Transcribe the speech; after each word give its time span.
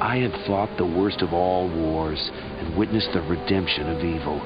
I 0.00 0.16
had 0.16 0.46
fought 0.46 0.74
the 0.78 0.86
worst 0.86 1.20
of 1.20 1.34
all 1.34 1.68
wars 1.68 2.30
and 2.32 2.74
witnessed 2.74 3.12
the 3.12 3.20
redemption 3.20 3.86
of 3.90 4.02
evil. 4.02 4.40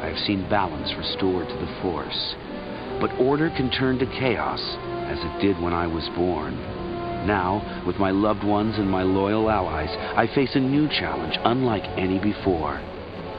I 0.00 0.06
have 0.06 0.18
seen 0.18 0.48
balance 0.48 0.94
restored 0.96 1.48
to 1.48 1.56
the 1.56 1.80
Force. 1.82 2.36
But 3.00 3.12
order 3.18 3.50
can 3.50 3.68
turn 3.70 3.98
to 3.98 4.06
chaos, 4.06 4.60
as 5.10 5.18
it 5.18 5.42
did 5.42 5.60
when 5.60 5.72
I 5.72 5.88
was 5.88 6.08
born. 6.14 6.54
Now, 7.26 7.82
with 7.84 7.98
my 7.98 8.12
loved 8.12 8.44
ones 8.44 8.76
and 8.78 8.88
my 8.88 9.02
loyal 9.02 9.50
allies, 9.50 9.90
I 10.16 10.32
face 10.34 10.54
a 10.54 10.60
new 10.60 10.88
challenge 10.88 11.36
unlike 11.44 11.84
any 11.98 12.20
before. 12.20 12.76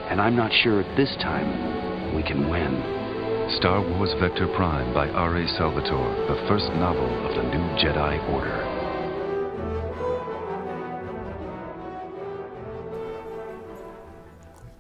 And 0.09 0.20
I'm 0.20 0.36
not 0.36 0.52
sure 0.64 0.82
at 0.82 0.98
this 0.98 1.16
time 1.21 2.14
we 2.14 2.23
can 2.23 2.50
win. 2.50 2.75
Star 3.57 3.80
Wars 3.80 4.14
Vector 4.20 4.48
Prime 4.55 4.93
by 4.93 5.07
R.A. 5.09 5.48
Salvatore, 5.48 6.27
the 6.27 6.45
first 6.48 6.68
novel 6.75 7.07
of 7.25 7.36
the 7.36 7.43
new 7.43 7.64
Jedi 7.80 8.20
Order. 8.34 8.73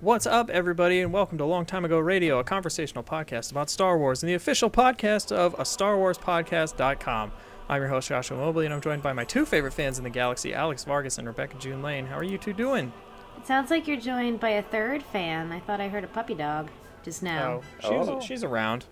What's 0.03 0.27
up, 0.27 0.49
everybody, 0.49 0.99
and 0.99 1.13
welcome 1.13 1.37
to 1.37 1.45
Long 1.45 1.65
Time 1.65 1.85
Ago 1.85 1.97
Radio, 1.97 2.37
a 2.37 2.43
conversational 2.43 3.05
podcast 3.05 3.51
about 3.51 3.69
Star 3.69 3.97
Wars 3.97 4.21
and 4.21 4.29
the 4.29 4.33
official 4.33 4.69
podcast 4.69 5.31
of 5.31 5.57
a 5.57 5.63
Star 5.63 5.97
Wars 5.97 6.17
Podcast.com. 6.17 7.31
I'm 7.69 7.81
your 7.81 7.87
host, 7.87 8.09
Joshua 8.09 8.35
Mobley, 8.35 8.65
and 8.65 8.73
I'm 8.73 8.81
joined 8.81 9.01
by 9.01 9.13
my 9.13 9.23
two 9.23 9.45
favorite 9.45 9.71
fans 9.71 9.97
in 9.99 10.03
the 10.03 10.09
galaxy, 10.09 10.53
Alex 10.53 10.83
Vargas 10.83 11.19
and 11.19 11.25
Rebecca 11.25 11.55
June 11.57 11.81
Lane. 11.81 12.05
How 12.05 12.17
are 12.17 12.23
you 12.25 12.37
two 12.37 12.51
doing? 12.51 12.91
It 13.37 13.47
sounds 13.47 13.71
like 13.71 13.87
you're 13.87 13.95
joined 13.95 14.41
by 14.41 14.49
a 14.49 14.61
third 14.61 15.03
fan. 15.03 15.53
I 15.53 15.61
thought 15.61 15.79
I 15.79 15.87
heard 15.87 16.03
a 16.03 16.07
puppy 16.07 16.33
dog 16.33 16.69
just 17.01 17.23
now. 17.23 17.61
Oh, 17.81 18.17
she's, 18.19 18.25
she's 18.25 18.43
around. 18.43 18.83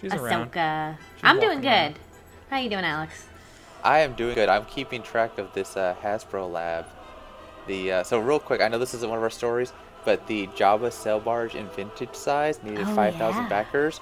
She's 0.00 0.12
around. 0.12 0.50
Ahsoka. 0.50 0.98
She's 1.14 1.20
I'm 1.22 1.38
doing 1.38 1.58
walking 1.58 1.70
around. 1.70 1.92
good. 1.92 2.00
How 2.50 2.58
you 2.58 2.68
doing, 2.68 2.84
Alex? 2.84 3.26
I 3.84 4.00
am 4.00 4.14
doing 4.14 4.34
good. 4.34 4.48
I'm 4.48 4.64
keeping 4.64 5.04
track 5.04 5.38
of 5.38 5.52
this 5.52 5.76
uh, 5.76 5.94
Hasbro 6.02 6.50
lab. 6.50 6.86
The 7.68 7.92
uh, 7.92 8.02
so 8.02 8.18
real 8.18 8.40
quick, 8.40 8.60
I 8.60 8.66
know 8.66 8.80
this 8.80 8.92
isn't 8.92 9.08
one 9.08 9.18
of 9.18 9.22
our 9.22 9.30
stories, 9.30 9.72
but 10.04 10.26
the 10.26 10.46
Jabba 10.48 10.92
sail 10.92 11.20
barge 11.20 11.54
in 11.54 11.68
vintage 11.70 12.14
size 12.14 12.62
needed 12.62 12.86
Oh, 12.88 12.94
5,000 12.94 13.42
yeah. 13.42 13.48
backers. 13.48 14.00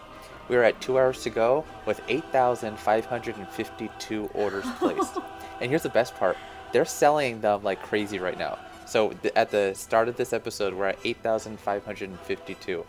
We 0.48 0.56
are 0.56 0.64
at 0.64 0.80
two 0.80 0.98
hours 0.98 1.22
to 1.22 1.30
go 1.30 1.64
with 1.86 2.00
8,552 2.08 4.30
orders 4.34 4.64
placed. 4.78 5.16
and 5.60 5.70
here's 5.70 5.82
the 5.84 5.88
best 5.90 6.14
part: 6.16 6.36
they're 6.72 6.84
selling 6.84 7.40
them 7.40 7.62
like 7.62 7.80
crazy 7.82 8.18
right 8.18 8.36
now. 8.38 8.58
So 8.86 9.10
th- 9.10 9.34
at 9.36 9.50
the 9.50 9.72
start 9.74 10.08
of 10.08 10.16
this 10.16 10.32
episode, 10.32 10.74
we're 10.74 10.88
at 10.88 10.98
8,552. 11.04 12.84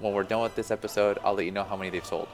When 0.00 0.12
we're 0.14 0.22
done 0.24 0.42
with 0.42 0.54
this 0.56 0.70
episode, 0.70 1.18
I'll 1.24 1.34
let 1.34 1.44
you 1.44 1.52
know 1.52 1.64
how 1.64 1.76
many 1.76 1.90
they've 1.90 2.04
sold. 2.04 2.28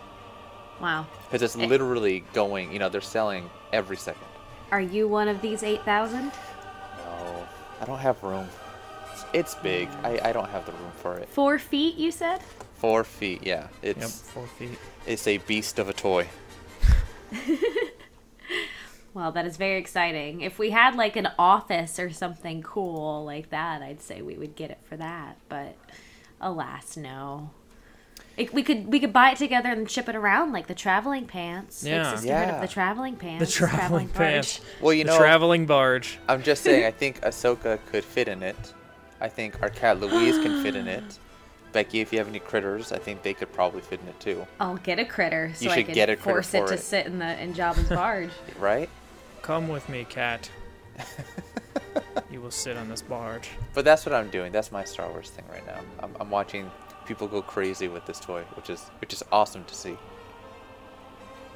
Wow. 0.80 1.06
Because 1.24 1.42
it's 1.42 1.56
Eh. 1.56 1.66
literally 1.66 2.24
going, 2.33 2.72
you 2.72 2.78
know, 2.78 2.88
they're 2.88 3.00
selling 3.00 3.50
every 3.72 3.96
second. 3.96 4.22
Are 4.70 4.80
you 4.80 5.06
one 5.08 5.28
of 5.28 5.40
these 5.42 5.62
8,000? 5.62 6.33
No, 7.05 7.46
I 7.80 7.84
don't 7.84 7.98
have 7.98 8.22
room. 8.22 8.48
It's, 9.33 9.52
it's 9.52 9.62
big. 9.62 9.88
I, 10.02 10.20
I 10.25 10.33
don't 10.33 10.48
have 10.50 10.66
the 10.66 10.72
room 10.72 10.92
for 10.97 11.16
it. 11.19 11.28
Four 11.28 11.58
feet, 11.58 11.97
you 11.97 12.11
said? 12.11 12.41
Four 12.77 13.05
feet, 13.05 13.42
yeah. 13.44 13.69
Yep, 13.83 13.97
It's 13.98 14.20
four 14.22 14.47
feet. 14.47 14.78
it's 15.06 15.27
a 15.27 15.39
beast 15.39 15.78
of 15.78 15.89
a 15.89 15.92
toy. 15.92 16.28
Well, 19.14 19.30
that 19.33 19.44
is 19.44 19.58
very 19.58 19.78
exciting. 19.78 20.41
If 20.41 20.58
we 20.58 20.70
had 20.70 20.94
like 20.97 21.16
an 21.16 21.28
office 21.39 21.98
or 21.98 22.08
something 22.11 22.62
cool 22.62 23.24
like 23.27 23.50
that, 23.50 23.83
I'd 23.83 24.00
say 24.00 24.22
we 24.22 24.36
would 24.39 24.56
get 24.56 24.70
it 24.70 24.78
for 24.89 24.97
that. 24.97 25.36
But 25.50 25.77
alas, 26.41 26.96
no. 26.96 27.50
It, 28.39 28.55
we 28.55 28.62
could 28.62 28.86
we 28.86 28.98
could 28.98 29.12
buy 29.12 29.33
it 29.33 29.36
together 29.36 29.69
and 29.69 29.91
ship 29.91 30.08
it 30.08 30.14
around 30.17 30.52
like 30.52 30.67
the 30.67 30.74
traveling 30.74 31.27
pants. 31.27 31.84
Yeah. 31.84 31.98
Like 32.08 32.17
sisterhood 32.20 32.48
Yeah. 32.48 32.55
of 32.55 32.62
the 32.62 32.69
traveling 32.69 33.17
pants. 33.17 33.55
The 33.55 33.61
pants. 33.67 33.77
traveling 33.77 34.06
barge. 34.06 34.17
pants. 34.17 34.61
Well, 34.80 34.94
you 34.94 35.05
the 35.05 35.11
know, 35.11 35.19
traveling 35.19 35.67
barge. 35.67 36.19
I'm 36.27 36.42
just 36.42 36.62
saying. 36.62 36.86
I 36.86 36.91
think 37.02 37.20
Ahsoka 37.20 37.78
could 37.91 38.05
fit 38.05 38.28
in 38.28 38.42
it. 38.42 38.72
I 39.22 39.28
think 39.28 39.62
our 39.62 39.70
cat 39.70 40.00
Louise 40.00 40.36
can 40.38 40.62
fit 40.64 40.74
in 40.74 40.88
it. 40.88 41.04
Becky, 41.72 42.00
if 42.00 42.12
you 42.12 42.18
have 42.18 42.28
any 42.28 42.40
critters, 42.40 42.92
I 42.92 42.98
think 42.98 43.22
they 43.22 43.32
could 43.32 43.50
probably 43.52 43.80
fit 43.80 44.00
in 44.02 44.08
it 44.08 44.18
too. 44.20 44.46
I'll 44.60 44.77
get 44.77 44.98
a 44.98 45.05
critter 45.05 45.52
so 45.55 45.64
You 45.64 45.70
I 45.70 45.77
should 45.77 45.86
can 45.86 45.94
get 45.94 46.10
a 46.10 46.16
critter 46.16 46.42
force 46.42 46.52
it 46.52 46.60
for 46.60 46.66
to 46.68 46.74
it. 46.74 46.80
sit 46.80 47.06
in 47.06 47.18
the 47.20 47.40
in 47.40 47.55
Jabba's 47.55 47.88
barge. 47.88 48.30
Right? 48.58 48.90
Come 49.40 49.68
with 49.68 49.88
me, 49.88 50.05
cat. 50.05 50.50
you 52.30 52.40
will 52.40 52.50
sit 52.50 52.77
on 52.77 52.88
this 52.88 53.00
barge. 53.00 53.48
But 53.74 53.84
that's 53.84 54.05
what 54.05 54.14
I'm 54.14 54.28
doing. 54.28 54.52
That's 54.52 54.70
my 54.72 54.84
Star 54.84 55.08
Wars 55.08 55.30
thing 55.30 55.44
right 55.50 55.64
now. 55.66 55.80
I'm, 56.00 56.14
I'm 56.20 56.30
watching 56.30 56.70
people 57.06 57.27
go 57.28 57.42
crazy 57.42 57.88
with 57.88 58.05
this 58.06 58.18
toy, 58.20 58.42
which 58.55 58.68
is 58.70 58.90
which 59.00 59.12
is 59.12 59.24
awesome 59.32 59.64
to 59.64 59.74
see. 59.74 59.96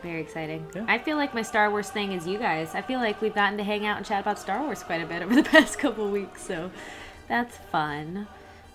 Very 0.03 0.21
exciting. 0.21 0.65
Yeah. 0.75 0.85
I 0.89 0.99
feel 0.99 1.17
like 1.17 1.35
my 1.35 1.43
Star 1.43 1.71
Wars 1.71 1.91
thing 1.91 2.13
is 2.13 2.27
you 2.27 2.39
guys. 2.39 2.75
I 2.75 2.83
feel 2.83 3.01
like 3.01 3.21
we've 3.21 3.35
gotten 3.35 3.59
to 3.59 3.65
hang 3.65 3.87
out 3.87 3.97
and 3.97 4.07
chat 4.07 4.21
about 4.21 4.39
Star 4.39 4.63
Wars 4.63 4.83
quite 4.83 5.03
a 5.03 5.07
bit 5.07 5.23
over 5.23 5.35
the 5.35 5.43
past 5.55 5.79
couple 5.79 6.09
weeks, 6.11 6.43
so 6.47 6.71
that's 7.29 7.57
fun. 7.57 8.27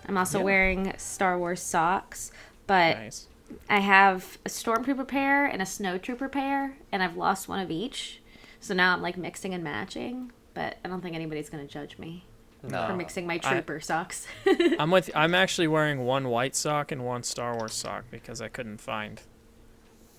I'm 0.08 0.16
also 0.18 0.38
Yeah. 0.38 0.44
wearing 0.44 0.92
Star 0.98 1.38
Wars 1.38 1.60
socks, 1.62 2.30
but 2.66 2.96
Nice. 2.98 3.28
I 3.68 3.80
have 3.80 4.38
a 4.44 4.48
Stormtrooper 4.48 5.06
pair 5.06 5.46
and 5.46 5.60
a 5.62 5.64
Snowtrooper 5.64 6.30
pair, 6.32 6.76
and 6.90 7.02
I've 7.02 7.16
lost 7.16 7.48
one 7.48 7.60
of 7.60 7.70
each. 7.70 8.20
So 8.60 8.74
now 8.74 8.92
I'm 8.94 9.02
like 9.02 9.16
mixing 9.16 9.54
and 9.54 9.62
matching, 9.62 10.32
but 10.54 10.76
I 10.84 10.88
don't 10.88 11.00
think 11.02 11.14
anybody's 11.14 11.48
gonna 11.50 11.66
judge 11.66 11.98
me 11.98 12.24
for 12.68 12.94
mixing 12.94 13.26
my 13.26 13.34
I- 13.34 13.38
trooper 13.38 13.80
socks. 13.80 14.26
I'm 14.78 14.90
with. 14.90 15.10
I'm 15.14 15.34
actually 15.42 15.68
wearing 15.68 16.04
one 16.04 16.28
white 16.28 16.54
sock 16.56 16.92
and 16.92 17.04
one 17.04 17.22
Star 17.24 17.56
Wars 17.56 17.74
sock 17.74 18.04
because 18.10 18.40
I 18.40 18.48
couldn't 18.48 18.78
find 18.80 19.20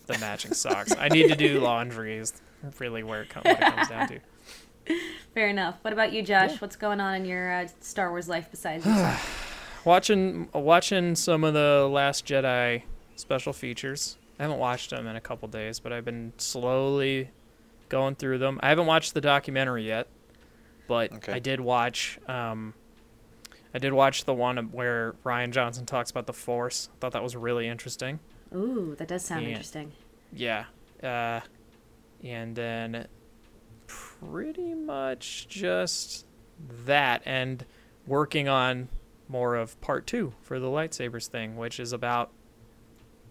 the 0.07 0.17
matching 0.19 0.53
socks. 0.53 0.93
I 0.97 1.07
need 1.07 1.29
to 1.29 1.35
do 1.35 1.59
laundry. 1.61 2.17
Is 2.17 2.33
really 2.79 3.03
where 3.03 3.21
it, 3.23 3.29
com- 3.29 3.43
what 3.45 3.61
it 3.61 3.75
comes 3.75 3.87
down 3.89 4.07
to. 4.09 4.19
Fair 5.33 5.47
enough. 5.47 5.75
What 5.81 5.93
about 5.93 6.13
you, 6.13 6.21
Josh? 6.21 6.59
What's 6.61 6.75
going 6.75 6.99
on 6.99 7.15
in 7.15 7.25
your 7.25 7.51
uh, 7.51 7.67
Star 7.79 8.09
Wars 8.09 8.27
life 8.29 8.47
besides? 8.51 8.85
Watching 9.85 10.47
watching 10.53 11.13
some 11.15 11.43
of 11.43 11.53
the 11.53 11.89
Last 11.91 12.25
Jedi 12.25 12.83
special 13.17 13.51
features. 13.51 14.17
I 14.39 14.43
haven't 14.43 14.59
watched 14.59 14.91
them 14.91 15.07
in 15.07 15.15
a 15.17 15.21
couple 15.21 15.47
days, 15.49 15.79
but 15.81 15.91
I've 15.91 16.05
been 16.05 16.31
slowly 16.37 17.29
going 17.89 18.15
through 18.15 18.37
them. 18.37 18.59
I 18.63 18.69
haven't 18.69 18.85
watched 18.85 19.13
the 19.13 19.19
documentary 19.19 19.85
yet, 19.85 20.07
but 20.87 21.11
Okay. 21.11 21.33
I 21.33 21.39
did 21.39 21.59
watch. 21.59 22.17
Um, 22.29 22.73
I 23.73 23.79
did 23.79 23.91
watch 23.91 24.23
the 24.23 24.33
one 24.33 24.57
where 24.71 25.15
Rian 25.25 25.51
Johnson 25.51 25.85
talks 25.85 26.11
about 26.11 26.27
the 26.27 26.33
Force. 26.33 26.89
I 26.93 26.99
Thought 27.01 27.11
that 27.13 27.23
was 27.23 27.35
really 27.35 27.67
interesting. 27.67 28.19
Ooh, 28.55 28.95
that 28.97 29.09
does 29.09 29.25
sound 29.25 29.43
Yeah. 29.43 29.49
interesting. 29.49 29.91
Yeah. 30.31 30.65
Uh, 31.03 31.41
and 32.23 32.55
then 32.55 33.07
pretty 34.31 34.73
much 34.73 35.47
just 35.47 36.25
that 36.85 37.21
and 37.25 37.65
working 38.07 38.47
on 38.47 38.89
more 39.27 39.55
of 39.55 39.79
part 39.81 40.05
two 40.05 40.33
for 40.41 40.59
the 40.59 40.67
lightsabers 40.67 41.27
thing, 41.27 41.55
which 41.57 41.79
is 41.79 41.93
about. 41.93 42.31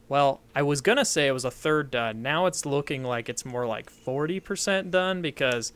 Well, 0.09 0.41
I 0.55 0.63
was 0.63 0.81
going 0.83 0.99
to 0.99 1.05
say 1.05 1.27
it 1.27 1.33
was 1.33 1.45
a 1.45 1.51
third 1.51 1.91
done. 1.91 2.21
Now 2.23 2.47
it's 2.47 2.67
looking 2.67 3.03
like 3.03 3.29
it's 3.31 3.47
more 3.47 3.67
like 3.67 3.91
40% 3.91 4.91
done 4.91 5.23
because 5.23 5.73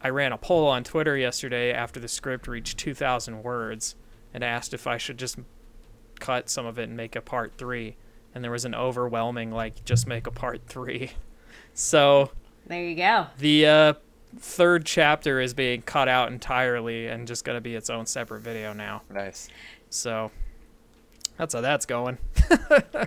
I 0.00 0.08
ran 0.08 0.32
a 0.32 0.38
poll 0.38 0.66
on 0.66 0.82
Twitter 0.82 1.16
yesterday 1.16 1.72
after 1.72 2.00
the 2.00 2.08
script 2.08 2.48
reached 2.48 2.78
2,000 2.78 3.44
words 3.44 3.94
and 4.34 4.42
asked 4.42 4.74
if 4.74 4.88
I 4.88 4.96
should 4.96 5.18
just 5.18 5.38
cut 6.18 6.48
some 6.50 6.66
of 6.66 6.78
it 6.80 6.84
and 6.88 6.96
make 6.96 7.14
a 7.14 7.20
part 7.20 7.52
three. 7.58 7.96
And 8.34 8.42
there 8.42 8.50
was 8.50 8.64
an 8.64 8.74
overwhelming, 8.74 9.52
like, 9.52 9.84
just 9.84 10.06
make 10.06 10.26
a 10.26 10.32
part 10.32 10.62
three. 10.66 11.12
So 11.78 12.30
There 12.66 12.82
you 12.82 12.96
go. 12.96 13.26
the 13.38 13.66
uh, 13.66 13.94
third 14.38 14.84
chapter 14.84 15.40
is 15.40 15.54
being 15.54 15.82
cut 15.82 16.08
out 16.08 16.30
entirely 16.30 17.06
and 17.06 17.26
just 17.26 17.44
going 17.44 17.56
to 17.56 17.60
be 17.60 17.74
its 17.74 17.90
own 17.90 18.06
separate 18.06 18.40
video 18.40 18.72
now. 18.72 19.02
Nice. 19.10 19.48
So 19.90 20.30
that's 21.36 21.54
how 21.54 21.60
that's 21.60 21.86
going. 21.86 22.18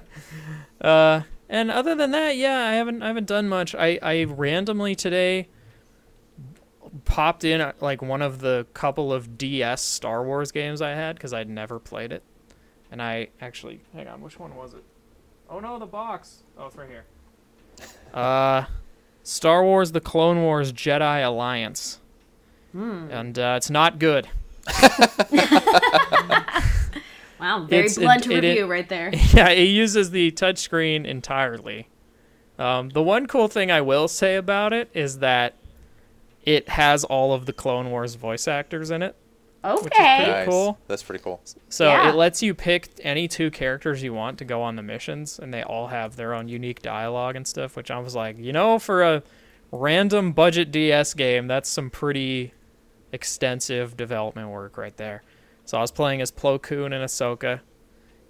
uh, 0.82 1.22
and 1.50 1.72
other 1.72 1.96
than 1.96 2.12
that, 2.12 2.38
yeah, 2.38 2.60
I 2.60 2.74
haven't 2.74 3.02
I 3.02 3.08
haven't 3.08 3.28
done 3.28 3.50
much. 3.50 3.74
I 3.76 4.00
I 4.02 4.24
randomly 4.24 4.96
today 4.96 5.48
popped 7.06 7.44
in 7.44 7.62
uh, 7.62 7.74
like 7.82 8.02
one 8.02 8.22
of 8.22 8.40
the 8.40 8.66
couple 8.74 9.12
of 9.14 9.38
DS 9.38 9.82
Star 9.82 10.24
Wars 10.24 10.52
games 10.52 10.82
I 10.82 10.92
had 10.92 11.16
because 11.16 11.34
I'd 11.34 11.50
never 11.50 11.80
played 11.80 12.12
it, 12.12 12.24
and 12.92 13.02
I 13.02 13.30
actually 13.42 13.82
hang 13.94 14.08
on, 14.08 14.22
which 14.22 14.40
one 14.40 14.56
was 14.56 14.74
it? 14.74 14.84
Oh 15.50 15.60
no, 15.60 15.80
the 15.80 15.86
box. 15.86 16.44
Oh, 16.58 16.68
it's 16.68 16.76
right 16.76 16.90
here. 16.90 17.06
Uh, 18.14 18.66
Star 19.24 19.64
Wars: 19.64 19.92
The 19.92 20.02
Clone 20.02 20.42
Wars 20.42 20.72
Jedi 20.74 21.24
Alliance, 21.26 22.00
and 22.74 23.38
uh, 23.40 23.56
it's 23.58 23.70
not 23.70 24.00
good. 24.00 24.28
Wow, 27.40 27.64
very 27.70 27.86
It's- 27.86 27.98
it- 27.98 28.02
blunt 28.02 28.26
it- 28.28 28.32
it- 28.44 28.48
review 28.50 28.66
right 28.68 28.90
there. 28.90 29.12
yeah, 29.34 29.48
it 29.50 29.64
uses 29.70 30.12
the 30.12 30.30
touchscreen 30.32 31.06
entirely. 31.06 31.88
Um, 32.58 32.90
the 32.90 33.02
one 33.02 33.28
cool 33.28 33.48
thing 33.48 33.72
I 33.72 33.80
will 33.80 34.10
say 34.10 34.36
about 34.36 34.74
it 34.74 34.90
is 34.94 35.20
that 35.20 35.54
it 36.44 36.68
has 36.68 37.06
all 37.06 37.32
of 37.34 37.46
the 37.46 37.54
Clone 37.54 37.92
Wars 37.92 38.16
voice 38.16 38.46
actors 38.46 38.92
in 38.92 39.02
it. 39.02 39.16
Okay. 39.64 39.88
pretty 40.18 40.32
nice. 40.32 40.48
cool. 40.48 40.78
That's 40.88 41.04
pretty 41.04 41.24
cool. 41.24 41.42
So 41.68 41.88
Yeah. 41.88 42.10
it 42.10 42.16
lets 42.16 42.42
you 42.42 42.54
pick 42.54 42.90
any 43.02 43.28
two 43.28 43.52
characters 43.52 44.02
you 44.02 44.14
want 44.14 44.38
to 44.40 44.46
go 44.46 44.62
on 44.62 44.76
the 44.76 44.82
missions, 44.84 45.38
and 45.40 45.54
they 45.54 45.64
all 45.64 45.88
have 45.88 46.16
their 46.16 46.34
own 46.34 46.48
unique 46.48 46.82
dialogue 46.82 47.36
and 47.36 47.46
stuff. 47.46 47.76
Which 47.76 47.92
I 47.92 48.00
was 48.00 48.16
like, 48.16 48.38
you 48.38 48.54
know, 48.54 48.80
for 48.80 49.04
a 49.04 49.24
random 49.72 50.32
budget 50.32 50.72
DS 50.72 51.14
game, 51.14 51.48
that's 51.48 51.70
some 51.70 51.90
pretty 51.90 52.54
extensive 53.12 53.98
development 53.98 54.50
work 54.50 54.78
right 54.78 54.96
there. 54.98 55.24
So 55.66 55.78
I 55.78 55.82
was 55.82 55.92
playing 55.92 56.22
as 56.22 56.32
Plo 56.32 56.62
Koon 56.62 56.94
and 56.94 57.04
Ahsoka, 57.04 57.60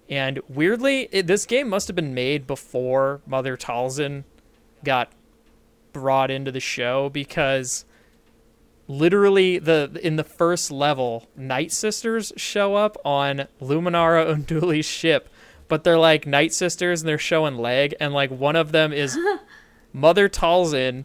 and 0.08 0.40
weirdly, 0.48 1.08
it, 1.12 1.26
this 1.26 1.46
game 1.46 1.68
must 1.68 1.86
have 1.88 1.94
been 1.94 2.12
made 2.12 2.46
before 2.46 3.20
Mother 3.26 3.56
Talzin 3.56 4.24
got 4.84 5.12
brought 5.92 6.30
into 6.30 6.50
the 6.50 6.60
show 6.60 7.08
because 7.08 7.84
literally 8.90 9.58
the 9.58 9.98
in 10.02 10.16
the 10.16 10.24
first 10.24 10.70
level, 10.70 11.28
Night 11.36 11.70
Sisters 11.72 12.32
show 12.36 12.74
up 12.74 12.96
on 13.04 13.46
Luminara 13.62 14.34
Unduli's 14.34 14.84
ship, 14.84 15.28
but 15.68 15.84
they're 15.84 15.98
like 15.98 16.26
Night 16.26 16.52
Sisters 16.52 17.00
and 17.02 17.08
they're 17.08 17.16
showing 17.18 17.56
leg, 17.56 17.94
and 18.00 18.12
like 18.12 18.30
one 18.30 18.56
of 18.56 18.72
them 18.72 18.92
is 18.92 19.16
Mother 19.92 20.28
Talzin. 20.28 21.04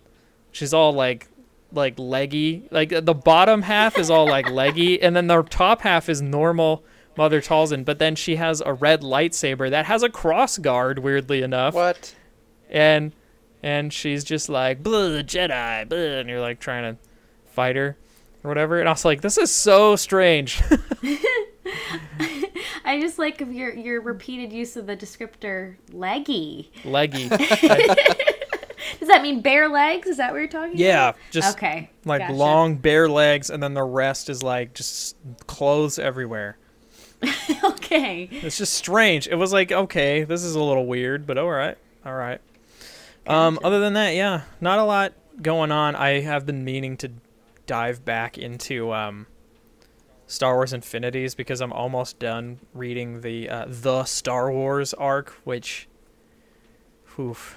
She's 0.52 0.74
all 0.74 0.92
like 0.94 1.28
like 1.72 2.00
leggy. 2.00 2.68
Like 2.72 2.90
the 2.90 3.14
bottom 3.14 3.62
half 3.62 3.98
is 3.98 4.10
all 4.10 4.28
like 4.28 4.50
leggy, 4.64 5.02
and 5.02 5.16
then 5.16 5.28
the 5.28 5.44
top 5.44 5.82
half 5.82 6.10
is 6.10 6.22
normal 6.22 6.84
Mother 7.16 7.40
Talzin. 7.42 7.86
But 7.86 8.00
then 8.00 8.16
she 8.16 8.38
has 8.38 8.62
a 8.66 8.74
red 8.74 9.02
lightsaber 9.02 9.70
that 9.70 9.86
has 9.86 10.02
a 10.02 10.10
cross 10.10 10.58
guard. 10.58 11.00
Weirdly 11.00 11.44
enough, 11.44 11.76
What? 11.76 12.16
and 12.70 13.14
and 13.62 13.94
she's 13.94 14.24
just 14.24 14.50
like 14.50 14.82
blah 14.82 15.22
Jedi, 15.22 15.88
blah, 15.88 15.98
and 15.98 16.28
you're 16.30 16.42
like 16.42 16.60
trying 16.60 16.96
to 16.96 17.00
fight 17.56 17.76
her 17.76 17.98
or 18.44 18.48
whatever. 18.48 18.80
And 18.80 18.88
I 18.88 18.92
was 18.92 19.06
like, 19.06 19.22
this 19.22 19.38
is 19.38 19.52
so 19.52 19.96
strange. 19.96 20.62
I 22.86 23.00
just 23.00 23.18
like 23.18 23.40
your 23.40 23.74
your 23.74 24.02
repeated 24.02 24.54
use 24.54 24.76
of 24.76 24.86
the 24.86 24.96
descriptor 24.96 25.76
leggy. 25.92 26.72
leggy. 26.84 27.30
Does 29.00 29.10
that 29.10 29.22
mean 29.22 29.42
bare 29.42 29.68
legs? 29.68 30.08
Is 30.08 30.18
that 30.18 30.32
what 30.32 30.38
you're 30.38 30.48
talking 30.48 30.78
yeah, 30.78 31.10
about? 31.10 31.16
Yeah, 31.16 31.32
just 31.32 31.58
okay. 31.58 31.90
like 32.06 32.22
gotcha. 32.22 32.34
long 32.34 32.76
bare 32.76 33.10
legs, 33.10 33.50
and 33.50 33.62
then 33.62 33.74
the 33.74 33.84
rest 33.84 34.30
is 34.30 34.44
like 34.44 34.74
just 34.74 35.18
clothes 35.48 35.98
everywhere. 35.98 36.58
okay. 37.64 38.30
It's 38.32 38.58
just 38.58 38.74
strange. 38.74 39.28
It 39.28 39.36
was 39.36 39.52
like, 39.52 39.72
okay, 39.72 40.24
this 40.24 40.44
is 40.44 40.54
a 40.54 40.62
little 40.62 40.86
weird, 40.86 41.26
but 41.26 41.38
all 41.38 41.50
right, 41.50 41.78
all 42.06 42.14
right. 42.14 42.40
Um, 43.26 43.58
other 43.64 43.80
than 43.80 43.94
that, 43.94 44.14
yeah, 44.14 44.44
not 44.62 44.78
a 44.78 44.84
lot 44.84 45.14
going 45.42 45.72
on. 45.72 45.96
I 45.96 46.22
have 46.22 46.46
been 46.46 46.64
meaning 46.64 46.98
to 46.98 47.12
dive 47.66 48.06
back 48.06 48.38
into 48.38 48.94
um, 48.94 49.28
Star 50.28 50.56
Wars 50.56 50.74
Infinities 50.74 51.36
because 51.36 51.62
I'm 51.62 51.74
almost 51.74 52.20
done 52.20 52.60
reading 52.74 53.22
the 53.22 53.50
uh, 53.50 53.66
the 53.68 54.06
Star 54.06 54.52
Wars 54.52 54.94
arc, 54.94 55.32
which, 55.44 55.88
oof, 57.20 57.56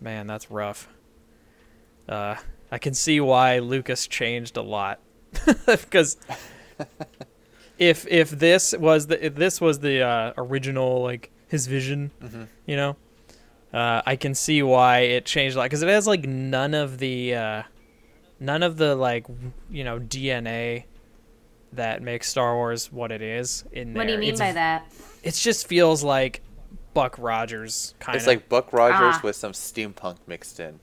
man, 0.00 0.26
that's 0.26 0.50
rough. 0.50 0.88
Uh, 2.08 2.36
I 2.70 2.78
can 2.78 2.94
see 2.94 3.20
why 3.20 3.58
Lucas 3.60 4.06
changed 4.06 4.56
a 4.56 4.62
lot 4.62 5.00
because 5.66 6.16
if 7.78 8.06
if 8.08 8.30
this 8.30 8.74
was 8.76 9.06
the 9.06 9.24
if 9.24 9.34
this 9.34 9.60
was 9.60 9.78
the 9.80 10.02
uh, 10.02 10.32
original 10.36 11.02
like 11.02 11.30
his 11.48 11.66
vision, 11.66 12.10
you 12.66 12.76
know, 12.76 12.96
uh, 13.72 14.02
I 14.04 14.16
can 14.16 14.34
see 14.34 14.62
why 14.62 15.00
it 15.00 15.24
changed 15.24 15.56
a 15.56 15.60
lot 15.60 15.64
because 15.66 15.82
it 15.82 15.88
has 15.88 16.06
like 16.06 16.24
none 16.26 16.74
of 16.74 16.98
the 16.98 17.34
uh, 17.34 17.62
none 18.40 18.62
of 18.62 18.76
the 18.76 18.94
like 18.94 19.26
you 19.70 19.84
know 19.84 19.98
DNA 19.98 20.84
that 21.72 22.02
makes 22.02 22.28
Star 22.28 22.54
Wars 22.54 22.92
what 22.92 23.10
it 23.10 23.22
is 23.22 23.64
in 23.72 23.92
there. 23.94 24.00
What 24.00 24.06
do 24.06 24.12
you 24.12 24.18
mean 24.18 24.34
It's- 24.34 24.48
by 24.48 24.52
that? 24.52 24.86
It 25.22 25.34
just 25.34 25.66
feels 25.66 26.04
like 26.04 26.42
Buck 26.92 27.16
Rogers 27.18 27.94
kind 27.98 28.14
of. 28.14 28.20
It's 28.20 28.26
like 28.26 28.48
Buck 28.48 28.72
Rogers 28.72 29.16
Ah. 29.18 29.20
with 29.24 29.34
some 29.36 29.52
steampunk 29.52 30.18
mixed 30.26 30.60
in. 30.60 30.78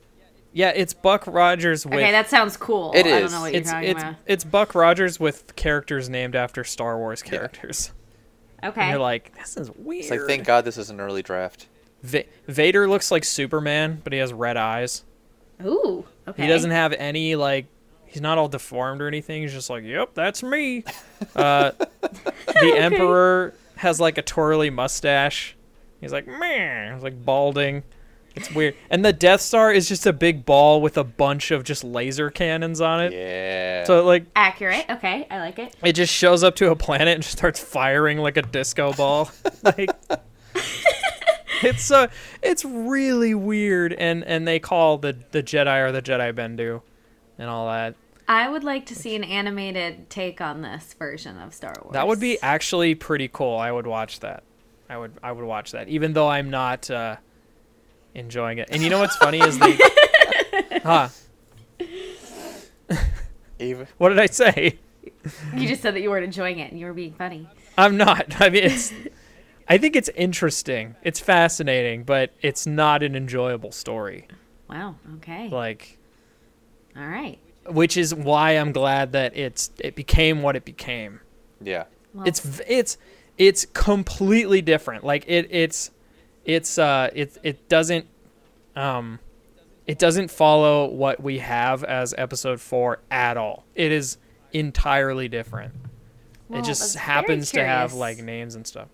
yeah, 0.52 0.74
it's 0.76 0.94
Buck 0.94 1.26
Rogers 1.28 1.86
with 1.86 1.94
Okay, 1.96 2.12
that 2.12 2.30
sounds 2.30 2.58
cool. 2.58 2.92
It 2.94 3.06
I 3.06 3.22
don't 3.22 3.32
know 3.32 3.42
what 3.42 3.54
you're 3.54 3.62
it's 3.62 3.72
talking 3.72 3.90
it's 3.90 4.02
about. 4.02 4.16
it's 4.26 4.44
Buck 4.44 4.76
Rogers 4.76 5.20
with 5.20 5.56
characters 5.56 6.10
named 6.10 6.36
after 6.36 6.64
Star 6.66 6.98
Wars 6.98 7.22
characters. 7.22 7.92
And 8.64 8.74
Okay. 8.74 8.90
you're 8.90 9.00
like, 9.00 9.34
this 9.38 9.56
is 9.58 9.72
weird. 9.72 10.02
It's 10.02 10.12
like 10.12 10.22
thank 10.28 10.44
God 10.46 10.66
this 10.66 10.78
is 10.78 10.90
an 10.90 11.00
early 11.00 11.22
draft. 11.24 11.68
Va- 12.04 12.26
Vader 12.48 12.90
looks 12.90 13.12
like 13.12 13.24
Superman, 13.24 14.02
but 14.04 14.12
he 14.12 14.20
has 14.20 14.34
red 14.34 14.58
eyes. 14.58 15.04
Ooh. 15.64 16.06
Okay. 16.28 16.44
He 16.44 16.48
doesn't 16.48 16.72
have 16.72 16.94
any 16.94 17.36
like. 17.36 17.68
He's 18.06 18.22
not 18.22 18.38
all 18.38 18.50
deformed 18.50 19.02
or 19.02 19.08
anything. 19.08 19.42
He's 19.42 19.54
just 19.54 19.70
like, 19.70 19.86
yep, 19.86 20.14
that's 20.14 20.44
me. 20.44 20.84
Uh, 21.34 21.72
the 21.80 22.74
Emperor 22.76 23.54
has 23.78 24.02
like 24.02 24.18
a 24.18 24.22
twirly 24.22 24.70
mustache. 24.70 25.56
He's 26.02 26.12
like, 26.12 26.28
man, 26.28 26.96
he's 26.96 27.04
like 27.04 27.24
balding. 27.24 27.84
It's 28.36 28.52
weird. 28.54 28.76
And 28.90 29.04
the 29.04 29.14
Death 29.14 29.42
Star 29.42 29.72
is 29.72 29.88
just 29.88 30.06
a 30.06 30.14
big 30.14 30.46
ball 30.46 30.82
with 30.82 30.98
a 30.98 31.04
bunch 31.04 31.52
of 31.52 31.64
just 31.64 31.84
laser 31.84 32.30
cannons 32.30 32.80
on 32.80 33.02
it. 33.02 33.14
Yeah. 33.14 33.84
So 33.84 34.06
like 34.06 34.26
accurate. 34.36 34.86
Okay, 34.90 35.28
I 35.30 35.40
like 35.40 35.60
it. 35.60 35.76
it 35.84 35.94
just 35.94 36.14
shows 36.14 36.44
up 36.44 36.56
to 36.58 36.72
a 36.72 36.76
planet 36.76 37.16
and 37.16 37.24
just 37.24 37.38
starts 37.38 37.60
firing 37.60 38.18
like 38.18 38.38
a 38.38 38.42
disco 38.42 38.94
ball. 38.94 39.30
like 39.64 39.90
it's 41.64 41.84
so 41.84 42.08
it's 42.42 42.66
really 42.66 43.34
weird 43.34 43.94
and 43.94 44.24
and 44.24 44.48
they 44.48 44.60
call 44.60 44.98
the 44.98 45.18
the 45.32 45.44
Jedi 45.44 45.88
or 45.88 45.92
the 45.92 46.02
Jedi 46.02 46.34
Bendu 46.34 46.82
and 47.38 47.50
all 47.50 47.68
that. 47.68 47.96
I 48.28 48.48
would 48.48 48.64
like 48.64 48.86
to 48.86 48.96
see 48.96 49.16
an 49.16 49.24
animated 49.24 50.10
take 50.10 50.40
on 50.40 50.62
this 50.62 50.94
version 50.94 51.38
of 51.38 51.54
Star 51.54 51.74
Wars. 51.82 51.94
That 51.94 52.08
would 52.08 52.20
be 52.20 52.42
actually 52.42 52.96
pretty 52.96 53.28
cool. 53.28 53.58
I 53.58 53.72
would 53.72 53.88
watch 53.88 54.22
that. 54.22 54.44
I 54.90 54.98
would 54.98 55.14
I 55.24 55.32
would 55.32 55.46
watch 55.46 55.72
that 55.72 55.90
even 55.90 56.14
though 56.14 56.30
I'm 56.30 56.50
not 56.50 56.90
uh 56.90 57.18
enjoying 58.14 58.58
it. 58.58 58.70
And 58.72 58.82
you 58.82 58.90
know 58.90 59.00
what's 59.00 59.16
funny 59.18 59.40
is 59.40 59.58
the 59.58 60.82
Huh. 60.84 61.10
Even 63.60 63.88
What 63.98 64.10
did 64.10 64.20
I 64.20 64.26
say? 64.26 64.80
You 65.56 65.68
just 65.68 65.82
said 65.82 65.96
that 65.96 66.02
you 66.02 66.10
weren't 66.10 66.26
enjoying 66.26 66.60
it 66.60 66.72
and 66.72 66.80
you 66.80 66.86
were 66.86 66.94
being 66.94 67.14
funny. 67.14 67.48
I'm 67.78 67.98
not. 67.98 68.42
I 68.42 68.50
mean, 68.50 68.64
it's. 68.64 68.94
I 69.72 69.78
think 69.78 69.96
it's 69.96 70.10
interesting. 70.10 70.98
It's 71.02 71.22
fascinating, 71.22 72.04
but 72.04 72.34
it's 72.42 72.68
not 72.68 73.04
an 73.04 73.16
enjoyable 73.16 73.72
story. 73.72 74.28
Wow. 74.70 74.96
Okay. 75.16 75.48
Like, 75.48 75.98
All 76.98 77.08
right. 77.08 77.40
which 77.70 77.96
is 77.96 78.14
why 78.14 78.52
I'm 78.52 78.74
glad 78.74 79.14
that 79.14 79.38
it's 79.38 79.72
it 79.80 79.96
became 79.96 80.42
what 80.42 80.58
it 80.58 80.66
became. 80.66 81.22
yeah. 81.62 81.86
Well, 82.14 82.28
It's 82.28 82.60
it's 82.68 82.98
it's 83.38 83.66
completely 83.68 84.62
different. 84.62 85.06
Like 85.06 85.24
it 85.26 85.48
it's 85.52 85.92
it's 86.44 86.78
uh 86.78 87.10
it 87.14 87.38
it 87.42 87.70
doesn't 87.70 88.08
um 88.76 89.20
it 89.88 89.98
doesn't 90.00 90.32
follow 90.32 90.88
what 90.90 91.24
we 91.24 91.40
have 91.40 91.86
as 91.86 92.14
episode 92.18 92.60
4 92.60 93.00
at 93.10 93.38
all. 93.38 93.64
It 93.74 93.94
is 93.94 94.18
entirely 94.52 95.30
different. 95.30 95.74
Well, 96.50 96.60
it 96.60 96.66
just 96.66 96.98
happens 96.98 97.52
to 97.52 97.64
have 97.64 97.94
like 97.94 98.18
names 98.18 98.56
and 98.56 98.68
stuff. 98.68 98.90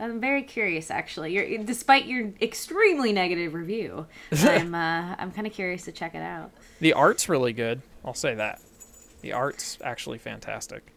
I'm 0.00 0.20
very 0.20 0.42
curious, 0.42 0.90
actually. 0.90 1.34
You're, 1.34 1.64
despite 1.64 2.06
your 2.06 2.32
extremely 2.40 3.12
negative 3.12 3.54
review, 3.54 4.06
I'm 4.32 4.74
uh, 4.74 5.16
I'm 5.18 5.32
kind 5.32 5.46
of 5.46 5.52
curious 5.52 5.84
to 5.84 5.92
check 5.92 6.14
it 6.14 6.22
out. 6.22 6.50
The 6.80 6.92
art's 6.92 7.28
really 7.28 7.52
good. 7.52 7.82
I'll 8.04 8.14
say 8.14 8.34
that. 8.34 8.60
The 9.20 9.32
art's 9.32 9.78
actually 9.82 10.18
fantastic. 10.18 10.92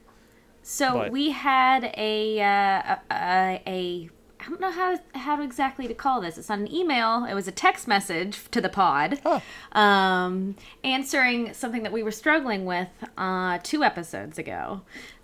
So 0.63 0.93
But- 0.93 1.12
we 1.12 1.31
had 1.31 1.91
a, 1.98 2.39
uh, 2.39 2.96
a, 3.12 3.62
a 3.65 4.10
I 4.39 4.50
don't 4.50 4.60
know 4.60 4.72
how 4.72 5.00
how 5.13 5.41
exactly 5.41 5.88
to 5.88 5.93
call 5.93 6.22
this. 6.22 6.38
It's 6.38 6.50
not 6.50 6.60
an 6.60 6.74
email. 6.74 7.25
It 7.25 7.34
was 7.36 7.48
a 7.48 7.51
text 7.51 7.88
message 7.88 8.39
to 8.51 8.62
the 8.62 8.70
pod, 8.70 9.20
um, 9.74 10.55
answering 10.84 11.53
something 11.53 11.84
that 11.84 11.91
we 11.91 12.01
were 12.01 12.12
struggling 12.12 12.65
with 12.65 12.89
uh, 13.17 13.60
two 13.62 13.84
episodes 13.84 14.39
ago. 14.39 14.81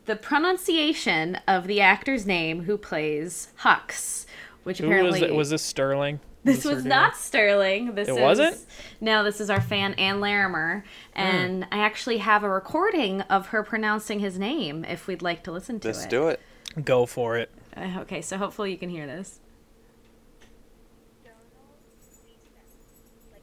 The 0.07 0.15
pronunciation 0.15 1.35
of 1.47 1.67
the 1.67 1.81
actor's 1.81 2.25
name 2.25 2.63
who 2.63 2.77
plays 2.77 3.49
Hux, 3.61 4.25
which 4.63 4.79
Who 4.79 4.85
apparently 4.87 5.21
was 5.21 5.29
it? 5.29 5.35
Was 5.35 5.49
this 5.51 5.61
Sterling? 5.61 6.19
this 6.45 6.63
was 6.63 6.77
doing? 6.77 6.87
not 6.87 7.17
Sterling. 7.17 7.93
This 7.95 8.07
It 8.07 8.15
is, 8.15 8.19
wasn't? 8.21 8.57
No, 9.01 9.23
this 9.25 9.41
is 9.41 9.49
our 9.49 9.59
fan 9.59 9.93
Ann 9.95 10.21
Larimer, 10.21 10.85
and 11.13 11.65
I 11.73 11.79
actually 11.79 12.19
have 12.19 12.43
a 12.43 12.49
recording 12.49 13.19
of 13.23 13.47
her 13.47 13.63
pronouncing 13.63 14.19
his 14.19 14.39
name. 14.39 14.85
If 14.85 15.07
we'd 15.07 15.21
like 15.21 15.43
to 15.43 15.51
listen 15.51 15.79
to 15.81 15.87
Let's 15.89 16.05
it. 16.05 16.09
do 16.09 16.29
it. 16.29 16.39
Go 16.85 17.05
for 17.05 17.37
it. 17.37 17.51
Uh, 17.75 17.99
okay, 17.99 18.21
so 18.21 18.37
hopefully 18.37 18.71
you 18.71 18.77
can 18.77 18.89
hear 18.89 19.05
this. 19.05 19.39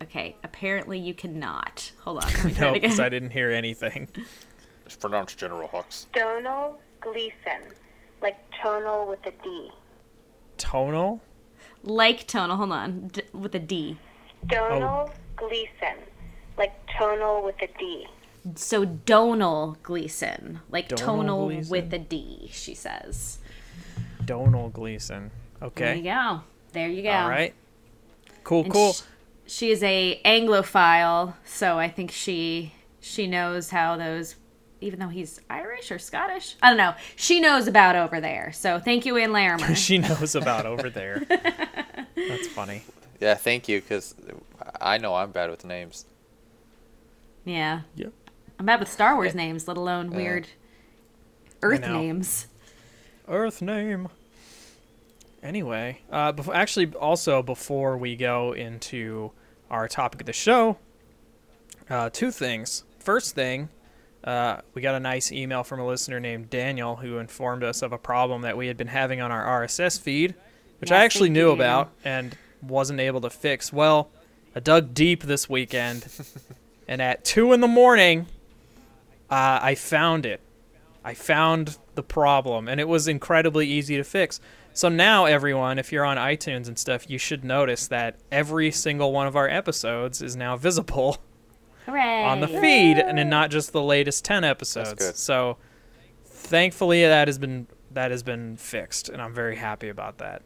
Okay, 0.02 0.36
apparently 0.42 0.98
you 0.98 1.14
cannot. 1.14 1.92
Hold 2.00 2.24
on. 2.24 2.32
Let 2.32 2.44
me 2.44 2.52
try 2.54 2.66
No, 2.68 2.74
it 2.74 2.80
because 2.82 3.00
I 3.00 3.08
didn't 3.08 3.30
hear 3.30 3.50
anything. 3.50 4.08
It's 4.86 4.96
pronounced 4.96 5.38
General 5.38 5.68
Hux. 5.68 6.06
Domhnall 6.12 6.78
Gleeson, 7.00 7.62
like 8.20 8.36
tonal 8.62 9.06
with 9.08 9.24
a 9.26 9.32
D. 9.42 9.70
Tonal? 10.58 11.20
Like 11.82 12.26
tonal. 12.26 12.56
Hold 12.56 12.72
on, 12.72 13.08
D- 13.08 13.22
with 13.32 13.54
a 13.54 13.58
D. 13.58 13.98
Domhnall 14.46 15.10
oh. 15.10 15.14
Gleeson, 15.36 15.96
like 16.56 16.72
tonal 16.98 17.42
with 17.44 17.56
a 17.62 17.68
D. 17.78 18.06
So 18.56 18.84
Domhnall 18.84 19.78
Gleeson, 19.82 20.60
like 20.70 20.88
Domhnall 20.88 21.16
tonal 21.16 21.46
Gleeson? 21.46 21.70
with 21.70 21.94
a 21.94 21.98
D. 21.98 22.50
She 22.52 22.74
says. 22.74 23.38
Domhnall 24.24 24.68
Gleeson. 24.70 25.30
Okay. 25.62 25.84
There 25.84 25.94
you 25.96 26.02
go. 26.04 26.40
There 26.72 26.88
you 26.88 27.02
go. 27.02 27.10
All 27.10 27.28
right. 27.28 27.54
Cool, 28.42 28.64
And 28.64 28.72
cool. 28.72 28.92
sh- 28.92 29.02
she 29.46 29.70
is 29.70 29.82
a 29.82 30.20
Anglophile, 30.24 31.34
so 31.44 31.78
I 31.78 31.88
think 31.88 32.10
she 32.10 32.72
she 33.00 33.26
knows 33.26 33.70
how 33.70 33.96
those 33.96 34.36
even 34.84 35.00
though 35.00 35.08
he's 35.08 35.40
Irish 35.48 35.90
or 35.90 35.98
Scottish. 35.98 36.56
I 36.62 36.68
don't 36.68 36.76
know. 36.76 36.94
She 37.16 37.40
knows 37.40 37.66
about 37.66 37.96
over 37.96 38.20
there. 38.20 38.52
So 38.52 38.78
thank 38.78 39.06
you, 39.06 39.16
Ann 39.16 39.32
Larimer. 39.32 39.74
she 39.76 39.98
knows 39.98 40.34
about 40.34 40.66
over 40.66 40.90
there. 40.90 41.22
That's 41.28 42.46
funny. 42.48 42.82
Yeah, 43.20 43.34
thank 43.34 43.68
you, 43.68 43.80
because 43.80 44.14
I 44.80 44.98
know 44.98 45.14
I'm 45.14 45.30
bad 45.30 45.50
with 45.50 45.64
names. 45.64 46.04
yeah. 47.44 47.80
Yep. 47.96 48.12
I'm 48.58 48.66
bad 48.66 48.78
with 48.78 48.90
Star 48.90 49.16
Wars 49.16 49.34
names, 49.34 49.66
let 49.66 49.76
alone 49.76 50.10
weird 50.10 50.46
Earth 51.62 51.80
names. 51.80 52.46
Earth 53.26 53.60
name. 53.60 54.08
Anyway, 55.42 56.00
uh, 56.10 56.30
before, 56.32 56.54
actually, 56.54 56.92
also 56.94 57.42
before 57.42 57.96
we 57.98 58.14
go 58.16 58.52
into 58.52 59.32
our 59.70 59.88
topic 59.88 60.20
of 60.20 60.26
the 60.26 60.32
show, 60.32 60.78
uh, 61.90 62.10
two 62.10 62.30
things. 62.30 62.84
First 62.98 63.34
thing, 63.34 63.68
uh, 64.24 64.60
we 64.72 64.80
got 64.80 64.94
a 64.94 65.00
nice 65.00 65.30
email 65.30 65.62
from 65.62 65.80
a 65.80 65.86
listener 65.86 66.18
named 66.18 66.48
Daniel 66.48 66.96
who 66.96 67.18
informed 67.18 67.62
us 67.62 67.82
of 67.82 67.92
a 67.92 67.98
problem 67.98 68.42
that 68.42 68.56
we 68.56 68.66
had 68.66 68.76
been 68.76 68.88
having 68.88 69.20
on 69.20 69.30
our 69.30 69.62
RSS 69.62 70.00
feed, 70.00 70.34
which 70.78 70.90
I 70.90 71.04
actually 71.04 71.28
thank 71.28 71.36
you, 71.36 71.42
knew 71.44 71.50
about 71.50 71.92
and 72.04 72.36
wasn't 72.62 73.00
able 73.00 73.20
to 73.20 73.30
fix. 73.30 73.72
Well, 73.72 74.10
I 74.56 74.60
dug 74.60 74.94
deep 74.94 75.24
this 75.24 75.48
weekend, 75.48 76.06
and 76.88 77.02
at 77.02 77.24
two 77.24 77.52
in 77.52 77.60
the 77.60 77.68
morning, 77.68 78.26
uh, 79.28 79.58
I 79.60 79.74
found 79.74 80.24
it. 80.24 80.40
I 81.04 81.12
found 81.12 81.76
the 81.94 82.02
problem, 82.02 82.66
and 82.66 82.80
it 82.80 82.88
was 82.88 83.06
incredibly 83.06 83.68
easy 83.68 83.98
to 83.98 84.04
fix. 84.04 84.40
So 84.72 84.88
now, 84.88 85.26
everyone, 85.26 85.78
if 85.78 85.92
you're 85.92 86.04
on 86.04 86.16
iTunes 86.16 86.66
and 86.66 86.78
stuff, 86.78 87.10
you 87.10 87.18
should 87.18 87.44
notice 87.44 87.86
that 87.88 88.18
every 88.32 88.70
single 88.70 89.12
one 89.12 89.26
of 89.26 89.36
our 89.36 89.48
episodes 89.48 90.22
is 90.22 90.34
now 90.34 90.56
visible 90.56 91.18
Hooray. 91.86 92.24
on 92.24 92.40
the 92.40 92.48
feed, 92.48 92.98
and 92.98 93.16
then 93.18 93.28
not 93.28 93.50
just 93.50 93.72
the 93.72 93.82
latest 93.82 94.24
ten 94.24 94.44
episodes. 94.44 94.94
good. 94.94 95.16
So, 95.16 95.58
thankfully, 96.24 97.02
that 97.02 97.28
has 97.28 97.38
been 97.38 97.66
that 97.92 98.10
has 98.10 98.22
been 98.22 98.56
fixed, 98.56 99.08
and 99.08 99.20
I'm 99.22 99.34
very 99.34 99.56
happy 99.56 99.88
about 99.88 100.18
that. 100.18 100.42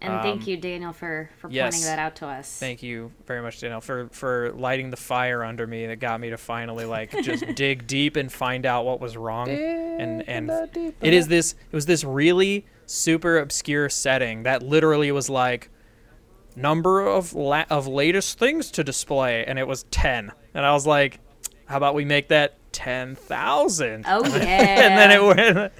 And 0.00 0.22
thank 0.22 0.42
Um, 0.42 0.48
you, 0.48 0.56
Daniel, 0.56 0.92
for, 0.92 1.28
for 1.38 1.50
yes. 1.50 1.74
pointing 1.74 1.86
that 1.86 1.98
out 1.98 2.14
to 2.16 2.26
us. 2.28 2.56
Thank 2.60 2.84
you 2.84 3.10
very 3.26 3.42
much, 3.42 3.60
Daniel, 3.60 3.80
for 3.80 4.08
for 4.12 4.52
lighting 4.52 4.90
the 4.90 4.96
fire 4.96 5.42
under 5.42 5.66
me 5.66 5.86
that 5.86 5.96
got 5.98 6.20
me 6.20 6.30
to 6.30 6.36
finally 6.36 6.84
like 6.84 7.10
just 7.22 7.44
dig 7.56 7.86
deep 7.88 8.14
and 8.14 8.30
find 8.32 8.64
out 8.64 8.84
what 8.84 9.00
was 9.00 9.16
wrong. 9.16 9.48
and 9.48 10.28
and 10.28 10.50
it 11.00 11.12
is 11.14 11.26
this 11.28 11.52
it 11.52 11.74
was 11.74 11.86
this 11.86 12.04
really 12.04 12.64
super 12.86 13.38
obscure 13.38 13.88
setting 13.88 14.44
that 14.44 14.62
literally 14.62 15.10
was 15.10 15.28
like 15.28 15.68
number 16.54 17.00
of 17.04 17.34
la- 17.34 17.64
of 17.68 17.88
latest 17.88 18.38
things 18.38 18.70
to 18.72 18.84
display, 18.84 19.44
and 19.44 19.58
it 19.58 19.66
was 19.66 19.82
ten. 19.90 20.30
And 20.54 20.64
I 20.64 20.72
was 20.72 20.86
like, 20.86 21.20
how 21.66 21.76
about 21.76 21.94
we 21.94 22.04
make 22.04 22.28
that 22.28 22.54
ten 22.72 23.14
thousand? 23.14 24.04
Oh, 24.08 24.24
yeah. 24.36 24.42
and 24.42 24.98
then 24.98 25.10
it 25.10 25.22
went. 25.24 25.72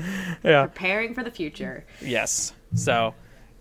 Yeah. 0.45 0.67
Preparing 0.67 1.15
for 1.15 1.23
the 1.25 1.31
future. 1.31 1.85
Yes. 2.01 2.53
So 2.75 3.15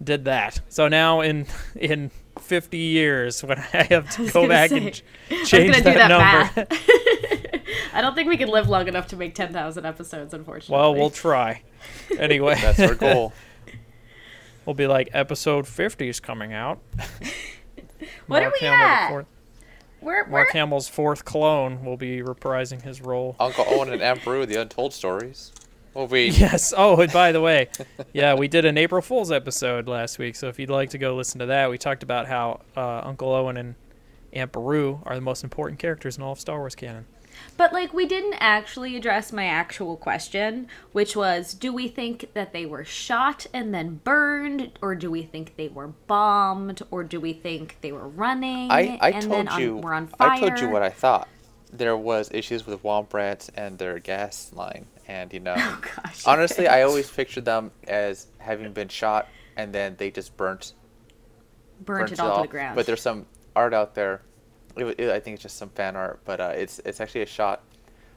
did 0.03 0.25
that. 0.25 0.59
So 0.69 0.87
now 0.87 1.21
in 1.21 1.47
in 1.75 2.11
50 2.39 2.77
years 2.77 3.43
when 3.43 3.57
I 3.57 3.83
have 3.89 4.09
to 4.11 4.29
go 4.31 4.47
back 4.47 4.69
say, 4.69 4.77
and 4.77 4.93
ch- 4.93 5.03
I 5.31 5.39
was 5.39 5.49
change 5.49 5.75
do 5.77 5.81
that, 5.83 6.07
that 6.07 6.55
number. 6.55 7.63
I 7.93 8.01
don't 8.01 8.13
think 8.13 8.29
we 8.29 8.37
could 8.37 8.49
live 8.49 8.69
long 8.69 8.87
enough 8.87 9.07
to 9.07 9.15
make 9.17 9.33
10,000 9.33 9.85
episodes, 9.85 10.33
unfortunately. 10.33 10.73
well, 10.75 10.93
we'll 10.93 11.09
try. 11.09 11.63
Anyway, 12.19 12.55
That's 12.61 12.79
our 12.79 12.93
goal. 12.95 13.33
we'll 14.65 14.75
be 14.75 14.85
like 14.87 15.09
episode 15.13 15.67
50 15.67 16.07
is 16.07 16.19
coming 16.19 16.53
out. 16.53 16.79
What 18.27 18.43
are 18.43 18.51
we 18.51 18.59
Hamill, 18.59 18.77
the 18.77 18.83
at? 18.83 19.11
Fourth- 19.99 20.05
We're, 20.05 20.23
we're, 20.25 20.29
Mark 20.29 20.51
Hamill's 20.51 20.87
fourth 20.87 21.25
clone 21.25 21.83
will 21.85 21.97
be 21.97 22.21
reprising 22.21 22.81
his 22.81 23.01
role. 23.01 23.35
Uncle 23.39 23.65
Owen 23.67 23.91
and 23.91 24.01
Aunt 24.01 24.23
Beru, 24.23 24.45
the 24.45 24.59
Untold 24.61 24.93
Stories. 24.93 25.51
Will 25.93 26.07
be 26.07 26.27
Yes. 26.27 26.73
Oh, 26.77 26.99
and 27.01 27.11
by 27.11 27.31
the 27.31 27.41
way, 27.41 27.69
yeah, 28.13 28.35
we 28.35 28.47
did 28.47 28.65
an 28.65 28.77
April 28.77 29.01
Fool's 29.01 29.31
episode 29.31 29.87
last 29.87 30.19
week. 30.19 30.35
So 30.35 30.47
if 30.47 30.59
you'd 30.59 30.69
like 30.69 30.91
to 30.91 30.97
go 30.99 31.15
listen 31.15 31.39
to 31.39 31.47
that, 31.47 31.69
we 31.71 31.77
talked 31.79 32.03
about 32.03 32.27
how 32.27 32.61
uh, 32.75 33.01
Uncle 33.03 33.31
Owen 33.33 33.57
and 33.57 33.75
Aunt 34.33 34.51
Beru 34.51 34.99
are 35.05 35.15
the 35.15 35.21
most 35.21 35.43
important 35.43 35.79
characters 35.79 36.17
in 36.17 36.23
all 36.23 36.33
of 36.33 36.39
Star 36.39 36.59
Wars 36.59 36.75
canon. 36.75 37.05
But 37.57 37.73
like 37.73 37.93
we 37.93 38.05
didn't 38.05 38.35
actually 38.35 38.95
address 38.95 39.33
my 39.33 39.45
actual 39.45 39.97
question, 39.97 40.67
which 40.91 41.15
was 41.15 41.53
do 41.53 41.73
we 41.73 41.87
think 41.87 42.33
that 42.33 42.53
they 42.53 42.65
were 42.65 42.85
shot 42.85 43.47
and 43.53 43.73
then 43.73 43.99
burned 44.03 44.77
or 44.81 44.93
do 44.95 45.09
we 45.09 45.23
think 45.23 45.55
they 45.57 45.67
were 45.67 45.87
bombed 45.87 46.83
or 46.91 47.03
do 47.03 47.19
we 47.19 47.33
think 47.33 47.77
they 47.81 47.91
were 47.91 48.07
running 48.07 48.71
I, 48.71 48.99
I 49.01 49.09
and 49.11 49.23
told 49.23 49.59
you 49.59 49.77
were 49.77 49.93
on 49.93 50.07
fire? 50.07 50.29
I 50.29 50.39
told 50.39 50.59
you 50.59 50.69
what 50.69 50.83
I 50.83 50.89
thought. 50.89 51.27
There 51.73 51.97
was 51.97 52.31
issues 52.31 52.65
with 52.65 52.81
womp 52.83 53.13
rats 53.13 53.49
and 53.55 53.77
their 53.77 53.99
gas 53.99 54.51
line, 54.53 54.85
and 55.07 55.33
you 55.33 55.41
know, 55.41 55.55
Oh 55.57 55.81
gosh. 55.81 56.25
honestly, 56.25 56.67
I 56.67 56.83
always 56.83 57.09
pictured 57.09 57.43
them 57.43 57.71
as 57.87 58.27
having 58.37 58.71
been 58.71 58.87
shot 58.87 59.27
and 59.57 59.73
then 59.73 59.95
they 59.97 60.11
just 60.11 60.37
burnt 60.37 60.73
burnt, 61.81 62.09
burnt 62.09 62.11
it 62.13 62.19
all 62.19 62.37
to 62.37 62.41
the 62.43 62.47
ground. 62.47 62.75
But 62.75 62.85
there's 62.85 63.01
some 63.01 63.25
art 63.55 63.73
out 63.73 63.95
there. 63.95 64.21
It, 64.77 64.99
it, 64.99 65.09
I 65.09 65.19
think 65.19 65.35
it's 65.35 65.43
just 65.43 65.57
some 65.57 65.69
fan 65.69 65.95
art, 65.95 66.19
but 66.25 66.39
uh, 66.39 66.53
it's 66.55 66.79
it's 66.85 66.99
actually 67.01 67.21
a 67.21 67.25
shot 67.27 67.63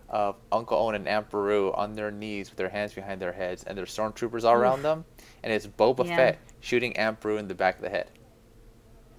of 0.08 0.36
Uncle 0.50 0.76
Owen 0.76 0.94
and 0.96 1.06
Aunt 1.08 1.30
Beru 1.30 1.72
on 1.72 1.94
their 1.94 2.10
knees 2.10 2.50
with 2.50 2.56
their 2.58 2.68
hands 2.68 2.92
behind 2.92 3.20
their 3.22 3.32
heads, 3.32 3.64
and 3.64 3.78
there's 3.78 3.94
stormtroopers 3.96 4.44
all 4.44 4.54
around 4.54 4.82
them, 4.82 5.04
and 5.42 5.52
it's 5.52 5.66
Boba 5.66 6.06
Yeah. 6.06 6.16
Fett 6.16 6.38
shooting 6.60 6.96
Aunt 6.96 7.20
Beru 7.20 7.36
in 7.36 7.48
the 7.48 7.54
back 7.54 7.76
of 7.76 7.82
the 7.82 7.90
head. 7.90 8.08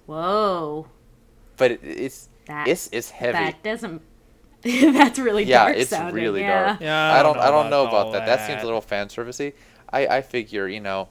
Whoa. 0.06 0.88
But 1.56 1.72
it, 1.72 1.80
it's 1.82 2.28
That, 2.46 2.68
it's 2.68 2.88
it's 2.92 3.10
heavy. 3.10 3.32
That 3.38 3.62
doesn't 3.62 4.02
that's 4.62 5.18
really 5.18 5.44
dark. 5.44 5.48
yeah, 5.48 5.64
dark 5.66 5.76
it's 5.76 5.90
sounding. 5.90 6.14
really 6.14 6.40
yeah. 6.42 6.64
dark. 6.66 6.80
Yeah, 6.80 7.12
I 7.14 7.22
don't 7.22 7.38
I 7.38 7.50
don't 7.50 7.70
know 7.70 7.86
all 7.86 7.88
about 7.88 8.12
that. 8.12 8.26
That 8.26 8.46
seems 8.46 8.62
a 8.62 8.64
little 8.64 8.80
fan 8.80 9.08
servicey. 9.08 9.54
I 9.92 10.06
I 10.06 10.20
figure 10.22 10.68
you 10.68 10.80
know 10.80 11.08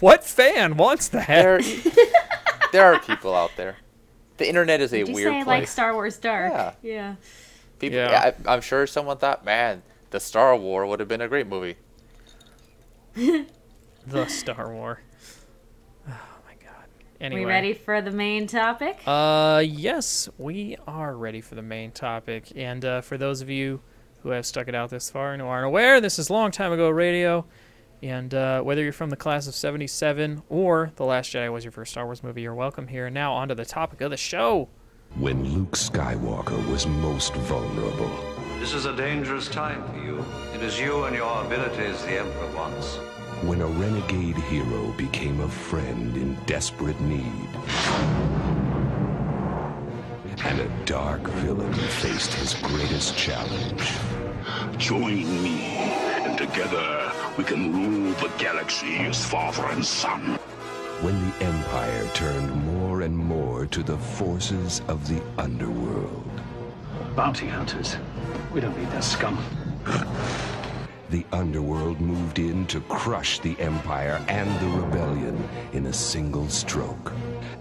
What 0.00 0.24
fan 0.24 0.76
wants 0.76 1.08
that? 1.08 1.26
there 1.26 1.60
there 2.72 2.84
are 2.92 2.98
people 3.00 3.34
out 3.34 3.50
there. 3.56 3.76
The 4.38 4.48
internet 4.48 4.80
is 4.80 4.92
a 4.92 4.98
Did 4.98 5.08
you 5.08 5.14
weird 5.14 5.32
say 5.32 5.44
place. 5.44 5.46
like 5.46 5.68
Star 5.68 5.92
Wars 5.94 6.16
Dark? 6.18 6.52
Yeah. 6.52 6.72
Yeah. 6.82 7.14
People, 7.78 7.98
Yeah. 7.98 8.32
I, 8.46 8.52
I'm 8.54 8.60
sure 8.60 8.86
someone 8.86 9.18
thought, 9.18 9.44
man, 9.44 9.82
the 10.10 10.18
Star 10.20 10.56
War 10.56 10.86
would 10.86 11.00
have 11.00 11.08
been 11.08 11.20
a 11.20 11.28
great 11.28 11.46
movie. 11.46 11.76
the 13.14 14.26
Star 14.28 14.72
War. 14.72 15.00
Oh 16.08 16.12
my 16.46 16.54
god. 16.64 16.86
Anyway. 17.20 17.42
We 17.42 17.46
ready 17.46 17.74
for 17.74 18.00
the 18.00 18.10
main 18.10 18.46
topic? 18.46 18.98
Uh, 19.06 19.62
yes, 19.66 20.28
we 20.38 20.76
are 20.86 21.14
ready 21.16 21.40
for 21.40 21.54
the 21.54 21.62
main 21.62 21.90
topic. 21.90 22.52
And 22.56 22.84
uh, 22.84 23.00
for 23.02 23.18
those 23.18 23.42
of 23.42 23.50
you 23.50 23.80
who 24.22 24.30
have 24.30 24.46
stuck 24.46 24.68
it 24.68 24.74
out 24.74 24.90
this 24.90 25.10
far 25.10 25.32
and 25.32 25.42
who 25.42 25.48
aren't 25.48 25.66
aware, 25.66 26.00
this 26.00 26.18
is 26.18 26.30
Long 26.30 26.50
Time 26.50 26.72
Ago 26.72 26.88
Radio. 26.90 27.44
And 28.02 28.32
uh, 28.32 28.62
whether 28.62 28.82
you're 28.82 28.92
from 28.92 29.10
the 29.10 29.16
class 29.16 29.46
of 29.48 29.54
77 29.54 30.42
or 30.48 30.92
The 30.96 31.04
Last 31.04 31.32
Jedi 31.32 31.52
was 31.52 31.64
your 31.64 31.72
first 31.72 31.90
Star 31.90 32.04
Wars 32.04 32.22
movie, 32.22 32.42
you're 32.42 32.54
welcome 32.54 32.86
here. 32.86 33.10
Now, 33.10 33.32
on 33.34 33.48
to 33.48 33.54
the 33.54 33.64
topic 33.64 34.00
of 34.00 34.10
the 34.10 34.16
show. 34.16 34.68
When 35.16 35.42
Luke 35.44 35.72
Skywalker 35.72 36.64
was 36.70 36.86
most 36.86 37.34
vulnerable, 37.34 38.10
This 38.60 38.72
is 38.74 38.84
a 38.84 38.94
dangerous 38.94 39.48
time 39.48 39.82
for 39.88 39.98
you. 40.04 40.24
It 40.54 40.62
is 40.62 40.78
you 40.78 41.04
and 41.04 41.16
your 41.16 41.44
abilities 41.44 42.02
the 42.02 42.18
Emperor 42.20 42.54
wants. 42.54 42.96
when 43.42 43.60
a 43.62 43.66
renegade 43.66 44.36
hero 44.36 44.92
became 44.96 45.40
a 45.40 45.48
friend 45.48 46.16
in 46.16 46.34
desperate 46.46 47.00
need, 47.00 47.48
and 50.44 50.60
a 50.60 50.68
dark 50.84 51.22
villain 51.22 51.72
faced 51.72 52.32
his 52.34 52.54
greatest 52.54 53.16
challenge. 53.16 53.92
Join 54.76 55.24
me, 55.42 55.60
and 56.24 56.36
together 56.36 57.12
we 57.38 57.44
can 57.44 57.72
rule 57.72 58.12
the 58.14 58.28
galaxy 58.36 58.96
as 58.96 59.24
father 59.24 59.64
and 59.66 59.86
son. 59.86 60.20
When 61.02 61.14
the 61.30 61.44
Empire 61.44 62.10
turned 62.12 62.52
more 62.66 63.02
and 63.02 63.16
more 63.16 63.64
to 63.66 63.84
the 63.84 63.96
forces 63.96 64.82
of 64.88 65.06
the 65.08 65.22
underworld, 65.40 66.28
Bounty 67.14 67.46
hunters. 67.46 67.96
We 68.52 68.60
don't 68.60 68.76
need 68.76 68.90
that 68.90 69.04
scum. 69.04 69.38
the 71.10 71.24
underworld 71.32 72.00
moved 72.00 72.40
in 72.40 72.66
to 72.66 72.80
crush 72.82 73.38
the 73.38 73.56
Empire 73.60 74.20
and 74.26 74.50
the 74.60 74.80
rebellion 74.80 75.48
in 75.72 75.86
a 75.86 75.92
single 75.92 76.48
stroke. 76.48 77.12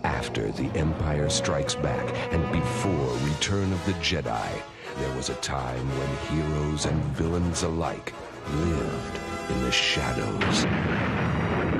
After 0.04 0.52
the 0.52 0.76
Empire 0.76 1.30
Strikes 1.30 1.76
Back 1.76 2.16
and 2.34 2.52
before 2.52 3.14
Return 3.30 3.72
of 3.72 3.86
the 3.86 3.94
Jedi, 3.94 4.50
there 4.98 5.16
was 5.16 5.30
a 5.30 5.36
time 5.36 5.88
when 6.00 6.42
heroes 6.42 6.86
and 6.88 7.00
villains 7.16 7.62
alike 7.62 8.14
lived 8.56 9.27
in 9.50 9.62
the 9.64 9.72
shadows 9.72 10.64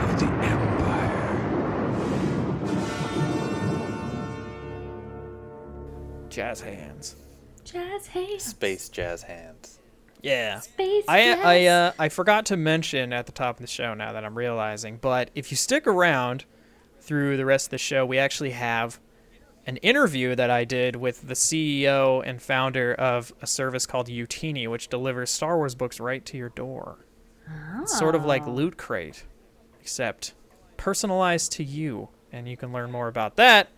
of 0.04 0.20
the 0.20 0.26
Empire. 0.26 1.28
Jazz 6.30 6.62
hands. 6.62 7.16
Jazz 7.64 8.08
hands. 8.08 8.44
Space 8.44 8.90
jazz 8.90 9.24
hands. 9.24 9.80
Yeah. 10.22 10.60
Space 10.60 11.06
I 11.08 11.34
I 11.34 11.66
uh, 11.66 11.92
I 12.00 12.10
forgot 12.10 12.46
to 12.48 12.58
mention 12.58 13.12
at 13.12 13.26
the 13.26 13.32
top 13.32 13.58
of 13.58 13.62
the 13.62 13.68
show 13.68 13.94
now 13.94 14.14
that 14.14 14.24
I'm 14.24 14.38
realizing, 14.38 14.98
but 14.98 15.32
if 15.36 15.52
you 15.52 15.58
stick 15.58 15.88
around 15.88 16.46
through 17.02 17.38
the 17.38 17.46
rest 17.46 17.68
of 17.68 17.72
the 17.72 17.78
show, 17.78 18.06
we 18.06 18.18
actually 18.18 18.52
have 18.52 19.00
an 19.66 19.78
interview 19.78 20.34
that 20.36 20.50
I 20.50 20.64
did 20.64 20.96
with 20.96 21.28
the 21.28 21.34
CEO 21.34 22.24
and 22.26 22.42
founder 22.42 22.94
of 22.94 23.34
a 23.42 23.48
service 23.48 23.86
called 23.86 24.08
Utini, 24.08 24.68
which 24.70 24.88
delivers 24.88 25.30
Star 25.30 25.58
Wars 25.58 25.76
books 25.76 26.00
right 26.00 26.26
to 26.26 26.38
your 26.38 26.50
door. 26.50 27.00
It's 27.82 27.98
sort 27.98 28.16
of 28.16 28.26
like 28.26 28.44
Oh. 28.46 28.52
Loot 28.52 28.78
Crate, 28.78 29.26
except 29.82 30.34
personalized 30.76 31.52
to 31.54 31.64
you, 31.64 32.10
and 32.32 32.48
you 32.48 32.58
can 32.58 32.72
learn 32.74 32.92
more 32.92 33.08
about 33.08 33.36
that 33.38 33.70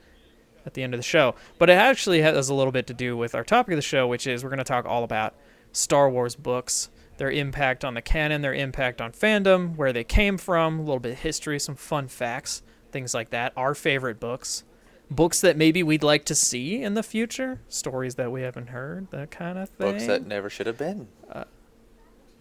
at 0.66 0.74
the 0.74 0.84
end 0.84 0.94
of 0.94 1.00
the 1.00 1.04
show. 1.04 1.36
But 1.58 1.70
it 1.70 1.74
actually 1.74 2.22
has 2.22 2.50
a 2.50 2.54
little 2.54 2.72
bit 2.72 2.88
to 2.88 2.94
do 2.94 3.16
with 3.16 3.36
our 3.36 3.44
topic 3.44 3.74
of 3.74 3.78
the 3.78 3.82
show, 3.82 4.08
which 4.08 4.28
is 4.28 4.44
we're 4.44 4.50
going 4.50 4.58
to 4.58 4.64
talk 4.64 4.86
all 4.86 5.04
about 5.04 5.36
Star 5.72 6.10
Wars 6.10 6.36
books, 6.36 6.90
their 7.18 7.32
impact 7.32 7.86
on 7.86 7.94
the 7.94 8.02
canon, 8.02 8.42
their 8.42 8.54
impact 8.54 9.02
on 9.02 9.12
fandom, 9.12 9.76
where 9.76 9.94
they 9.94 10.04
came 10.04 10.38
from, 10.38 10.80
a 10.80 10.82
little 10.84 11.00
bit 11.00 11.14
of 11.14 11.20
history, 11.20 11.60
some 11.60 11.76
fun 11.76 12.08
facts, 12.08 12.62
things 12.92 13.14
like 13.14 13.30
that, 13.30 13.54
our 13.56 13.76
favorite 13.76 14.20
books, 14.20 14.64
books 15.12 15.42
that 15.42 15.56
maybe 15.58 15.84
we'd 15.84 16.04
like 16.04 16.26
to 16.26 16.36
see 16.36 16.82
in 16.82 16.94
the 16.96 17.04
future, 17.04 17.62
stories 17.68 18.16
that 18.16 18.32
we 18.32 18.42
haven't 18.42 18.68
heard, 18.70 19.10
that 19.12 19.32
kind 19.32 19.58
of 19.58 19.70
thing. 19.70 19.92
Books 19.92 20.06
that 20.08 20.26
never 20.26 20.50
should 20.50 20.66
have 20.68 20.78
been. 20.78 21.08
Uh, 21.32 21.44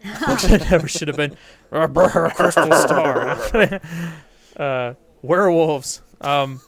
books 0.27 0.47
that 0.47 0.71
never 0.71 0.89
should 0.89 1.09
have 1.09 1.17
been 1.17 1.37
Crystal 1.71 2.73
Star. 2.73 3.81
uh, 4.57 4.95
werewolves. 5.23 6.03
Um, 6.21 6.61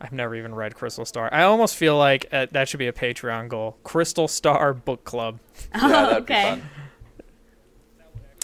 I've 0.00 0.12
never 0.12 0.34
even 0.34 0.54
read 0.54 0.74
Crystal 0.74 1.04
Star. 1.04 1.32
I 1.32 1.44
almost 1.44 1.76
feel 1.76 1.96
like 1.96 2.26
uh, 2.30 2.46
that 2.52 2.68
should 2.68 2.78
be 2.78 2.88
a 2.88 2.92
Patreon 2.92 3.48
goal. 3.48 3.78
Crystal 3.84 4.28
Star 4.28 4.74
Book 4.74 5.04
Club. 5.04 5.40
Oh, 5.74 5.88
that'd 5.88 6.22
okay. 6.22 6.62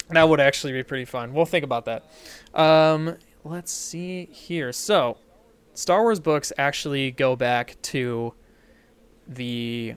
That 0.09 0.29
would 0.29 0.41
actually 0.41 0.73
be 0.73 0.83
pretty 0.83 1.05
fun. 1.05 1.33
We'll 1.33 1.45
think 1.45 1.65
about 1.65 1.85
that. 1.85 2.11
Um, 2.55 3.17
let's 3.45 3.71
see 3.71 4.25
here. 4.33 4.73
So, 4.73 5.19
Star 5.75 6.03
Wars 6.03 6.19
books 6.19 6.53
actually 6.59 7.13
go 7.13 7.37
back 7.37 7.77
to 7.83 8.35
the 9.29 9.95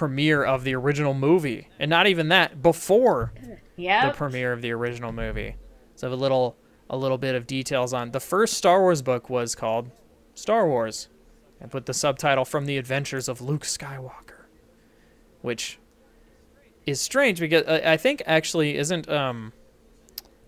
premiere 0.00 0.42
of 0.42 0.64
the 0.64 0.74
original 0.74 1.12
movie, 1.12 1.68
and 1.78 1.90
not 1.90 2.06
even 2.06 2.28
that 2.28 2.62
before 2.62 3.34
the 4.08 4.14
premiere 4.14 4.50
of 4.50 4.62
the 4.62 4.70
original 4.70 5.12
movie. 5.12 5.56
So 5.94 6.10
a 6.10 6.14
little 6.14 6.56
a 6.88 6.96
little 6.96 7.18
bit 7.18 7.34
of 7.34 7.46
details 7.46 7.92
on 7.92 8.12
the 8.12 8.18
first 8.18 8.54
Star 8.54 8.80
Wars 8.80 9.02
book 9.02 9.28
was 9.28 9.54
called 9.54 9.90
Star 10.34 10.66
Wars, 10.66 11.08
and 11.60 11.70
put 11.70 11.84
the 11.84 11.92
subtitle 11.92 12.46
"From 12.46 12.64
the 12.64 12.78
Adventures 12.78 13.28
of 13.28 13.42
Luke 13.42 13.64
Skywalker," 13.64 14.46
which 15.42 15.78
is 16.86 16.98
strange 16.98 17.38
because 17.38 17.64
uh, 17.66 17.82
I 17.84 17.98
think 17.98 18.22
actually 18.24 18.78
isn't 18.78 19.06
um 19.10 19.52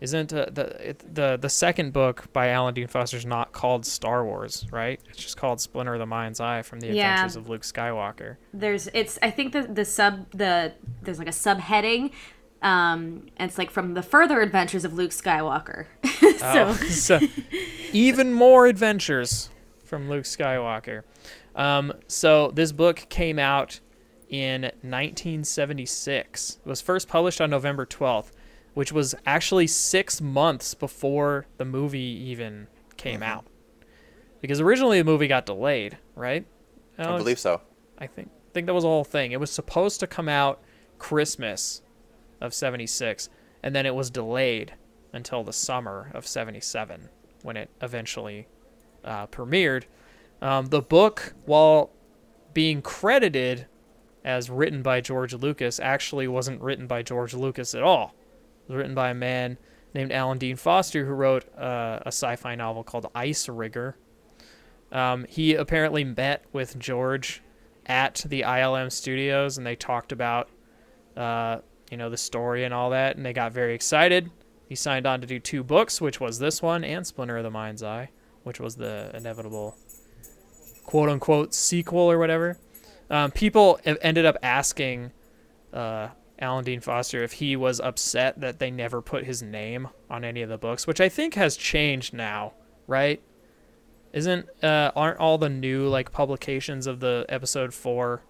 isn't 0.03 0.33
uh, 0.33 0.47
the 0.51 0.91
it, 0.91 1.15
the 1.15 1.39
the 1.41 1.49
second 1.49 1.93
book 1.93 2.33
by 2.33 2.49
Alan 2.49 2.75
Dean 2.75 2.89
Foster 2.89 3.17
is 3.17 3.25
not 3.25 3.53
called 3.53 3.87
Star 3.87 4.25
Wars, 4.25 4.67
right? 4.71 5.01
It's 5.09 5.19
just 5.23 5.37
called 5.37 5.61
Splinter 5.61 5.95
of 5.95 6.01
the 6.01 6.07
Mind's 6.07 6.41
Eye 6.41 6.63
from 6.63 6.81
the 6.81 6.89
Yeah. 6.89 7.13
Adventures 7.15 7.37
of 7.37 7.49
Luke 7.49 7.63
Skywalker. 7.63 8.37
There's 8.53 8.89
it's 8.93 9.19
I 9.23 9.31
think 9.31 9.53
the 9.53 9.63
the 9.63 9.85
sub 9.85 10.31
the 10.33 10.73
there's 11.03 11.19
like 11.19 11.29
a 11.29 11.31
subheading. 11.31 12.11
Um, 12.63 13.27
and 13.39 13.49
it's 13.51 13.59
like 13.59 13.71
from 13.71 13.95
the 13.95 14.03
further 14.05 14.41
adventures 14.41 14.85
of 14.85 14.93
Luke 14.95 15.11
Skywalker. 15.11 15.87
so 16.39 16.67
Oh, 16.69 16.73
so 16.89 17.19
even 17.93 18.33
more 18.33 18.67
adventures 18.67 19.51
from 19.85 20.09
Luke 20.09 20.25
Skywalker. 20.25 21.03
Um, 21.57 21.93
so 22.07 22.51
this 22.53 22.71
book 22.73 23.07
came 23.09 23.39
out 23.39 23.81
in 24.29 24.63
1976. 24.83 26.59
It 26.65 26.69
was 26.69 26.81
first 26.81 27.09
published 27.09 27.41
on 27.41 27.51
November 27.51 27.85
12th, 27.85 28.31
which 28.75 28.93
was 28.93 29.15
actually 29.27 29.67
six 29.67 30.21
months 30.21 30.75
before 30.75 31.47
the 31.59 31.65
movie 31.65 32.01
even 32.01 32.69
came 32.97 33.23
out. 33.23 33.45
Because 34.41 34.61
originally 34.61 34.99
the 34.99 35.05
movie 35.05 35.29
got 35.29 35.47
delayed, 35.47 35.99
right? 36.15 36.45
I 36.99 37.05
Alex? 37.05 37.23
believe 37.23 37.39
so. 37.39 37.61
I 37.99 38.07
think 38.07 38.31
think 38.53 38.67
that 38.67 38.75
was 38.75 38.85
the 38.85 38.89
whole 38.89 39.05
thing. 39.05 39.33
It 39.33 39.41
was 39.41 39.51
supposed 39.51 40.01
to 40.01 40.07
come 40.07 40.29
out 40.29 40.61
Christmas 40.99 41.83
of 42.41 42.55
76 42.55 43.29
and 43.63 43.75
then 43.75 43.87
it 43.87 43.95
was 43.95 44.11
delayed 44.11 44.75
until 45.13 45.45
the 45.45 45.53
summer 45.53 46.11
of 46.15 46.27
77 46.27 47.09
when 47.43 47.57
it 47.57 47.71
eventually 47.81 48.49
uh, 49.05 49.27
premiered. 49.29 49.85
Um, 50.41 50.67
the 50.67 50.83
book, 50.83 51.35
while 51.45 51.91
being 52.53 52.83
credited 52.83 53.67
as 54.25 54.51
written 54.51 54.83
by 54.83 55.01
George 55.01 55.35
Lucas, 55.35 55.79
actually 55.81 56.27
wasn't 56.29 56.61
written 56.61 56.87
by 56.87 57.03
George 57.03 57.35
Lucas 57.35 57.75
at 57.75 57.83
all. 57.83 58.15
Was 58.73 58.79
written 58.79 58.95
by 58.95 59.11
a 59.11 59.15
man 59.15 59.59
named 59.93 60.13
Alan 60.13 60.39
Dean 60.39 60.57
Foster 60.57 61.05
who 61.05 61.13
wrote 61.13 61.45
uh, 61.59 61.99
a 62.07 62.09
sci-fi 62.09 62.55
novel 62.55 62.83
called 62.83 63.07
Icerigger. 63.15 63.97
Um, 64.91 65.27
he 65.29 65.55
apparently 65.55 66.05
met 66.05 66.47
with 66.55 66.79
George 66.79 67.43
at 67.85 68.25
the 68.27 68.41
ILM 68.41 68.91
studios 68.91 69.59
and 69.59 69.67
they 69.67 69.77
talked 69.77 70.11
about 70.11 70.49
uh, 71.19 71.59
you 71.91 71.99
know 71.99 72.09
the 72.09 72.17
story 72.17 72.65
and 72.65 72.73
all 72.73 72.89
that 72.89 73.17
and 73.17 73.27
they 73.27 73.35
got 73.35 73.53
very 73.53 73.75
excited. 73.75 74.31
He 74.71 74.75
signed 74.75 75.07
on 75.07 75.21
to 75.21 75.27
do 75.27 75.39
two 75.39 75.63
books, 75.63 76.01
which 76.01 76.19
was 76.19 76.39
this 76.39 76.63
one 76.63 76.83
and 76.83 77.07
Splinter 77.07 77.37
of 77.37 77.45
the 77.45 77.51
Mind's 77.51 77.83
Eye, 77.83 78.09
which 78.43 78.59
was 78.59 78.77
the 78.77 79.11
inevitable 79.13 79.77
quote 80.87 81.11
unquote 81.11 81.53
sequel 81.53 82.11
or 82.11 82.19
whatever. 82.19 82.57
Um, 83.11 83.33
people 83.33 83.79
ended 83.85 84.25
up 84.25 84.39
asking 84.43 85.13
uh, 85.75 86.09
Alan 86.43 86.65
Dean 86.65 86.81
Foster 86.81 87.23
if 87.23 87.33
he 87.35 87.57
was 87.57 87.81
upset 87.81 88.41
that 88.41 88.59
they 88.59 88.71
never 88.71 89.01
put 89.01 89.25
his 89.25 89.43
name 89.43 89.89
on 90.11 90.25
any 90.25 90.43
of 90.43 90.49
the 90.51 90.59
books, 90.59 90.87
which 90.87 91.01
I 91.01 91.09
think 91.09 91.35
has 91.35 91.57
changed 91.57 92.13
now, 92.13 92.53
right? 92.87 93.23
Isn't 94.13 94.47
uh, 94.63 94.91
aren't 94.95 95.19
all 95.21 95.39
the 95.39 95.49
new 95.49 95.89
like 95.89 96.13
publications 96.13 96.87
of 96.87 97.01
the 97.01 97.25
episode 97.31 97.73
four 97.73 98.23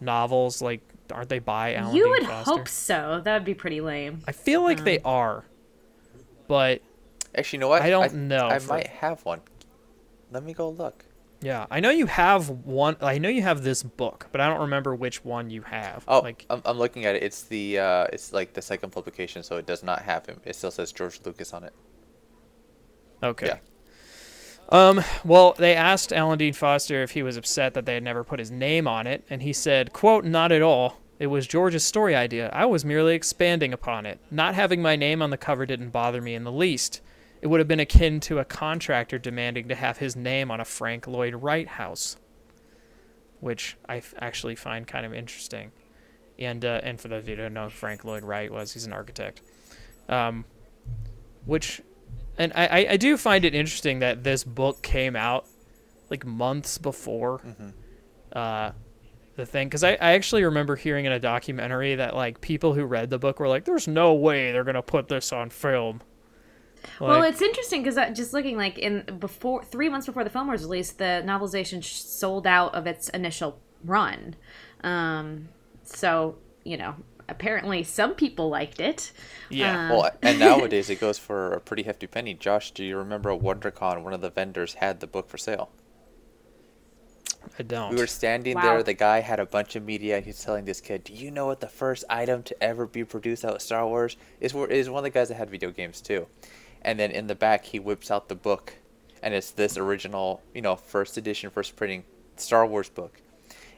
novels 0.00 0.60
like 0.60 0.82
aren't 1.10 1.28
they 1.28 1.38
by 1.38 1.74
Alan 1.74 1.94
you 1.94 2.02
Dean 2.04 2.10
would 2.10 2.26
Foster? 2.26 2.50
hope 2.50 2.68
so. 2.68 3.20
That 3.24 3.34
would 3.34 3.44
be 3.44 3.54
pretty 3.54 3.80
lame. 3.80 4.20
I 4.26 4.32
feel 4.32 4.62
like 4.62 4.84
they 4.84 4.98
are, 5.00 5.44
but 6.48 6.82
Actually, 7.34 7.58
you 7.58 7.60
know 7.60 7.68
what? 7.68 7.82
I 7.82 7.90
don't 7.90 8.14
know 8.28 8.48
I 8.48 8.58
for- 8.58 8.68
might 8.74 8.86
have 8.88 9.24
one. 9.24 9.40
Let 10.30 10.42
me 10.42 10.52
go 10.54 10.68
look. 10.70 11.04
Yeah, 11.46 11.66
I 11.70 11.78
know 11.78 11.90
you 11.90 12.06
have 12.06 12.48
one. 12.48 12.96
I 13.00 13.18
know 13.18 13.28
you 13.28 13.42
have 13.42 13.62
this 13.62 13.84
book, 13.84 14.26
but 14.32 14.40
I 14.40 14.48
don't 14.48 14.62
remember 14.62 14.96
which 14.96 15.24
one 15.24 15.48
you 15.48 15.62
have. 15.62 16.02
Oh, 16.08 16.18
like 16.18 16.44
I'm, 16.50 16.60
I'm 16.64 16.76
looking 16.76 17.04
at 17.04 17.14
it. 17.14 17.22
It's 17.22 17.42
the 17.42 17.78
uh, 17.78 18.06
it's 18.12 18.32
like 18.32 18.52
the 18.52 18.62
second 18.62 18.90
publication, 18.90 19.44
so 19.44 19.56
it 19.56 19.64
does 19.64 19.84
not 19.84 20.02
have 20.02 20.26
him. 20.26 20.40
It 20.44 20.56
still 20.56 20.72
says 20.72 20.90
George 20.90 21.20
Lucas 21.24 21.54
on 21.54 21.62
it. 21.62 21.72
Okay. 23.22 23.46
Yeah. 23.46 23.58
Um, 24.70 25.04
well, 25.24 25.54
they 25.56 25.76
asked 25.76 26.12
Alan 26.12 26.36
Dean 26.36 26.52
Foster 26.52 27.04
if 27.04 27.12
he 27.12 27.22
was 27.22 27.36
upset 27.36 27.74
that 27.74 27.86
they 27.86 27.94
had 27.94 28.02
never 28.02 28.24
put 28.24 28.40
his 28.40 28.50
name 28.50 28.88
on 28.88 29.06
it, 29.06 29.22
and 29.30 29.40
he 29.40 29.52
said, 29.52 29.92
quote, 29.92 30.24
not 30.24 30.50
at 30.50 30.62
all. 30.62 30.96
It 31.20 31.28
was 31.28 31.46
George's 31.46 31.84
story 31.84 32.16
idea. 32.16 32.50
I 32.52 32.64
was 32.64 32.84
merely 32.84 33.14
expanding 33.14 33.72
upon 33.72 34.04
it. 34.04 34.18
Not 34.32 34.56
having 34.56 34.82
my 34.82 34.96
name 34.96 35.22
on 35.22 35.30
the 35.30 35.36
cover 35.36 35.64
didn't 35.64 35.90
bother 35.90 36.20
me 36.20 36.34
in 36.34 36.42
the 36.42 36.50
least. 36.50 37.00
It 37.42 37.48
would 37.48 37.60
have 37.60 37.68
been 37.68 37.80
akin 37.80 38.20
to 38.20 38.38
a 38.38 38.44
contractor 38.44 39.18
demanding 39.18 39.68
to 39.68 39.74
have 39.74 39.98
his 39.98 40.16
name 40.16 40.50
on 40.50 40.60
a 40.60 40.64
Frank 40.64 41.06
Lloyd 41.06 41.34
Wright 41.34 41.68
house, 41.68 42.16
which 43.40 43.76
I 43.88 43.98
f- 43.98 44.14
actually 44.18 44.56
find 44.56 44.86
kind 44.86 45.04
of 45.04 45.12
interesting. 45.12 45.72
And 46.38 46.64
uh, 46.64 46.80
and 46.82 47.00
for 47.00 47.08
those 47.08 47.22
of 47.22 47.28
you 47.28 47.36
who 47.36 47.42
don't 47.42 47.54
know 47.54 47.64
who 47.64 47.70
Frank 47.70 48.04
Lloyd 48.04 48.24
Wright 48.24 48.50
was, 48.50 48.72
he's 48.72 48.86
an 48.86 48.92
architect. 48.92 49.42
Um, 50.08 50.44
which 51.44 51.80
and 52.38 52.52
I, 52.54 52.86
I, 52.90 52.96
do 52.96 53.16
find 53.16 53.44
it 53.44 53.54
interesting 53.54 54.00
that 54.00 54.22
this 54.22 54.44
book 54.44 54.82
came 54.82 55.16
out 55.16 55.46
like 56.10 56.26
months 56.26 56.78
before 56.78 57.40
uh, 58.32 58.72
the 59.36 59.46
thing 59.46 59.68
because 59.68 59.82
I, 59.82 59.92
I 59.92 60.12
actually 60.12 60.44
remember 60.44 60.76
hearing 60.76 61.06
in 61.06 61.12
a 61.12 61.18
documentary 61.18 61.94
that 61.94 62.14
like 62.14 62.40
people 62.40 62.74
who 62.74 62.84
read 62.84 63.10
the 63.10 63.18
book 63.18 63.40
were 63.40 63.48
like 63.48 63.64
there's 63.64 63.88
no 63.88 64.14
way 64.14 64.52
they're 64.52 64.64
gonna 64.64 64.82
put 64.82 65.08
this 65.08 65.32
on 65.32 65.50
film 65.50 66.02
well, 67.00 67.22
it's 67.22 67.42
interesting 67.42 67.82
because 67.82 67.96
just 68.16 68.32
looking 68.32 68.56
like 68.56 68.78
in 68.78 69.02
before 69.18 69.62
three 69.64 69.88
months 69.88 70.06
before 70.06 70.24
the 70.24 70.30
film 70.30 70.48
was 70.48 70.62
released, 70.62 70.98
the 70.98 71.22
novelization 71.24 71.82
sold 71.84 72.46
out 72.46 72.74
of 72.74 72.86
its 72.86 73.08
initial 73.10 73.60
run. 73.84 74.36
Um, 74.82 75.48
so 75.82 76.36
you 76.64 76.76
know, 76.76 76.96
apparently 77.28 77.82
some 77.84 78.14
people 78.14 78.48
liked 78.48 78.80
it. 78.80 79.12
yeah 79.50 79.90
Uh, 79.90 79.96
Well, 79.96 80.10
and 80.22 80.38
nowadays 80.38 80.90
it 80.90 81.00
goes 81.00 81.18
for 81.18 81.52
a 81.52 81.60
pretty 81.60 81.84
hefty 81.84 82.06
penny. 82.06 82.34
Josh, 82.34 82.72
do 82.72 82.84
you 82.84 82.96
remember 82.96 83.30
at 83.30 83.40
WonderCon 83.40 84.02
one 84.02 84.12
of 84.12 84.20
the 84.20 84.30
vendors 84.30 84.74
had 84.74 85.00
the 85.00 85.06
book 85.06 85.28
for 85.28 85.38
sale? 85.38 85.70
I 87.58 87.62
don't 87.62 87.90
We 87.90 87.96
were 88.00 88.06
standing 88.08 88.56
Wow. 88.56 88.62
there. 88.62 88.82
The 88.82 88.94
guy 88.94 89.20
had 89.20 89.38
a 89.38 89.46
bunch 89.46 89.76
of 89.76 89.84
media, 89.84 90.16
and 90.16 90.26
he's 90.26 90.42
telling 90.42 90.64
this 90.64 90.80
kid, 90.80 91.04
"Do 91.04 91.12
you 91.12 91.30
know 91.30 91.46
what 91.46 91.60
the 91.60 91.68
first 91.68 92.04
item 92.10 92.42
to 92.44 92.62
ever 92.62 92.86
be 92.86 93.04
produced 93.04 93.44
out 93.44 93.54
of 93.54 93.62
Star 93.62 93.86
Wars 93.86 94.16
is?" 94.40 94.52
Is 94.54 94.90
one 94.90 94.98
of 94.98 95.04
the 95.04 95.10
guys 95.10 95.28
that 95.28 95.36
had 95.36 95.48
video 95.50 95.70
games 95.70 96.00
too. 96.00 96.26
And 96.86 96.98
then 97.00 97.10
in 97.10 97.26
the 97.26 97.34
back, 97.34 97.64
he 97.64 97.80
whips 97.80 98.10
out 98.12 98.28
the 98.28 98.36
book, 98.36 98.74
and 99.20 99.34
it's 99.34 99.50
this 99.50 99.76
original, 99.76 100.40
you 100.54 100.62
know, 100.62 100.76
first 100.76 101.16
edition, 101.16 101.50
first 101.50 101.74
printing 101.74 102.04
Star 102.36 102.64
Wars 102.64 102.88
book, 102.88 103.20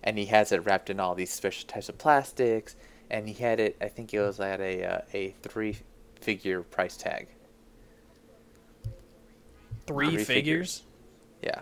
and 0.05 0.19
he 0.19 0.27
has 0.27 0.53
it 0.53 0.65
wrapped 0.67 0.91
in 0.91 1.01
all 1.01 1.15
these 1.15 1.33
special 1.33 1.67
types 1.67 1.89
of 1.89 1.97
plastics, 1.97 2.77
and 3.11 3.27
he 3.27 3.33
had 3.33 3.61
it. 3.61 3.77
I 3.81 3.89
think 3.89 4.13
it 4.13 4.21
was 4.21 4.39
at 4.41 4.61
a 4.61 4.85
uh, 4.85 5.01
a 5.15 5.35
three 5.43 5.79
figure 6.21 6.63
price 6.63 6.99
tag. 6.99 7.29
three, 9.87 10.11
three 10.11 10.25
figures 10.25 10.83
Yeah. 11.43 11.61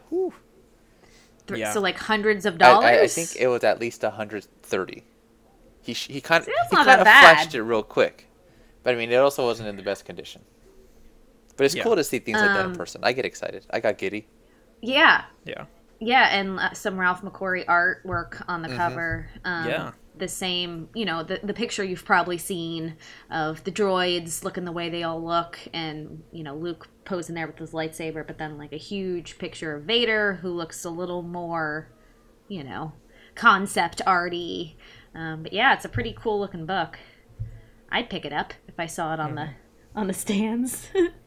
Th- 1.47 1.61
Yeah. 1.61 1.73
So 1.73 1.81
like 1.81 1.97
hundreds 1.97 2.45
of 2.45 2.59
dollars. 2.59 2.85
I, 2.85 3.03
I 3.03 3.07
think 3.07 3.37
it 3.41 3.47
was 3.47 3.63
at 3.63 3.79
least 3.79 4.03
130. 4.03 5.05
He 5.81 5.93
he 5.93 6.21
kind 6.21 6.45
See, 6.45 6.53
he 6.71 6.77
kind 6.77 6.89
of 6.91 7.07
flashed 7.07 7.55
it 7.55 7.63
real 7.63 7.85
quick, 7.85 8.27
but 8.83 8.95
I 8.95 8.97
mean 8.97 9.13
it 9.13 9.17
also 9.17 9.45
wasn't 9.45 9.69
in 9.69 9.77
the 9.77 9.83
best 9.83 10.05
condition. 10.05 10.43
But 11.57 11.65
it's 11.67 11.75
Yeah. 11.75 11.83
cool 11.85 11.97
to 11.97 12.05
see 12.05 12.19
things 12.19 12.41
like 12.43 12.53
that 12.53 12.67
in 12.67 12.73
Um, 12.73 12.73
person. 12.73 13.01
I 13.05 13.13
get 13.13 13.25
excited. 13.25 13.67
I 13.71 13.81
got 13.81 13.99
giddy. 13.99 14.29
Yeah, 14.83 15.25
Yeah. 15.45 15.65
yeah, 16.01 16.29
and 16.39 16.59
uh, 16.61 16.73
some 16.75 16.99
Ralph 16.99 17.23
McQuarrie 17.23 17.65
artwork 17.67 18.43
on 18.49 18.63
Mm-hmm. 18.63 18.71
the 18.71 18.77
cover. 18.77 19.31
Um, 19.45 19.69
Yeah. 19.69 19.93
The 20.19 20.29
same, 20.29 20.89
you 20.95 21.05
know, 21.05 21.23
the, 21.23 21.41
the 21.43 21.53
picture 21.53 21.85
you've 21.85 22.07
probably 22.07 22.39
seen 22.39 22.97
of 23.31 23.63
the 23.65 23.71
droids 23.71 24.43
looking 24.45 24.65
the 24.65 24.73
way 24.73 24.89
they 24.89 25.03
all 25.03 25.23
look, 25.23 25.59
and, 25.75 26.23
you 26.33 26.43
know, 26.43 26.55
Luke 26.57 26.89
posing 27.05 27.35
there 27.35 27.47
with 27.47 27.59
his 27.59 27.73
lightsaber, 27.73 28.27
but 28.27 28.39
then, 28.39 28.57
like, 28.57 28.73
a 28.73 28.79
huge 28.79 29.37
picture 29.39 29.77
of 29.77 29.85
Vader 29.85 30.35
who 30.41 30.49
looks 30.49 30.87
a 30.87 30.91
little 30.91 31.21
more, 31.23 31.89
you 32.49 32.65
know, 32.65 32.93
concept 33.35 34.01
arty. 34.07 34.79
Um, 35.15 35.43
but 35.43 35.53
yeah, 35.53 35.75
it's 35.75 35.85
a 35.85 35.89
pretty 35.91 36.15
cool 36.19 36.41
looking 36.41 36.65
book. 36.65 36.99
I'd 37.93 38.09
pick 38.09 38.25
it 38.25 38.33
up 38.33 38.55
if 38.67 38.81
I 38.81 38.87
saw 38.87 39.13
it 39.13 39.21
on 39.21 39.35
the 39.35 39.51
on 39.95 40.07
the 40.07 40.15
stands. 40.15 40.89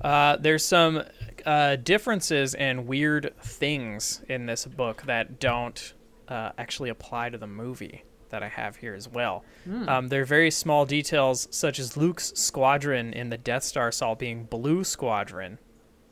Uh, 0.00 0.36
there's 0.36 0.64
some 0.64 1.02
uh, 1.44 1.76
differences 1.76 2.54
and 2.54 2.86
weird 2.86 3.34
things 3.42 4.22
in 4.28 4.46
this 4.46 4.64
book 4.66 5.02
that 5.06 5.38
don't 5.40 5.94
uh, 6.28 6.50
actually 6.58 6.88
apply 6.90 7.28
to 7.30 7.38
the 7.38 7.46
movie 7.46 8.04
that 8.30 8.42
I 8.42 8.48
have 8.48 8.76
here 8.76 8.94
as 8.94 9.08
well. 9.08 9.44
Um, 9.88 10.08
there 10.08 10.22
are 10.22 10.26
very 10.26 10.50
small 10.50 10.86
details, 10.86 11.48
such 11.50 11.78
as 11.78 11.96
Luke's 11.96 12.32
squadron 12.36 13.12
in 13.12 13.28
the 13.30 13.36
Death 13.38 13.64
Star 13.64 13.88
Assault 13.88 14.18
being 14.20 14.44
Blue 14.44 14.84
Squadron 14.84 15.58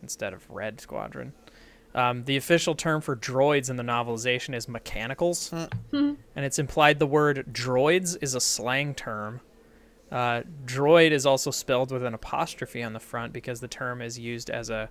instead 0.03 0.33
of 0.33 0.49
Red 0.51 0.81
Squadron. 0.81 1.33
Um, 1.95 2.25
the 2.25 2.37
official 2.37 2.75
term 2.75 3.01
for 3.01 3.17
droids 3.17 3.71
in 3.71 3.77
the 3.77 3.83
novelization 3.83 4.55
is 4.55 4.69
mechanicals, 4.69 5.53
and 5.93 6.17
it's 6.35 6.59
implied 6.59 6.99
the 6.99 7.07
word 7.07 7.47
droids 7.53 8.17
is 8.21 8.35
a 8.35 8.41
slang 8.41 8.95
term. 8.95 9.41
Uh, 10.11 10.43
droid 10.65 11.11
is 11.11 11.27
also 11.27 11.51
spelled 11.51 11.91
with 11.91 12.03
an 12.03 12.15
apostrophe 12.15 12.83
on 12.83 12.93
the 12.93 13.01
front 13.01 13.33
because 13.33 13.61
the 13.61 13.69
term 13.69 14.01
is 14.01 14.19
used 14.19 14.49
as 14.49 14.71
a 14.71 14.89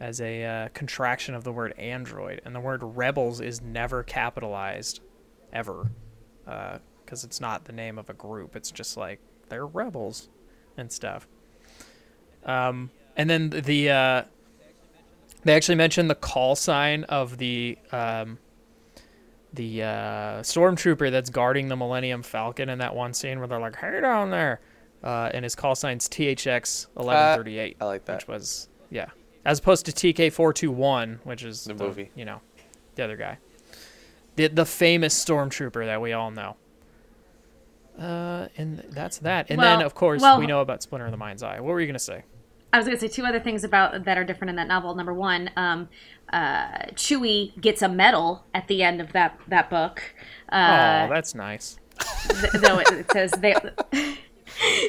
as 0.00 0.20
a 0.20 0.44
uh, 0.44 0.68
contraction 0.74 1.34
of 1.34 1.44
the 1.44 1.52
word 1.52 1.72
android, 1.78 2.40
and 2.44 2.54
the 2.54 2.60
word 2.60 2.82
rebels 2.82 3.40
is 3.40 3.60
never 3.60 4.02
capitalized, 4.02 5.00
ever, 5.52 5.90
because 6.44 7.24
it's 7.24 7.40
not 7.40 7.64
the 7.64 7.72
name 7.72 7.96
of 7.96 8.10
a 8.10 8.12
group. 8.12 8.56
It's 8.56 8.70
just 8.70 8.96
like 8.96 9.20
they're 9.48 9.66
rebels 9.66 10.28
and 10.76 10.90
stuff. 10.90 11.28
Um, 12.44 12.90
and 13.16 13.30
then 13.30 13.50
the 13.50 13.90
uh, 13.90 14.22
they 15.44 15.54
actually 15.54 15.76
mentioned 15.76 16.10
the 16.10 16.14
call 16.14 16.56
sign 16.56 17.04
of 17.04 17.38
the 17.38 17.78
um, 17.92 18.38
the 19.54 19.82
uh, 19.82 19.86
stormtrooper 20.42 21.10
that's 21.10 21.30
guarding 21.30 21.68
the 21.68 21.76
Millennium 21.76 22.22
Falcon 22.22 22.68
in 22.68 22.78
that 22.78 22.94
one 22.94 23.14
scene 23.14 23.38
where 23.38 23.46
they're 23.48 23.60
like, 23.60 23.76
"Hey 23.76 24.00
down 24.00 24.30
there," 24.30 24.60
uh, 25.02 25.30
and 25.32 25.44
his 25.44 25.54
call 25.54 25.74
sign's 25.74 26.08
THX 26.08 26.88
eleven 26.98 27.36
thirty 27.36 27.58
eight. 27.58 27.76
I 27.80 27.84
like 27.84 28.04
that. 28.06 28.16
Which 28.22 28.28
was 28.28 28.68
yeah, 28.90 29.06
as 29.44 29.58
opposed 29.58 29.86
to 29.86 29.92
TK 29.92 30.32
four 30.32 30.52
two 30.52 30.70
one, 30.70 31.20
which 31.24 31.44
is 31.44 31.64
The 31.64 31.74
movie. 31.74 32.10
You 32.14 32.24
know, 32.24 32.40
the 32.96 33.04
other 33.04 33.16
guy, 33.16 33.38
the 34.36 34.48
the 34.48 34.66
famous 34.66 35.22
stormtrooper 35.22 35.84
that 35.86 36.00
we 36.00 36.12
all 36.12 36.30
know. 36.30 36.56
Uh, 37.98 38.48
and 38.56 38.78
that's 38.90 39.18
that. 39.18 39.46
And 39.50 39.60
then 39.60 39.80
of 39.80 39.94
course 39.94 40.20
well- 40.20 40.38
we 40.40 40.46
know 40.46 40.60
about 40.60 40.82
Splinter 40.82 41.06
of 41.06 41.12
the 41.12 41.16
Mind's 41.16 41.42
Eye. 41.44 41.60
What 41.60 41.68
were 41.72 41.80
you 41.80 41.86
gonna 41.86 41.98
say? 41.98 42.24
I 42.72 42.78
was 42.78 42.86
going 42.86 42.98
to 42.98 43.00
say 43.00 43.06
two 43.06 43.24
other 43.24 43.38
things 43.38 43.62
about 43.62 44.04
that 44.04 44.18
are 44.18 44.24
different 44.24 44.50
in 44.50 44.56
that 44.56 44.66
novel. 44.66 44.96
Number 44.96 45.14
one, 45.14 45.48
um, 45.54 45.88
uh, 46.32 46.86
Chewie 46.94 47.60
gets 47.60 47.82
a 47.82 47.88
medal 47.88 48.44
at 48.54 48.68
the 48.68 48.82
end 48.82 49.00
of 49.00 49.12
that 49.12 49.38
that 49.48 49.70
book. 49.70 50.02
Uh, 50.50 51.06
oh, 51.06 51.12
that's 51.12 51.34
nice. 51.34 51.78
th- 52.28 52.52
though 52.54 52.78
it, 52.78 52.88
it 52.90 53.12
says 53.12 53.30
they 53.32 53.54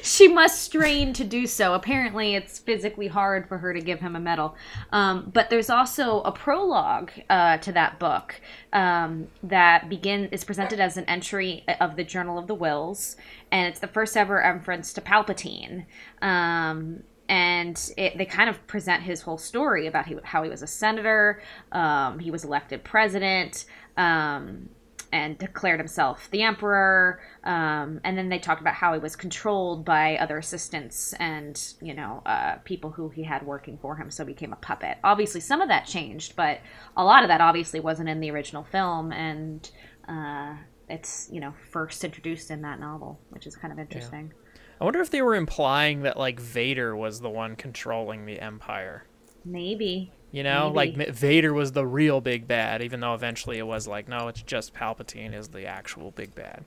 she 0.01 0.27
must 0.27 0.61
strain 0.61 1.13
to 1.13 1.23
do 1.23 1.47
so 1.47 1.73
apparently 1.73 2.35
it's 2.35 2.59
physically 2.59 3.07
hard 3.07 3.47
for 3.47 3.57
her 3.57 3.73
to 3.73 3.81
give 3.81 3.99
him 3.99 4.15
a 4.15 4.19
medal 4.19 4.55
um, 4.91 5.29
but 5.33 5.49
there's 5.49 5.69
also 5.69 6.21
a 6.21 6.31
prologue 6.31 7.11
uh, 7.29 7.57
to 7.57 7.71
that 7.71 7.99
book 7.99 8.39
um, 8.73 9.27
that 9.43 9.89
begin 9.89 10.25
is 10.31 10.43
presented 10.43 10.79
as 10.79 10.97
an 10.97 11.05
entry 11.05 11.63
of 11.79 11.95
the 11.95 12.03
journal 12.03 12.37
of 12.37 12.47
the 12.47 12.55
Whills 12.55 13.15
and 13.51 13.67
it's 13.67 13.79
the 13.79 13.87
first 13.87 14.15
ever 14.17 14.35
reference 14.35 14.93
to 14.93 15.01
palpatine 15.01 15.85
um, 16.21 17.03
and 17.27 17.91
it, 17.97 18.17
they 18.17 18.25
kind 18.25 18.49
of 18.49 18.65
present 18.67 19.03
his 19.03 19.21
whole 19.21 19.37
story 19.37 19.87
about 19.87 20.05
he, 20.05 20.15
how 20.23 20.43
he 20.43 20.49
was 20.49 20.61
a 20.61 20.67
senator 20.67 21.41
um, 21.71 22.19
he 22.19 22.31
was 22.31 22.43
elected 22.43 22.83
president 22.83 23.65
um, 23.97 24.69
and 25.15 25.37
declared 25.37 25.79
himself 25.79 26.29
the 26.31 26.41
emperor. 26.41 27.21
Um, 27.45 28.01
and 28.03 28.17
then 28.17 28.27
they 28.27 28.37
talked 28.37 28.59
about 28.59 28.73
how 28.73 28.93
he 28.93 28.99
was 28.99 29.15
controlled 29.15 29.85
by 29.85 30.17
other 30.17 30.37
assistants 30.37 31.13
and 31.13 31.73
you 31.81 31.93
know 31.93 32.21
uh, 32.25 32.55
people 32.65 32.91
who 32.91 33.07
he 33.09 33.23
had 33.23 33.45
working 33.45 33.77
for 33.77 33.95
him, 33.95 34.11
so 34.11 34.25
he 34.25 34.33
became 34.33 34.51
a 34.51 34.57
puppet. 34.57 34.97
Obviously, 35.05 35.39
some 35.39 35.61
of 35.61 35.69
that 35.69 35.85
changed, 35.85 36.35
but 36.35 36.59
a 36.97 37.03
lot 37.03 37.23
of 37.23 37.29
that 37.29 37.39
obviously 37.39 37.79
wasn't 37.79 38.09
in 38.09 38.19
the 38.19 38.29
original 38.29 38.63
film, 38.63 39.13
and 39.13 39.71
uh, 40.07 40.55
it's 40.89 41.29
you 41.31 41.39
know 41.39 41.53
first 41.71 42.03
introduced 42.03 42.51
in 42.51 42.61
that 42.63 42.81
novel, 42.81 43.19
which 43.29 43.47
is 43.47 43.55
kind 43.55 43.71
of 43.71 43.79
interesting. 43.79 44.33
I 44.79 44.83
wonder 44.83 44.99
if 45.01 45.09
they 45.09 45.21
were 45.21 45.35
implying 45.35 46.01
that 46.01 46.17
like 46.17 46.39
Vader 46.39 46.95
was 46.95 47.21
the 47.21 47.29
one 47.29 47.55
controlling 47.55 48.25
the 48.25 48.39
Empire. 48.39 49.05
Maybe. 49.43 50.11
You 50.31 50.43
know, 50.43 50.71
Maybe. 50.73 50.97
like 50.97 51.09
Vader 51.15 51.53
was 51.53 51.71
the 51.71 51.85
real 51.85 52.19
big 52.19 52.47
bad, 52.47 52.81
even 52.81 52.99
though 52.99 53.13
eventually 53.13 53.57
it 53.57 53.65
was 53.67 53.87
like, 53.87 54.09
no, 54.09 54.27
it's 54.27 54.41
just 54.41 54.73
Palpatine 54.73 55.33
is 55.33 55.47
the 55.49 55.65
actual 55.65 56.11
big 56.11 56.35
bad. 56.35 56.65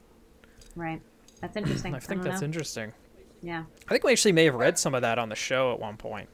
Right. 0.75 1.03
That's 1.41 1.57
interesting. 1.57 1.95
I 1.95 1.99
think 1.99 2.23
don't 2.23 2.31
that's 2.31 2.41
know. 2.41 2.47
interesting. 2.47 2.93
Yeah. 3.43 3.65
I 3.87 3.91
think 3.93 4.05
we 4.05 4.13
actually 4.13 4.33
may 4.33 4.47
have 4.47 4.55
read 4.55 4.79
some 4.79 4.95
of 4.95 5.03
that 5.03 5.19
on 5.19 5.29
the 5.29 5.37
show 5.37 5.73
at 5.73 5.79
one 5.79 5.97
point, 5.97 6.29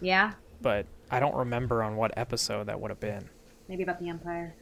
Yeah. 0.00 0.32
but 0.60 0.86
I 1.10 1.20
don't 1.20 1.34
remember 1.34 1.82
on 1.82 1.96
what 1.96 2.12
episode 2.16 2.66
that 2.66 2.78
would 2.80 2.90
have 2.90 3.00
been. 3.00 3.28
Maybe 3.68 3.82
about 3.82 3.98
the 3.98 4.08
Empire. 4.08 4.54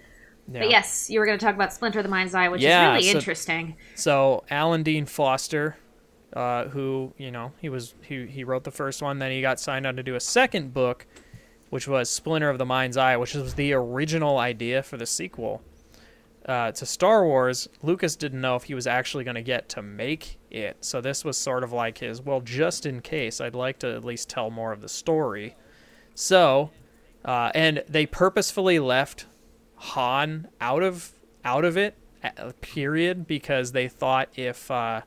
Yeah. 0.51 0.61
But 0.61 0.71
yes, 0.71 1.11
you 1.11 1.19
were 1.19 1.27
going 1.27 1.39
to 1.39 1.45
talk 1.45 1.55
about 1.57 1.73
Splinter 1.73 1.99
of 1.99 2.05
the 2.05 2.09
Mind's 2.09 2.35
Eye, 2.35 2.49
which 2.49 2.63
Yeah, 2.63 2.93
is 2.93 2.99
really 2.99 3.13
so- 3.13 3.19
interesting. 3.19 3.77
So 3.97 4.45
Alan 4.49 4.83
Dean 4.85 5.07
Foster, 5.07 5.77
uh, 6.37 6.69
who 6.69 7.15
you 7.17 7.31
know 7.31 7.53
he 7.59 7.71
was 7.71 7.95
he 8.03 8.27
he 8.27 8.45
wrote 8.45 8.65
the 8.65 8.71
first 8.71 9.01
one, 9.01 9.19
then 9.19 9.33
he 9.33 9.41
got 9.41 9.59
signed 9.59 9.87
on 9.87 9.97
to 9.97 10.03
do 10.03 10.15
a 10.15 10.21
second 10.21 10.75
book, 10.75 11.07
which 11.71 11.89
was 11.89 12.11
Splinter 12.11 12.51
of 12.51 12.59
the 12.59 12.67
Mind's 12.67 12.99
Eye, 12.99 13.17
which 13.17 13.35
was 13.35 13.55
the 13.55 13.73
original 13.73 14.37
idea 14.39 14.83
for 14.83 14.99
the 14.99 15.07
sequel 15.07 15.63
uh, 16.45 16.73
to 16.73 16.85
Star 16.85 17.25
Wars. 17.25 17.71
Lucas 17.83 18.17
didn't 18.17 18.43
know 18.43 18.55
if 18.55 18.65
he 18.65 18.75
was 18.75 18.87
actually 18.87 19.25
going 19.25 19.37
to 19.37 19.43
get 19.43 19.71
to 19.71 19.81
make 19.81 20.37
it, 20.51 20.77
so 20.85 21.01
this 21.01 21.25
was 21.25 21.39
sort 21.39 21.65
of 21.65 21.73
like 21.73 21.99
his 21.99 22.21
well, 22.21 22.43
just 22.43 22.85
in 22.85 23.01
case, 23.01 23.41
I'd 23.41 23.55
like 23.55 23.79
to 23.79 23.95
at 23.95 24.05
least 24.05 24.29
tell 24.29 24.51
more 24.51 24.73
of 24.73 24.83
the 24.83 24.91
story. 24.91 25.57
So, 26.15 26.71
uh, 27.25 27.51
and 27.55 27.83
they 27.89 28.05
purposefully 28.05 28.79
left 28.79 29.25
Han 29.77 30.49
out 30.61 30.83
of 30.83 31.13
out 31.47 31.65
of 31.65 31.79
it. 31.79 31.97
Period, 32.61 33.27
because 33.27 33.71
they 33.73 33.89
thought 33.89 34.29
if 34.35 34.69
uh, 34.71 35.03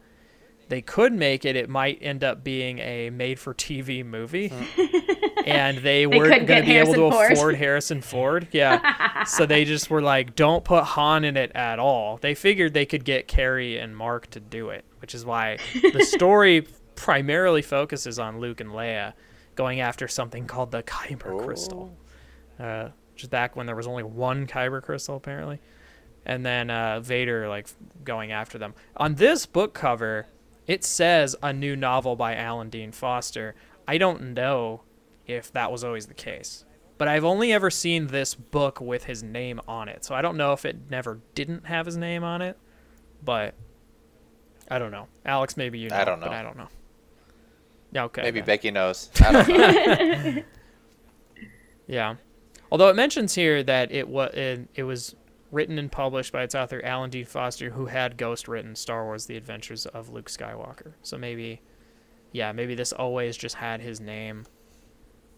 they 0.70 0.82
could 0.82 1.14
make 1.14 1.46
it, 1.46 1.56
it 1.56 1.68
might 1.68 1.98
end 2.02 2.24
up 2.24 2.44
being 2.44 2.78
a 2.80 3.10
made-for-TV 3.10 4.06
movie, 4.06 4.54
and 5.46 5.80
they, 5.80 6.06
weren't 6.06 6.46
going 6.48 6.62
to 6.62 6.66
be 6.66 6.78
able 6.78 6.94
to 6.94 7.12
Ford. 7.12 7.32
afford 7.32 7.56
Harrison 7.56 8.02
Ford. 8.02 8.48
Yeah, 8.52 9.24
so 9.26 9.48
they 9.48 9.66
just 9.66 9.90
were 9.90 10.02
like, 10.02 10.36
"Don't 10.36 10.64
put 10.64 10.84
Han 10.84 11.26
in 11.26 11.36
it 11.38 11.52
at 11.56 11.80
all." 11.80 12.18
They 12.18 12.36
figured 12.36 12.74
they 12.74 12.86
could 12.86 13.04
get 13.04 13.28
Carrie 13.28 13.80
and 13.80 13.98
Mark 13.98 14.30
to 14.30 14.40
do 14.40 14.70
it, 14.70 14.86
which 15.02 15.16
is 15.16 15.26
why 15.26 15.58
the 15.82 16.04
story 16.06 16.68
primarily 16.96 17.64
focuses 17.64 18.20
on 18.20 18.40
Luke 18.40 18.62
and 18.62 18.70
Leia 18.70 19.14
going 19.56 19.80
after 19.80 20.08
something 20.08 20.46
called 20.46 20.72
the 20.72 20.84
Kyber 20.84 21.44
crystal, 21.44 21.98
uh, 22.60 22.90
which 23.14 23.24
is 23.24 23.30
back 23.30 23.56
when 23.56 23.66
there 23.66 23.76
was 23.76 23.88
only 23.88 24.04
one 24.04 24.46
Kyber 24.46 24.84
crystal 24.84 25.16
apparently, 25.16 25.60
and 26.26 26.46
then 26.46 26.70
uh, 26.70 27.00
Vader 27.00 27.50
like 27.50 27.68
going 28.04 28.32
after 28.32 28.60
them. 28.60 28.76
On 28.98 29.16
this 29.16 29.48
book 29.48 29.74
cover, 29.74 30.28
it 30.70 30.84
says 30.84 31.36
a 31.42 31.52
new 31.52 31.76
novel 31.76 32.16
by 32.16 32.36
Alan 32.36 32.70
Dean 32.70 32.92
Foster. 32.92 33.56
I 33.88 33.98
don't 33.98 34.34
know 34.36 34.84
if 35.26 35.52
that 35.54 35.72
was 35.72 35.84
always 35.84 36.06
the 36.06 36.14
case. 36.14 36.64
But 37.00 37.08
I've 37.08 37.26
only 37.26 37.52
ever 37.52 37.72
seen 37.72 38.08
this 38.08 38.36
book 38.36 38.80
with 38.80 39.06
his 39.06 39.24
name 39.24 39.60
on 39.68 39.90
it. 39.90 40.06
So 40.06 40.14
I 40.14 40.22
don't 40.22 40.38
know 40.38 40.54
if 40.54 40.66
it 40.66 40.78
never 40.92 41.22
didn't 41.34 41.66
have 41.66 41.88
his 41.88 41.98
name 41.98 42.24
on 42.24 42.44
it. 42.44 42.56
But 43.24 43.56
I 44.70 44.78
don't 44.78 44.92
know. 44.92 45.08
Alex, 45.26 45.58
maybe 45.58 45.80
you 45.80 45.90
know. 45.90 45.96
I 45.96 46.06
don't 46.06 46.20
But 46.20 46.28
know. 46.28 46.38
I 46.38 46.44
don't 46.44 46.58
know. 46.58 46.68
Yeah, 47.92 48.04
okay. 48.04 48.22
Maybe 48.22 48.42
then. 48.42 48.46
Becky 48.46 48.70
knows. 48.70 49.10
I 49.22 49.32
don't 49.32 49.48
know. 50.36 50.44
Yeah. 51.88 52.18
Although 52.72 52.90
it 52.90 52.96
mentions 52.96 53.34
here 53.34 53.64
that 53.64 53.92
it 53.92 54.08
was 54.08 54.32
it, 54.36 54.68
it 54.76 54.84
was 54.84 55.16
written 55.52 55.78
and 55.80 55.92
published 55.92 56.32
by 56.32 56.44
its 56.44 56.56
author 56.56 56.82
Alan 56.84 57.10
D. 57.10 57.24
Foster, 57.24 57.72
who 57.72 57.88
had 57.88 58.18
ghost 58.18 58.48
written 58.48 58.76
Star 58.76 59.04
Wars: 59.06 59.26
The 59.26 59.38
Adventures 59.38 59.86
of 59.86 60.10
Luke 60.10 60.30
Skywalker. 60.30 60.94
So 61.02 61.18
maybe, 61.18 61.62
yeah, 62.32 62.52
maybe 62.52 62.76
this 62.76 62.92
always 62.94 63.36
just 63.38 63.56
had 63.56 63.82
his 63.82 64.00
name 64.00 64.46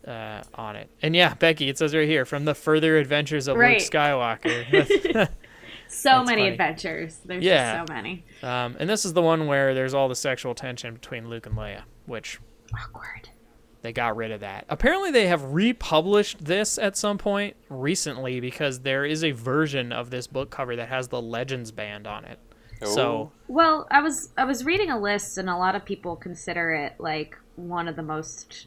uh, 0.08 0.42
on 0.56 0.76
it. 0.76 0.90
And 1.02 1.16
yeah, 1.16 1.34
Becky, 1.36 1.70
it 1.70 1.78
says 1.78 1.94
right 1.96 2.08
here 2.08 2.26
from 2.26 2.46
the 2.46 2.56
further 2.56 2.98
adventures 2.98 3.48
of 3.48 3.58
Right. 3.58 3.80
Luke 3.80 3.90
Skywalker. 3.92 5.30
So 5.94 6.24
many 6.24 6.44
funny. 6.44 6.48
adventures. 6.48 7.20
There's 7.26 7.44
Yeah. 7.44 7.76
just 7.80 7.90
so 7.90 7.94
many. 7.94 8.24
um, 8.44 8.78
and 8.80 8.90
this 8.90 9.04
is 9.04 9.12
the 9.12 9.22
one 9.22 9.46
where 9.48 9.74
there's 9.74 9.94
all 9.94 10.08
the 10.08 10.16
sexual 10.16 10.56
tension 10.56 10.94
between 10.94 11.28
Luke 11.30 11.46
and 11.46 11.56
Leia, 11.58 11.82
which 12.06 12.40
Awkward. 12.74 13.28
They 13.82 13.92
got 13.94 14.16
rid 14.16 14.32
of 14.32 14.42
that. 14.42 14.66
Apparently, 14.70 15.12
they 15.12 15.28
have 15.28 15.44
republished 15.54 16.44
this 16.44 16.78
at 16.78 16.96
some 16.96 17.18
point 17.18 17.56
recently 17.70 18.40
because 18.40 18.82
there 18.82 19.06
is 19.06 19.24
a 19.24 19.32
version 19.32 19.92
of 19.92 20.10
this 20.10 20.28
book 20.28 20.50
cover 20.52 20.76
that 20.76 20.90
has 20.90 21.08
the 21.08 21.22
Legends 21.22 21.72
band 21.72 22.06
on 22.08 22.26
it. 22.26 22.40
So 22.84 23.32
Well, 23.48 23.88
I 23.92 24.02
was 24.02 24.30
I 24.38 24.46
was 24.46 24.66
reading 24.66 24.90
a 24.90 25.00
list, 25.00 25.38
and 25.38 25.50
a 25.50 25.56
lot 25.58 25.76
of 25.76 25.86
people 25.86 26.16
consider 26.16 26.72
it 26.72 26.96
like 27.00 27.38
one 27.56 27.88
of 27.88 27.96
the 27.96 28.02
most, 28.02 28.66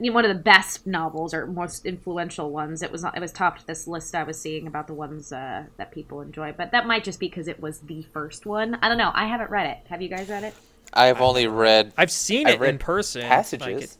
you 0.00 0.10
know, 0.10 0.14
one 0.14 0.24
of 0.24 0.34
the 0.34 0.42
best 0.42 0.86
novels 0.86 1.34
or 1.34 1.46
most 1.46 1.84
influential 1.84 2.50
ones. 2.50 2.82
It 2.82 2.90
was 2.90 3.04
it 3.04 3.20
was 3.20 3.30
topped 3.32 3.66
this 3.66 3.86
list 3.86 4.14
I 4.14 4.22
was 4.22 4.40
seeing 4.40 4.66
about 4.66 4.86
the 4.86 4.94
ones 4.94 5.32
uh, 5.32 5.64
that 5.76 5.92
people 5.92 6.22
enjoy, 6.22 6.54
but 6.56 6.70
that 6.72 6.86
might 6.86 7.04
just 7.04 7.20
be 7.20 7.28
because 7.28 7.46
it 7.46 7.60
was 7.60 7.80
the 7.80 8.02
first 8.12 8.46
one. 8.46 8.76
I 8.80 8.88
don't 8.88 8.98
know. 8.98 9.10
I 9.14 9.26
haven't 9.26 9.50
read 9.50 9.66
it. 9.66 9.78
Have 9.88 10.00
you 10.00 10.08
guys 10.08 10.28
read 10.30 10.44
it? 10.44 10.54
I've 10.94 11.20
only 11.20 11.46
read. 11.46 11.92
I've 11.96 12.10
seen 12.10 12.46
I've 12.46 12.54
it 12.54 12.60
read 12.60 12.70
in 12.70 12.78
person. 12.78 13.22
Passages. 13.22 13.66
like 13.66 13.82
it- 13.84 13.96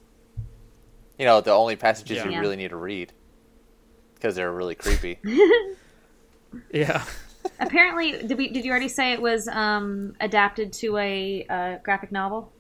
You 1.23 1.29
know, 1.29 1.41
the 1.41 1.53
only 1.53 1.77
passages 1.77 2.17
Yeah. 2.17 2.29
you 2.29 2.41
really 2.41 2.57
need 2.57 2.71
to 2.71 2.77
read 2.77 3.13
because 4.17 4.35
they're 4.35 4.51
really 4.51 4.75
creepy. 4.75 5.21
yeah. 6.75 7.05
Apparently, 7.61 8.27
did 8.27 8.37
we 8.37 8.49
did 8.49 8.65
you 8.65 8.73
already 8.73 8.89
say 8.89 9.13
it 9.13 9.23
was 9.23 9.47
um, 9.47 10.17
adapted 10.19 10.73
to 10.73 10.97
a 10.97 11.47
uh, 11.49 11.77
graphic 11.85 12.11
novel? 12.11 12.53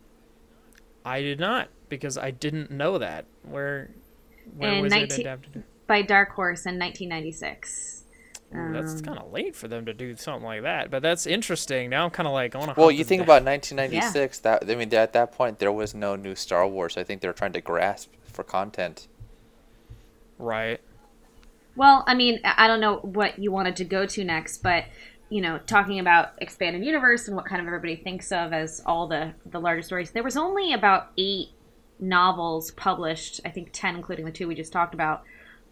I 1.04 1.22
did 1.22 1.40
not 1.40 1.70
because 1.88 2.16
I 2.16 2.30
didn't 2.30 2.70
know 2.70 2.98
that. 2.98 3.24
Where 3.42 3.90
where 4.56 4.74
In 4.74 4.82
was 4.82 4.92
19 4.92 5.10
it 5.10 5.20
adapted? 5.22 5.64
by 5.88 6.02
Dark 6.02 6.30
Horse 6.30 6.64
in 6.64 6.78
1996. 6.78 8.04
Ooh, 8.54 8.72
that's 8.72 8.92
Um, 8.92 9.00
kind 9.00 9.18
of 9.18 9.32
late 9.32 9.56
for 9.56 9.66
them 9.66 9.86
to 9.86 9.92
do 9.92 10.14
something 10.14 10.44
like 10.44 10.62
that, 10.62 10.88
but 10.88 11.02
that's 11.02 11.26
interesting. 11.26 11.90
Now 11.90 12.04
I'm 12.04 12.10
kind 12.10 12.28
of 12.28 12.32
like, 12.32 12.54
I 12.54 12.58
want 12.58 12.74
to. 12.76 12.80
well, 12.80 12.92
you 12.92 13.02
think 13.02 13.22
about 13.22 13.42
1996. 13.42 14.38
That 14.38 14.70
I 14.70 14.76
mean, 14.76 14.94
at 14.94 15.14
that 15.14 15.32
point 15.32 15.58
there 15.58 15.72
was 15.72 15.96
no 15.96 16.14
new 16.14 16.36
Star 16.36 16.64
Wars. 16.68 16.96
I 16.96 17.02
think 17.02 17.22
they 17.22 17.26
were 17.28 17.34
trying 17.34 17.54
to 17.54 17.60
grasp 17.60 18.12
for 18.32 18.44
content. 18.44 19.08
right? 20.38 20.80
Well, 21.76 22.04
I 22.06 22.14
mean, 22.14 22.40
I 22.44 22.64
I 22.64 22.66
don't 22.68 22.80
know 22.80 22.96
what 22.98 23.38
you 23.38 23.50
wanted 23.50 23.76
to 23.76 23.84
go 23.84 24.06
to 24.06 24.24
next, 24.24 24.58
but 24.62 24.84
you 25.30 25.40
know, 25.40 25.58
talking 25.66 25.98
about 25.98 26.32
expanded 26.42 26.84
universe 26.84 27.26
and 27.26 27.34
what 27.34 27.46
kind 27.46 27.60
of 27.60 27.66
everybody 27.66 27.96
thinks 27.96 28.32
of 28.32 28.52
as 28.52 28.82
all 28.84 29.06
the 29.06 29.32
the 29.46 29.60
larger 29.60 29.82
stories. 29.82 30.10
There 30.10 30.22
was 30.22 30.36
only 30.36 30.74
about 30.74 31.10
eight 31.16 31.48
novels 31.98 32.70
published. 32.72 33.40
I 33.44 33.50
think 33.50 33.70
ten, 33.72 33.96
including 33.96 34.26
the 34.26 34.32
two 34.32 34.46
we 34.46 34.54
just 34.54 34.72
talked 34.72 34.94
about, 34.94 35.22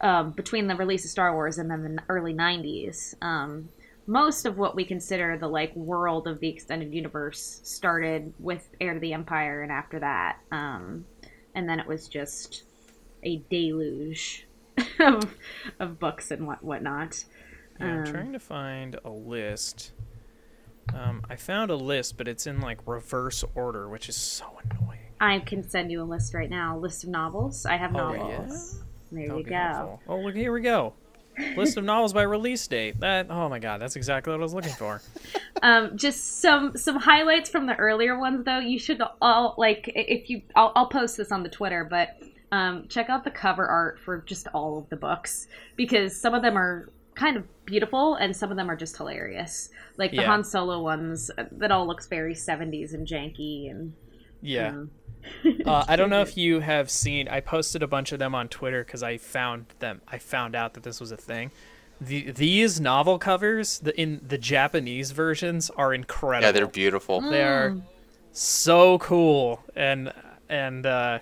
um, 0.00 0.30
between 0.30 0.66
the 0.66 0.76
release 0.76 1.04
of 1.04 1.10
Star 1.10 1.34
Wars 1.34 1.58
and 1.58 1.70
then 1.70 1.82
the 1.82 2.02
early 2.08 2.32
'90s. 2.32 3.14
Um, 3.22 3.68
most 4.06 4.46
of 4.46 4.56
what 4.56 4.74
we 4.74 4.84
consider 4.84 5.36
the 5.36 5.46
like 5.46 5.76
world 5.76 6.26
of 6.26 6.40
the 6.40 6.48
extended 6.48 6.94
universe 6.94 7.60
started 7.62 8.32
with 8.38 8.66
Heir 8.80 8.94
to 8.94 9.00
the 9.00 9.12
Empire, 9.12 9.62
and 9.62 9.70
after 9.70 10.00
that, 10.00 10.38
um, 10.50 11.04
and 11.54 11.68
then 11.68 11.80
it 11.80 11.86
was 11.86 12.08
just 12.08 12.64
a 13.22 13.38
deluge 13.50 14.46
of, 15.00 15.34
of 15.78 15.98
books 15.98 16.30
and 16.30 16.46
what 16.46 16.62
whatnot. 16.64 17.24
Yeah, 17.78 17.94
I'm 17.94 17.98
Um, 17.98 18.04
trying 18.04 18.32
to 18.32 18.38
find 18.40 18.96
a 19.04 19.10
list. 19.10 19.92
Um, 20.92 21.22
I 21.28 21.36
found 21.36 21.70
a 21.70 21.76
list, 21.76 22.16
but 22.16 22.28
it's 22.28 22.46
in 22.46 22.60
like 22.60 22.80
reverse 22.86 23.44
order, 23.54 23.88
which 23.88 24.08
is 24.08 24.16
so 24.16 24.58
annoying. 24.64 24.98
I 25.20 25.38
can 25.40 25.62
send 25.62 25.90
you 25.90 26.02
a 26.02 26.04
list 26.04 26.34
right 26.34 26.50
now. 26.50 26.76
A 26.76 26.78
list 26.78 27.04
of 27.04 27.10
novels. 27.10 27.66
I 27.66 27.76
have 27.76 27.92
Oh, 27.94 28.12
novels. 28.12 28.82
There 29.12 29.28
That 29.28 29.34
would 29.34 29.46
you 29.46 29.50
go. 29.50 29.56
helpful. 29.56 30.00
Oh, 30.08 30.18
look, 30.20 30.34
here 30.34 30.52
we 30.52 30.60
go. 30.62 30.94
List 31.56 31.76
of 31.76 31.84
novels 31.84 32.12
by 32.12 32.22
release 32.22 32.66
date. 32.66 33.00
That 33.00 33.26
oh 33.30 33.48
my 33.48 33.58
god, 33.58 33.80
that's 33.80 33.96
exactly 33.96 34.30
what 34.32 34.40
I 34.40 34.42
was 34.42 34.54
looking 34.54 34.72
for. 34.72 35.00
Um, 35.62 35.98
just 35.98 36.40
some 36.40 36.74
some 36.74 36.96
highlights 36.96 37.50
from 37.50 37.66
the 37.66 37.74
earlier 37.76 38.18
ones, 38.18 38.46
though. 38.46 38.60
You 38.60 38.78
should 38.78 39.02
all 39.20 39.54
like 39.58 39.90
if 39.94 40.30
you. 40.30 40.40
I'll, 40.56 40.72
I'll 40.74 40.86
post 40.86 41.18
this 41.18 41.30
on 41.30 41.42
the 41.42 41.50
Twitter, 41.50 41.84
but 41.84 42.16
um, 42.50 42.86
check 42.88 43.10
out 43.10 43.24
the 43.24 43.30
cover 43.30 43.66
art 43.66 43.98
for 43.98 44.22
just 44.22 44.46
all 44.54 44.78
of 44.78 44.88
the 44.88 44.96
books 44.96 45.48
because 45.76 46.18
some 46.18 46.32
of 46.32 46.40
them 46.40 46.56
are 46.56 46.88
kind 47.14 47.36
of 47.36 47.44
beautiful 47.66 48.14
and 48.14 48.34
some 48.34 48.50
of 48.50 48.56
them 48.56 48.70
are 48.70 48.76
just 48.76 48.96
hilarious. 48.96 49.68
Like 49.98 50.12
the 50.12 50.18
Yeah. 50.18 50.26
Han 50.28 50.44
Solo 50.44 50.80
ones, 50.80 51.30
uh, 51.36 51.44
that 51.52 51.70
all 51.70 51.86
looks 51.86 52.06
very 52.06 52.34
'70s 52.34 52.94
and 52.94 53.06
janky 53.06 53.70
and 53.70 53.92
Yeah. 54.40 54.68
um, 54.68 54.90
Uh, 55.64 55.84
I 55.86 55.96
don't 55.96 56.10
know 56.10 56.22
if 56.22 56.36
you 56.36 56.60
have 56.60 56.90
seen. 56.90 57.28
I 57.28 57.40
posted 57.40 57.82
a 57.82 57.86
bunch 57.86 58.12
of 58.12 58.18
them 58.18 58.34
on 58.34 58.48
Twitter 58.48 58.84
because 58.84 59.02
I 59.02 59.18
found 59.18 59.66
them. 59.78 60.00
I 60.08 60.18
found 60.18 60.54
out 60.54 60.74
that 60.74 60.82
this 60.82 61.00
was 61.00 61.12
a 61.12 61.16
thing. 61.16 61.50
The, 62.00 62.30
these 62.30 62.80
novel 62.80 63.18
covers, 63.18 63.78
the, 63.80 63.98
in 64.00 64.22
the 64.26 64.38
Japanese 64.38 65.10
versions, 65.10 65.68
are 65.70 65.92
incredible. 65.92 66.46
Yeah, 66.46 66.52
they're 66.52 66.66
beautiful. 66.66 67.20
They 67.20 67.42
are 67.42 67.76
so 68.32 68.98
cool, 68.98 69.62
and 69.76 70.12
and 70.48 70.86
uh, 70.86 71.18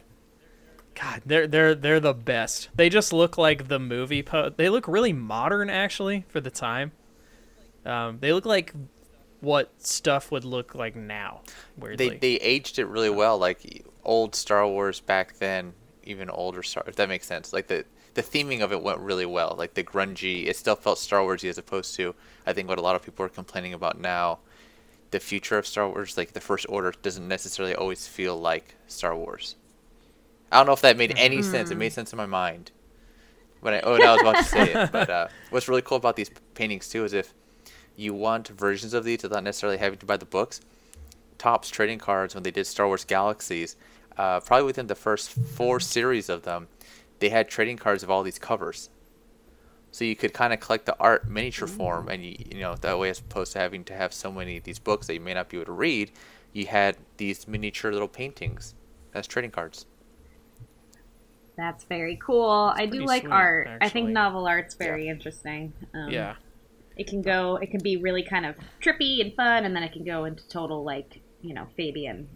God, 0.95 1.23
they're 1.27 1.47
they're 1.47 1.75
they're 1.75 2.01
the 2.01 2.15
best. 2.15 2.69
They 2.75 2.89
just 2.89 3.13
look 3.13 3.37
like 3.37 3.69
the 3.69 3.79
movie. 3.79 4.23
Po- 4.23 4.51
they 4.51 4.69
look 4.69 4.87
really 4.87 5.13
modern, 5.13 5.69
actually, 5.69 6.25
for 6.29 6.41
the 6.41 6.51
time. 6.51 6.93
Um, 7.85 8.19
they 8.21 8.33
look 8.33 8.47
like 8.47 8.73
what 9.41 9.73
stuff 9.85 10.31
would 10.31 10.45
look 10.45 10.75
like 10.75 10.97
now. 10.97 11.43
Weirdly. 11.77 12.11
They 12.11 12.17
they 12.17 12.35
aged 12.37 12.79
it 12.79 12.87
really 12.87 13.11
well. 13.11 13.39
Like 13.39 13.85
old 14.09 14.35
Star 14.35 14.67
Wars 14.67 15.01
back 15.01 15.35
then, 15.35 15.75
even 16.03 16.31
older 16.31 16.63
Star. 16.63 16.83
If 16.87 16.97
that 16.97 17.09
makes 17.09 17.27
sense. 17.27 17.53
Like 17.53 17.69
the 17.69 17.85
the 18.15 18.23
theming 18.23 18.63
of 18.63 18.73
it 18.73 18.83
went 18.83 18.99
really 18.99 19.27
well. 19.27 19.55
Like 19.57 19.75
the 19.75 19.85
grungy, 19.85 20.47
it 20.47 20.57
still 20.57 20.75
felt 20.75 20.99
Star 20.99 21.21
Warsy 21.21 21.49
as 21.49 21.59
opposed 21.59 21.95
to 21.97 22.15
I 22.47 22.53
think 22.55 22.69
what 22.69 22.79
a 22.79 22.83
lot 22.83 22.97
of 22.97 23.03
people 23.03 23.25
are 23.25 23.29
complaining 23.29 23.75
about 23.75 24.01
now. 24.01 24.41
The 25.11 25.21
future 25.21 25.59
of 25.59 25.67
Star 25.67 25.89
Wars, 25.89 26.17
like 26.17 26.33
the 26.33 26.41
First 26.41 26.67
Order, 26.69 26.93
doesn't 27.03 27.29
necessarily 27.29 27.75
always 27.75 28.09
feel 28.09 28.37
like 28.39 28.75
Star 28.89 29.15
Wars. 29.15 29.57
I 30.51 30.57
don't 30.57 30.67
know 30.67 30.73
if 30.73 30.81
that 30.81 30.97
made 30.97 31.15
any 31.17 31.43
sense. 31.43 31.71
It 31.71 31.77
made 31.77 31.93
sense 31.93 32.13
in 32.13 32.17
my 32.17 32.27
mind. 32.27 32.73
When 33.61 33.75
I 33.75 33.81
oh, 33.81 33.95
I 33.95 34.13
was 34.13 34.21
about 34.23 34.37
to 34.37 34.45
say 34.45 34.73
it. 34.73 34.91
But 34.93 35.11
uh, 35.11 35.29
what's 35.51 35.69
really 35.69 35.83
cool 35.83 35.99
about 35.99 36.17
these 36.17 36.31
paintings 36.55 36.89
too 36.89 37.05
is 37.05 37.13
if 37.13 37.35
you 37.97 38.15
want 38.15 38.49
versions 38.49 38.95
of 38.95 39.05
these 39.05 39.23
without 39.23 39.45
necessarily 39.45 39.79
having 39.79 39.99
to 39.99 40.07
buy 40.07 40.17
the 40.17 40.25
books, 40.25 40.61
Topps 41.39 41.69
trading 41.71 41.99
cards 41.99 42.35
when 42.35 42.43
they 42.43 42.51
did 42.51 42.67
Star 42.67 42.89
Wars 42.89 43.05
Galaxies, 43.05 43.77
uh, 44.19 44.41
probably 44.41 44.67
within 44.67 44.89
the 44.89 44.95
first 44.97 45.31
four 45.31 45.79
series 45.79 46.29
of 46.29 46.43
them, 46.43 46.67
they 47.21 47.29
had 47.29 47.49
trading 47.49 47.77
cards 47.77 48.03
of 48.03 48.11
all 48.11 48.23
these 48.23 48.39
covers. 48.39 48.91
So 49.91 50.05
you 50.05 50.17
could 50.17 50.35
kind 50.35 50.53
of 50.53 50.61
collect 50.61 50.87
the 50.87 50.97
art 50.99 51.29
miniature 51.29 51.69
form, 51.69 52.09
and 52.09 52.25
you, 52.25 52.37
you 52.51 52.61
know 52.61 52.75
that 52.75 52.99
way, 52.99 53.09
as 53.09 53.21
opposed 53.21 53.53
to 53.53 53.59
having 53.59 53.85
to 53.85 53.95
have 53.95 54.13
so 54.13 54.31
many 54.31 54.59
of 54.59 54.65
these 54.65 54.79
books 54.79 55.07
that 55.07 55.15
you 55.15 55.21
may 55.21 55.35
not 55.35 55.49
be 55.49 55.57
able 55.57 55.67
to 55.67 55.73
read, 55.73 56.11
you 56.53 56.67
had 56.67 56.97
these 57.17 57.49
miniature 57.49 57.93
little 57.93 58.09
paintings 58.09 58.75
as 59.15 59.27
trading 59.27 59.51
cards. 59.51 59.87
That's 61.57 61.85
very 61.85 62.19
cool. 62.23 62.73
I 62.77 62.87
do 62.87 63.05
like 63.05 63.23
sweet, 63.23 63.33
art. 63.33 63.69
I 63.81 63.89
think 63.89 64.11
novel 64.11 64.47
art's 64.47 64.75
very 64.75 65.09
interesting. 65.09 65.73
Um, 65.95 66.11
yeah. 66.11 66.37
It 66.97 67.07
can 67.07 67.23
go. 67.23 67.57
It 67.57 67.71
can 67.71 67.81
be 67.81 67.97
really 67.97 68.23
kind 68.23 68.45
of 68.45 68.57
trippy 68.83 69.21
and 69.21 69.33
fun, 69.35 69.65
and 69.65 69.75
then 69.75 69.83
it 69.83 69.93
can 69.93 70.05
go 70.05 70.25
into 70.25 70.47
total 70.49 70.85
like 70.85 71.21
you 71.41 71.55
know 71.55 71.67
Fabian 71.77 72.29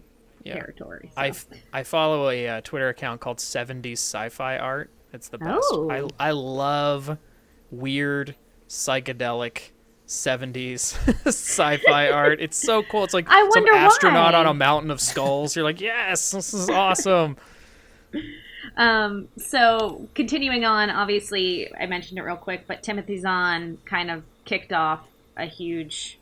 Yeah. 0.43 0.55
territory. 0.55 1.11
I, 1.15 1.31
so. 1.31 1.47
f- 1.51 1.59
I 1.71 1.83
follow 1.83 2.29
a 2.29 2.47
uh, 2.47 2.61
Twitter 2.61 2.89
account 2.89 3.21
called 3.21 3.37
70s 3.37 3.93
Sci-Fi 3.93 4.57
Art. 4.57 4.89
It's 5.13 5.29
the 5.29 5.37
best. 5.37 5.59
Oh. 5.61 5.89
I 5.91 6.27
I 6.27 6.31
love 6.31 7.17
weird 7.71 8.35
psychedelic 8.67 9.69
70s 10.07 10.97
sci-fi 11.27 12.09
art. 12.11 12.41
It's 12.41 12.57
so 12.57 12.83
cool. 12.83 13.03
It's 13.03 13.13
like 13.13 13.27
I 13.29 13.47
some 13.53 13.67
astronaut 13.67 14.33
why. 14.33 14.39
on 14.39 14.47
a 14.47 14.53
mountain 14.53 14.91
of 14.91 14.99
skulls. 14.99 15.55
You're 15.55 15.65
like, 15.65 15.79
"Yes, 15.79 16.31
this 16.31 16.53
is 16.53 16.69
awesome." 16.69 17.37
Um, 18.75 19.27
so 19.37 20.07
continuing 20.15 20.65
on, 20.65 20.89
obviously 20.89 21.71
I 21.79 21.85
mentioned 21.85 22.17
it 22.17 22.23
real 22.23 22.37
quick, 22.37 22.65
but 22.65 22.81
Timothy 22.81 23.19
Zahn 23.19 23.77
kind 23.85 24.09
of 24.09 24.23
kicked 24.45 24.73
off 24.73 25.01
a 25.37 25.45
huge 25.45 26.17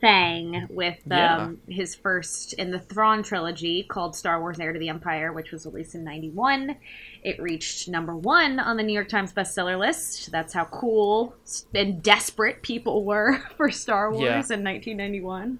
thing 0.00 0.66
with 0.70 0.96
um, 1.12 1.60
his 1.68 1.94
first 1.94 2.52
in 2.54 2.70
the 2.70 2.78
Thrawn 2.78 3.22
trilogy 3.22 3.82
called 3.82 4.16
Star 4.16 4.40
Wars: 4.40 4.58
Heir 4.58 4.72
to 4.72 4.78
the 4.78 4.88
Empire, 4.88 5.32
which 5.32 5.52
was 5.52 5.66
released 5.66 5.94
in 5.94 6.04
'91. 6.04 6.76
It 7.22 7.40
reached 7.40 7.88
number 7.88 8.16
one 8.16 8.58
on 8.58 8.76
the 8.76 8.82
New 8.82 8.92
York 8.94 9.08
Times 9.08 9.32
bestseller 9.32 9.78
list. 9.78 10.30
That's 10.32 10.52
how 10.54 10.64
cool 10.64 11.34
and 11.74 12.02
desperate 12.02 12.62
people 12.62 13.04
were 13.04 13.38
for 13.56 13.70
Star 13.70 14.10
Wars 14.10 14.22
Yeah. 14.22 14.56
in 14.56 14.64
1991. 14.64 15.58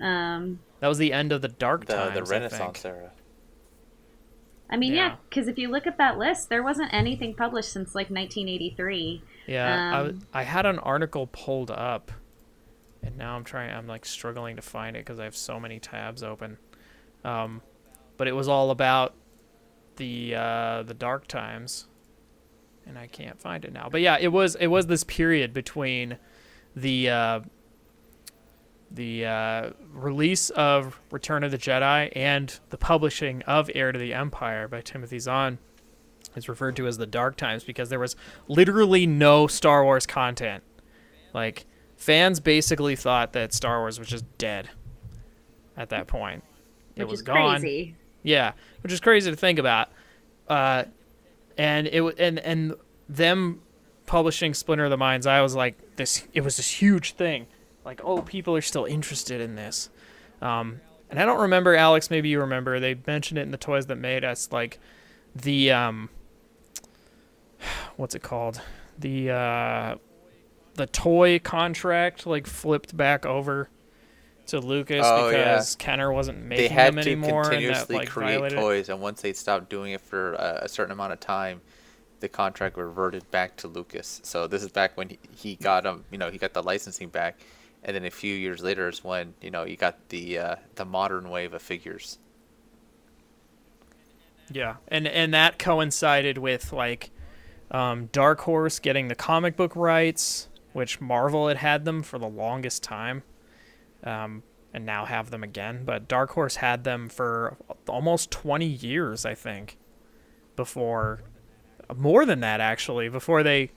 Um, 0.00 0.60
That 0.80 0.88
was 0.88 0.98
the 0.98 1.12
end 1.12 1.32
of 1.32 1.42
the 1.42 1.48
dark 1.48 1.86
The 1.86 1.94
times. 1.94 2.14
the 2.14 2.20
I 2.34 2.38
Renaissance 2.38 2.82
think. 2.82 2.94
era. 2.94 3.10
I 4.72 4.76
mean, 4.76 4.92
yeah, 4.92 5.08
Yeah. 5.08 5.16
because 5.28 5.48
if 5.48 5.58
you 5.58 5.68
look 5.68 5.86
at 5.86 5.98
that 5.98 6.16
list, 6.16 6.48
there 6.48 6.62
wasn't 6.62 6.94
anything 6.94 7.34
published 7.34 7.72
since 7.72 7.94
like 7.94 8.08
1983. 8.10 9.22
Yeah, 9.46 9.90
I, 9.92 9.96
w- 9.98 10.14
Um, 10.14 10.26
I 10.32 10.42
had 10.44 10.64
an 10.64 10.78
article 10.78 11.26
pulled 11.26 11.70
up, 11.72 12.12
and 13.02 13.16
now 13.16 13.36
I'm 13.36 13.44
trying. 13.44 13.74
I'm 13.74 13.86
like 13.86 14.04
struggling 14.04 14.56
to 14.56 14.62
find 14.62 14.96
it 14.96 15.00
because 15.00 15.18
I 15.18 15.24
have 15.24 15.36
so 15.36 15.58
many 15.58 15.78
tabs 15.78 16.22
open. 16.22 16.58
Um, 17.24 17.62
but 18.16 18.28
it 18.28 18.32
was 18.32 18.48
all 18.48 18.70
about 18.70 19.14
the 19.96 20.34
uh, 20.34 20.82
the 20.82 20.94
Dark 20.94 21.26
Times, 21.26 21.86
and 22.86 22.98
I 22.98 23.06
can't 23.06 23.40
find 23.40 23.64
it 23.64 23.72
now. 23.72 23.88
But 23.90 24.00
yeah, 24.00 24.18
it 24.20 24.28
was 24.28 24.56
it 24.56 24.68
was 24.68 24.86
this 24.86 25.04
period 25.04 25.52
between 25.54 26.18
the 26.76 27.10
uh, 27.10 27.40
the 28.90 29.26
uh, 29.26 29.70
release 29.92 30.50
of 30.50 31.00
Return 31.10 31.44
of 31.44 31.50
the 31.50 31.58
Jedi 31.58 32.10
and 32.14 32.58
the 32.70 32.76
publishing 32.76 33.42
of 33.42 33.70
Heir 33.74 33.92
to 33.92 33.98
the 33.98 34.12
Empire 34.14 34.68
by 34.68 34.80
Timothy 34.80 35.18
Zahn. 35.18 35.58
It's 36.36 36.48
referred 36.48 36.76
to 36.76 36.86
as 36.86 36.98
the 36.98 37.06
Dark 37.06 37.36
Times 37.36 37.64
because 37.64 37.88
there 37.88 37.98
was 37.98 38.16
literally 38.48 39.06
no 39.06 39.46
Star 39.46 39.84
Wars 39.84 40.06
content. 40.06 40.62
Like 41.32 41.66
fans 42.00 42.40
basically 42.40 42.96
thought 42.96 43.34
that 43.34 43.52
Star 43.52 43.78
Wars 43.80 43.98
was 43.98 44.08
just 44.08 44.24
dead 44.38 44.70
at 45.76 45.90
that 45.90 46.06
point. 46.06 46.42
It 46.96 47.06
was 47.06 47.22
gone. 47.22 47.60
crazy. 47.60 47.94
Yeah, 48.22 48.52
which 48.82 48.92
is 48.92 49.00
crazy 49.00 49.30
to 49.30 49.36
think 49.36 49.58
about. 49.58 49.90
Uh, 50.48 50.84
and 51.56 51.86
it 51.86 52.02
and 52.18 52.38
and 52.40 52.74
them 53.08 53.60
publishing 54.06 54.54
Splinter 54.54 54.84
of 54.84 54.90
the 54.90 54.96
Mind's 54.96 55.26
Eye 55.26 55.40
was 55.42 55.54
like 55.54 55.96
this. 55.96 56.26
It 56.32 56.40
was 56.40 56.56
this 56.56 56.70
huge 56.70 57.12
thing. 57.12 57.46
Like, 57.84 58.00
oh, 58.02 58.22
people 58.22 58.56
are 58.56 58.62
still 58.62 58.86
interested 58.86 59.40
in 59.40 59.54
this. 59.54 59.90
Um, 60.42 60.80
and 61.10 61.18
I 61.18 61.24
don't 61.24 61.40
remember, 61.40 61.74
Alex. 61.76 62.10
Maybe 62.10 62.30
you 62.30 62.40
remember. 62.40 62.80
They 62.80 62.96
mentioned 63.06 63.38
it 63.38 63.42
in 63.42 63.50
the 63.50 63.56
Toys 63.58 63.86
That 63.86 63.96
Made 63.96 64.24
Us. 64.24 64.48
Like, 64.50 64.78
the 65.34 65.70
um, 65.70 66.08
what's 67.96 68.14
it 68.14 68.22
called? 68.22 68.60
The 68.98 69.30
uh, 69.30 69.96
the 70.80 70.86
toy 70.86 71.38
contract 71.38 72.26
like 72.26 72.46
flipped 72.46 72.96
back 72.96 73.24
over 73.26 73.68
to 74.46 74.58
Lucas 74.60 75.04
Oh, 75.08 75.28
yeah. 75.30 75.36
because 75.38 75.76
Kenner 75.76 76.12
wasn't 76.12 76.44
making 76.44 76.64
they 76.64 76.68
had 76.74 76.94
them 76.94 77.04
to 77.04 77.10
anymore. 77.12 77.42
and 77.42 77.44
that, 77.44 77.50
continuously 77.52 77.96
like, 77.96 78.08
create 78.08 78.32
violated 78.34 78.58
it. 78.58 78.60
toys, 78.60 78.88
and 78.88 79.00
once 79.00 79.22
they 79.22 79.32
stopped 79.32 79.70
doing 79.70 79.92
it 79.92 80.00
for 80.00 80.34
a, 80.34 80.60
a 80.62 80.68
certain 80.68 80.92
amount 80.92 81.12
of 81.12 81.20
time, 81.20 81.60
the 82.18 82.28
contract 82.28 82.76
reverted 82.76 83.30
back 83.30 83.56
to 83.58 83.68
Lucas. 83.68 84.20
So 84.24 84.46
this 84.46 84.62
is 84.62 84.70
back 84.72 84.96
when 84.96 85.10
he, 85.10 85.18
he 85.34 85.54
got 85.56 85.86
um, 85.86 86.04
you 86.10 86.18
know, 86.18 86.30
he 86.30 86.36
got 86.38 86.52
the 86.52 86.62
licensing 86.62 87.08
back, 87.10 87.38
and 87.84 87.94
then 87.94 88.04
a 88.04 88.10
few 88.10 88.34
years 88.34 88.62
later 88.62 88.88
is 88.88 89.04
when 89.04 89.34
you 89.40 89.50
know 89.50 89.64
you 89.64 89.76
got 89.76 90.08
the 90.08 90.38
uh, 90.38 90.56
the 90.74 90.84
modern 90.84 91.30
wave 91.30 91.54
of 91.54 91.62
figures. 91.62 92.18
Yeah, 94.52 94.76
and 94.88 95.06
and 95.06 95.32
that 95.32 95.58
coincided 95.58 96.36
with 96.38 96.72
like 96.72 97.10
um, 97.70 98.06
Dark 98.12 98.40
Horse 98.40 98.80
getting 98.80 99.08
the 99.08 99.14
comic 99.14 99.56
book 99.56 99.76
rights, 99.76 100.48
which 100.72 101.00
Marvel 101.00 101.48
had 101.48 101.58
had 101.58 101.84
them 101.84 102.02
for 102.02 102.18
the 102.18 102.28
longest 102.28 102.82
time, 102.82 103.22
um, 104.04 104.42
and 104.72 104.86
now 104.86 105.04
have 105.04 105.30
them 105.30 105.42
again. 105.42 105.82
But 105.84 106.08
Dark 106.08 106.30
Horse 106.30 106.56
had 106.56 106.84
them 106.84 107.08
for 107.08 107.56
almost 107.88 108.30
twenty 108.30 108.66
years, 108.66 109.24
I 109.24 109.34
think, 109.34 109.78
before 110.56 111.22
more 111.96 112.24
than 112.24 112.40
that 112.40 112.60
actually, 112.60 113.08
before 113.08 113.42
they 113.42 113.70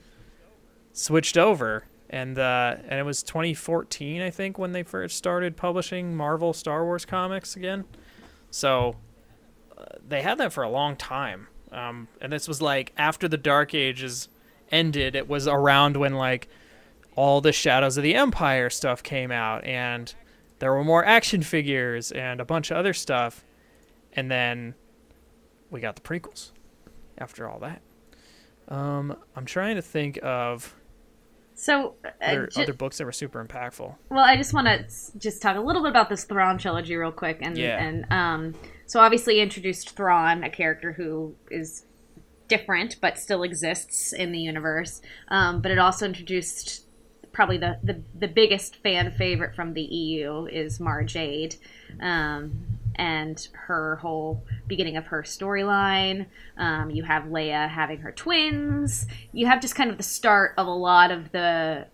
switched 0.92 1.38
over. 1.38 1.86
And 2.10 2.38
uh, 2.38 2.76
and 2.88 3.00
it 3.00 3.04
was 3.04 3.24
2014, 3.24 4.22
I 4.22 4.30
think, 4.30 4.60
when 4.60 4.72
they 4.72 4.84
first 4.84 5.18
started 5.18 5.58
publishing 5.58 6.16
Marvel 6.16 6.54
Star 6.54 6.86
Wars 6.86 7.06
comics 7.06 7.56
again. 7.56 7.86
So 8.52 8.98
they 10.08 10.22
had 10.22 10.38
that 10.38 10.54
for 10.54 10.64
a 10.64 10.70
long 10.70 10.96
time. 10.96 11.48
Um, 11.72 12.08
and 12.22 12.32
this 12.32 12.48
was 12.48 12.62
like 12.62 12.94
after 12.98 13.28
the 13.28 13.38
Dark 13.38 13.74
Ages 13.74 14.30
ended, 14.72 15.16
it 15.16 15.28
was 15.28 15.48
around 15.48 15.98
when 15.98 16.14
like 16.14 16.48
all 17.16 17.42
the 17.42 17.52
Shadows 17.52 17.98
of 17.98 18.04
the 18.04 18.16
Empire 18.16 18.70
stuff 18.70 19.04
came 19.04 19.32
out, 19.32 19.64
and 19.66 20.14
there 20.60 20.74
were 20.74 20.84
more 20.84 21.06
action 21.06 21.42
figures 21.44 22.12
and 22.12 22.40
a 22.42 22.46
bunch 22.46 22.72
of 22.72 22.78
other 22.78 22.94
stuff. 22.94 23.44
And 24.14 24.30
then 24.32 24.76
we 25.72 25.80
got 25.80 25.96
the 25.96 26.02
prequels 26.02 26.52
after 27.18 27.50
all 27.50 27.60
that. 27.60 27.82
Um, 28.68 29.16
I'm 29.36 29.46
trying 29.46 29.76
to 29.76 29.82
think 29.82 30.20
of 30.24 30.74
So, 31.56 31.96
uh, 32.06 32.10
other, 32.22 32.48
ju- 32.48 32.62
other 32.62 32.74
books 32.74 32.98
that 32.98 33.06
were 33.06 33.12
super 33.12 33.44
impactful. 33.44 33.96
Well, 34.10 34.24
I 34.24 34.38
just 34.38 34.54
want 34.54 34.68
to 34.68 35.18
just 35.18 35.42
talk 35.42 35.58
a 35.58 35.60
little 35.60 35.82
bit 35.82 35.90
about 35.90 36.10
this 36.10 36.24
Thrawn 36.24 36.58
trilogy 36.58 36.96
real 36.96 37.12
quick, 37.12 37.40
and 37.42 37.58
Yeah. 37.58 37.84
and 37.84 38.06
um, 38.12 38.56
so 38.86 39.00
obviously 39.00 39.40
introduced 39.42 39.96
Thrawn, 39.96 40.44
a 40.44 40.50
character 40.50 40.94
who 40.94 41.36
is 41.52 41.86
different 42.48 42.98
but 43.02 43.18
still 43.18 43.42
exists 43.44 44.14
in 44.14 44.32
the 44.32 44.40
universe. 44.40 45.02
Um, 45.30 45.62
but 45.62 45.72
it 45.72 45.80
also 45.80 46.06
introduced 46.06 46.86
probably 47.34 47.58
the, 47.58 47.78
the 47.84 48.02
the 48.20 48.28
biggest 48.28 48.78
fan 48.78 49.12
favorite 49.12 49.56
from 49.56 49.74
the 49.74 49.82
EU 49.82 50.46
is 50.46 50.80
Mara 50.80 51.06
Jade, 51.06 51.56
um, 52.02 52.54
and 52.96 53.48
her 53.54 53.98
whole 53.98 54.44
beginning 54.68 54.96
of 54.98 55.08
her 55.08 55.24
storyline. 55.24 56.28
Um, 56.58 56.90
you 56.92 57.04
have 57.04 57.24
Leia 57.24 57.68
having 57.70 57.98
her 58.00 58.12
twins. 58.12 59.08
You 59.32 59.48
have 59.48 59.62
just 59.62 59.76
kind 59.76 59.90
of 59.90 59.98
the 59.98 60.04
start 60.04 60.54
of 60.58 60.68
a 60.68 60.72
lot 60.72 61.12
of 61.12 61.32
the 61.32 61.88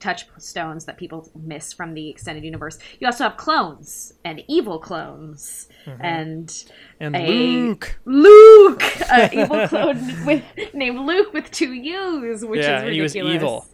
touchstones 0.00 0.84
that 0.84 0.96
people 0.96 1.28
miss 1.34 1.72
from 1.72 1.92
the 1.92 2.08
extended 2.08 2.44
universe. 2.44 2.78
You 3.00 3.06
also 3.08 3.24
have 3.24 3.36
clones 3.36 4.12
and 4.24 4.42
evil 4.48 4.78
clones 4.78 5.68
and 6.00 6.48
Mm-hmm. 6.48 6.64
And 7.00 7.16
a- 7.16 7.26
Luke. 7.26 7.98
Luke, 8.04 8.82
an 9.10 9.30
evil 9.32 9.66
clone 9.68 10.24
with 10.26 10.44
named 10.74 11.00
Luke 11.00 11.32
with 11.32 11.50
two 11.50 11.72
U's, 11.72 12.44
which 12.44 12.60
yeah, 12.60 12.78
is 12.78 12.82
and 12.84 12.92
he 12.94 13.00
was 13.00 13.14
ridiculous. 13.14 13.34
evil. 13.36 13.66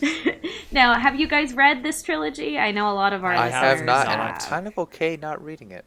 Now, 0.70 0.98
have 0.98 1.18
you 1.18 1.26
guys 1.26 1.54
read 1.54 1.82
this 1.82 2.02
trilogy? 2.02 2.58
I 2.58 2.72
know 2.72 2.92
a 2.92 2.94
lot 2.94 3.12
of 3.12 3.24
our 3.24 3.32
I 3.32 3.46
listeners 3.46 3.78
have 3.78 3.84
not, 3.84 4.08
and. 4.08 4.20
I'm 4.20 4.38
kind 4.38 4.66
of 4.66 4.78
okay 4.78 5.16
not 5.16 5.42
reading 5.42 5.70
it. 5.70 5.84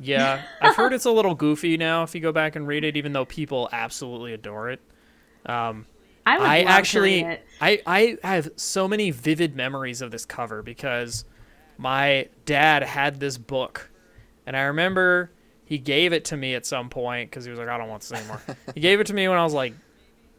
Yeah, 0.00 0.42
I've 0.60 0.74
heard 0.76 0.92
it's 0.92 1.04
a 1.04 1.12
little 1.12 1.34
goofy 1.34 1.76
now 1.76 2.02
if 2.02 2.14
you 2.14 2.20
go 2.20 2.32
back 2.32 2.56
and 2.56 2.66
read 2.66 2.84
it, 2.84 2.96
even 2.96 3.12
though 3.12 3.24
people 3.24 3.68
absolutely 3.72 4.32
adore 4.32 4.70
it. 4.70 4.80
Um, 5.46 5.86
I 6.26 6.38
would 6.38 6.48
I 6.48 6.58
love 6.60 6.68
actually, 6.68 7.20
to 7.20 7.28
read 7.28 7.32
it. 7.34 7.46
I 7.60 8.18
I 8.22 8.26
have 8.26 8.50
so 8.56 8.88
many 8.88 9.10
vivid 9.12 9.54
memories 9.54 10.02
of 10.02 10.10
this 10.10 10.24
cover 10.24 10.62
because 10.62 11.24
my 11.78 12.28
dad 12.46 12.82
had 12.82 13.20
this 13.20 13.38
book, 13.38 13.90
and 14.44 14.56
I 14.56 14.62
remember 14.62 15.30
he 15.64 15.78
gave 15.78 16.12
it 16.12 16.24
to 16.26 16.36
me 16.36 16.54
at 16.54 16.66
some 16.66 16.90
point 16.90 17.30
because 17.30 17.44
he 17.44 17.50
was 17.50 17.60
like, 17.60 17.68
I 17.68 17.78
don't 17.78 17.88
want 17.88 18.02
this 18.02 18.12
anymore. 18.12 18.42
he 18.74 18.80
gave 18.80 18.98
it 18.98 19.06
to 19.06 19.14
me 19.14 19.28
when 19.28 19.38
I 19.38 19.44
was 19.44 19.54
like 19.54 19.74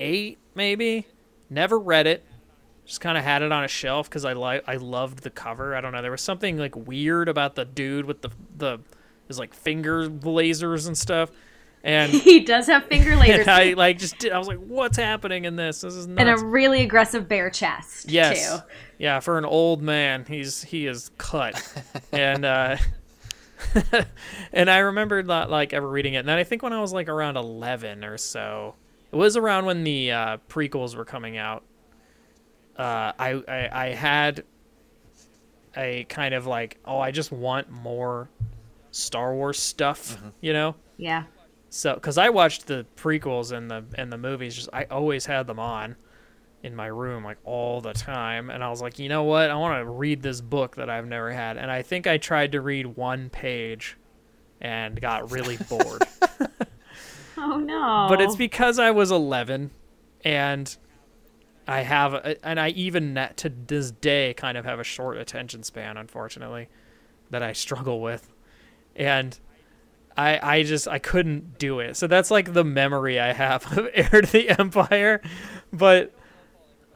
eight, 0.02 0.40
maybe. 0.56 1.08
Never 1.50 1.80
read 1.80 2.08
it. 2.08 2.26
Just 2.86 3.02
kind 3.02 3.18
of 3.18 3.24
had 3.24 3.42
it 3.42 3.52
on 3.52 3.64
a 3.64 3.68
shelf 3.68 4.10
because 4.10 4.26
I 4.26 4.34
like 4.34 4.64
I 4.68 4.76
loved 4.76 5.24
the 5.24 5.32
cover. 5.32 5.76
I 5.76 5.82
don't 5.82 5.92
know. 5.92 6.02
There 6.02 6.12
was 6.12 6.22
something 6.22 6.58
like 6.58 6.76
weird 6.76 7.28
about 7.30 7.56
the 7.56 7.66
dude 7.66 8.06
with 8.06 8.22
the 8.22 8.30
the 8.56 8.80
his 9.28 9.40
like 9.40 9.54
finger 9.54 10.08
lasers 10.08 10.88
and 10.88 10.98
stuff. 10.98 11.32
And 11.84 12.12
he 12.14 12.42
does 12.42 12.68
have 12.68 12.86
finger 12.86 13.12
lasers 13.16 13.42
and 13.42 13.50
I 13.50 13.74
like 13.74 13.98
just 13.98 14.20
did, 14.20 14.32
I 14.32 14.38
was 14.38 14.48
like, 14.48 14.60
what's 14.60 14.98
happening 14.98 15.46
in 15.46 15.56
this? 15.56 15.82
This 15.82 15.96
is 15.96 16.06
and 16.06 16.20
a 16.30 16.38
really 16.38 16.82
aggressive 16.82 17.28
bare 17.28 17.50
chest. 17.50 18.10
yes, 18.10 18.50
too. 18.52 18.64
yeah. 19.00 19.20
For 19.20 19.38
an 19.38 19.46
old 19.46 19.82
man, 19.82 20.26
he's 20.28 20.64
he 20.64 20.86
is 20.86 21.10
cut, 21.18 21.62
and 22.12 22.46
uh, 22.46 22.78
and 24.54 24.70
I 24.70 24.80
remembered 24.80 25.28
not 25.28 25.50
like 25.50 25.74
ever 25.74 25.88
reading 25.88 26.16
it. 26.16 26.20
And 26.20 26.28
then 26.28 26.38
I 26.38 26.44
think 26.44 26.62
when 26.64 26.74
I 26.74 26.82
was 26.82 26.94
like 26.94 27.08
around 27.08 27.38
eleven 27.38 28.04
or 28.04 28.18
so, 28.18 28.76
it 29.16 29.18
was 29.18 29.38
around 29.38 29.66
when 29.66 29.86
the 29.86 30.12
uh, 30.12 30.38
prequels 30.50 30.94
were 30.94 31.06
coming 31.06 31.38
out. 31.38 31.64
Uh, 32.76 33.14
I, 33.18 33.42
I 33.48 33.70
I 33.72 33.86
had 33.94 34.44
a 35.78 36.04
kind 36.10 36.34
of 36.34 36.46
like, 36.46 36.80
oh, 36.84 37.00
I 37.00 37.12
just 37.12 37.32
want 37.32 37.70
more 37.70 38.30
Star 38.92 39.34
Wars 39.34 39.58
stuff, 39.58 40.18
you 40.42 40.52
know. 40.52 40.76
Yeah. 40.98 41.24
So, 41.70 41.94
because 41.94 42.18
I 42.18 42.28
watched 42.30 42.68
the 42.68 42.86
prequels 42.98 43.54
and 43.54 43.72
the 43.72 43.86
and 43.98 44.12
the 44.12 44.18
movies, 44.18 44.54
just 44.54 44.70
I 44.74 44.84
always 44.92 45.26
had 45.26 45.48
them 45.48 45.60
on 45.60 45.96
in 46.64 46.76
my 46.76 46.88
room 46.88 47.24
like 47.24 47.38
all 47.46 47.80
the 47.80 47.94
time, 47.94 48.50
and 48.50 48.62
I 48.62 48.70
was 48.70 48.82
like, 48.82 49.00
you 49.00 49.08
know 49.08 49.24
what? 49.24 49.50
I 49.50 49.56
want 49.56 49.82
to 49.82 49.90
read 49.90 50.22
this 50.22 50.42
book 50.42 50.76
that 50.76 50.90
I've 50.90 51.08
never 51.08 51.32
had, 51.32 51.56
and 51.56 51.72
I 51.72 51.84
think 51.84 52.06
I 52.06 52.18
tried 52.18 52.52
to 52.52 52.60
read 52.60 52.86
one 52.86 53.30
page, 53.30 53.96
and 54.60 55.00
got 55.00 55.32
really 55.32 55.56
bored. 55.70 56.04
Oh 57.46 57.58
no. 57.58 58.08
But 58.10 58.22
it's 58.22 58.36
because 58.36 58.80
I 58.80 58.92
was 58.92 59.12
11, 59.12 59.70
and 60.24 60.76
I 61.68 61.82
have, 61.82 62.14
a, 62.16 62.46
and 62.46 62.60
I 62.60 62.70
even 62.70 63.20
to 63.38 63.50
this 63.50 63.92
day 63.92 64.34
kind 64.34 64.58
of 64.58 64.66
have 64.66 64.80
a 64.80 64.84
short 64.84 65.18
attention 65.18 65.62
span, 65.64 65.98
unfortunately, 65.98 66.70
that 67.30 67.44
I 67.44 67.54
struggle 67.54 68.02
with, 68.02 68.34
and 68.96 69.40
I 70.18 70.40
I 70.42 70.64
just 70.64 70.88
I 70.88 70.98
couldn't 70.98 71.60
do 71.60 71.80
it. 71.80 71.98
So 71.98 72.08
that's 72.08 72.32
like 72.32 72.54
the 72.54 72.64
memory 72.64 73.20
I 73.20 73.34
have 73.34 73.72
of 73.78 73.90
Heir 73.94 74.22
to 74.22 74.32
the 74.32 74.50
Empire, 74.60 75.22
but. 75.72 76.14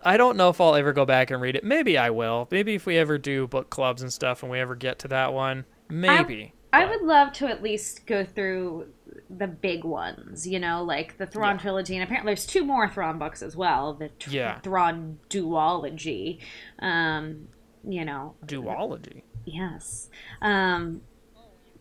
I 0.01 0.15
don't 0.15 0.37
know 0.37 0.47
if 0.47 0.61
I'll 0.61 0.75
ever 0.75 0.93
go 0.93 1.03
back 1.03 1.29
and 1.29 1.41
read 1.41 1.57
it. 1.57 1.63
Maybe 1.65 1.97
I 1.97 2.09
will. 2.09 2.47
Maybe 2.51 2.73
if 2.75 2.85
we 2.85 2.97
ever 2.97 3.17
do 3.17 3.47
book 3.47 3.69
clubs 3.69 4.01
and 4.01 4.13
stuff 4.13 4.43
and 4.43 4.49
we 4.49 4.57
ever 4.57 4.73
get 4.73 4.99
to 4.99 5.09
that 5.09 5.33
one, 5.33 5.65
maybe. 5.89 6.53
I 6.71 6.85
would 6.85 7.01
love 7.01 7.33
to 7.33 7.47
at 7.47 7.61
least 7.61 8.05
go 8.05 8.23
through 8.23 8.87
the 9.29 9.47
big 9.47 9.83
ones, 9.83 10.47
you 10.47 10.59
know, 10.59 10.83
like 10.83 11.17
the 11.17 11.25
Thrawn 11.27 11.55
Yeah. 11.55 11.61
trilogy, 11.61 11.95
and 11.95 12.03
apparently 12.03 12.31
there's 12.31 12.45
two 12.47 12.65
more 12.65 12.89
Thrawn 12.89 13.19
books 13.19 13.41
as 13.43 13.55
well. 13.55 13.93
The 13.93 14.09
tr- 14.09 14.29
Yeah. 14.31 14.59
Thrawn 14.59 15.19
duology, 15.29 16.39
um, 16.79 17.47
you 17.87 18.03
know, 18.05 18.35
Duology. 18.45 19.23
Yes. 19.45 20.09
Um, 20.41 21.01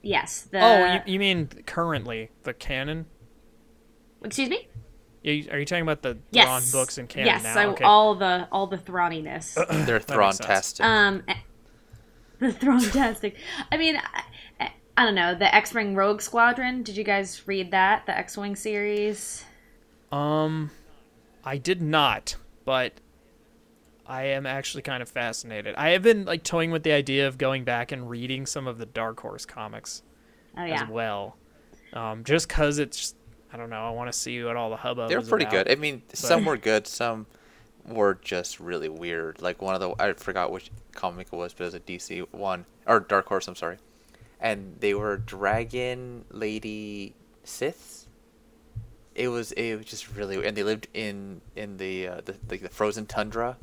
Yes. 0.02 0.42
The 0.42 0.60
oh, 0.60 0.94
you, 1.06 1.14
you 1.14 1.18
mean 1.18 1.48
currently 1.66 2.30
the 2.44 2.54
canon? 2.54 3.06
excuse 4.22 4.48
me. 4.48 4.68
Are 5.24 5.30
you, 5.30 5.50
are 5.50 5.58
you 5.58 5.64
talking 5.64 5.82
about 5.82 6.02
the 6.02 6.18
Yes. 6.30 6.44
Thrawn 6.46 6.62
books 6.82 6.98
and 6.98 7.08
canon 7.08 7.26
yes. 7.26 7.42
now? 7.42 7.54
so 7.54 7.70
okay. 7.70 7.84
all 7.84 8.14
the 8.14 8.46
all 8.52 8.66
the 8.68 8.78
Thrawniness. 8.78 9.54
They're 9.86 9.98
That 9.98 10.04
Thrawn 10.04 10.26
makes 10.28 10.36
sense. 10.38 10.46
tastic. 10.46 10.86
Um, 10.86 11.22
the 12.38 12.52
Thrawntastic. 12.52 13.34
I 13.72 13.76
mean, 13.76 13.96
I, 13.96 14.22
I 14.98 15.04
don't 15.04 15.14
know. 15.14 15.32
The 15.34 15.54
X-wing 15.54 15.94
Rogue 15.94 16.20
Squadron. 16.20 16.82
Did 16.82 16.96
you 16.96 17.04
guys 17.04 17.46
read 17.46 17.70
that? 17.70 18.04
The 18.06 18.18
X-wing 18.18 18.56
series. 18.56 19.44
Um, 20.10 20.72
I 21.44 21.56
did 21.56 21.80
not, 21.80 22.34
but 22.64 22.94
I 24.08 24.24
am 24.24 24.44
actually 24.44 24.82
kind 24.82 25.00
of 25.00 25.08
fascinated. 25.08 25.76
I 25.76 25.90
have 25.90 26.02
been 26.02 26.24
like 26.24 26.42
toying 26.42 26.72
with 26.72 26.82
the 26.82 26.90
idea 26.90 27.28
of 27.28 27.38
going 27.38 27.62
back 27.62 27.92
and 27.92 28.10
reading 28.10 28.44
some 28.44 28.66
of 28.66 28.78
the 28.78 28.86
Dark 28.86 29.20
Horse 29.20 29.46
comics 29.46 30.02
Oh 30.56 30.64
yeah. 30.64 30.82
as 30.82 30.88
well, 30.88 31.36
um, 31.92 32.24
just 32.24 32.48
cause 32.48 32.78
it's 32.80 33.14
I 33.52 33.56
don't 33.56 33.70
know. 33.70 33.86
I 33.86 33.90
want 33.90 34.10
to 34.10 34.18
see 34.18 34.42
what 34.42 34.56
all 34.56 34.68
the 34.70 34.76
hubbub. 34.76 35.08
They're 35.10 35.20
is 35.20 35.28
pretty 35.28 35.44
about. 35.44 35.66
good. 35.66 35.70
I 35.70 35.76
mean, 35.76 36.02
some 36.12 36.44
were 36.44 36.56
good, 36.56 36.88
some 36.88 37.26
were 37.86 38.18
just 38.20 38.58
really 38.58 38.88
weird. 38.88 39.40
Like 39.40 39.62
one 39.62 39.74
of 39.76 39.80
the 39.80 39.90
I 40.02 40.12
forgot 40.14 40.50
which 40.50 40.72
comic 40.92 41.28
it 41.32 41.36
was, 41.36 41.52
but 41.54 41.62
it 41.62 41.66
was 41.66 41.74
a 41.74 41.80
DC 41.80 42.26
one 42.32 42.64
or 42.86 42.98
Dark 42.98 43.28
Horse. 43.28 43.46
I'm 43.46 43.54
sorry, 43.54 43.76
and 44.40 44.76
they 44.80 44.94
were 44.94 45.16
dragon 45.16 46.24
lady 46.30 47.14
Siths. 47.44 48.06
It 49.14 49.28
was 49.28 49.52
it 49.52 49.76
was 49.76 49.86
just 49.86 50.14
really 50.14 50.46
and 50.46 50.56
they 50.56 50.62
lived 50.62 50.86
in 50.94 51.40
in 51.56 51.78
the 51.78 52.08
uh, 52.08 52.20
the 52.24 52.36
like 52.48 52.62
the 52.62 52.68
frozen 52.68 53.06
tundra, 53.06 53.56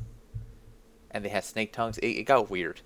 and 1.10 1.24
they 1.24 1.30
had 1.30 1.44
snake 1.44 1.72
tongues. 1.72 1.98
It, 1.98 2.08
it 2.08 2.22
got 2.24 2.50
weird. 2.50 2.80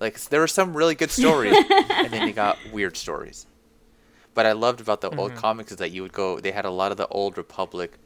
Like 0.00 0.18
there 0.24 0.40
were 0.40 0.46
some 0.46 0.76
really 0.76 0.94
good 0.94 1.10
stories, 1.10 1.56
and 1.90 2.12
then 2.12 2.26
you 2.26 2.32
got 2.32 2.58
weird 2.72 2.96
stories. 2.96 3.46
But 4.34 4.44
I 4.44 4.52
loved 4.52 4.80
about 4.80 5.00
the 5.00 5.10
old 5.16 5.34
comics 5.34 5.72
is 5.72 5.78
that 5.78 5.90
you 5.92 6.02
would 6.02 6.12
go. 6.12 6.40
They 6.40 6.50
had 6.52 6.66
a 6.66 6.70
lot 6.70 6.90
of 6.90 6.98
the 6.98 7.08
old 7.08 7.38
Republic 7.38 7.98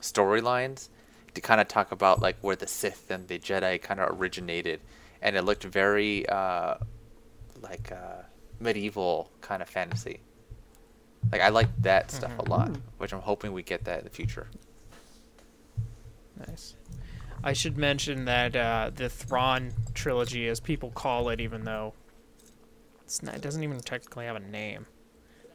storylines 0.00 0.88
to 1.34 1.40
kind 1.40 1.60
of 1.60 1.68
talk 1.68 1.92
about 1.92 2.20
like 2.20 2.36
where 2.40 2.56
the 2.56 2.66
Sith 2.66 3.10
and 3.10 3.28
the 3.28 3.38
Jedi 3.38 3.80
kind 3.80 4.00
of 4.00 4.18
originated, 4.18 4.80
and 5.20 5.36
it 5.36 5.42
looked 5.42 5.64
very 5.64 6.26
uh, 6.28 6.76
like 7.60 7.92
uh, 7.92 8.22
medieval 8.60 9.30
kind 9.40 9.62
of 9.62 9.68
fantasy. 9.68 10.20
Like 11.32 11.40
I 11.40 11.48
like 11.48 11.68
that 11.82 12.10
stuff 12.10 12.32
a 12.38 12.48
lot, 12.48 12.70
which 12.98 13.12
I'm 13.12 13.20
hoping 13.20 13.52
we 13.52 13.62
get 13.62 13.84
that 13.84 13.98
in 13.98 14.04
the 14.04 14.10
future. 14.10 14.48
Nice. 16.46 16.76
I 17.42 17.52
should 17.52 17.76
mention 17.76 18.24
that 18.24 18.56
uh, 18.56 18.90
the 18.94 19.08
Thrawn 19.08 19.72
trilogy, 19.94 20.48
as 20.48 20.60
people 20.60 20.90
call 20.90 21.28
it, 21.28 21.40
even 21.40 21.64
though 21.64 21.94
it's 23.02 23.22
not, 23.22 23.34
it 23.34 23.40
doesn't 23.40 23.62
even 23.62 23.80
technically 23.80 24.26
have 24.26 24.36
a 24.36 24.40
name. 24.40 24.86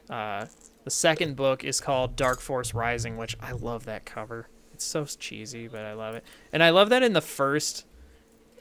Uh, 0.09 0.45
the 0.83 0.91
second 0.91 1.35
book 1.35 1.63
is 1.63 1.79
called 1.79 2.15
Dark 2.15 2.39
Force 2.39 2.73
Rising, 2.73 3.17
which 3.17 3.35
I 3.41 3.53
love 3.53 3.85
that 3.85 4.05
cover. 4.05 4.47
It's 4.73 4.85
so 4.85 5.05
cheesy, 5.05 5.67
but 5.67 5.81
I 5.81 5.93
love 5.93 6.15
it. 6.15 6.23
And 6.51 6.63
I 6.63 6.71
love 6.71 6.89
that 6.89 7.03
in 7.03 7.13
the 7.13 7.21
first, 7.21 7.85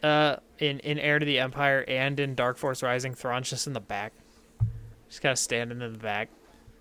uh, 0.03 0.37
in 0.59 0.79
in 0.81 0.99
Heir 0.99 1.19
to 1.19 1.27
the 1.27 1.39
Empire 1.39 1.85
and 1.89 2.19
in 2.21 2.35
Dark 2.35 2.59
Force 2.59 2.83
Rising, 2.83 3.15
Thrawn's 3.15 3.51
just 3.51 3.67
in 3.67 3.73
the 3.73 3.81
back, 3.81 4.13
just 5.13 5.21
kind 5.21 5.33
of 5.33 5.39
standing 5.39 5.83
in 5.83 5.93
the 5.93 5.99
back, 5.99 6.31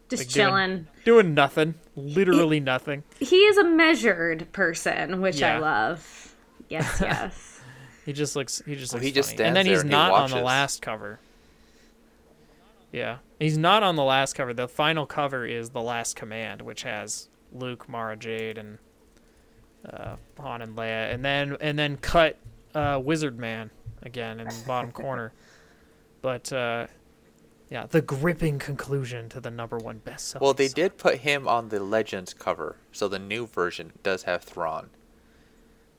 Just 0.07 0.21
like, 0.21 0.29
chilling. 0.29 0.87
doing 1.03 1.33
nothing, 1.33 1.75
literally 1.97 2.61
nothing. 2.61 3.03
He 3.19 3.35
is 3.41 3.57
a 3.57 3.63
measured 3.65 4.49
person, 4.53 5.19
which 5.19 5.43
I 5.43 5.57
love. 5.57 6.33
Yes, 6.69 6.97
yes. 7.01 7.59
He 8.05 8.13
just 8.13 8.37
looks. 8.37 8.61
He 8.65 8.75
just 8.75 8.93
Well, 8.93 8.99
looks. 8.99 9.05
he 9.07 9.11
just 9.11 9.29
funny. 9.31 9.35
stands 9.37 9.47
and 9.49 9.55
then 9.57 9.65
he's 9.65 9.81
and 9.81 9.89
he 9.89 9.95
not 9.95 10.11
on 10.13 10.29
the 10.29 10.41
last 10.41 10.81
cover. 10.81 11.19
Yeah, 12.93 13.17
he's 13.39 13.57
not 13.57 13.83
on 13.83 13.95
the 13.97 14.03
last 14.03 14.33
cover. 14.33 14.53
The 14.53 14.67
final 14.69 15.05
cover 15.05 15.45
is 15.45 15.69
the 15.71 15.81
Last 15.81 16.15
Command, 16.15 16.61
which 16.61 16.83
has 16.83 17.27
Luke, 17.53 17.87
Mara 17.89 18.15
Jade, 18.17 18.57
and 18.57 18.77
uh, 19.91 20.15
Han 20.39 20.61
and 20.61 20.75
Leia, 20.77 21.13
and 21.13 21.23
then 21.23 21.57
and 21.61 21.77
then 21.77 21.97
cut 21.97 22.37
uh, 22.75 22.99
Wizard 23.03 23.37
Man 23.37 23.71
again 24.03 24.39
in 24.39 24.47
the 24.47 24.63
bottom 24.65 24.91
corner. 24.93 25.31
But 26.21 26.51
uh, 26.53 26.87
yeah, 27.71 27.85
the 27.85 28.01
gripping 28.01 28.59
conclusion 28.59 29.29
to 29.29 29.39
the 29.39 29.49
number 29.49 29.77
one 29.77 30.01
bestseller. 30.05 30.41
Well, 30.41 30.53
they 30.53 30.67
did 30.67 30.97
put 30.97 31.19
him 31.19 31.47
on 31.47 31.69
the 31.69 31.79
Legends 31.79 32.33
cover, 32.33 32.75
so 32.91 33.07
the 33.07 33.17
new 33.17 33.47
version 33.47 33.93
does 34.03 34.23
have 34.23 34.43
Thrawn 34.43 34.89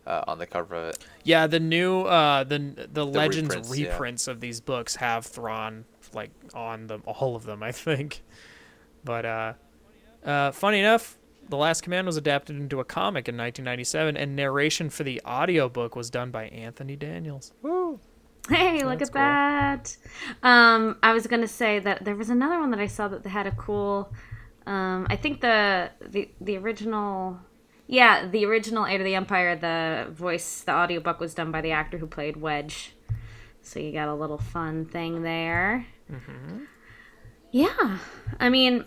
uh, 0.06 0.22
on 0.28 0.38
the 0.38 0.46
cover 0.46 0.74
of 0.74 0.88
it. 0.90 0.98
Yeah, 1.24 1.46
the 1.46 1.60
new 1.60 2.02
uh 2.02 2.44
the 2.44 2.88
the, 2.92 3.06
Legends 3.06 3.54
reprints, 3.54 3.70
reprints, 3.70 4.26
yeah. 4.26 4.32
of 4.32 4.40
these 4.40 4.60
books 4.60 4.96
have 4.96 5.24
Thrawn 5.24 5.86
like 6.12 6.30
on 6.52 6.88
them 6.88 7.02
all 7.06 7.36
of 7.36 7.44
them, 7.44 7.62
I 7.62 7.72
think. 7.72 8.22
But 9.02 9.24
uh 9.24 9.52
uh 10.24 10.50
funny 10.50 10.78
enough, 10.78 11.16
The 11.48 11.56
Last 11.56 11.80
Command 11.80 12.06
was 12.06 12.18
adapted 12.18 12.56
into 12.56 12.80
a 12.80 12.84
comic 12.84 13.28
in 13.28 13.36
1997 13.36 14.14
and 14.14 14.36
narration 14.36 14.90
for 14.90 15.04
the 15.04 15.22
audiobook 15.24 15.96
was 15.96 16.10
done 16.10 16.30
by 16.30 16.48
Anthony 16.48 16.96
Daniels. 16.96 17.52
Woo. 17.62 17.98
Hey, 18.48 18.84
look 18.84 19.00
at 19.00 19.12
cool. 19.12 19.20
that. 19.20 19.96
Um, 20.42 20.96
I 21.02 21.12
was 21.12 21.26
gonna 21.26 21.46
say 21.48 21.78
that 21.78 22.04
there 22.04 22.16
was 22.16 22.28
another 22.30 22.58
one 22.58 22.70
that 22.70 22.80
I 22.80 22.86
saw 22.86 23.08
that 23.08 23.22
they 23.22 23.30
had 23.30 23.46
a 23.46 23.52
cool. 23.52 24.12
Um, 24.66 25.06
I 25.10 25.16
think 25.16 25.40
the 25.40 25.90
the 26.00 26.28
the 26.40 26.56
original, 26.56 27.38
yeah, 27.86 28.26
the 28.26 28.44
original 28.44 28.84
Heir 28.84 28.98
of 28.98 29.04
the 29.04 29.14
Empire. 29.14 29.56
The 29.56 30.10
voice, 30.12 30.60
the 30.60 30.72
audiobook 30.72 31.20
was 31.20 31.34
done 31.34 31.50
by 31.50 31.60
the 31.60 31.72
actor 31.72 31.98
who 31.98 32.06
played 32.06 32.36
Wedge. 32.36 32.94
So 33.62 33.78
you 33.78 33.92
got 33.92 34.08
a 34.08 34.14
little 34.14 34.38
fun 34.38 34.86
thing 34.86 35.22
there. 35.22 35.86
Yeah, 37.52 37.98
I 38.40 38.48
mean, 38.48 38.84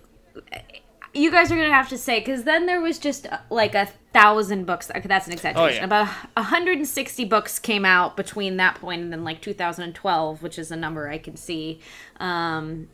you 1.15 1.31
guys 1.31 1.51
are 1.51 1.55
gonna 1.55 1.73
have 1.73 1.89
to 1.89 1.97
say 1.97 2.19
because 2.19 2.43
then 2.43 2.65
there 2.65 2.81
was 2.81 2.99
just 2.99 3.25
uh, 3.27 3.37
like 3.49 3.73
a 3.73 3.87
thousand 4.13 4.65
books. 4.65 4.91
Okay, 4.91 5.07
that's 5.07 5.27
an 5.27 5.33
exaggeration. 5.33 5.79
yeah. 5.79 5.85
About 5.85 6.07
160 6.35 7.25
books 7.25 7.57
came 7.59 7.85
out 7.85 8.15
between 8.17 8.57
that 8.57 8.75
point 8.75 9.01
and 9.01 9.11
then 9.11 9.23
like 9.23 9.41
2012, 9.41 10.43
which 10.43 10.59
is 10.59 10.71
a 10.71 10.75
number 10.75 11.09
I 11.09 11.17
can 11.17 11.35
see. 11.35 11.79
Um, 12.19 12.89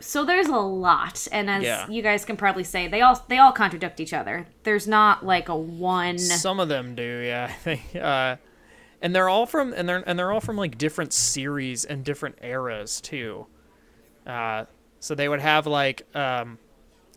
so 0.00 0.24
there's 0.24 0.48
a 0.48 0.56
lot, 0.56 1.28
and 1.30 1.48
as 1.48 1.62
Yeah. 1.62 1.88
you 1.88 2.02
guys 2.02 2.24
can 2.24 2.36
probably 2.36 2.64
say, 2.64 2.88
they 2.88 3.02
all 3.02 3.24
they 3.28 3.38
all 3.38 3.52
contradict 3.52 4.00
each 4.00 4.12
other. 4.12 4.46
There's 4.64 4.88
not 4.88 5.24
like 5.24 5.48
a 5.48 5.56
one. 5.56 6.18
Some 6.18 6.58
of 6.60 6.68
them 6.68 6.94
do, 6.94 7.22
yeah. 7.24 7.46
I 7.50 7.52
think 7.52 7.94
uh 7.96 8.36
and 9.02 9.14
they're 9.14 9.28
all 9.28 9.46
from 9.46 9.72
and 9.74 9.88
they're 9.88 10.02
and 10.06 10.18
they're 10.18 10.32
all 10.32 10.40
from 10.40 10.56
like 10.56 10.76
different 10.78 11.12
series 11.12 11.84
and 11.84 12.04
different 12.04 12.38
eras 12.42 13.00
too. 13.00 13.46
Uh 14.26 14.64
so 14.98 15.14
they 15.14 15.28
would 15.28 15.40
have 15.40 15.66
like 15.68 16.02
um 16.16 16.58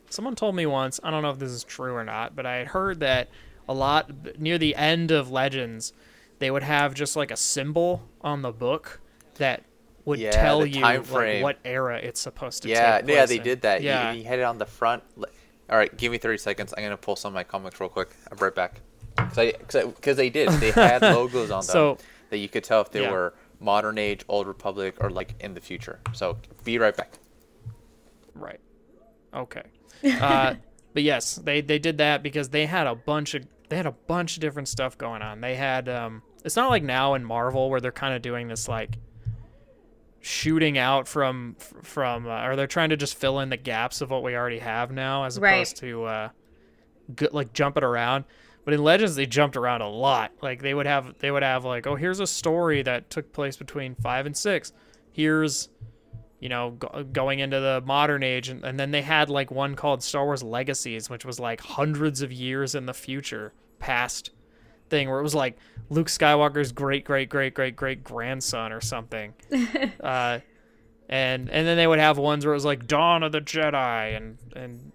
someone 0.10 0.36
told 0.36 0.56
me 0.56 0.66
once, 0.66 1.00
I 1.04 1.12
don't 1.12 1.22
know 1.24 1.30
if 1.32 1.40
this 1.40 1.52
is 1.52 1.64
true 1.64 1.94
or 1.94 2.04
not, 2.04 2.36
but 2.36 2.46
I 2.46 2.58
had 2.58 2.68
heard 2.68 3.00
that 3.02 3.30
a 3.68 3.74
lot 3.74 4.40
near 4.40 4.58
the 4.58 4.76
end 4.76 5.12
of 5.12 5.30
Legends, 5.32 5.94
they 6.40 6.50
would 6.52 6.64
have 6.64 6.94
just 6.94 7.16
like 7.16 7.32
a 7.32 7.36
symbol 7.38 8.02
on 8.22 8.42
the 8.42 8.52
book 8.52 9.00
that 9.36 9.64
would 10.06 10.20
Yeah, 10.20 10.32
tell 10.32 10.66
you 10.66 10.82
like, 10.82 11.06
what 11.08 11.58
era 11.64 11.98
it's 12.00 12.20
supposed 12.20 12.64
to 12.64 12.70
Yeah, 12.70 13.02
yeah, 13.06 13.26
they 13.26 13.38
in. 13.38 13.44
did 13.44 13.62
that. 13.62 13.82
You- 13.82 13.88
Yeah. 13.90 14.12
You, 14.14 14.24
had 14.24 14.40
it 14.40 14.44
on 14.44 14.58
the 14.58 14.66
front. 14.66 15.04
All 15.70 15.78
right, 15.78 15.96
give 15.96 16.12
me 16.12 16.18
30 16.18 16.38
seconds. 16.40 16.74
I'm 16.76 16.84
gonna 16.84 16.98
pull 16.98 17.16
some 17.16 17.30
of 17.30 17.36
my 17.36 17.44
comics 17.44 17.80
real 17.80 17.90
quick. 17.90 18.10
I'm 18.32 18.38
right 18.38 18.56
back. 18.56 18.82
Because 19.16 20.18
they 20.18 20.30
did. 20.30 20.50
They 20.50 20.72
had 20.72 21.02
logos 21.04 21.52
on 21.52 21.60
them 21.60 21.64
So- 21.64 21.98
that 22.32 22.38
you 22.38 22.50
could 22.50 22.64
tell 22.64 22.82
if 22.82 22.92
they 22.92 23.02
Yeah. 23.02 23.12
were 23.12 23.34
modern 23.60 23.98
age, 23.98 24.24
old 24.30 24.48
republic, 24.48 24.96
or 25.00 25.10
like 25.10 25.34
in 25.42 25.54
the 25.54 25.62
future. 25.62 26.00
So 26.14 26.38
be 26.64 26.80
right 26.80 26.96
back. 26.96 27.12
Right. 28.34 28.60
Okay. 29.34 29.64
Uh, 30.04 30.56
but 30.94 31.04
yes, 31.04 31.36
they 31.36 31.62
they 31.62 31.80
did 31.80 31.98
that 32.00 32.24
because 32.24 32.50
they 32.50 32.66
had 32.66 32.88
a 32.88 32.96
bunch 32.96 33.34
of 33.36 33.46
they 33.70 33.78
had 33.78 33.86
a 33.86 33.92
bunch 33.92 34.36
of 34.38 34.42
different 34.42 34.68
stuff 34.68 34.98
going 34.98 35.22
on. 35.22 35.42
They 35.42 35.56
had 35.56 35.88
um 35.90 36.22
it's 36.44 36.56
not 36.56 36.70
like 36.70 36.84
now 36.84 37.14
in 37.16 37.24
Marvel 37.24 37.70
where 37.70 37.82
they're 37.82 37.92
kind 37.92 38.14
of 38.16 38.22
doing 38.22 38.48
this 38.48 38.68
like 38.68 38.98
shooting 40.22 40.78
out 40.78 41.08
from 41.08 41.56
from 41.84 42.28
uh, 42.28 42.46
or 42.46 42.56
they're 42.56 42.68
trying 42.68 42.90
to 42.90 42.98
just 42.98 43.16
fill 43.16 43.40
in 43.40 43.50
the 43.50 43.58
gaps 43.58 44.02
of 44.02 44.10
what 44.10 44.22
we 44.24 44.36
already 44.36 44.60
have 44.60 44.92
now 44.92 45.24
as 45.24 45.40
Right. 45.40 45.54
opposed 45.56 45.78
to 45.78 46.04
uh 46.06 46.30
like 47.32 47.54
jumping 47.54 47.84
around. 47.84 48.26
But 48.66 48.74
in 48.74 48.84
Legends 48.84 49.16
they 49.16 49.26
jumped 49.26 49.56
around 49.56 49.82
a 49.82 49.88
lot. 49.90 50.32
Like 50.42 50.62
they 50.62 50.74
would 50.74 50.86
have 50.86 51.16
they 51.20 51.32
would 51.32 51.44
have 51.44 51.64
like 51.66 51.88
oh 51.88 51.96
here's 51.96 52.20
a 52.20 52.28
story 52.28 52.82
that 52.84 53.10
took 53.10 53.32
place 53.32 53.56
between 53.58 53.96
5 53.96 54.26
and 54.28 54.36
6. 54.38 54.74
Here's 55.12 55.70
you 56.40 56.50
know, 56.50 56.72
go, 56.72 57.04
going 57.12 57.40
into 57.40 57.60
the 57.60 57.82
modern 57.86 58.24
age, 58.24 58.50
and, 58.50 58.64
and 58.64 58.80
then 58.80 58.92
they 58.92 59.02
had 59.02 59.30
like 59.30 59.52
one 59.52 59.76
called 59.76 60.04
Star 60.04 60.26
Wars 60.26 60.44
Legacies, 60.44 61.10
which 61.10 61.26
was 61.26 61.40
like 61.40 61.62
hundreds 61.62 62.22
of 62.22 62.32
years 62.32 62.76
in 62.76 62.86
the 62.86 62.94
future, 62.94 63.54
past 63.80 64.32
thing, 64.90 65.10
where 65.10 65.20
it 65.20 65.24
was 65.24 65.36
like 65.36 65.58
Luke 65.90 66.08
Skywalker's 66.08 66.72
great, 66.72 67.06
great, 67.06 67.30
great, 67.30 67.54
great, 67.54 67.76
great 67.76 68.04
grandson 68.04 68.72
or 68.72 68.82
something. 68.82 69.34
uh, 70.02 70.40
and 71.10 71.50
and 71.50 71.68
then 71.68 71.76
they 71.76 71.88
would 71.88 72.00
have 72.00 72.18
ones 72.18 72.46
where 72.46 72.54
it 72.54 72.58
was 72.58 72.66
like 72.66 72.88
Dawn 72.88 73.24
of 73.24 73.32
the 73.32 73.42
Jedi 73.42 74.16
and 74.16 74.38
and 74.56 74.92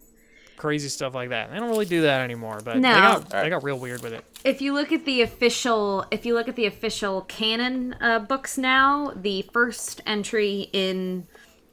crazy 0.56 0.88
stuff 0.88 1.14
like 1.14 1.30
that. 1.30 1.50
They 1.50 1.58
don't 1.58 1.68
really 1.68 1.84
do 1.84 2.02
that 2.02 2.20
anymore, 2.22 2.60
but 2.64 2.74
they 2.74 2.80
got 2.80 3.28
they 3.30 3.50
got 3.50 3.64
real 3.64 3.78
weird 3.78 4.02
with 4.02 4.12
it. 4.12 4.24
if 4.44 4.62
you 4.62 4.72
look 4.72 4.92
at 4.92 5.04
the 5.04 5.20
official 5.22 6.06
if 6.10 6.24
you 6.24 6.34
look 6.34 6.48
at 6.48 6.56
the 6.56 6.66
official 6.66 7.22
canon 7.22 7.96
uh, 8.00 8.20
books 8.20 8.56
now 8.56 9.12
the 9.16 9.42
first 9.52 10.00
entry 10.06 10.70
in 10.72 11.26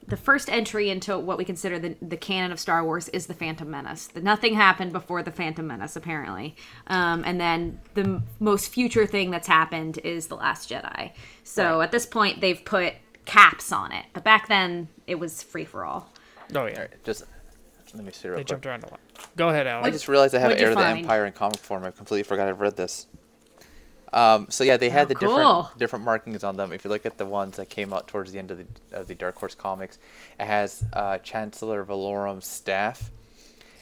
the 0.07 0.17
first 0.17 0.49
entry 0.49 0.89
into 0.89 1.17
what 1.17 1.37
we 1.37 1.45
consider 1.45 1.79
the, 1.79 1.95
the 2.01 2.17
canon 2.17 2.51
of 2.51 2.59
Star 2.59 2.83
Wars 2.83 3.07
is 3.09 3.27
the 3.27 3.33
Phantom 3.33 3.69
Menace. 3.69 4.07
The, 4.07 4.21
nothing 4.21 4.55
happened 4.55 4.91
before 4.91 5.23
the 5.23 5.31
Phantom 5.31 5.65
Menace, 5.65 5.95
apparently. 5.95 6.55
Um, 6.87 7.23
and 7.25 7.39
then 7.39 7.79
the 7.93 8.01
m- 8.01 8.23
most 8.39 8.69
future 8.73 9.05
thing 9.05 9.31
that's 9.31 9.47
happened 9.47 9.99
is 10.03 10.27
the 10.27 10.35
Last 10.35 10.69
Jedi. 10.69 11.11
So 11.43 11.81
at 11.81 11.91
this 11.91 12.05
point, 12.05 12.41
they've 12.41 12.63
put 12.65 12.93
caps 13.25 13.71
on 13.71 13.91
it. 13.91 14.05
But 14.13 14.23
back 14.23 14.47
then, 14.47 14.89
it 15.07 15.15
was 15.19 15.43
free 15.43 15.65
for 15.65 15.85
all. 15.85 16.11
Oh 16.55 16.65
yeah, 16.65 16.87
Just 17.03 17.23
let 17.93 18.03
me 18.03 18.11
see 18.11 18.27
real 18.27 18.37
they 18.37 18.41
quick. 18.43 18.47
jumped 18.47 18.65
around 18.65 18.83
a 18.83 18.89
lot. 18.89 18.99
Go 19.37 19.49
ahead, 19.49 19.67
Alex. 19.67 19.87
I 19.87 19.91
just 19.91 20.07
realized 20.07 20.33
I 20.35 20.39
have 20.39 20.49
What'd 20.51 20.63
Heir 20.63 20.71
of 20.71 20.77
the? 20.77 20.83
Empire 20.85 21.25
in 21.25 21.33
comic 21.33 21.59
form. 21.59 21.83
I 21.83 21.91
completely 21.91 22.23
forgot 22.23 22.47
I've 22.47 22.59
read 22.59 22.75
this. 22.75 23.07
Um, 24.13 24.47
so 24.49 24.63
yeah, 24.65 24.75
they 24.77 24.89
had 24.89 25.05
Oh, 25.05 25.09
the 25.09 25.15
cool. 25.15 25.29
different 25.37 25.79
different 25.79 26.05
markings 26.05 26.43
on 26.43 26.57
them. 26.57 26.71
If 26.73 26.83
you 26.83 26.89
look 26.89 27.05
at 27.05 27.17
the 27.17 27.25
ones 27.25 27.57
that 27.57 27.69
came 27.69 27.93
out 27.93 28.07
towards 28.07 28.31
the 28.31 28.39
end 28.39 28.51
of 28.51 28.57
the 28.57 28.65
of 28.97 29.07
the 29.07 29.15
Dark 29.15 29.37
Horse 29.37 29.55
comics, 29.55 29.97
it 30.39 30.45
has 30.45 30.83
uh, 30.93 31.17
Chancellor 31.19 31.83
Valorum's 31.85 32.45
staff, 32.45 33.09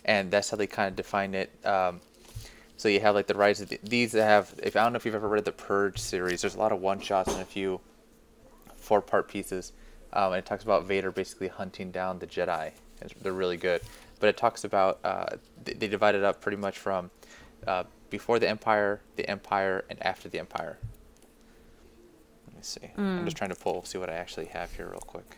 and 0.06 0.30
that's 0.30 0.50
how 0.52 0.58
they 0.58 0.68
kind 0.68 0.90
of 0.90 0.96
define 0.96 1.34
it. 1.34 1.50
Um, 1.66 2.02
so 2.78 2.88
you 2.90 3.00
have 3.00 3.16
like 3.16 3.28
the 3.28 3.34
rise 3.34 3.60
of 3.60 3.70
the, 3.70 3.80
these 3.84 4.12
that 4.12 4.24
have. 4.24 4.54
If 4.62 4.76
I 4.76 4.84
don't 4.84 4.94
know 4.94 4.98
if 4.98 5.06
you've 5.06 5.16
ever 5.16 5.28
read 5.28 5.46
the 5.46 5.52
Purge 5.52 5.98
series, 5.98 6.42
there's 6.42 6.56
a 6.56 6.60
lot 6.60 6.72
of 6.72 6.80
one 6.80 7.00
shots 7.00 7.32
and 7.34 7.42
a 7.42 7.46
few 7.46 7.80
four 8.78 9.02
part 9.02 9.28
pieces, 9.28 9.74
um, 10.14 10.34
and 10.34 10.40
it 10.40 10.46
talks 10.46 10.64
about 10.64 10.86
Vader 10.86 11.12
basically 11.12 11.48
hunting 11.48 11.90
down 11.92 12.20
the 12.20 12.28
Jedi. 12.28 12.72
It's, 13.02 13.14
they're 13.22 13.34
really 13.34 13.58
good, 13.58 13.82
but 14.20 14.30
it 14.30 14.38
talks 14.38 14.64
about 14.64 15.00
uh, 15.04 15.26
they, 15.64 15.74
they 15.74 15.88
divide 15.88 16.14
it 16.16 16.24
up 16.24 16.40
pretty 16.40 16.58
much 16.58 16.78
from 16.78 17.10
uh, 17.66 17.84
before 18.10 18.40
the 18.40 18.50
Empire, 18.50 19.02
the 19.16 19.30
Empire, 19.30 19.86
and 19.90 20.02
after 20.04 20.30
the 20.30 20.40
Empire. 20.40 20.78
Let 22.48 22.56
me 22.56 22.62
see. 22.62 22.92
I'm 22.98 23.26
just 23.26 23.38
trying 23.38 23.52
to 23.52 23.56
pull 23.56 23.84
see 23.86 23.98
what 23.98 24.10
I 24.10 24.14
actually 24.14 24.48
have 24.48 24.74
here 24.74 24.88
real 24.88 25.00
quick. 25.00 25.38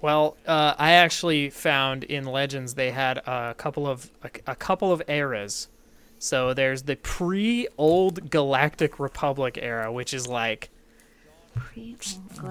Well, 0.00 0.36
uh, 0.46 0.74
I 0.78 0.92
actually 0.92 1.50
found 1.50 2.04
in 2.04 2.24
Legends 2.24 2.74
they 2.74 2.90
had 2.90 3.18
a 3.18 3.54
couple 3.56 3.86
of 3.86 4.10
a, 4.22 4.30
a 4.46 4.54
couple 4.54 4.92
of 4.92 5.02
eras. 5.08 5.68
So 6.18 6.54
there's 6.54 6.82
the 6.82 6.96
pre-old 6.96 8.30
Galactic 8.30 8.98
Republic 8.98 9.58
era, 9.60 9.92
which 9.92 10.14
is 10.14 10.26
like 10.26 10.70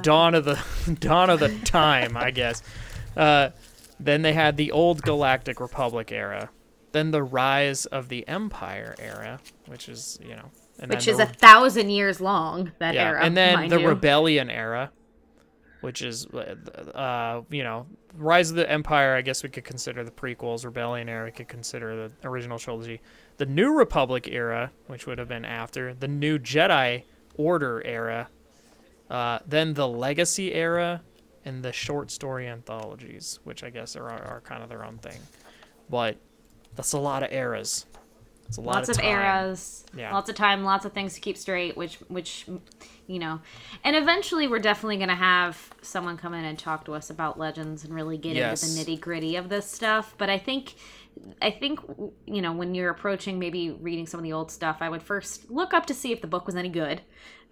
dawn 0.01 0.35
of 0.35 0.45
the 0.45 0.59
dawn 0.99 1.29
of 1.29 1.39
the 1.39 1.49
time, 1.65 2.17
I 2.17 2.31
guess. 2.31 2.61
Uh, 3.15 3.49
then 3.99 4.21
they 4.21 4.33
had 4.33 4.57
the 4.57 4.71
old 4.71 5.01
Galactic 5.01 5.59
Republic 5.59 6.11
era. 6.11 6.49
Then 6.91 7.11
the 7.11 7.23
rise 7.23 7.85
of 7.87 8.07
the 8.09 8.27
Empire 8.27 8.95
era, 8.99 9.39
which 9.67 9.89
is 9.89 10.17
you 10.21 10.35
know, 10.35 10.49
and 10.79 10.89
Which 10.91 11.07
is 11.07 11.17
the- 11.17 11.23
a 11.23 11.27
thousand 11.27 11.89
years 11.89 12.21
long, 12.21 12.71
that 12.79 12.93
yeah, 12.95 13.09
era. 13.09 13.23
and 13.23 13.35
then 13.35 13.69
the 13.69 13.79
you. 13.81 13.87
rebellion 13.87 14.49
era, 14.49 14.91
which 15.81 16.01
is, 16.01 16.25
uh, 16.27 17.41
you 17.49 17.63
know, 17.63 17.85
Rise 18.17 18.49
of 18.49 18.55
the 18.55 18.69
Empire. 18.69 19.13
I 19.15 19.21
guess 19.21 19.43
we 19.43 19.49
could 19.49 19.65
consider 19.65 20.03
the 20.03 20.11
prequels. 20.11 20.63
Rebellion 20.65 21.09
era, 21.09 21.25
we 21.25 21.31
could 21.31 21.47
consider 21.49 22.07
the 22.07 22.27
original 22.27 22.57
trilogy. 22.57 23.01
The 23.37 23.45
New 23.45 23.73
Republic 23.77 24.27
era, 24.29 24.71
which 24.87 25.05
would 25.05 25.17
have 25.17 25.27
been 25.27 25.43
after 25.45 25.93
the 25.93 26.07
New 26.07 26.39
Jedi 26.39 27.03
Order 27.37 27.81
era, 27.85 28.29
uh, 29.09 29.39
then 29.45 29.73
the 29.73 29.87
Legacy 29.87 30.53
era, 30.53 31.01
and 31.45 31.63
the 31.63 31.71
short 31.71 32.11
story 32.11 32.47
anthologies, 32.47 33.39
which 33.43 33.63
I 33.63 33.69
guess 33.69 33.95
are 33.95 34.09
are 34.09 34.41
kind 34.43 34.61
of 34.63 34.69
their 34.69 34.83
own 34.83 34.97
thing. 34.97 35.19
But 35.89 36.17
that's 36.75 36.93
a 36.93 36.99
lot 36.99 37.23
of 37.23 37.31
eras. 37.31 37.85
It's 38.47 38.57
a 38.57 38.61
lot 38.61 38.75
lots 38.75 38.89
of, 38.89 38.97
time. 38.97 39.05
eras 39.05 39.85
Yeah. 39.97 40.13
lots 40.13 40.29
of 40.29 40.35
time 40.35 40.63
lots 40.63 40.85
of 40.85 40.93
things 40.93 41.15
to 41.15 41.19
keep 41.19 41.35
straight 41.35 41.75
which 41.75 41.95
which 42.09 42.45
you 43.07 43.17
know 43.17 43.41
and 43.83 43.95
eventually 43.95 44.47
we're 44.47 44.59
definitely 44.59 44.97
going 44.97 45.09
to 45.09 45.15
have 45.15 45.71
someone 45.81 46.15
come 46.15 46.35
in 46.35 46.45
and 46.45 46.59
talk 46.59 46.85
to 46.85 46.93
us 46.93 47.09
about 47.09 47.39
legends 47.39 47.83
and 47.85 47.91
really 47.91 48.19
get 48.19 48.35
Yes. 48.35 48.61
into 48.61 48.85
the 48.85 48.97
nitty 48.97 49.01
gritty 49.01 49.35
of 49.35 49.49
this 49.49 49.65
stuff 49.71 50.13
but 50.19 50.29
i 50.29 50.37
think 50.37 50.75
i 51.41 51.49
think 51.49 51.79
you 52.27 52.39
know 52.43 52.53
when 52.53 52.75
you're 52.75 52.91
approaching 52.91 53.39
maybe 53.39 53.71
reading 53.71 54.05
some 54.05 54.19
of 54.19 54.23
the 54.23 54.33
old 54.33 54.51
stuff 54.51 54.77
i 54.79 54.89
would 54.89 55.01
first 55.01 55.49
look 55.49 55.73
up 55.73 55.87
to 55.87 55.95
see 55.95 56.11
if 56.11 56.21
the 56.21 56.27
book 56.27 56.45
was 56.45 56.55
any 56.55 56.69
good 56.69 57.01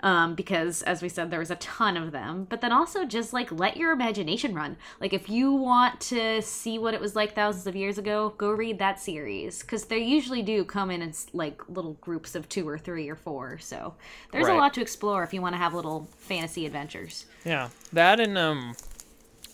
um, 0.04 0.36
because 0.36 0.84
as 0.84 1.02
we 1.02 1.10
said 1.10 1.32
there 1.32 1.40
was 1.40 1.50
a 1.50 1.56
ton 1.56 1.98
of 1.98 2.12
them. 2.12 2.46
But 2.48 2.62
then 2.62 2.72
also 2.72 3.06
just 3.06 3.34
like 3.34 3.52
let 3.52 3.78
your 3.78 3.92
imagination 3.92 4.54
run. 4.54 4.78
Like 5.00 5.14
if 5.14 5.30
you 5.30 5.52
want 5.54 6.00
to 6.02 6.42
see 6.42 6.78
what 6.78 6.94
it 6.94 7.02
was 7.02 7.16
like 7.16 7.34
thousands 7.34 7.66
of 7.66 7.76
years 7.76 7.98
ago 7.98 8.36
go 8.38 8.52
read 8.52 8.78
that 8.80 9.00
series. 9.00 9.62
Because 9.62 9.86
they 9.86 10.00
usually 10.00 10.44
do 10.44 10.64
come 10.64 10.92
in 10.92 11.02
in 11.02 11.10
s- 11.10 11.28
like 11.34 11.68
little 11.70 11.94
groups 11.94 12.36
of 12.36 12.48
two 12.50 12.68
or 12.68 12.78
three 12.78 13.10
or 13.10 13.16
four. 13.16 13.58
So 13.58 13.96
there's 14.32 14.48
a 14.48 14.54
lot 14.54 14.74
to 14.76 14.82
explore 14.82 15.24
if 15.24 15.34
you 15.34 15.42
want 15.42 15.54
to 15.54 15.60
have 15.60 15.74
little 15.74 16.08
fantasy 16.18 16.66
adventures. 16.66 17.26
Yeah, 17.46 17.70
that 17.94 18.20
and 18.20 18.38
um, 18.38 18.76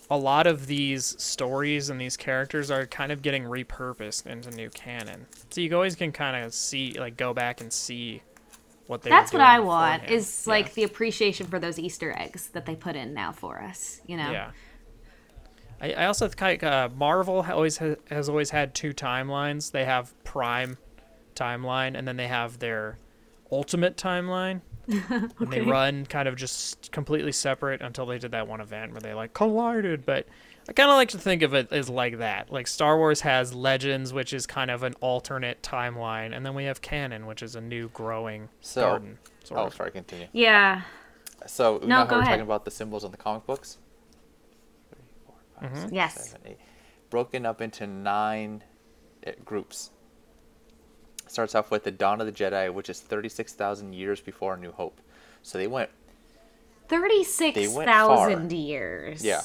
a 0.10 0.18
lot 0.18 0.48
of 0.48 0.66
these 0.66 1.22
stories 1.22 1.90
and 1.90 2.02
these 2.02 2.18
characters 2.18 2.72
are 2.72 2.88
kind 2.88 3.12
of 3.12 3.22
getting 3.22 3.44
repurposed 3.44 4.26
into 4.26 4.50
new 4.52 4.70
canon. 4.72 5.28
So 5.52 5.62
you 5.62 5.74
always 5.76 5.96
can 5.96 6.12
kind 6.12 6.44
of 6.44 6.54
see, 6.54 6.94
like, 7.00 7.16
go 7.16 7.34
back 7.34 7.62
and 7.62 7.72
see 7.72 8.24
what 8.90 9.04
they. 9.04 9.10
that's 9.10 9.32
what 9.32 9.42
i 9.42 9.60
want 9.60 10.02
beforehand. 10.02 10.20
is 10.20 10.48
like 10.48 10.74
the 10.74 10.84
appreciation 10.84 11.46
for 11.48 11.60
those 11.60 11.78
easter 11.78 12.14
eggs 12.18 12.48
that 12.50 12.66
they 12.66 12.76
put 12.76 12.96
in 12.96 13.14
now 13.14 13.32
for 13.32 13.62
us 13.62 14.02
you 14.08 14.18
know 14.18 14.32
Yeah. 14.32 14.52
I, 15.82 15.94
I 15.94 16.06
also 16.08 16.28
think 16.28 16.62
uh, 16.62 16.90
Marvel 16.94 17.46
always 17.50 17.78
ha- 17.78 17.96
has 18.10 18.28
always 18.28 18.50
had 18.50 18.76
two 18.76 18.94
timelines. 18.94 19.72
They 19.72 19.86
have 19.86 20.14
Prime 20.26 20.78
timeline, 21.36 21.98
and 21.98 22.06
then 22.06 22.18
they 22.18 22.28
have 22.28 22.60
their 22.60 22.98
Ultimate 23.52 23.96
timeline. 23.96 24.62
And 25.40 25.52
they 25.52 25.62
run 25.62 26.06
kind 26.06 26.28
of 26.28 26.36
just 26.36 26.92
completely 26.92 27.32
separate 27.32 27.82
until 27.82 28.06
they 28.08 28.18
did 28.20 28.32
that 28.32 28.48
one 28.48 28.60
event 28.60 28.92
where 28.92 29.02
they 29.02 29.14
like 29.14 29.34
collided. 29.34 30.06
But 30.06 30.28
I 30.70 30.72
kind 30.74 30.92
of 30.92 30.98
like 30.98 31.10
to 31.10 31.18
think 31.18 31.42
of 31.42 31.56
it 31.56 31.72
as 31.72 31.90
like 31.90 32.20
that. 32.20 32.52
Like 32.54 32.68
Star 32.68 32.96
Wars 32.98 33.22
has 33.22 33.56
Legends, 33.56 34.14
which 34.14 34.34
is 34.34 34.46
kind 34.46 34.70
of 34.70 34.84
an 34.84 34.94
alternate 35.02 35.64
timeline, 35.64 36.36
and 36.36 36.46
then 36.46 36.54
we 36.54 36.66
have 36.66 36.80
canon, 36.80 37.26
which 37.26 37.42
is 37.42 37.56
a 37.56 37.62
new 37.62 37.90
growing 37.90 38.50
So, 38.62 38.82
garden. 38.82 39.18
Sort 39.44 39.60
oh, 39.60 39.66
of. 39.66 39.74
sorry, 39.74 39.90
continue. 39.90 40.28
yeah 40.32 40.84
So 41.48 41.82
you 41.82 41.88
No, 41.88 42.04
know 42.04 42.06
go 42.06 42.10
how 42.10 42.16
we're 42.18 42.22
ahead. 42.22 42.32
talking 42.34 42.42
about 42.44 42.66
the 42.66 42.72
symbols 42.72 43.04
in 43.04 43.10
the 43.10 43.18
comic 43.18 43.48
books? 43.48 43.80
Three, 44.92 45.00
four, 45.26 45.36
five, 45.60 45.70
Mm-hmm. 45.72 45.82
six, 45.82 45.92
Yes. 45.92 46.30
seven, 46.30 46.48
eight. 46.52 46.58
Broken 47.10 47.48
up 47.48 47.62
into 47.62 47.88
nine 47.88 48.64
uh, 49.26 49.32
groups. 49.44 49.90
Starts 51.26 51.56
off 51.56 51.72
with 51.72 51.84
the 51.84 51.92
Dawn 51.92 52.22
of 52.22 52.28
the 52.28 52.32
Jedi, 52.34 52.72
which 52.72 52.90
is 52.92 53.00
36,000 53.00 53.94
years 53.94 54.22
before 54.22 54.54
A 54.54 54.58
New 54.60 54.72
Hope. 54.72 55.02
So 55.42 55.58
they 55.58 55.66
went, 55.68 55.90
36,000 56.90 58.52
years 58.52 59.24
yeah. 59.26 59.42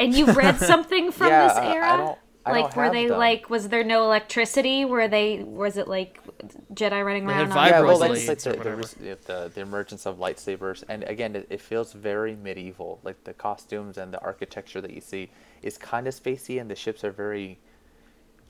And 0.00 0.14
you 0.14 0.26
read 0.32 0.56
something 0.72 1.12
from 1.12 1.28
Yeah, 1.28 1.48
this 1.48 1.56
I 1.56 1.74
era? 1.74 1.96
don't- 1.98 2.18
I 2.46 2.52
like 2.52 2.72
don't 2.74 2.76
were 2.76 2.90
they 2.90 3.06
them. 3.06 3.18
like 3.18 3.50
was 3.50 3.68
there 3.68 3.84
no 3.84 4.02
electricity? 4.04 4.86
Were 4.86 5.08
they 5.08 5.42
was 5.44 5.76
it 5.76 5.86
like 5.86 6.18
Jedi 6.72 7.04
running 7.04 7.26
They 7.26 7.34
around 7.34 7.50
had 7.50 7.58
on 7.58 7.68
Yeah, 7.68 7.80
well, 7.82 7.98
blades 7.98 8.26
that's 8.26 8.46
like 8.46 8.62
the, 8.62 8.70
the, 8.98 9.18
the, 9.26 9.50
the 9.56 9.60
emergence 9.60 10.06
of 10.06 10.16
lightsabers, 10.18 10.82
and 10.88 11.04
again, 11.04 11.36
it, 11.36 11.46
it 11.50 11.60
feels 11.60 11.92
very 11.92 12.34
medieval. 12.36 12.98
Like 13.04 13.22
the 13.24 13.34
costumes 13.34 13.98
and 13.98 14.12
the 14.14 14.20
architecture 14.22 14.80
that 14.80 14.90
you 14.90 15.02
see 15.02 15.28
is 15.62 15.76
kind 15.76 16.08
of 16.08 16.14
spacey, 16.14 16.58
and 16.58 16.70
the 16.70 16.74
ships 16.76 17.04
are 17.04 17.10
very 17.12 17.58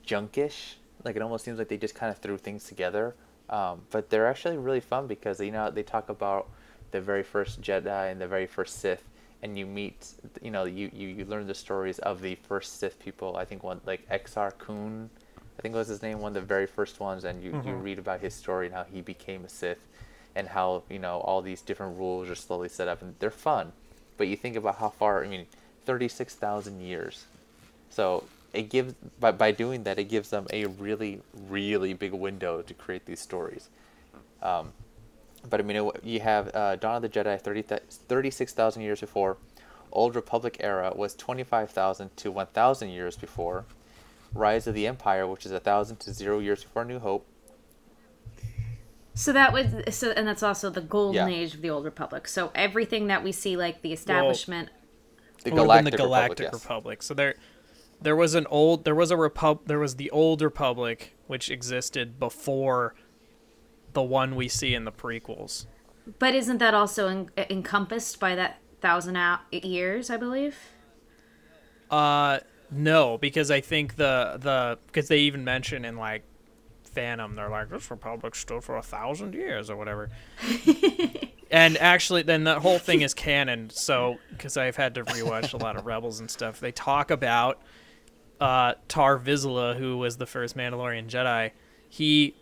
junkish. 0.07 0.75
Like 1.03 1.15
it 1.15 1.21
almost 1.21 1.43
seems 1.43 1.57
like 1.59 1.67
they 1.67 1.77
just 1.77 1.95
kind 1.95 2.11
of 2.11 2.17
threw 2.19 2.37
things 2.37 2.63
together. 2.63 3.15
Um, 3.49 3.81
but 3.89 4.09
they're 4.09 4.27
actually 4.27 4.57
really 4.57 4.79
fun 4.79 5.07
because 5.07 5.39
you 5.41 5.51
know 5.51 5.69
they 5.69 5.83
talk 5.83 6.07
about 6.09 6.47
the 6.91 7.01
very 7.01 7.23
first 7.23 7.61
Jedi 7.61 8.11
and 8.11 8.21
the 8.21 8.27
very 8.27 8.45
first 8.47 8.79
Sith, 8.79 9.03
and 9.43 9.57
you 9.57 9.65
meet, 9.65 10.07
you 10.41 10.51
know, 10.51 10.65
you, 10.65 10.89
you, 10.93 11.07
you 11.07 11.25
learn 11.25 11.47
the 11.47 11.55
stories 11.55 11.99
of 11.99 12.21
the 12.21 12.35
first 12.35 12.79
Sith 12.79 12.99
people. 12.99 13.37
I 13.37 13.45
think 13.45 13.63
one 13.63 13.81
like 13.85 14.07
Exar 14.09 14.57
Kun, 14.57 15.09
I 15.57 15.61
think 15.61 15.75
was 15.75 15.87
his 15.87 16.01
name, 16.01 16.19
one 16.19 16.29
of 16.29 16.33
the 16.35 16.41
very 16.41 16.67
first 16.67 16.99
ones, 16.99 17.23
and 17.23 17.43
you, 17.43 17.61
you 17.65 17.73
read 17.73 17.99
about 17.99 18.19
his 18.21 18.33
story 18.33 18.67
and 18.67 18.75
how 18.75 18.83
he 18.83 19.01
became 19.01 19.45
a 19.45 19.49
Sith, 19.49 19.85
and 20.35 20.47
how 20.47 20.83
you 20.89 20.99
know 20.99 21.19
all 21.19 21.41
these 21.41 21.61
different 21.61 21.97
rules 21.97 22.29
are 22.29 22.35
slowly 22.35 22.69
set 22.69 22.87
up, 22.87 23.01
and 23.01 23.15
they're 23.19 23.31
fun. 23.31 23.71
But 24.17 24.27
you 24.27 24.37
think 24.37 24.55
about 24.55 24.77
how 24.77 24.89
far, 24.89 25.23
I 25.23 25.27
mean, 25.27 25.47
thirty 25.85 26.07
six 26.07 26.35
thousand 26.35 26.81
years. 26.81 27.25
So 27.89 28.25
it 28.53 28.69
gives 28.69 28.93
by 29.19 29.31
by 29.31 29.51
doing 29.51 29.83
that, 29.83 29.97
it 29.97 30.05
gives 30.05 30.29
them 30.29 30.47
a 30.51 30.65
really 30.65 31.21
really 31.49 31.93
big 31.93 32.13
window 32.13 32.61
to 32.61 32.73
create 32.73 33.05
these 33.05 33.19
stories. 33.19 33.69
Um, 34.41 34.73
but 35.49 35.59
I 35.59 35.63
mean, 35.63 35.77
it, 35.77 36.03
you 36.03 36.19
have 36.19 36.53
uh, 36.55 36.75
Dawn 36.77 36.97
of 36.97 37.01
the 37.01 37.09
Jedi 37.09 37.39
30, 37.39 37.61
36,000 37.63 38.81
years 38.81 38.99
before. 38.99 39.37
Old 39.91 40.15
Republic 40.15 40.57
era 40.61 40.93
was 40.95 41.15
25,000 41.15 42.15
to 42.17 42.31
1,000 42.31 42.89
years 42.89 43.17
before. 43.17 43.65
Rise 44.33 44.65
of 44.67 44.73
the 44.73 44.87
Empire, 44.87 45.27
which 45.27 45.45
is 45.45 45.51
1,000 45.51 45.97
to 45.99 46.13
0 46.13 46.39
years 46.39 46.63
before 46.63 46.85
New 46.85 46.99
Hope. 46.99 47.25
So 49.13 49.33
that 49.33 49.51
was 49.51 49.65
so, 49.93 50.11
and 50.11 50.25
that's 50.25 50.41
also 50.43 50.69
the 50.69 50.79
golden 50.81 51.27
Yeah. 51.27 51.35
age 51.35 51.53
of 51.53 51.61
the 51.61 51.69
old 51.69 51.83
republic. 51.83 52.27
So 52.29 52.49
everything 52.55 53.07
that 53.07 53.23
we 53.23 53.33
see, 53.33 53.57
like 53.57 53.81
the 53.81 53.91
establishment, 53.91 54.69
The 55.43 55.51
Galactic, 55.51 55.91
the 55.91 55.97
Galactic 55.97 56.39
Republic. 56.39 56.53
yes. 56.53 56.63
Republic. 56.63 57.03
So 57.03 57.13
there, 57.13 57.35
there 58.01 58.15
was 58.15 58.35
an 58.35 58.47
old, 58.49 58.85
there 58.85 58.95
was 58.95 59.11
a 59.11 59.17
repub, 59.17 59.67
there 59.67 59.79
was 59.79 59.97
the 59.97 60.09
old 60.11 60.41
Republic 60.41 61.13
which 61.27 61.49
existed 61.51 62.19
before 62.19 62.95
the 63.93 64.01
one 64.01 64.35
we 64.35 64.47
see 64.47 64.73
in 64.73 64.85
the 64.85 64.91
prequels. 64.91 65.65
But 66.19 66.33
isn't 66.35 66.57
that 66.57 66.73
also 66.73 67.07
en- 67.07 67.29
encompassed 67.49 68.19
by 68.19 68.35
that 68.35 68.59
thousand 68.81 69.15
out 69.15 69.41
years? 69.51 70.09
I 70.09 70.17
believe. 70.17 70.57
Uh, 71.89 72.39
no, 72.71 73.17
because 73.17 73.51
I 73.51 73.61
think 73.61 73.97
the 73.97 74.37
the 74.39 74.79
because 74.87 75.07
they 75.07 75.19
even 75.19 75.43
mention 75.43 75.85
in 75.85 75.97
like 75.97 76.23
Phantom, 76.83 77.35
they're 77.35 77.49
like 77.49 77.69
this 77.69 77.89
republic 77.91 78.35
stood 78.35 78.63
for 78.63 78.77
a 78.77 78.81
thousand 78.81 79.33
years 79.33 79.69
or 79.69 79.75
whatever. 79.75 80.09
and 81.51 81.77
actually, 81.77 82.23
then 82.23 82.43
the 82.43 82.59
whole 82.59 82.79
thing 82.79 83.01
is 83.01 83.13
canon. 83.13 83.69
So 83.69 84.17
because 84.29 84.57
I've 84.57 84.75
had 84.75 84.95
to 84.95 85.03
rewatch 85.03 85.53
a 85.53 85.57
lot 85.57 85.75
of 85.75 85.85
Rebels 85.85 86.19
and 86.19 86.31
stuff, 86.31 86.59
they 86.59 86.71
talk 86.71 87.11
about 87.11 87.61
uh, 88.39 88.73
Tar 88.87 89.19
Vizsla, 89.19 89.77
who 89.77 89.97
was 89.97 90.17
the 90.17 90.25
first 90.25 90.55
Mandalorian 90.55 91.07
Jedi. 91.07 91.51
He 91.89 92.35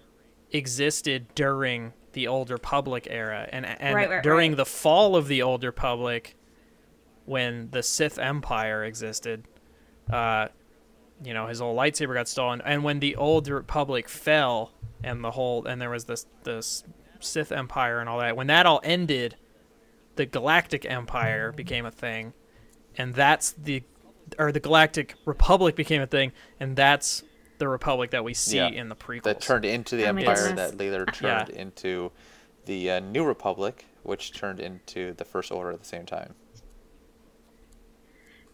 existed 0.51 1.27
during 1.35 1.93
the 2.13 2.27
Old 2.27 2.49
Republic 2.49 3.07
era, 3.09 3.47
and 3.51 3.65
and 3.65 3.95
Right, 3.95 4.09
right, 4.09 4.23
during 4.23 4.51
right. 4.51 4.57
the 4.57 4.65
fall 4.65 5.15
of 5.15 5.27
the 5.27 5.41
Old 5.41 5.63
Republic, 5.63 6.35
when 7.25 7.69
the 7.71 7.83
Sith 7.83 8.17
Empire 8.17 8.83
existed, 8.83 9.43
uh, 10.11 10.47
you 11.23 11.33
know, 11.33 11.47
his 11.47 11.61
old 11.61 11.77
lightsaber 11.77 12.13
got 12.13 12.27
stolen, 12.27 12.61
and 12.65 12.83
when 12.83 12.99
the 12.99 13.15
Old 13.15 13.47
Republic 13.47 14.09
fell, 14.09 14.71
and 15.03 15.23
the 15.23 15.31
whole 15.31 15.65
and 15.65 15.81
there 15.81 15.89
was 15.89 16.05
this 16.05 16.25
this 16.43 16.83
Sith 17.19 17.51
Empire 17.51 17.99
and 17.99 18.09
all 18.09 18.19
that. 18.19 18.35
When 18.35 18.47
that 18.47 18.65
all 18.65 18.81
ended, 18.83 19.35
the 20.15 20.25
Galactic 20.25 20.85
Empire 20.85 21.51
became 21.51 21.85
a 21.85 21.91
thing, 21.91 22.33
and 22.97 23.13
that's 23.13 23.51
the 23.51 23.83
or 24.37 24.51
the 24.51 24.59
Galactic 24.59 25.15
Republic 25.25 25.75
became 25.75 26.01
a 26.01 26.07
thing, 26.07 26.31
and 26.59 26.75
that's 26.75 27.23
the 27.59 27.67
Republic 27.67 28.11
that 28.11 28.23
we 28.23 28.33
see 28.33 28.57
Yeah. 28.57 28.69
in 28.69 28.89
the 28.89 28.95
prequels. 28.95 29.23
that 29.23 29.41
turned 29.41 29.65
into 29.65 29.95
the 29.95 30.03
That 30.03 30.09
Empire 30.17 30.35
sense. 30.35 30.55
that 30.55 30.77
later 30.77 31.05
Yeah. 31.21 31.43
turned 31.43 31.49
into 31.51 32.11
the 32.65 32.89
uh, 32.91 32.99
New 32.99 33.23
Republic, 33.25 33.85
which 34.03 34.33
turned 34.33 34.59
into 34.59 35.13
the 35.13 35.25
First 35.25 35.51
Order 35.51 35.71
at 35.71 35.79
the 35.79 35.85
same 35.85 36.05
time. 36.05 36.33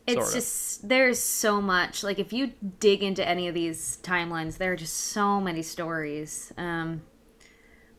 It's 0.08 0.16
Sort 0.18 0.28
of. 0.28 0.34
just 0.34 0.88
there's 0.90 1.20
so 1.20 1.60
much. 1.62 2.04
Like 2.04 2.20
if 2.20 2.32
you 2.32 2.54
dig 2.80 3.02
into 3.02 3.28
any 3.28 3.48
of 3.48 3.56
these 3.56 3.98
timelines, 4.04 4.58
there 4.58 4.72
are 4.74 4.76
just 4.76 4.96
so 4.96 5.42
many 5.42 5.64
stories. 5.64 6.54
Um, 6.58 7.02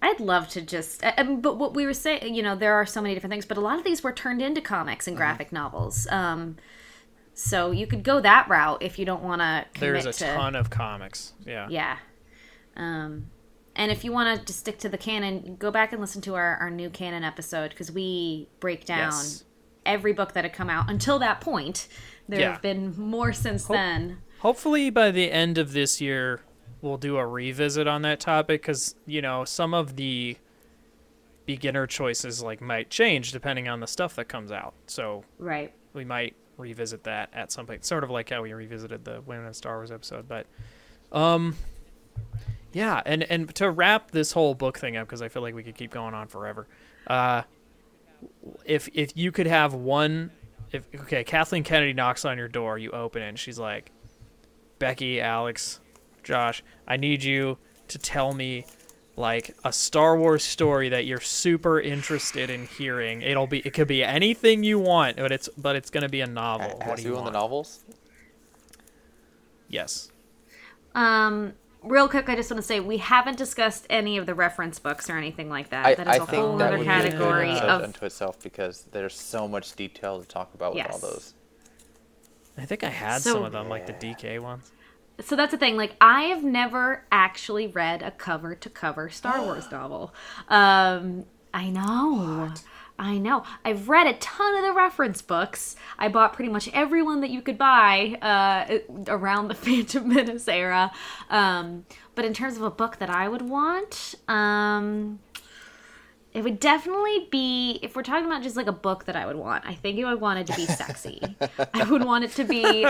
I'd 0.00 0.20
love 0.20 0.48
to 0.50 0.60
just, 0.60 1.00
but 1.02 1.56
what 1.56 1.74
we 1.74 1.84
were 1.84 1.94
saying, 1.94 2.34
you 2.34 2.42
know, 2.42 2.54
there 2.54 2.74
are 2.74 2.86
so 2.86 3.00
many 3.00 3.14
different 3.14 3.32
things, 3.32 3.46
but 3.46 3.56
a 3.56 3.60
lot 3.60 3.78
of 3.78 3.84
these 3.84 4.04
were 4.04 4.12
turned 4.12 4.40
into 4.40 4.60
comics 4.60 5.08
and 5.08 5.16
graphic 5.16 5.50
novels. 5.52 6.06
Um, 6.10 6.56
so 7.38 7.70
you 7.70 7.86
could 7.86 8.02
go 8.02 8.18
that 8.20 8.48
route 8.48 8.78
if 8.82 8.98
you 8.98 9.04
don't 9.04 9.22
want 9.22 9.40
to 9.42 9.66
There's 9.78 10.06
a 10.06 10.12
to. 10.12 10.24
ton 10.34 10.56
of 10.56 10.70
comics. 10.70 11.34
Yeah. 11.44 11.68
Yeah. 11.70 11.98
Um, 12.76 13.30
and 13.74 13.92
if 13.92 14.04
you 14.04 14.10
want 14.12 14.38
to 14.40 14.44
just 14.46 14.58
stick 14.60 14.78
to 14.78 14.88
the 14.88 14.96
canon, 14.98 15.56
go 15.58 15.70
back 15.70 15.92
and 15.92 16.00
listen 16.00 16.22
to 16.22 16.34
our, 16.34 16.56
our 16.56 16.70
new 16.70 16.88
canon 16.90 17.24
episode 17.24 17.70
because 17.70 17.92
we 17.92 18.48
break 18.58 18.84
down 18.86 19.12
Yes. 19.12 19.44
every 19.84 20.12
book 20.14 20.32
that 20.32 20.44
had 20.44 20.54
come 20.54 20.70
out 20.70 20.88
until 20.90 21.18
that 21.18 21.40
point. 21.42 21.88
There 22.28 22.40
Yeah. 22.40 22.52
have 22.52 22.62
been 22.62 22.98
more 22.98 23.32
since 23.34 23.66
then. 23.66 24.22
Hopefully 24.40 24.88
by 24.90 25.10
the 25.10 25.30
end 25.30 25.58
of 25.58 25.72
this 25.74 26.00
year, 26.00 26.40
we'll 26.80 26.96
do 26.96 27.18
a 27.18 27.26
revisit 27.26 27.86
on 27.86 28.00
that 28.02 28.18
topic 28.20 28.62
because 28.62 28.94
you 29.06 29.20
know 29.22 29.44
some 29.44 29.74
of 29.74 29.96
the 29.96 30.36
beginner 31.44 31.86
choices 31.86 32.42
like 32.42 32.60
might 32.60 32.90
change 32.90 33.30
depending 33.32 33.68
on 33.68 33.80
the 33.80 33.86
stuff 33.86 34.16
that 34.16 34.24
comes 34.26 34.50
out. 34.50 34.74
So 34.86 35.24
Right. 35.38 35.72
we 35.92 36.04
might 36.04 36.34
revisit 36.56 37.04
that 37.04 37.30
at 37.32 37.52
some 37.52 37.66
point, 37.66 37.84
sort 37.84 38.04
of 38.04 38.10
like 38.10 38.30
how 38.30 38.42
we 38.42 38.52
revisited 38.52 39.04
the 39.04 39.20
Women 39.26 39.46
in 39.46 39.54
Star 39.54 39.76
Wars 39.76 39.90
episode. 39.90 40.28
But, 40.28 40.46
um, 41.12 41.56
yeah, 42.72 43.02
and 43.06 43.22
and 43.24 43.54
to 43.56 43.70
wrap 43.70 44.10
this 44.10 44.32
whole 44.32 44.54
book 44.54 44.78
thing 44.78 44.96
up 44.96 45.06
because 45.06 45.22
I 45.22 45.28
feel 45.28 45.42
like 45.42 45.54
we 45.54 45.62
could 45.62 45.76
keep 45.76 45.90
going 45.90 46.14
on 46.14 46.28
forever. 46.28 46.66
Uh, 47.06 47.42
if 48.64 48.88
if 48.92 49.16
you 49.16 49.32
could 49.32 49.46
have 49.46 49.74
one, 49.74 50.30
if 50.72 50.86
okay, 50.94 51.24
Kathleen 51.24 51.64
Kennedy 51.64 51.92
knocks 51.92 52.24
on 52.24 52.36
your 52.38 52.48
door, 52.48 52.78
you 52.78 52.90
open 52.90 53.22
it, 53.22 53.28
and 53.28 53.38
she's 53.38 53.58
like, 53.58 53.92
Becky, 54.78 55.20
Alex, 55.20 55.80
Josh, 56.22 56.62
I 56.86 56.96
need 56.96 57.22
you 57.22 57.58
to 57.88 57.98
tell 57.98 58.32
me 58.32 58.66
like 59.16 59.56
a 59.64 59.72
Star 59.72 60.16
Wars 60.18 60.44
story 60.44 60.90
that 60.90 61.06
you're 61.06 61.20
super 61.20 61.80
interested 61.80 62.50
in 62.50 62.66
hearing. 62.66 63.22
It'll 63.22 63.46
be 63.46 63.60
it 63.60 63.72
could 63.72 63.88
be 63.88 64.04
anything 64.04 64.62
you 64.62 64.78
want, 64.78 65.16
but 65.16 65.32
it's 65.32 65.48
but 65.56 65.74
it's 65.76 65.90
gonna 65.90 66.08
be 66.08 66.20
a 66.20 66.26
novel. 66.26 66.68
Ha- 66.68 66.74
what 66.76 66.82
Has 66.84 66.96
do 66.98 67.02
to 67.04 67.08
you 67.08 67.14
do 67.14 67.18
on 67.20 67.24
the 67.24 67.30
novels? 67.30 67.82
Yes. 69.68 70.10
Um, 70.94 71.54
real 71.82 72.08
quick, 72.08 72.28
I 72.28 72.36
just 72.36 72.50
want 72.50 72.58
to 72.58 72.66
say 72.66 72.80
we 72.80 72.98
haven't 72.98 73.36
discussed 73.36 73.86
any 73.90 74.16
of 74.16 74.26
the 74.26 74.34
reference 74.34 74.78
books 74.78 75.10
or 75.10 75.16
anything 75.16 75.48
like 75.48 75.70
that. 75.70 75.86
I, 75.86 75.94
that 75.94 76.06
is 76.06 76.12
I 76.12 76.16
a 76.22 76.26
think 76.26 76.42
whole 76.42 76.62
other 76.62 76.78
would 76.78 76.86
a 76.86 76.90
category 76.90 77.50
episode 77.50 77.68
of. 77.68 77.82
unto 77.82 78.04
itself 78.06 78.42
because 78.42 78.86
there's 78.92 79.14
so 79.14 79.48
much 79.48 79.74
detail 79.76 80.20
to 80.20 80.26
talk 80.26 80.54
about 80.54 80.74
with 80.74 80.90
all 80.90 80.98
those. 80.98 81.34
I 82.58 82.64
think 82.64 82.84
I 82.84 82.88
had 82.88 83.20
So- 83.22 83.34
some 83.34 83.44
of 83.44 83.52
them, 83.52 83.68
like 83.68 83.86
the 83.86 83.92
DK 83.92 84.38
ones. 84.40 84.70
So 85.20 85.36
that's 85.36 85.52
the 85.52 85.58
thing. 85.58 85.76
Like, 85.76 85.96
I 86.00 86.22
have 86.24 86.44
never 86.44 87.04
actually 87.10 87.66
read 87.66 88.02
a 88.02 88.10
cover 88.10 88.54
to 88.54 88.70
cover 88.70 89.08
Star 89.08 89.40
Wars 89.42 89.70
novel. 89.70 90.14
Um, 90.48 91.24
I 91.54 91.70
know. 91.70 92.52
I 92.98 93.18
know. 93.18 93.44
I've 93.64 93.88
read 93.88 94.06
a 94.06 94.14
ton 94.14 94.56
of 94.56 94.64
the 94.64 94.72
reference 94.72 95.20
books. 95.20 95.76
I 95.98 96.08
bought 96.08 96.32
pretty 96.32 96.50
much 96.50 96.70
every 96.72 97.02
one 97.02 97.20
that 97.20 97.30
you 97.30 97.42
could 97.42 97.58
buy 97.58 98.18
uh, 98.22 98.78
around 99.08 99.48
the 99.48 99.54
Phantom 99.66 100.08
Menace 100.08 100.48
era. 100.48 100.92
Um, 101.28 101.84
but 102.14 102.24
in 102.24 102.32
terms 102.32 102.56
of 102.56 102.62
a 102.62 102.70
book 102.70 102.98
that 102.98 103.10
I 103.10 103.28
would 103.28 103.42
want, 103.42 104.14
um, 104.28 105.18
it 106.32 106.42
would 106.42 106.60
definitely 106.60 107.28
be 107.30 107.78
if 107.82 107.96
we're 107.96 108.02
talking 108.02 108.26
about 108.26 108.42
just 108.42 108.56
like 108.56 108.66
a 108.66 108.72
book 108.72 109.04
that 109.04 109.16
I 109.16 109.26
would 109.26 109.36
want. 109.36 109.64
I 109.66 109.74
think 109.74 109.98
I 110.04 110.12
would 110.12 110.20
want 110.20 110.38
it 110.38 110.46
to 110.48 110.56
be 110.56 110.66
sexy. 110.66 111.20
I 111.74 111.84
would 111.84 112.04
want 112.04 112.24
it 112.24 112.32
to 112.32 112.44
be 112.44 112.86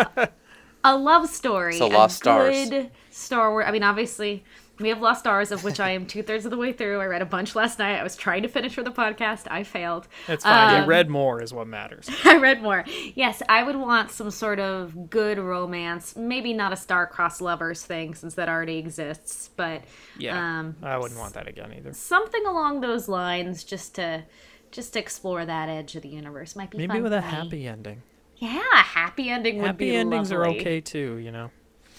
a 0.95 0.97
love 0.97 1.29
story. 1.29 1.79
So 1.79 1.87
a 1.87 1.89
Lost 1.89 2.17
Stars. 2.19 2.69
good 2.71 2.91
Star 3.11 3.51
Wars. 3.51 3.65
I 3.67 3.71
mean, 3.73 3.83
obviously, 3.83 4.45
we 4.79 4.91
have 4.91 5.01
Lost 5.01 5.21
Stars, 5.21 5.53
of 5.53 5.65
which 5.65 5.81
I 5.81 5.91
am 5.91 6.05
two 6.07 6.23
thirds 6.23 6.45
of 6.45 6.51
the 6.51 6.57
way 6.59 6.71
through. 6.73 7.01
I 7.01 7.07
read 7.07 7.23
a 7.23 7.27
bunch 7.27 7.55
last 7.57 7.79
night. 7.79 7.99
I 7.99 8.03
was 8.03 8.15
trying 8.15 8.43
to 8.43 8.49
finish 8.49 8.75
for 8.75 8.83
the 8.83 8.91
podcast. 8.91 9.47
I 9.51 9.63
failed. 9.63 10.07
It's 10.29 10.45
fine. 10.45 10.75
you 10.77 10.83
Um, 10.83 10.89
read 10.89 11.09
more 11.09 11.43
is 11.43 11.53
what 11.55 11.67
matters. 11.67 12.11
I 12.27 12.37
read 12.37 12.61
more. 12.63 12.85
Yes, 13.15 13.43
I 13.49 13.63
would 13.63 13.77
want 13.77 14.11
some 14.11 14.31
sort 14.31 14.59
of 14.61 15.09
good 15.09 15.39
romance. 15.39 16.15
Maybe 16.15 16.53
not 16.53 16.75
a 16.75 16.77
star-crossed 16.77 17.41
lovers 17.41 17.83
thing, 17.85 18.15
since 18.15 18.35
that 18.35 18.51
already 18.51 18.77
exists, 18.77 19.49
but 19.57 19.83
Yeah. 20.19 20.39
um, 20.61 20.77
I 20.83 20.99
wouldn't 20.99 21.19
want 21.19 21.33
that 21.35 21.49
again 21.49 21.73
either. 21.75 21.95
something 21.95 22.45
along 22.45 22.83
those 22.83 23.09
lines, 23.09 23.65
just 23.65 23.95
to 23.95 24.25
just 24.73 24.93
to 24.93 24.99
explore 24.99 25.47
that 25.47 25.71
edge 25.71 25.95
of 25.97 26.03
the 26.03 26.09
universe 26.09 26.55
might 26.55 26.71
be 26.71 26.77
Maybe 26.77 26.95
fun 26.95 27.03
with 27.05 27.13
a 27.15 27.23
me. 27.23 27.27
happy 27.27 27.67
ending. 27.67 28.03
Yeah, 28.37 28.61
a 28.73 28.77
happy 28.77 29.31
ending 29.31 29.57
would 29.57 29.61
be 29.63 29.63
cool. 29.63 29.67
Happy 29.67 29.91
be 29.91 29.97
endings 29.97 30.33
are 30.33 30.47
okay 30.47 30.81
too, 30.81 31.17
you 31.17 31.33
know. 31.33 31.51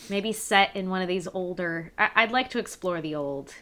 Maybe 0.10 0.32
set 0.32 0.76
in 0.76 0.90
one 0.90 1.02
of 1.02 1.08
these 1.08 1.28
older. 1.28 1.92
I- 1.98 2.12
I'd 2.16 2.32
like 2.32 2.50
to 2.52 2.60
explore 2.60 3.02
the 3.02 3.16
old. 3.16 3.54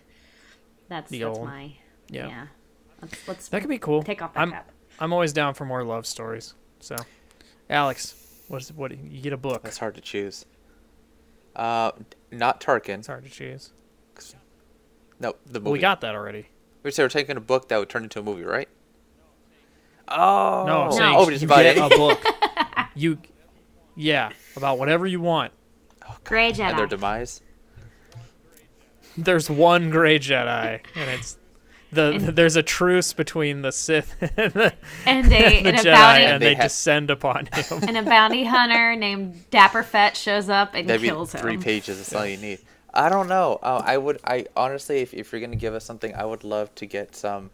That's 0.90 1.10
The 1.10 1.20
that's 1.24 1.38
old. 1.38 1.48
my 1.48 1.74
Yeah. 2.10 2.28
yeah. 2.28 2.48
Let's, 3.02 3.28
let's 3.28 3.48
That 3.50 3.62
could 3.62 3.70
be 3.70 3.80
cool. 3.80 4.04
Take 4.04 4.22
off 4.22 4.34
that 4.34 4.40
I'm 4.42 4.52
cap. 4.52 4.72
I'm 5.00 5.12
always 5.14 5.34
down 5.34 5.54
for 5.54 5.66
more 5.66 5.84
love 5.84 6.06
stories. 6.06 6.54
So, 6.80 6.96
Alex, 7.70 8.16
what's 8.48 8.70
what 8.72 8.92
you 8.92 9.22
get 9.22 9.34
a 9.34 9.38
book? 9.38 9.64
That's 9.64 9.78
hard 9.78 9.96
to 9.96 10.02
choose. 10.02 10.46
Uh, 11.56 11.92
not 12.32 12.62
Tarkin. 12.62 13.00
It's 13.00 13.08
hard 13.08 13.24
to 13.24 13.30
choose. 13.30 13.72
No, 15.20 15.34
the 15.46 15.60
movie. 15.60 15.72
We 15.72 15.80
got 15.80 16.02
that 16.02 16.14
already. 16.14 16.50
We 16.84 16.92
said 16.92 17.04
we're 17.04 17.10
taking 17.10 17.38
a 17.38 17.42
book 17.42 17.70
that 17.70 17.78
would 17.80 17.90
turn 17.90 18.04
into 18.04 18.20
a 18.20 18.24
movie, 18.24 18.44
right? 18.44 18.68
Oh 20.08 20.66
no! 20.68 20.82
I'm 20.84 20.92
saying 20.92 21.16
Oh, 21.16 21.26
we 21.26 21.32
just 21.34 21.42
you 21.42 21.48
buy 21.48 21.64
get 21.64 21.78
it. 21.78 21.84
a 21.84 21.90
book. 21.90 22.20
you, 22.96 23.20
yeah, 23.96 24.30
about 24.56 24.80
whatever 24.80 25.06
you 25.06 25.22
want. 25.22 25.52
Gray 26.24 26.52
Jedi. 26.52 26.70
And 26.70 26.80
their 26.80 26.88
demise. 26.88 27.42
There's 29.18 29.50
one 29.50 29.90
gray 29.90 30.20
Jedi, 30.20 30.82
and 30.96 31.10
it's 31.10 31.38
the 31.92 32.12
And- 32.14 32.22
there's 32.36 32.56
a 32.58 32.64
truce 32.64 33.14
between 33.14 33.62
the 33.62 33.72
Sith 33.72 34.14
and 34.38 34.54
the, 34.54 34.74
And 35.06 35.26
a- 35.28 35.30
the 35.30 35.36
and 35.38 35.68
a 35.68 35.72
Jedi, 35.74 35.94
bounty- 35.94 36.24
and 36.26 36.42
They 36.42 36.46
they 36.50 36.54
have- 36.56 36.64
descend 36.66 37.10
upon 37.10 37.46
him. 37.46 37.84
and 37.88 37.98
a 37.98 38.04
bounty 38.04 38.44
hunter 38.44 38.96
named 38.96 39.50
Dapper 39.52 39.84
Fett 39.84 40.18
shows 40.18 40.50
up 40.50 40.74
and 40.74 40.90
That'd 40.90 41.02
be 41.02 41.08
kills 41.08 41.34
him. 41.34 41.42
three 41.42 41.58
pages. 41.58 41.98
That's 41.98 42.14
all 42.14 42.26
you 42.26 42.38
need. 42.38 42.60
I 42.94 43.10
don't 43.10 43.28
know. 43.30 43.60
Uh, 43.62 43.82
I 43.86 43.98
would. 43.98 44.20
I 44.26 44.46
honestly, 44.56 45.00
if, 45.00 45.14
if 45.14 45.32
you're 45.32 45.42
gonna 45.42 45.56
give 45.58 45.74
us 45.74 45.84
something, 45.86 46.14
I 46.16 46.26
would 46.26 46.44
love 46.44 46.74
to 46.76 46.86
get 46.86 47.16
some 47.16 47.52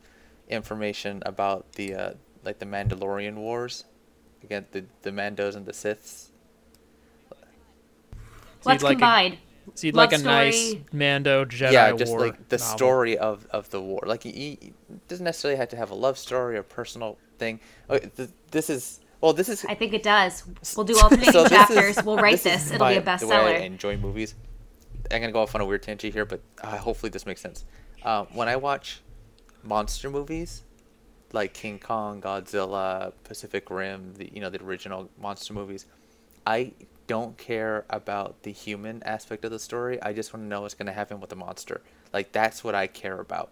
information 0.49 1.21
about 1.25 1.71
the 1.73 1.93
uh, 1.95 2.11
like 2.43 2.59
the 2.59 2.65
Mandalorian 2.65 3.35
Wars, 3.35 3.85
again 4.43 4.65
the 4.71 4.85
the 5.01 5.11
Mandos 5.11 5.55
and 5.55 5.65
the 5.65 5.73
Siths. 5.73 6.27
Let's 8.63 8.83
like 8.83 9.01
a- 9.01 9.37
So 9.75 9.87
you'd 9.87 9.95
Love 9.95 10.11
like 10.11 10.19
a 10.19 10.23
nice. 10.23 10.75
Mando 10.91 11.45
Jedi 11.45 11.71
yeah, 11.71 11.91
just 11.93 12.11
war 12.11 12.19
like 12.21 12.49
the 12.49 12.57
novel. 12.57 12.77
story 12.77 13.17
of, 13.17 13.45
of 13.51 13.69
the 13.69 13.81
war. 13.81 14.01
Like 14.05 14.23
he, 14.23 14.31
he 14.61 14.73
doesn't 15.07 15.23
necessarily 15.23 15.57
have 15.57 15.69
to 15.69 15.75
have 15.77 15.89
a 15.91 15.95
love 15.95 16.17
story 16.17 16.57
or 16.57 16.63
personal 16.63 17.17
thing. 17.39 17.59
Okay, 17.89 18.09
th- 18.15 18.29
this 18.51 18.69
is 18.69 18.99
well, 19.19 19.33
this 19.33 19.49
is 19.49 19.65
I 19.65 19.75
think 19.75 19.93
it 19.93 20.03
does. 20.03 20.43
We'll 20.75 20.85
do 20.85 20.97
alternating 20.99 21.31
So 21.33 21.47
chapters. 21.47 21.97
is- 21.97 22.03
we'll 22.03 22.17
write 22.17 22.35
is 22.35 22.43
this. 22.43 22.67
It'll 22.71 22.79
my- 22.85 22.93
be 22.93 22.99
a 22.99 23.01
bestseller. 23.01 23.19
The 23.19 23.27
way 23.45 23.55
I 23.63 23.65
enjoy 23.65 23.97
movies. 23.97 24.35
I'm 25.11 25.21
gonna 25.21 25.31
go 25.33 25.41
off 25.41 25.55
on 25.55 25.61
a 25.61 25.65
weird 25.65 25.83
tangent 25.83 26.13
here, 26.13 26.25
but 26.25 26.41
uh, 26.61 26.77
hopefully 26.77 27.09
this 27.09 27.25
makes 27.25 27.41
sense. 27.41 27.65
Uh, 28.03 28.25
when 28.33 28.47
I 28.47 28.55
watch 28.55 29.01
monster 29.63 30.09
movies, 30.09 30.63
like 31.33 31.53
King 31.53 31.79
Kong, 31.79 32.21
Godzilla, 32.21 33.13
Pacific 33.23 33.69
Rim, 33.69 34.13
the 34.17 34.29
you 34.33 34.41
know 34.41 34.49
the 34.49 34.61
original 34.63 35.09
monster 35.19 35.53
movies, 35.53 35.85
I 36.45 36.73
don't 37.07 37.37
care 37.37 37.85
about 37.89 38.43
the 38.43 38.51
human 38.51 39.03
aspect 39.03 39.43
of 39.45 39.51
the 39.51 39.59
story. 39.59 40.01
I 40.01 40.13
just 40.13 40.33
want 40.33 40.43
to 40.45 40.47
know 40.47 40.61
what's 40.61 40.73
going 40.73 40.87
to 40.87 40.93
happen 40.93 41.19
with 41.19 41.29
the 41.29 41.35
monster. 41.35 41.81
Like 42.13 42.31
that's 42.31 42.63
what 42.63 42.75
I 42.75 42.87
care 42.87 43.19
about. 43.19 43.49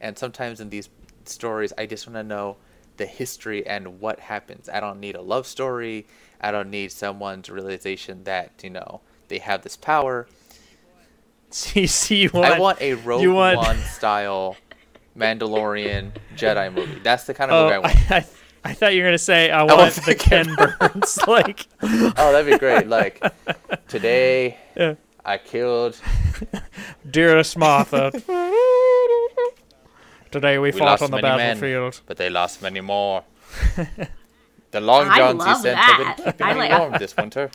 And 0.00 0.18
sometimes 0.18 0.60
in 0.60 0.70
these 0.70 0.88
stories, 1.24 1.72
I 1.78 1.86
just 1.86 2.06
want 2.06 2.16
to 2.16 2.22
know 2.22 2.56
the 2.96 3.06
history 3.06 3.66
and 3.66 4.00
what 4.00 4.20
happens. 4.20 4.68
I 4.68 4.80
don't 4.80 5.00
need 5.00 5.14
a 5.14 5.22
love 5.22 5.46
story. 5.46 6.06
I 6.40 6.50
don't 6.50 6.70
need 6.70 6.92
someone's 6.92 7.48
realization 7.48 8.24
that 8.24 8.52
you 8.62 8.70
know 8.70 9.00
they 9.28 9.38
have 9.38 9.62
this 9.62 9.76
power. 9.76 10.26
See, 11.50 12.22
you 12.22 12.30
I 12.34 12.58
want 12.58 12.80
a 12.80 12.94
Rogue 12.94 13.26
want- 13.28 13.56
One 13.58 13.78
style 13.78 14.56
Mandalorian 15.16 16.12
Jedi 16.36 16.72
movie. 16.72 17.00
That's 17.02 17.24
the 17.24 17.34
kind 17.34 17.50
of 17.50 17.56
Oh, 17.56 17.62
movie 17.64 17.74
I 17.74 17.78
want. 17.78 18.10
I, 18.10 18.16
I, 18.16 18.24
I 18.64 18.72
thought 18.74 18.94
you 18.94 19.02
were 19.02 19.08
gonna 19.08 19.18
say 19.18 19.50
I 19.50 19.62
want 19.64 19.78
want 19.78 19.94
the 19.94 20.00
the 20.02 20.14
Ken 20.14 20.54
Burns 20.54 21.18
like. 21.28 21.66
oh, 21.82 22.32
that'd 22.32 22.50
be 22.50 22.58
great. 22.58 22.86
Like 22.86 23.20
today, 23.88 24.56
Yeah. 24.76 24.94
I 25.24 25.38
killed. 25.38 26.00
Dearest 27.08 27.56
Martha. 27.56 28.10
Today 30.30 30.58
we, 30.58 30.70
We 30.70 30.78
fought 30.78 31.02
on 31.02 31.10
the 31.10 31.18
many 31.20 31.28
men, 31.36 31.38
battlefield. 31.60 32.00
but 32.06 32.16
they 32.16 32.30
lost 32.30 32.62
many 32.62 32.80
more. 32.80 33.22
the 34.70 34.80
long 34.80 35.14
johns 35.14 35.44
he 35.44 35.52
sent 35.56 35.62
that. 35.76 36.16
have 36.16 36.16
been 36.16 36.32
keeping 36.32 36.46
I 36.46 36.68
me 36.68 36.74
warm 36.78 36.92
this 36.98 37.14
winter. 37.16 37.50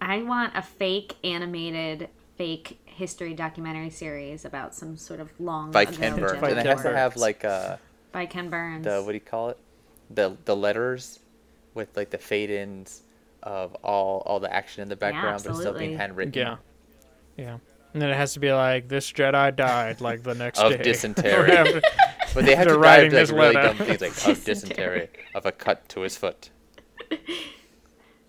I 0.00 0.22
want 0.22 0.56
a 0.56 0.62
fake 0.62 1.16
animated, 1.24 2.08
fake 2.36 2.78
history 3.00 3.32
documentary 3.32 3.88
series 3.88 4.44
about 4.44 4.74
some 4.74 4.94
sort 4.94 5.20
of 5.20 5.30
long 5.40 5.70
By 5.70 5.86
Ken 5.86 6.20
Burns, 6.20 6.38
Jedi 6.38 6.50
and 6.50 6.58
it 6.58 6.66
has 6.66 6.82
to 6.82 6.94
have 6.94 7.16
like 7.16 7.46
uh, 7.46 7.76
by 8.12 8.26
Ken 8.26 8.50
Burns. 8.50 8.84
the 8.84 9.00
what 9.02 9.12
do 9.12 9.14
you 9.14 9.20
call 9.20 9.48
it? 9.48 9.58
The 10.10 10.36
the 10.44 10.54
letters 10.54 11.18
with 11.72 11.96
like 11.96 12.10
the 12.10 12.18
fade 12.18 12.50
ins 12.50 13.02
of 13.42 13.74
all 13.76 14.22
all 14.26 14.38
the 14.38 14.52
action 14.52 14.82
in 14.82 14.90
the 14.90 14.96
background, 14.96 15.42
but 15.42 15.50
it's 15.52 15.60
still 15.60 15.72
being 15.72 15.96
handwritten. 15.96 16.34
Yeah, 16.34 16.56
yeah. 17.38 17.56
And 17.94 18.02
then 18.02 18.10
it 18.10 18.16
has 18.16 18.34
to 18.34 18.40
be 18.40 18.52
like 18.52 18.86
this 18.88 19.10
Jedi 19.10 19.56
died 19.56 20.02
like 20.02 20.22
the 20.22 20.34
next 20.34 20.58
day. 20.58 20.66
Of 20.74 20.76
day. 20.76 20.82
dysentery. 20.84 21.80
But 22.34 22.44
they 22.46 22.54
have 22.54 22.68
to 22.68 22.78
writing 22.78 23.10
dive 23.10 23.28
this 23.28 23.30
like 23.32 23.40
really 23.40 23.54
letter. 23.54 23.78
dumb 23.78 23.86
things 23.86 24.00
like 24.02 24.28
of 24.28 24.44
dysentery, 24.44 25.08
of 25.34 25.46
a 25.46 25.50
cut 25.52 25.88
to 25.88 26.02
his 26.02 26.16
foot. 26.16 26.50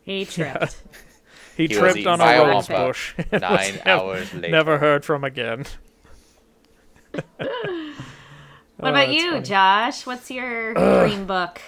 he 0.02 0.26
tripped. 0.26 0.82
He, 1.58 1.64
He 1.68 1.68
tripped 1.70 2.06
on 2.08 2.22
a 2.22 2.24
a 2.24 2.48
rose 2.48 2.68
bush. 2.68 3.14
and 3.18 3.32
was 3.32 3.42
nine 3.42 3.82
hours 3.86 4.34
later. 4.34 4.50
Never 4.50 4.78
heard 4.78 5.04
from 5.06 5.24
again. 5.24 5.66
What 7.12 7.24
Oh, 8.84 8.90
about 8.90 9.08
that's 9.08 9.12
you, 9.12 9.32
funny. 9.32 9.44
Josh? 9.44 10.06
What's 10.08 10.32
your 10.32 10.74
dream 10.74 11.26
book? 11.28 11.62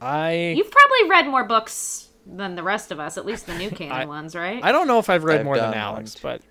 I 0.00 0.54
You've 0.56 0.70
probably 0.70 1.08
read 1.08 1.28
more 1.28 1.44
books 1.44 2.08
than 2.26 2.56
the 2.56 2.62
rest 2.64 2.90
of 2.90 2.98
us, 2.98 3.16
at 3.16 3.24
least 3.24 3.46
the 3.46 3.54
new 3.56 3.70
canon 3.70 3.92
I- 3.92 4.04
ones, 4.06 4.34
right? 4.34 4.62
I 4.64 4.72
don't 4.72 4.88
know 4.88 4.98
if 4.98 5.08
I've 5.08 5.22
read 5.24 5.40
I've 5.40 5.44
more 5.44 5.56
than 5.56 5.74
Alex, 5.74 6.16
but 6.20 6.42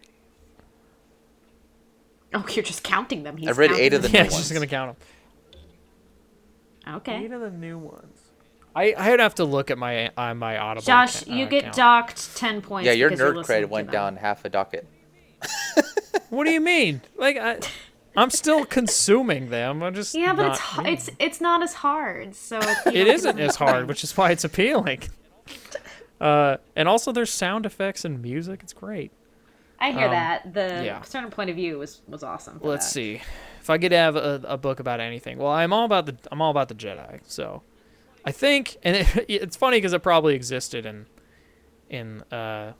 Oh, 2.33 2.45
you're 2.53 2.63
just 2.63 2.83
counting 2.83 3.23
them. 3.23 3.35
He's 3.35 3.49
I've 3.49 3.57
read 3.57 3.71
eight 3.71 3.93
of 3.93 4.03
them. 4.03 4.11
the 4.13 4.17
yeah, 4.19 4.23
new 4.23 4.29
I'm 4.29 4.37
just 4.37 4.53
gonna 4.53 4.67
count 4.67 4.97
them. 4.97 6.95
Okay. 6.97 7.25
Eight 7.25 7.31
of 7.33 7.41
the 7.41 7.49
new 7.51 7.77
ones. 7.77 8.17
I 8.75 8.93
I'd 8.97 9.19
have 9.19 9.35
to 9.35 9.45
look 9.45 9.71
at 9.71 9.77
my 9.77 10.11
uh, 10.17 10.33
my 10.33 10.57
Audible. 10.57 10.85
Josh, 10.85 11.23
ca- 11.23 11.33
you 11.33 11.45
uh, 11.45 11.49
get 11.49 11.63
count. 11.63 11.75
docked 11.75 12.35
ten 12.37 12.61
points. 12.61 12.85
Yeah, 12.85 12.93
your 12.93 13.09
because 13.09 13.19
you're 13.19 13.33
nerd 13.33 13.35
listening 13.37 13.63
cred 13.63 13.69
went 13.69 13.91
down 13.91 14.15
half 14.17 14.45
a 14.45 14.49
docket. 14.49 14.87
What 16.29 16.45
do 16.45 16.51
you 16.51 16.61
mean? 16.61 17.01
Like 17.17 17.37
I, 17.37 17.59
I'm 18.15 18.29
still 18.29 18.63
consuming 18.63 19.49
them. 19.49 19.83
I'm 19.83 19.93
just 19.93 20.15
Yeah, 20.15 20.33
but 20.33 20.43
not 20.43 20.51
it's 20.53 20.61
h- 20.61 20.77
reading. 20.77 20.93
it's 20.93 21.09
it's 21.19 21.41
not 21.41 21.61
as 21.61 21.73
hard. 21.73 22.35
So 22.35 22.57
it's, 22.57 22.87
it 22.87 22.93
know, 23.05 23.13
isn't 23.13 23.39
as 23.39 23.57
hard, 23.57 23.89
which 23.89 24.01
is 24.03 24.15
why 24.15 24.31
it's 24.31 24.43
appealing. 24.43 25.03
Uh, 26.21 26.57
and 26.75 26.87
also 26.87 27.11
there's 27.11 27.31
sound 27.33 27.65
effects 27.65 28.05
and 28.05 28.21
music. 28.21 28.59
It's 28.61 28.73
great. 28.73 29.11
I 29.79 29.91
hear 29.91 30.05
um, 30.05 30.11
that. 30.11 30.53
The 30.53 30.83
yeah. 30.85 31.01
certain 31.01 31.31
point 31.31 31.49
of 31.49 31.55
view 31.55 31.79
was 31.79 32.03
was 32.07 32.21
awesome. 32.21 32.59
Let's 32.61 32.85
that. 32.85 32.91
see 32.91 33.21
if 33.59 33.71
I 33.71 33.79
could 33.79 33.91
have 33.91 34.15
a, 34.15 34.39
a 34.43 34.55
book 34.55 34.79
about 34.79 34.99
anything. 34.99 35.39
Well, 35.39 35.51
I'm 35.51 35.73
all 35.73 35.83
about 35.83 36.05
the 36.05 36.15
I'm 36.31 36.39
all 36.39 36.51
about 36.51 36.67
the 36.69 36.75
Jedi. 36.75 37.21
So 37.25 37.63
I 38.25 38.31
think, 38.31 38.77
and 38.83 38.95
it, 38.97 39.25
it's 39.29 39.55
funny 39.55 39.77
because 39.77 39.93
it 39.93 40.03
probably 40.03 40.35
existed 40.35 40.85
in 40.85 41.05
in 41.89 42.21
uh, 42.31 42.73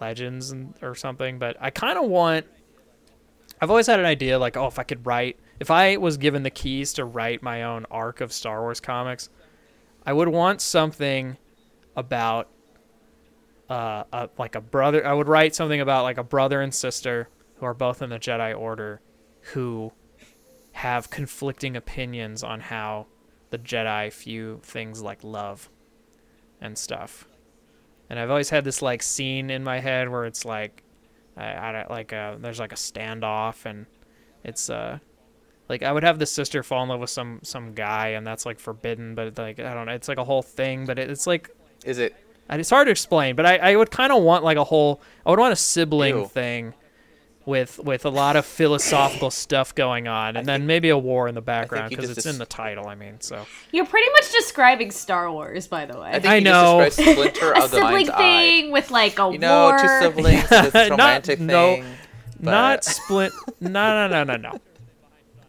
Legends 0.00 0.50
and 0.50 0.74
or 0.82 0.94
something. 0.94 1.38
But 1.38 1.56
I 1.60 1.70
kind 1.70 1.98
of 1.98 2.08
want. 2.08 2.46
I've 3.60 3.70
always 3.70 3.86
had 3.86 4.00
an 4.00 4.06
idea 4.06 4.38
like, 4.38 4.56
oh, 4.56 4.66
if 4.66 4.78
I 4.78 4.84
could 4.84 5.04
write, 5.04 5.38
if 5.58 5.70
I 5.70 5.98
was 5.98 6.16
given 6.16 6.42
the 6.42 6.50
keys 6.50 6.94
to 6.94 7.04
write 7.04 7.42
my 7.42 7.62
own 7.62 7.84
arc 7.90 8.22
of 8.22 8.32
Star 8.32 8.62
Wars 8.62 8.80
comics, 8.80 9.28
I 10.06 10.14
would 10.14 10.28
want 10.28 10.62
something 10.62 11.36
about 11.94 12.48
uh, 13.68 14.04
a, 14.12 14.30
like 14.38 14.54
a 14.54 14.60
brother. 14.60 15.06
I 15.06 15.12
would 15.12 15.28
write 15.28 15.54
something 15.54 15.80
about 15.80 16.04
like 16.04 16.16
a 16.16 16.24
brother 16.24 16.62
and 16.62 16.74
sister 16.74 17.28
who 17.56 17.66
are 17.66 17.74
both 17.74 18.00
in 18.00 18.08
the 18.08 18.18
Jedi 18.18 18.58
Order, 18.58 19.02
who 19.52 19.92
have 20.72 21.10
conflicting 21.10 21.76
opinions 21.76 22.42
on 22.42 22.60
how 22.60 23.06
the 23.50 23.58
Jedi 23.58 24.12
few 24.12 24.60
things 24.62 25.02
like 25.02 25.22
love 25.24 25.68
and 26.60 26.76
stuff. 26.78 27.26
And 28.08 28.18
I've 28.18 28.30
always 28.30 28.50
had 28.50 28.64
this 28.64 28.82
like 28.82 29.02
scene 29.02 29.50
in 29.50 29.62
my 29.64 29.78
head 29.80 30.08
where 30.08 30.24
it's 30.24 30.44
like, 30.44 30.82
I, 31.36 31.68
I 31.68 31.72
don't- 31.72 31.90
like 31.90 32.12
uh, 32.12 32.36
there's 32.38 32.58
like 32.60 32.72
a 32.72 32.76
standoff 32.76 33.64
and 33.66 33.86
it's 34.42 34.70
uh 34.70 34.98
like 35.68 35.82
I 35.84 35.92
would 35.92 36.02
have 36.02 36.18
the 36.18 36.26
sister 36.26 36.62
fall 36.62 36.82
in 36.82 36.88
love 36.88 37.00
with 37.00 37.10
some 37.10 37.40
some 37.42 37.72
guy 37.72 38.08
and 38.08 38.26
that's 38.26 38.44
like 38.46 38.58
forbidden, 38.58 39.14
but 39.14 39.38
like 39.38 39.60
I 39.60 39.74
don't 39.74 39.86
know, 39.86 39.92
it's 39.92 40.08
like 40.08 40.18
a 40.18 40.24
whole 40.24 40.42
thing, 40.42 40.86
but 40.86 40.98
it, 40.98 41.08
it's 41.10 41.26
like 41.26 41.50
Is 41.84 41.98
it? 41.98 42.14
it's 42.48 42.70
hard 42.70 42.86
to 42.88 42.90
explain, 42.90 43.36
but 43.36 43.46
I, 43.46 43.58
I 43.58 43.76
would 43.76 43.90
kind 43.92 44.12
of 44.12 44.22
want 44.24 44.42
like 44.42 44.56
a 44.56 44.64
whole 44.64 45.00
I 45.24 45.30
would 45.30 45.38
want 45.38 45.52
a 45.52 45.56
sibling 45.56 46.16
Ew. 46.16 46.26
thing 46.26 46.74
with 47.50 47.78
with 47.80 48.06
a 48.06 48.08
lot 48.08 48.36
of 48.36 48.46
philosophical 48.46 49.30
stuff 49.30 49.74
going 49.74 50.08
on 50.08 50.36
and 50.36 50.46
then 50.46 50.66
maybe 50.66 50.88
a 50.88 50.96
war 50.96 51.28
in 51.28 51.34
the 51.34 51.42
background 51.42 51.90
because 51.90 52.08
it's 52.08 52.22
des- 52.24 52.30
in 52.30 52.38
the 52.38 52.46
title, 52.46 52.86
I 52.88 52.94
mean, 52.94 53.20
so 53.20 53.44
You're 53.72 53.84
pretty 53.84 54.10
much 54.12 54.32
describing 54.32 54.90
Star 54.90 55.30
Wars, 55.30 55.66
by 55.66 55.84
the 55.84 55.98
way. 56.00 56.08
I 56.10 56.20
think 56.20 56.26
I 56.26 56.40
know. 56.40 56.84
just 56.86 56.96
described 56.96 57.36
a 57.42 57.62
of 57.64 57.70
the 57.70 57.76
sibling 57.76 57.92
Mind's 57.92 58.10
Eye. 58.10 58.16
thing 58.16 58.70
with 58.70 58.90
like 58.90 59.18
a 59.18 59.30
You 59.32 59.38
know, 59.38 59.64
war. 59.68 59.78
two 59.78 59.88
siblings, 60.00 60.48
this 60.48 60.72
Not- 60.88 60.90
romantic 60.90 61.40
no. 61.40 61.74
thing. 61.74 61.84
not 62.40 62.84
split 62.84 63.32
no 63.60 63.68
no 63.70 64.08
no 64.08 64.24
no 64.24 64.36
no. 64.36 64.58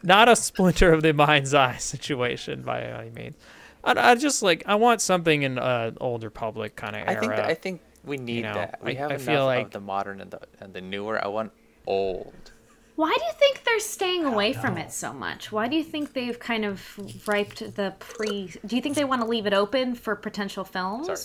Not 0.04 0.28
a 0.30 0.36
splinter 0.36 0.92
of 0.92 1.04
the 1.04 1.14
mind's 1.14 1.54
eye 1.54 1.78
situation 1.78 2.64
by 2.64 2.82
any 2.82 3.12
means. 3.12 3.36
I, 3.84 4.12
I 4.12 4.16
just 4.16 4.42
like 4.44 4.64
I 4.66 4.76
want 4.76 5.00
something 5.00 5.44
in 5.44 5.58
uh, 5.60 5.92
Old 6.02 6.24
Republic 6.24 6.76
kind 6.76 6.96
of 6.96 7.08
I 7.08 7.12
era. 7.14 7.20
think 7.22 7.32
that, 7.36 7.46
I 7.46 7.54
think 7.54 7.82
we 8.04 8.18
need 8.18 8.42
know, 8.44 8.56
that. 8.56 8.80
We 8.84 8.92
I- 8.92 8.96
have 8.96 9.12
I 9.12 9.16
enough 9.16 9.26
feel 9.26 9.46
like- 9.46 9.66
of 9.68 9.72
the 9.72 9.80
modern 9.80 10.22
and 10.22 10.32
the 10.32 10.40
and 10.60 10.74
the 10.74 10.82
newer. 10.82 11.24
I 11.24 11.28
want 11.28 11.52
old. 11.88 12.52
Why 12.96 13.16
do 13.18 13.24
you 13.26 13.32
think 13.40 13.64
they're 13.64 13.80
staying 13.80 14.26
away 14.26 14.54
from 14.54 14.78
it 14.78 14.92
so 14.92 15.12
much? 15.12 15.52
Why 15.52 15.68
do 15.68 15.76
you 15.76 15.84
think 15.84 16.14
they've 16.14 16.38
kind 16.38 16.66
of 16.66 17.00
riped 17.26 17.76
the 17.76 17.96
pre? 17.98 18.54
Do 18.66 18.76
you 18.76 18.82
think 18.82 18.96
they 18.96 19.06
want 19.06 19.22
to 19.22 19.28
leave 19.28 19.48
it 19.48 19.54
open 19.54 19.96
for 19.96 20.16
potential 20.16 20.64
films? 20.64 21.08
Sorry. 21.08 21.20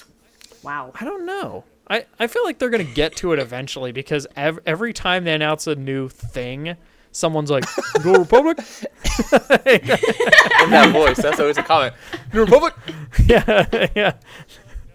Wow. 0.63 0.93
I 0.99 1.05
don't 1.05 1.27
know. 1.27 1.65
I, 1.89 2.07
I 2.19 2.27
feel 2.27 2.45
like 2.45 2.59
they're 2.59 2.71
gonna 2.71 2.85
get 2.85 3.15
to 3.17 3.33
it 3.33 3.39
eventually 3.39 3.93
because 3.93 4.27
ev- 4.37 4.59
every 4.67 4.93
time 4.93 5.25
they 5.25 5.35
announce 5.35 5.67
a 5.67 5.75
new 5.75 6.09
thing, 6.09 6.77
someone's 7.13 7.51
like, 7.51 7.65
"New 8.05 8.15
Republic." 8.15 8.59
In 8.59 8.65
that 10.71 10.91
voice, 10.93 11.19
that's 11.19 11.39
always 11.39 11.59
a 11.59 11.63
comment. 11.63 11.95
New 12.33 12.41
Republic. 12.41 12.75
yeah, 13.27 13.89
yeah. 13.95 14.13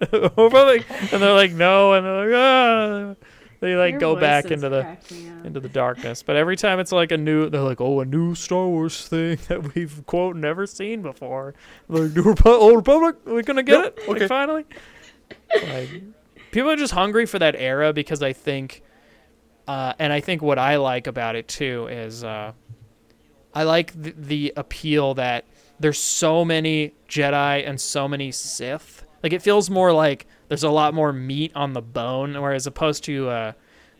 Republic, 0.12 0.86
and 1.14 1.22
they're 1.22 1.34
like, 1.34 1.53
"No," 1.53 1.93
and 1.93 2.05
they're 2.05 2.26
like, 2.26 3.16
"Ah." 3.22 3.28
They 3.62 3.76
like 3.76 3.91
Your 3.91 3.99
go 3.99 4.16
back 4.16 4.45
into 4.51 4.70
the 4.70 4.82
crack 4.82 5.12
me 5.12 5.30
up. 5.30 5.45
into 5.45 5.59
the 5.59 5.70
darkness. 5.70 6.24
But 6.24 6.36
every 6.36 6.57
time 6.57 6.80
it's 6.80 6.91
like 6.91 7.12
a 7.12 7.18
new, 7.18 7.47
they're 7.49 7.62
like, 7.62 7.80
"Oh, 7.80 7.99
a 8.01 8.05
new 8.05 8.34
Star 8.36 8.68
Wars 8.68 9.07
thing 9.07 9.38
that 9.47 9.74
we've 9.76 10.03
quote 10.07 10.36
never 10.36 10.66
seen 10.66 11.01
before." 11.03 11.53
Like, 11.88 12.12
New 12.14 12.24
Repu- 12.24 12.47
Old 12.59 12.76
Republic, 12.76 13.18
are 13.28 13.34
we 13.36 13.43
gonna 13.43 13.62
get 13.64 13.84
Yep, 13.84 13.97
it? 13.99 14.07
Like, 14.07 14.18
okay. 14.18 14.28
finally. 14.28 14.66
Like, 15.53 15.89
people 16.51 16.72
are 16.72 16.76
just 16.76 16.93
hungry 16.93 17.26
for 17.28 17.38
that 17.39 17.55
era 17.55 17.93
because 17.93 18.24
I 18.24 18.34
think, 18.34 18.82
uh, 19.68 19.93
and 19.99 20.12
I 20.12 20.20
think 20.22 20.41
what 20.41 20.57
I 20.57 20.78
like 20.78 21.05
about 21.05 21.36
it 21.36 21.47
too 21.47 21.88
is, 21.88 22.24
uh, 22.24 22.53
I 23.53 23.64
like 23.64 23.93
the, 23.93 24.14
the 24.18 24.53
appeal 24.57 25.14
that 25.16 25.45
there's 25.80 25.99
so 25.99 26.43
many 26.43 26.93
Jedi 27.07 27.68
and 27.68 27.80
so 27.80 28.07
many 28.07 28.32
Sith. 28.32 29.01
Like 29.24 29.34
it 29.34 29.42
feels 29.42 29.70
more 29.70 29.94
like 29.94 30.26
there's 30.48 30.64
a 30.64 30.70
lot 30.70 30.94
more 30.94 31.14
meat 31.14 31.52
on 31.56 31.74
the 31.74 31.82
bone, 31.82 32.40
whereas 32.42 32.66
opposed 32.68 33.04
to 33.06 33.30
uh, 33.30 33.52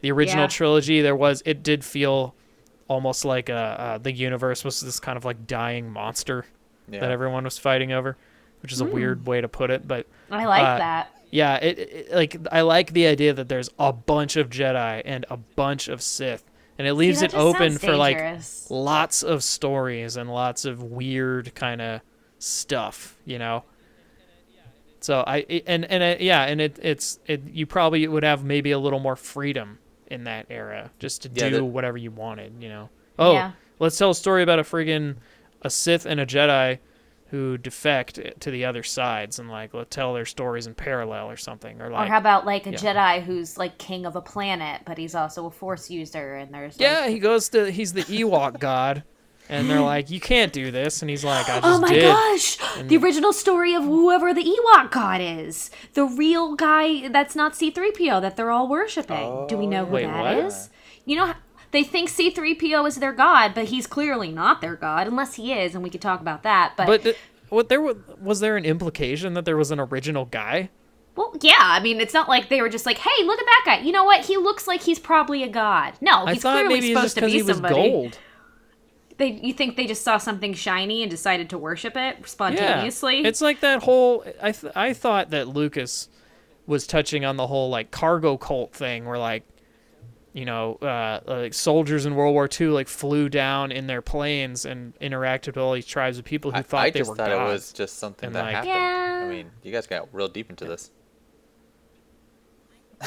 the 0.02 0.12
original 0.12 0.44
Yeah. 0.46 0.48
trilogy, 0.48 1.02
there 1.02 1.16
was 1.16 1.44
it 1.46 1.64
did 1.64 1.84
feel 1.86 2.34
almost 2.88 3.24
like 3.24 3.50
uh, 3.50 3.54
uh, 3.54 3.98
the 4.00 4.12
universe 4.12 4.64
was 4.66 4.82
this 4.82 5.00
kind 5.00 5.18
of 5.18 5.24
like 5.26 5.48
dying 5.48 5.90
monster 5.92 6.46
Yeah. 6.90 7.00
that 7.02 7.12
everyone 7.12 7.44
was 7.44 7.58
fighting 7.58 7.92
over, 7.94 8.18
which 8.62 8.72
is 8.74 8.82
a 8.82 8.86
weird 8.86 9.26
way 9.28 9.42
to 9.42 9.48
put 9.48 9.70
it, 9.72 9.88
but 9.88 10.08
I 10.30 10.46
like 10.46 10.64
uh, 10.64 10.78
that. 10.80 11.12
yeah, 11.30 11.56
it, 11.58 11.80
it 11.80 12.12
like 12.12 12.36
I 12.52 12.62
like 12.62 12.92
the 12.94 13.08
idea 13.08 13.34
that 13.34 13.48
there's 13.48 13.70
a 13.80 13.94
bunch 13.94 14.36
of 14.36 14.50
Jedi 14.50 15.02
and 15.06 15.26
a 15.30 15.38
bunch 15.38 15.88
of 15.88 16.02
Sith, 16.02 16.44
and 16.80 16.88
it 16.88 16.96
leaves 16.96 17.22
that 17.22 17.34
it 17.34 17.38
open 17.38 17.74
sounds 17.74 17.84
for 17.86 17.96
like 17.96 18.42
lots 18.70 19.24
of 19.24 19.44
stories 19.44 20.18
and 20.18 20.34
lots 20.34 20.66
of 20.66 20.82
weird 20.84 21.54
kind 21.56 21.80
of 21.82 22.02
stuff, 22.40 23.16
you 23.26 23.38
know. 23.40 23.64
So 25.02 25.24
I 25.26 25.40
and 25.68 25.84
and 25.86 26.04
it, 26.04 26.22
yeah, 26.22 26.44
and 26.44 26.62
it 26.62 26.80
it's 26.82 27.20
it 27.26 27.42
you 27.52 27.66
probably 27.66 28.08
would 28.08 28.24
have 28.24 28.44
maybe 28.44 28.72
a 28.72 28.80
little 28.80 29.00
more 29.00 29.16
freedom 29.16 29.80
in 30.08 30.26
that 30.26 30.46
era 30.50 30.92
just 31.00 31.24
to 31.24 31.30
Yeah, 31.34 31.50
do 31.50 31.56
the- 31.58 31.66
whatever 31.66 31.98
you 31.98 32.12
wanted, 32.12 32.54
you 32.62 32.70
know. 32.70 32.90
Oh, 33.18 33.34
Yeah. 33.34 33.52
let's 33.80 33.98
tell 33.98 34.12
a 34.12 34.16
story 34.16 34.44
about 34.44 34.60
a 34.60 34.64
friggin' 34.64 35.16
a 35.62 35.70
Sith 35.70 36.06
and 36.06 36.20
a 36.20 36.26
Jedi 36.26 36.80
who 37.30 37.58
defect 37.58 38.20
to 38.42 38.52
the 38.52 38.66
other 38.66 38.84
sides 38.84 39.40
and 39.40 39.50
like 39.50 39.74
let's 39.74 39.96
tell 39.96 40.14
their 40.14 40.26
stories 40.26 40.68
in 40.68 40.74
parallel 40.76 41.30
or 41.32 41.38
something 41.38 41.82
or 41.82 41.90
like 41.90 42.08
Or 42.08 42.12
how 42.12 42.18
about 42.18 42.46
like 42.46 42.68
a 42.68 42.72
yeah. 42.72 42.78
Jedi 42.78 43.24
who's 43.24 43.58
like 43.58 43.78
king 43.78 44.06
of 44.06 44.16
a 44.18 44.22
planet, 44.22 44.82
but 44.86 44.98
he's 44.98 45.16
also 45.16 45.46
a 45.46 45.52
Force 45.52 45.90
user, 45.90 46.36
and 46.36 46.54
there's 46.54 46.74
like, 46.78 46.82
yeah 46.82 47.08
he 47.08 47.20
goes 47.20 47.48
to 47.50 47.72
he's 47.72 47.94
the 47.94 48.04
Ewok 48.04 48.60
god 48.60 49.04
and 49.52 49.70
they're 49.70 49.80
like 49.82 50.10
you 50.10 50.20
can't 50.20 50.52
do 50.52 50.72
this 50.72 51.02
and 51.04 51.10
he's 51.10 51.24
like 51.24 51.48
I 51.48 51.58
oh 51.58 51.62
just 51.62 51.64
did." 51.64 51.76
Oh 51.76 51.80
my 51.80 51.94
did 51.94 52.02
gosh! 52.04 52.58
And- 52.78 52.90
The 52.90 52.98
original 52.98 53.34
story 53.34 53.74
of 53.76 53.84
whoever 53.84 54.34
the 54.34 54.44
Ewok 54.44 54.90
god 54.92 55.22
is. 55.22 55.70
The 55.94 56.06
real 56.06 56.56
guy 56.56 57.08
that's 57.10 57.36
not 57.36 57.54
C3PO 57.54 58.22
that 58.22 58.36
they're 58.38 58.50
all 58.52 58.68
worshiping. 58.68 59.46
Do 59.48 59.58
we 59.58 59.68
know 59.68 59.86
who 59.86 59.94
Wait, 59.94 60.06
that 60.06 60.22
what? 60.38 60.46
is? 60.46 60.70
You 61.06 61.18
know, 61.18 61.34
they 61.72 61.84
think 61.84 62.10
C3PO 62.10 62.88
is 62.88 62.96
their 62.98 63.14
god, 63.14 63.54
but 63.54 63.66
he's 63.66 63.86
clearly 63.88 64.32
not 64.32 64.62
their 64.62 64.76
god, 64.76 65.08
unless 65.08 65.36
he 65.36 65.54
is, 65.54 65.74
and 65.76 65.84
we 65.84 65.90
could 65.90 66.02
talk 66.02 66.20
about 66.22 66.44
that. 66.44 66.74
But, 66.78 66.88
But 66.88 67.04
th- 67.04 67.18
what 67.50 67.70
there 67.70 67.82
was, 67.82 67.98
was 68.22 68.40
there 68.40 68.58
an 68.58 68.66
implication 68.66 69.34
that 69.36 69.46
there 69.46 69.58
was 69.58 69.72
an 69.72 69.80
original 69.80 70.26
guy? 70.26 70.70
well, 71.16 71.36
yeah, 71.42 71.56
I 71.60 71.82
mean, 71.82 72.00
it's 72.00 72.14
not 72.14 72.30
like 72.30 72.48
they 72.48 72.62
were 72.62 72.70
just 72.70 72.86
like, 72.86 72.98
hey, 72.98 73.24
look 73.26 73.38
at 73.40 73.46
that 73.46 73.64
guy. 73.66 73.80
You 73.86 73.92
know 73.92 74.06
what? 74.06 74.26
He 74.26 74.38
looks 74.38 74.66
like 74.68 74.82
he's 74.82 74.98
probably 75.00 75.44
a 75.44 75.50
god. 75.50 75.94
No, 76.00 76.26
he's 76.26 76.42
clearly 76.42 76.82
supposed 76.94 77.16
to 77.16 77.26
be 77.26 77.32
he 77.32 77.44
was 77.44 77.58
somebody. 77.58 77.76
gold. 77.76 78.18
They, 79.18 79.32
you 79.32 79.54
think 79.54 79.76
they 79.78 79.86
just 79.88 80.04
saw 80.04 80.18
something 80.18 80.54
shiny 80.54 81.02
and 81.04 81.10
decided 81.12 81.50
to 81.52 81.58
worship 81.58 81.96
it 81.96 82.28
spontaneously? 82.28 83.22
Yeah. 83.22 83.28
It's 83.28 83.42
like 83.42 83.60
that 83.62 83.84
whole. 83.84 84.24
I 84.42 84.52
th- 84.52 84.74
I 84.76 84.94
thought 84.94 85.30
that 85.32 85.48
Lucas 85.48 86.10
was 86.68 86.88
touching 86.88 87.26
on 87.26 87.38
the 87.38 87.48
whole 87.48 87.70
like 87.70 87.92
cargo 87.92 88.38
cult 88.38 88.74
thing, 88.74 89.06
where 89.06 89.18
like, 89.18 89.44
you 90.34 90.46
know, 90.46 90.76
uh, 90.76 91.20
like 91.26 91.54
soldiers 91.54 92.06
in 92.06 92.16
World 92.16 92.34
War 92.34 92.48
II 92.60 92.68
like 92.68 92.88
flew 92.88 93.30
down 93.30 93.72
in 93.72 93.88
their 93.88 94.02
planes 94.02 94.66
and 94.66 94.98
interacted 95.00 95.48
with 95.48 95.58
all 95.58 95.74
these 95.74 95.86
tribes 95.86 96.18
of 96.18 96.24
people 96.26 96.52
who 96.52 96.58
I, 96.58 96.62
thought 96.62 96.86
I 96.86 96.90
they 96.92 97.00
just 97.00 97.10
were 97.10 97.16
thought 97.16 97.30
gods. 97.30 97.50
it 97.50 97.54
was 97.54 97.74
just 97.74 97.98
something 98.00 98.28
And, 98.28 98.36
that 98.36 98.44
like- 98.46 98.56
happened. 98.56 98.70
Yeah. 98.74 99.22
I 99.26 99.30
mean, 99.30 99.52
you 99.64 99.72
guys 99.72 99.88
got 99.88 100.08
real 100.14 100.28
deep 100.28 100.50
into 100.50 100.66
this. 100.66 100.92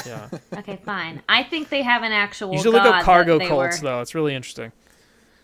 Yeah. 0.05 0.29
okay, 0.57 0.79
fine. 0.85 1.21
I 1.29 1.43
think 1.43 1.69
they 1.69 1.81
have 1.81 2.03
an 2.03 2.11
actual. 2.11 2.51
you 2.53 2.59
should 2.61 2.73
god 2.73 2.83
look 2.85 2.95
up 2.95 3.03
cargo 3.03 3.39
cults 3.39 3.81
were- 3.81 3.87
though. 3.89 4.01
It's 4.01 4.13
really 4.15 4.35
interesting. 4.35 4.71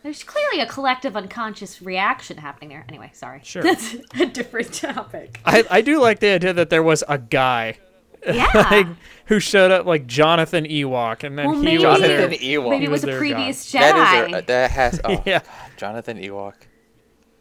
There's 0.03 0.23
clearly 0.23 0.59
a 0.61 0.65
collective 0.65 1.15
unconscious 1.15 1.81
reaction 1.81 2.37
happening 2.37 2.69
there. 2.69 2.85
Anyway, 2.89 3.11
sorry. 3.13 3.41
Sure. 3.43 3.61
That's 3.61 3.95
a 4.19 4.25
different 4.25 4.73
topic. 4.73 5.39
I 5.45 5.63
I 5.69 5.81
do 5.81 5.99
like 5.99 6.19
the 6.19 6.29
idea 6.29 6.53
that 6.53 6.69
there 6.71 6.81
was 6.83 7.03
a 7.07 7.17
guy. 7.19 7.77
Yeah. 8.25 8.49
like, 8.71 8.87
who 9.25 9.39
showed 9.39 9.71
up 9.71 9.85
like 9.85 10.05
Jonathan 10.07 10.65
Ewok, 10.65 11.23
and 11.23 11.37
then 11.37 11.45
Well, 11.47 11.55
he 11.57 11.65
maybe- 11.65 11.85
was 11.85 11.99
Jonathan 11.99 12.29
their, 12.29 12.39
Ewok. 12.39 12.69
Maybe 12.69 12.85
it 12.85 12.91
was 12.91 13.03
a 13.03 13.17
previous 13.17 13.71
god. 13.71 13.81
Jedi. 13.81 13.93
That 13.93 14.27
is 14.27 14.33
a, 14.33 14.45
that 14.47 14.71
has 14.71 15.01
oh 15.05 15.23
Yeah. 15.25 15.39
God, 15.39 15.47
Jonathan 15.77 16.17
Ewok. 16.17 16.53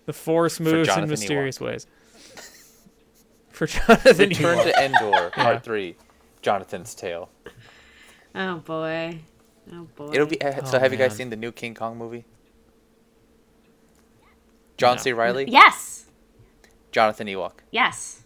The 0.06 0.12
Force 0.14 0.58
moves 0.60 0.80
in 0.80 0.84
Jonathan 0.94 1.10
mysterious 1.10 1.60
ways. 1.60 1.86
For 3.50 3.66
Jonathan 3.68 4.28
Return 4.30 4.58
Ewok. 4.58 4.64
to 4.64 4.82
Endor, 4.84 5.10
Yeah. 5.36 5.44
Part 5.44 5.64
Three, 5.64 5.96
Jonathan's 6.42 6.94
Tale. 6.94 7.28
Oh 8.34 8.56
boy. 8.56 9.18
Oh 9.72 9.86
boy. 9.96 10.10
It'll 10.12 10.26
be. 10.26 10.40
uh, 10.40 10.64
So, 10.64 10.78
Oh, 10.78 10.80
have 10.80 10.92
you 10.92 10.98
guys 10.98 11.14
seen 11.14 11.30
the 11.30 11.36
new 11.36 11.52
King 11.52 11.74
Kong 11.74 11.96
movie? 11.98 12.24
John 14.80 14.96
No. 14.96 15.02
C. 15.02 15.12
Riley, 15.12 15.44
Yes. 15.46 16.06
Jonathan 16.90 17.26
Ewok. 17.26 17.52
Yes. 17.70 18.22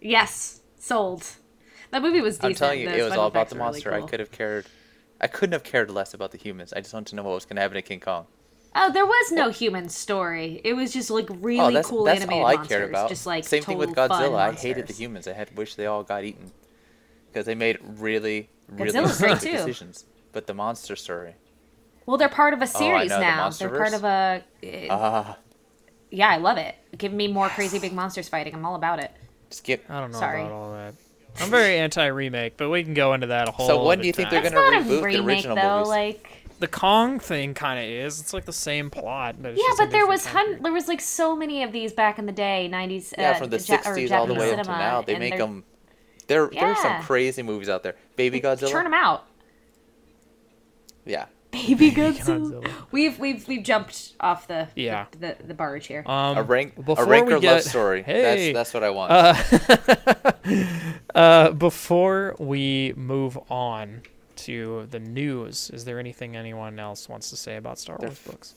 Yes. 0.00 0.60
Sold. 0.78 1.24
That 1.92 2.02
movie 2.02 2.20
was 2.20 2.36
decent. 2.36 2.52
I'm 2.52 2.54
telling 2.56 2.80
you, 2.80 2.88
The 2.88 2.98
it 2.98 3.02
was 3.04 3.12
all 3.12 3.28
about 3.28 3.48
the 3.48 3.54
were 3.54 3.60
really 3.60 3.72
monster. 3.72 3.94
I 3.94 4.02
could 4.02 4.18
have 4.18 4.32
cared. 4.32 4.66
I 5.20 5.28
couldn't 5.28 5.52
have 5.52 5.62
cared 5.62 5.88
less 5.90 6.12
about 6.12 6.32
the 6.32 6.38
humans. 6.38 6.72
I 6.72 6.80
just 6.80 6.92
wanted 6.92 7.06
to 7.10 7.16
know 7.16 7.22
what 7.22 7.34
was 7.34 7.44
going 7.44 7.54
to 7.56 7.62
happen 7.62 7.76
to 7.76 7.82
King 7.82 8.00
Kong. 8.00 8.26
Oh, 8.74 8.90
there 8.90 9.06
was 9.06 9.30
no 9.30 9.50
human 9.50 9.88
story. 9.88 10.60
It 10.64 10.74
was 10.74 10.92
just 10.92 11.08
like 11.08 11.30
oh, 11.30 11.34
really 11.34 11.60
oh, 11.60 11.70
that's 11.70 11.88
cool 11.88 12.02
that's 12.04 12.20
animated 12.22 12.42
all 12.42 12.48
I 12.48 12.54
monsters. 12.56 12.76
cared 12.76 12.90
about. 12.90 13.08
Just 13.08 13.24
like 13.24 13.44
same 13.44 13.62
thing 13.62 13.78
with 13.78 13.90
Godzilla. 13.94 14.34
I 14.36 14.52
hated 14.52 14.88
the 14.88 14.92
humans. 14.92 15.28
I 15.28 15.32
had 15.32 15.56
wish 15.56 15.76
they 15.76 15.86
all 15.86 16.02
got 16.02 16.24
eaten 16.24 16.50
because 17.32 17.46
they 17.46 17.54
made 17.54 17.78
really, 17.82 18.50
really 18.68 18.90
Godzilla's 18.90 19.18
great, 19.18 19.38
stupid 19.38 19.56
decisions. 19.58 20.06
But 20.32 20.48
the 20.48 20.54
monster 20.54 20.96
story. 20.96 21.36
Well, 22.06 22.16
they're 22.18 22.28
part 22.28 22.52
of 22.54 22.60
a 22.62 22.66
series 22.66 23.10
know, 23.10 23.16
the 23.16 23.22
now. 23.22 23.50
They're 23.50 23.68
part 23.70 23.94
of 23.94 24.04
a. 24.04 24.42
uh, 24.62 24.86
Ah, 24.90 25.36
yeah, 26.10 26.28
I 26.28 26.36
love 26.36 26.58
it. 26.58 26.74
Give 26.96 27.12
me 27.12 27.28
more 27.28 27.48
crazy 27.48 27.78
big 27.78 27.92
monsters 27.92 28.28
fighting. 28.28 28.54
I'm 28.54 28.64
all 28.64 28.74
about 28.76 28.98
it. 29.00 29.10
just 29.50 29.64
get. 29.64 29.84
I 29.88 30.00
don't 30.00 30.12
know 30.12 30.18
Sorry. 30.18 30.40
about 30.42 30.52
all 30.52 30.72
that. 30.72 30.94
I'm 31.40 31.50
very 31.50 31.78
anti-remake, 31.78 32.56
but 32.56 32.68
we 32.70 32.84
can 32.84 32.94
go 32.94 33.12
into 33.14 33.26
that 33.28 33.48
a 33.48 33.50
whole. 33.50 33.66
So 33.66 33.84
when 33.84 34.00
do 34.00 34.06
you 34.06 34.12
think 34.12 34.30
time. 34.30 34.42
they're 34.42 34.50
gonna 34.52 34.84
reboot 34.84 35.08
a 35.14 35.16
the 35.18 35.24
original 35.24 35.56
though. 35.56 35.78
movies? 35.78 35.88
Like 35.88 36.28
the 36.60 36.68
Kong 36.68 37.18
thing 37.18 37.54
kind 37.54 37.80
of 37.80 37.86
is. 37.86 38.20
It's 38.20 38.32
like 38.32 38.44
the 38.44 38.52
same 38.52 38.88
plot, 38.90 39.36
but 39.40 39.52
it's 39.52 39.60
yeah, 39.60 39.66
just 39.70 39.78
but 39.78 39.90
there 39.90 40.06
was 40.06 40.26
hun- 40.26 40.62
there 40.62 40.72
was 40.72 40.86
like 40.86 41.00
so 41.00 41.34
many 41.34 41.64
of 41.64 41.72
these 41.72 41.92
back 41.92 42.20
in 42.20 42.26
the 42.26 42.32
day, 42.32 42.68
90s. 42.72 43.12
Yeah, 43.18 43.30
uh, 43.32 43.34
from 43.34 43.50
the 43.50 43.56
Ja- 43.58 43.78
60s 43.78 44.12
all 44.12 44.26
the 44.28 44.34
way 44.34 44.52
up 44.54 44.62
to 44.62 44.68
now, 44.70 45.02
they 45.02 45.18
make 45.18 45.30
they're- 45.32 45.38
them. 45.40 45.64
There, 46.28 46.48
there's 46.52 46.78
some 46.78 47.02
crazy 47.02 47.42
movies 47.42 47.68
out 47.68 47.82
there. 47.82 47.96
Baby 48.16 48.40
Godzilla. 48.40 48.70
Turn 48.70 48.84
them 48.84 48.94
out. 48.94 49.26
Yeah. 51.04 51.26
Baby 51.54 51.90
Godzilla. 51.92 52.50
Godzilla. 52.50 52.70
We've 52.90 53.18
we've 53.18 53.46
we've 53.46 53.62
jumped 53.62 54.14
off 54.20 54.48
the 54.48 54.68
Yeah. 54.74 55.06
the, 55.12 55.36
the, 55.38 55.46
the 55.48 55.54
barge 55.54 55.86
here. 55.86 56.02
Um, 56.06 56.36
a 56.36 56.42
rank, 56.42 56.74
before 56.76 57.04
a 57.04 57.06
ranker 57.06 57.38
we 57.38 57.46
love 57.46 57.62
story. 57.62 58.02
Hey, 58.02 58.52
That's 58.52 58.72
that's 58.72 58.74
what 58.74 58.82
I 58.82 58.90
want. 58.90 59.12
Uh, 59.12 60.32
uh, 61.14 61.50
before 61.52 62.34
we 62.38 62.92
move 62.96 63.38
on 63.50 64.02
to 64.36 64.86
the 64.90 64.98
news, 64.98 65.70
is 65.70 65.84
there 65.84 65.98
anything 65.98 66.36
anyone 66.36 66.78
else 66.78 67.08
wants 67.08 67.30
to 67.30 67.36
say 67.36 67.56
about 67.56 67.78
Star 67.78 67.96
Wars 68.00 68.18
books? 68.18 68.54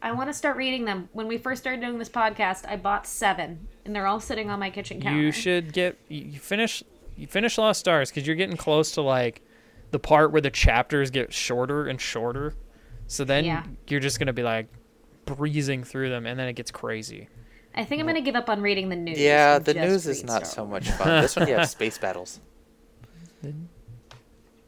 I 0.00 0.12
want 0.12 0.28
to 0.28 0.34
start 0.34 0.56
reading 0.56 0.84
them. 0.84 1.08
When 1.12 1.28
we 1.28 1.38
first 1.38 1.62
started 1.62 1.80
doing 1.80 1.98
this 1.98 2.08
podcast, 2.08 2.66
I 2.68 2.76
bought 2.76 3.06
seven, 3.06 3.68
and 3.84 3.94
they're 3.94 4.06
all 4.06 4.20
sitting 4.20 4.50
on 4.50 4.58
my 4.58 4.70
kitchen 4.70 5.00
counter. 5.00 5.20
You 5.20 5.30
should 5.32 5.72
get 5.72 5.98
you 6.08 6.22
you 6.24 6.38
finish 6.38 6.82
you 7.16 7.26
finish 7.26 7.58
Lost 7.58 7.80
Stars 7.80 8.10
because 8.10 8.26
you're 8.26 8.36
getting 8.36 8.56
close 8.56 8.92
to 8.92 9.02
like 9.02 9.42
the 9.92 9.98
part 10.00 10.32
where 10.32 10.40
the 10.40 10.50
chapters 10.50 11.10
get 11.10 11.32
shorter 11.32 11.86
and 11.86 12.00
shorter. 12.00 12.54
So 13.06 13.24
then 13.24 13.44
Yeah. 13.44 13.62
you're 13.88 14.00
just 14.00 14.18
gonna 14.18 14.32
be 14.32 14.42
like 14.42 14.66
breezing 15.26 15.84
through 15.84 16.08
them, 16.10 16.26
and 16.26 16.38
then 16.38 16.48
it 16.48 16.54
gets 16.54 16.70
crazy. 16.72 17.28
I 17.74 17.84
think 17.84 18.00
I'm 18.00 18.06
gonna 18.06 18.20
give 18.20 18.34
up 18.36 18.50
on 18.50 18.60
reading 18.60 18.88
the 18.88 18.96
news. 18.96 19.18
yeah, 19.18 19.58
the 19.58 19.72
news 19.74 20.06
is 20.06 20.24
not 20.24 20.46
Star 20.46 20.64
so 20.64 20.66
much 20.66 20.90
fun. 20.90 21.22
This 21.22 21.36
one 21.36 21.46
you 21.48 21.54
have 21.54 21.68
space 21.78 21.96
battles. 21.98 22.40
Yeah, 23.42 23.50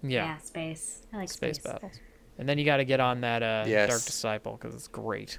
Yeah, 0.03 0.37
space. 0.39 1.03
I 1.13 1.17
like 1.19 1.31
space 1.31 1.57
space. 1.57 1.73
battles, 1.73 1.93
and 2.39 2.49
then 2.49 2.59
you 2.59 2.65
got 2.65 2.79
to 2.79 2.85
get 2.85 3.01
on 3.01 3.21
that 3.23 3.43
uh, 3.43 3.65
Dark 3.65 4.03
Disciple 4.05 4.53
because 4.61 4.75
it's 4.75 4.89
great. 4.89 5.39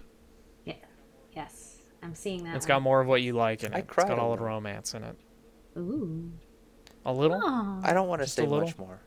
Yeah. 0.64 0.74
Yes, 1.34 1.80
I'm 2.02 2.16
seeing 2.16 2.44
that. 2.46 2.56
It's 2.56 2.66
got 2.66 2.82
more 2.82 3.02
of 3.02 3.08
what 3.08 3.22
you 3.22 3.34
like 3.34 3.64
in 3.64 3.74
it. 3.74 3.76
I 3.76 3.80
It's 3.80 3.88
cried 3.90 4.08
got 4.08 4.20
all 4.20 4.36
the 4.36 4.44
romance 4.44 4.94
in 4.94 5.04
it. 5.04 5.16
Ooh. 5.78 6.32
A 7.06 7.14
little. 7.14 7.40
Aw. 7.44 7.82
I 7.84 7.94
don't 7.94 8.08
want 8.08 8.22
to 8.22 8.26
Just 8.26 8.36
say 8.38 8.48
much 8.48 8.78
more. 8.78 9.00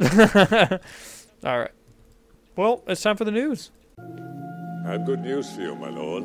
All 1.44 1.58
right. 1.58 1.70
Well, 2.56 2.82
it's 2.86 3.02
time 3.02 3.16
for 3.16 3.24
the 3.24 3.30
news. 3.30 3.70
I 3.98 4.92
have 4.92 5.04
good 5.06 5.20
news 5.20 5.50
for 5.50 5.62
you, 5.62 5.74
my 5.74 5.90
lord. 5.90 6.24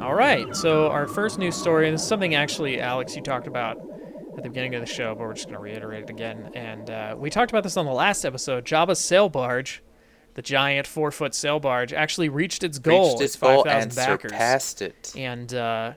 All 0.00 0.14
right. 0.14 0.54
So 0.56 0.88
our 0.88 1.06
first 1.06 1.38
news 1.38 1.56
story, 1.56 1.86
and 1.88 1.94
this 1.94 2.02
is 2.02 2.08
something 2.08 2.34
actually, 2.34 2.80
Alex, 2.80 3.14
you 3.16 3.22
talked 3.22 3.46
about 3.46 3.91
at 4.36 4.42
the 4.42 4.48
beginning 4.48 4.74
of 4.74 4.80
the 4.80 4.86
show, 4.86 5.14
but 5.14 5.20
we're 5.20 5.34
just 5.34 5.46
going 5.46 5.56
to 5.56 5.62
reiterate 5.62 6.04
it 6.04 6.10
again. 6.10 6.50
And 6.54 6.90
uh, 6.90 7.14
we 7.18 7.30
talked 7.30 7.50
about 7.50 7.62
this 7.62 7.76
on 7.76 7.84
the 7.84 7.92
last 7.92 8.24
episode. 8.24 8.64
Jabba's 8.64 8.98
sail 8.98 9.28
barge, 9.28 9.82
the 10.34 10.42
giant 10.42 10.86
four 10.86 11.10
foot 11.10 11.34
sail 11.34 11.60
barge, 11.60 11.92
actually 11.92 12.28
reached 12.28 12.64
its 12.64 12.78
goal. 12.78 13.10
Reached 13.10 13.22
its 13.22 13.36
goal 13.36 13.64
5, 13.64 13.82
and 13.82 13.94
backers. 13.94 14.30
surpassed 14.30 14.82
it. 14.82 15.12
And 15.16 15.52
uh, 15.52 15.92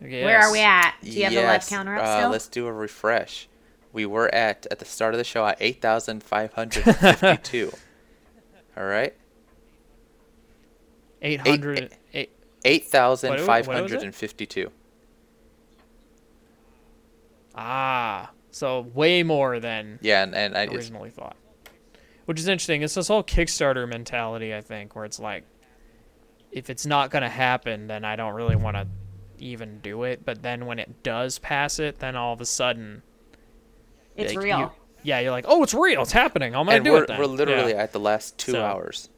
yes. 0.00 0.24
where 0.24 0.40
are 0.40 0.52
we 0.52 0.60
at? 0.60 0.94
Do 1.02 1.10
you 1.10 1.24
have 1.24 1.32
yes. 1.32 1.42
the 1.42 1.46
live 1.46 1.66
counter 1.80 1.96
up 1.96 2.04
uh, 2.04 2.16
still? 2.16 2.28
Uh, 2.28 2.32
let's 2.32 2.48
do 2.48 2.66
a 2.66 2.72
refresh. 2.72 3.48
We 3.92 4.06
were 4.06 4.32
at 4.34 4.66
at 4.70 4.78
the 4.78 4.84
start 4.84 5.14
of 5.14 5.18
the 5.18 5.24
show 5.24 5.46
at 5.46 5.56
eight 5.58 5.80
thousand 5.80 6.22
five 6.22 6.52
hundred 6.52 6.84
fifty-two. 6.84 7.72
All 8.76 8.84
right. 8.84 9.14
Eight 11.22 11.40
hundred 11.40 11.96
eight. 12.12 12.30
Eight 12.64 12.84
thousand 12.88 13.40
five 13.40 13.66
hundred 13.66 14.02
and 14.02 14.14
fifty-two 14.14 14.70
ah, 17.56 18.30
so 18.50 18.80
way 18.94 19.22
more 19.22 19.58
than 19.60 19.98
Yeah, 20.02 20.22
and, 20.22 20.34
and 20.34 20.56
I, 20.56 20.66
originally 20.66 21.10
thought. 21.10 21.36
which 22.26 22.38
is 22.38 22.48
interesting. 22.48 22.82
It's 22.82 22.94
this 22.94 23.08
whole 23.08 23.22
Kickstarter 23.24 23.88
mentality, 23.88 24.54
I 24.54 24.60
think, 24.60 24.94
where 24.96 25.04
it's 25.04 25.18
like, 25.18 25.44
if 26.52 26.70
it's 26.70 26.86
not 26.86 27.10
gonna 27.10 27.28
happen, 27.28 27.86
then 27.86 28.04
I 28.04 28.16
don't 28.16 28.34
really 28.34 28.56
want 28.56 28.76
to 28.76 28.86
even 29.38 29.80
do 29.80 30.04
it. 30.04 30.24
But 30.24 30.42
then 30.42 30.66
when 30.66 30.78
it 30.78 31.02
does 31.02 31.38
pass 31.38 31.78
it, 31.78 31.98
then 31.98 32.16
all 32.16 32.32
of 32.32 32.40
a 32.40 32.46
sudden, 32.46 33.02
It's 34.16 34.34
like, 34.34 34.44
real. 34.44 34.58
you- 34.60 34.70
yeah, 35.02 35.20
you're 35.20 35.30
like, 35.30 35.44
oh, 35.46 35.62
it's 35.62 35.74
real. 35.74 36.02
It's 36.02 36.12
happening. 36.12 36.54
I'm 36.56 36.64
gonna 36.66 36.76
and 36.76 36.84
do 36.84 36.92
we're, 36.92 37.02
it. 37.04 37.08
Then. 37.08 37.18
we're 37.18 37.26
literally 37.26 37.72
Yeah. 37.72 37.82
at 37.82 37.92
the 37.92 38.00
last 38.00 38.38
two 38.38 38.52
So- 38.52 38.64
hours. 38.64 39.08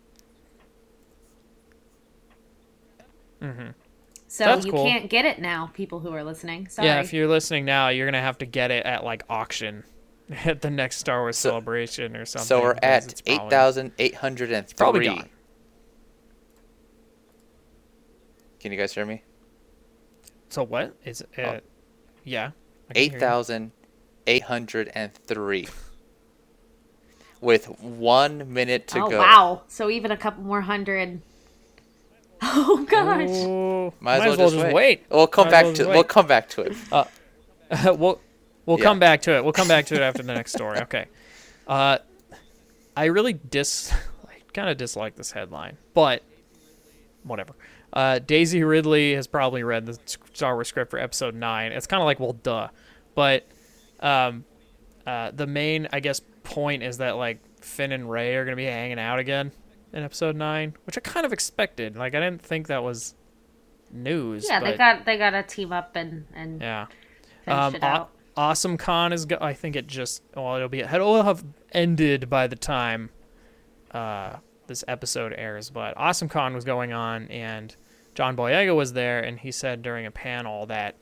Mm-hmm. 3.41 3.69
So 4.31 4.45
That's 4.45 4.67
you 4.67 4.73
cool. 4.73 4.85
can't 4.85 5.09
get 5.09 5.25
it 5.25 5.39
now, 5.41 5.71
people 5.73 6.01
who 6.01 6.13
are 6.13 6.23
listening. 6.23 6.69
Sorry. 6.69 6.87
Yeah, 6.87 7.01
if 7.01 7.13
you're 7.15 7.27
listening 7.27 7.65
now, 7.65 7.89
you're 7.89 8.07
gonna 8.07 8.21
have 8.21 8.39
to 8.39 8.47
get 8.47 8.71
it 8.71 8.85
at 8.85 9.03
like 9.03 9.23
auction 9.31 9.85
at 10.45 10.61
the 10.61 10.69
next 10.71 10.99
Star 10.99 11.21
Wars 11.23 11.39
celebration 11.39 12.15
or 12.15 12.27
something. 12.27 12.47
So 12.47 12.61
we're 12.61 12.77
at 12.83 13.11
it's 13.11 13.21
probably- 13.23 13.45
eight 13.47 13.51
thousand 13.51 13.93
eight 13.99 14.15
hundred 14.17 14.53
and 14.53 14.67
probably 14.77 15.07
gone. 15.07 15.29
Can 18.61 18.73
you 18.73 18.79
guys 18.79 18.93
hear 18.93 19.07
me? 19.07 19.23
So 20.51 20.63
what 20.65 20.95
is 21.05 21.21
it? 21.23 21.29
Uh, 21.39 21.61
Yeah. 22.25 22.51
I 22.91 22.95
can 22.95 23.03
hear 23.03 23.03
Eight 23.07 23.13
you. 23.15 23.19
thousand 23.19 23.73
eight 24.27 24.43
hundred 24.45 24.91
and 24.95 25.15
three. 25.15 25.69
With 27.41 27.67
one 27.81 28.53
minute 28.53 28.89
to 28.89 29.05
oh 29.05 29.09
go. 29.11 29.19
wow! 29.19 29.63
So 29.69 29.89
even 29.91 30.11
a 30.11 30.17
couple 30.17 30.43
more 30.43 30.63
hundred. 30.63 31.23
Oh 32.43 32.87
gosh. 32.89 33.29
Ooh, 33.31 33.93
Might 34.01 34.21
as 34.27 34.37
well, 34.37 34.51
just, 34.51 34.73
wait. 34.73 35.05
We'll 35.11 35.19
We'll 35.19 35.27
come 35.27 35.47
Might 35.47 35.51
back 35.51 35.65
well 35.65 35.73
to 35.75 35.79
just 35.79 35.91
we'll 35.91 36.05
come 36.05 36.27
back 36.27 36.49
to 36.51 36.63
it. 36.63 36.77
Uh, 36.93 37.05
we'll 37.99 38.21
we'll 38.67 38.79
Yeah. 38.79 38.85
come 38.85 38.99
back 38.99 39.23
to 39.23 39.37
it. 39.37 39.43
We'll 39.45 39.53
come 39.53 39.69
back 39.69 39.87
to 39.87 39.95
it 39.95 40.01
after 40.01 40.23
the 40.23 40.33
next 40.35 40.53
story. 40.53 40.79
Okay. 40.81 41.07
Uh, 41.67 41.99
I 42.97 43.07
really 43.07 43.33
dis, 43.33 43.93
I 44.29 44.35
kind 44.53 44.69
of 44.69 44.77
dislike 44.77 45.17
this 45.17 45.33
headline, 45.33 45.77
but 45.95 46.23
whatever. 47.25 47.55
Uh, 47.93 48.19
Daisy 48.19 48.63
Ridley 48.65 49.15
has 49.15 49.27
probably 49.27 49.63
read 49.63 49.87
the 49.87 49.99
Star 50.35 50.55
Wars 50.55 50.69
script 50.69 50.91
for 50.91 50.99
Episode 50.99 51.35
Nine. 51.35 51.73
It's 51.73 51.87
kind 51.87 52.01
of 52.03 52.05
like, 52.07 52.21
well, 52.21 52.35
duh, 52.35 52.69
but 53.15 53.47
um, 54.01 54.45
uh, 55.07 55.31
the 55.33 55.47
main, 55.47 55.89
I 55.93 56.01
guess, 56.01 56.21
point 56.45 56.83
is 56.83 56.99
that 56.99 57.17
like 57.17 57.39
Finn 57.61 57.93
and 57.93 58.11
Rey 58.11 58.35
are 58.37 58.45
gonna 58.45 58.57
be 58.57 58.65
hanging 58.65 58.99
out 58.99 59.19
again 59.19 59.53
in 59.93 60.03
Episode 60.03 60.37
Nine, 60.37 60.75
which 60.85 60.97
I 60.99 61.01
kind 61.01 61.25
of 61.27 61.33
expected. 61.33 61.97
Like, 61.97 62.15
I 62.15 62.21
didn't 62.21 62.43
think 62.43 62.67
that 62.69 62.83
was 62.83 63.15
news. 63.91 64.47
Yeah, 64.49 64.61
they 64.61 64.77
got 64.77 65.05
they 65.05 65.17
got 65.19 65.31
to 65.31 65.43
team 65.43 65.73
up 65.73 65.97
and 65.97 66.27
and 66.35 66.61
yeah. 66.61 66.87
Um, 67.47 67.75
it 67.75 67.83
Aw- 67.83 67.87
out. 67.87 68.11
awesome 68.37 68.77
Con 68.77 69.13
is. 69.13 69.25
Go- 69.25 69.39
I 69.41 69.55
think 69.55 69.77
it 69.77 69.87
just. 69.87 70.23
Well, 70.37 70.57
it'll 70.57 70.69
be. 70.69 70.81
It'll 70.81 71.23
have 71.23 71.45
ended 71.73 72.29
by 72.29 72.47
the 72.47 72.57
time 72.57 73.11
uh, 73.93 74.37
this 74.67 74.85
episode 74.87 75.33
airs. 75.37 75.71
But 75.71 75.95
Awesome 75.97 76.29
Con 76.29 76.55
was 76.55 76.65
going 76.65 76.93
on, 76.93 77.29
and 77.29 77.75
John 78.15 78.37
Boyega 78.37 78.77
was 78.77 78.93
there, 78.93 79.21
and 79.21 79.39
he 79.39 79.51
said 79.51 79.81
during 79.83 80.05
a 80.05 80.11
panel 80.11 80.67
that 80.67 80.97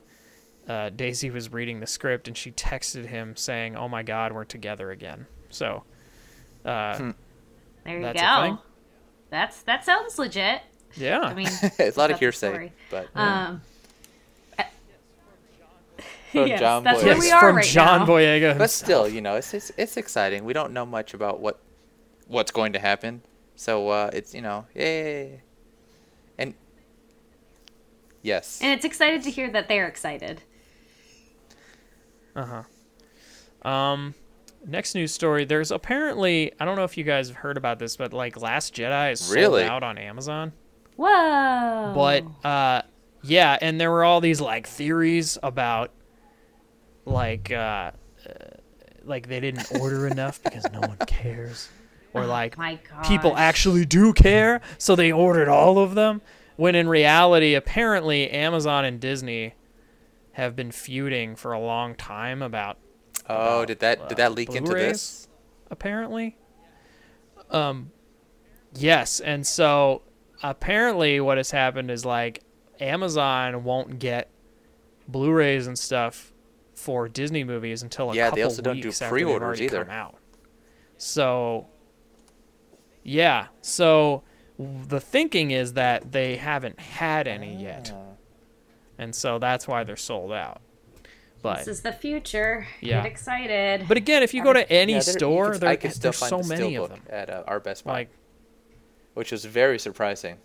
uh, 0.69 0.89
Daisy 0.91 1.29
was 1.29 1.51
reading 1.51 1.81
the 1.81 1.87
script, 1.87 2.29
and 2.29 2.37
she 2.37 2.51
texted 2.51 3.07
him 3.07 3.35
saying, 3.35 3.75
"Oh 3.75 3.89
my 3.89 4.03
God, 4.03 4.31
we're 4.31 4.45
together 4.45 4.91
again." 4.91 5.27
So. 5.49 5.83
Uh, 6.63 6.97
Hmm. 6.97 7.11
There 7.85 7.95
you 7.97 8.01
that's 8.03 8.21
a 8.21 8.41
thing. 8.41 8.55
go. 8.55 8.61
That's 9.29 9.61
that 9.63 9.83
sounds 9.85 10.17
legit. 10.17 10.61
Yeah. 10.95 11.19
I 11.19 11.33
mean, 11.33 11.47
it's 11.61 11.97
a 11.97 11.99
lot 11.99 12.11
of 12.11 12.19
hearsay, 12.19 12.49
story. 12.49 12.71
but 12.89 13.07
Um. 13.15 13.61
From 16.31 16.47
yes, 16.47 16.59
John 16.59 16.83
that's 16.83 16.99
Boyega. 17.01 17.05
where 17.05 17.19
we 17.19 17.31
are 17.31 17.39
from 17.39 17.55
right 17.55 17.65
John 17.65 17.99
now. 18.01 18.05
Boyega. 18.05 18.57
But 18.57 18.69
still, 18.69 19.07
you 19.07 19.21
know, 19.21 19.35
it's, 19.35 19.53
it's 19.53 19.71
it's 19.77 19.95
exciting. 19.95 20.43
We 20.43 20.51
don't 20.53 20.73
know 20.73 20.85
much 20.85 21.13
about 21.13 21.39
what 21.39 21.57
what's 22.27 22.51
going 22.51 22.73
to 22.73 22.79
happen, 22.79 23.21
so 23.55 23.87
uh, 23.87 24.09
it's 24.11 24.33
you 24.35 24.41
know, 24.41 24.65
yay. 24.75 25.41
And 26.37 26.53
yes, 28.21 28.59
And 28.61 28.73
it's 28.73 28.83
excited 28.83 29.23
to 29.23 29.31
hear 29.31 29.49
that 29.51 29.69
they're 29.69 29.87
excited. 29.87 30.41
Uh 32.35 32.63
huh. 33.63 33.67
Um, 33.69 34.13
next 34.67 34.93
news 34.95 35.11
story. 35.11 35.45
There's 35.45 35.71
apparently 35.71 36.51
I 36.59 36.65
don't 36.65 36.75
know 36.75 36.83
if 36.83 36.97
you 36.97 37.03
guys 37.03 37.29
have 37.29 37.37
heard 37.37 37.57
about 37.57 37.79
this, 37.79 37.95
but 37.97 38.13
like 38.13 38.39
Last 38.39 38.75
Jedi 38.75 39.13
is 39.13 39.21
sold 39.21 39.35
Really? 39.35 39.63
out 39.63 39.83
on 39.83 39.97
Amazon. 39.97 40.53
Whoa. 40.97 41.93
But 41.95 42.47
uh, 42.47 42.81
yeah, 43.23 43.57
and 43.61 43.79
there 43.79 43.91
were 43.91 44.03
all 44.03 44.21
these 44.21 44.41
like 44.41 44.67
theories 44.67 45.37
about 45.41 45.91
like 47.05 47.51
uh, 47.51 47.55
uh 47.55 47.91
like 49.03 49.27
they 49.27 49.39
didn't 49.39 49.67
order 49.79 50.07
enough 50.07 50.43
because 50.43 50.69
no 50.71 50.81
one 50.81 50.97
cares, 51.07 51.69
or 52.13 52.25
like 52.25 52.55
Oh 52.59 52.77
people 53.03 53.35
actually 53.37 53.85
do 53.85 54.11
care, 54.13 54.61
so 54.77 54.95
they 54.95 55.11
ordered 55.11 55.47
all 55.47 55.79
of 55.79 55.95
them. 55.95 56.21
When 56.57 56.73
in 56.75 56.89
reality, 56.89 57.53
apparently 57.53 58.29
Amazon 58.31 58.83
and 58.83 58.99
Disney 58.99 59.53
have 60.33 60.55
been 60.55 60.71
feuding 60.71 61.35
for 61.35 61.53
a 61.53 61.59
long 61.59 61.95
time 61.95 62.41
about 62.41 62.77
oh, 63.29 63.65
did 63.65 63.79
that 63.79 64.07
did 64.09 64.17
that 64.17 64.33
leak 64.33 64.49
into 64.49 64.71
Blu-rays, 64.71 64.91
this? 64.91 65.27
apparently. 65.71 66.37
Um, 67.49 67.91
yes, 68.75 69.19
and 69.19 69.45
so 69.47 70.01
apparently 70.43 71.19
what 71.19 71.37
has 71.37 71.51
happened 71.51 71.89
is 71.91 72.05
like 72.05 72.43
Amazon 72.79 73.63
won't 73.63 73.99
get 73.99 74.29
Blu-rays 75.07 75.65
and 75.67 75.77
stuff 75.79 76.33
for 76.73 77.07
Disney 77.09 77.43
movies 77.43 77.81
until 77.83 78.11
a 78.11 78.15
Yeah, 78.15 78.25
couple 78.25 78.35
they 78.35 78.43
also 78.43 78.61
don't 78.61 78.79
do 78.81 78.87
weeks 78.89 79.01
after 79.01 79.15
they've 79.15 79.23
pre-orders 79.25 79.45
already 79.45 79.63
either. 79.65 79.83
come 79.85 79.93
out. 79.93 80.15
So, 80.97 81.67
yeah, 83.03 83.47
so 83.61 84.23
the 84.59 84.99
thinking 84.99 85.51
is 85.51 85.73
that 85.73 86.11
they 86.11 86.35
haven't 86.35 86.79
had 86.79 87.27
any 87.27 87.55
yet, 87.61 87.91
Ah. 87.95 88.13
and 88.97 89.15
so 89.15 89.39
that's 89.39 89.67
why 89.67 89.83
they're 89.83 89.95
sold 89.95 90.31
out. 90.33 90.61
But 91.41 91.59
this 91.59 91.67
is 91.67 91.81
the 91.81 91.91
future. 91.93 92.67
Yeah. 92.81 93.03
Get 93.03 93.11
excited. 93.11 93.85
but 93.87 93.95
again, 93.97 94.23
if 94.23 94.33
you 94.33 94.43
go 94.43 94.53
to 94.53 94.69
any 94.71 94.93
Yeah, 94.93 94.99
there- 95.01 95.13
store, 95.17 95.51
can- 95.51 95.59
there, 95.61 95.69
I 95.69 95.75
can 95.75 95.91
still 95.91 96.11
there's 96.11 96.19
find 96.19 96.29
so 96.29 96.37
the 96.41 96.47
many 96.61 96.75
of 96.75 96.89
them. 96.89 97.01
at 97.09 97.29
uh, 97.29 97.43
our 97.47 97.59
Best 97.59 97.85
Buy, 97.85 97.91
Like, 97.93 98.09
which 99.13 99.31
was 99.31 99.45
very 99.45 99.77
surprising. 99.79 100.37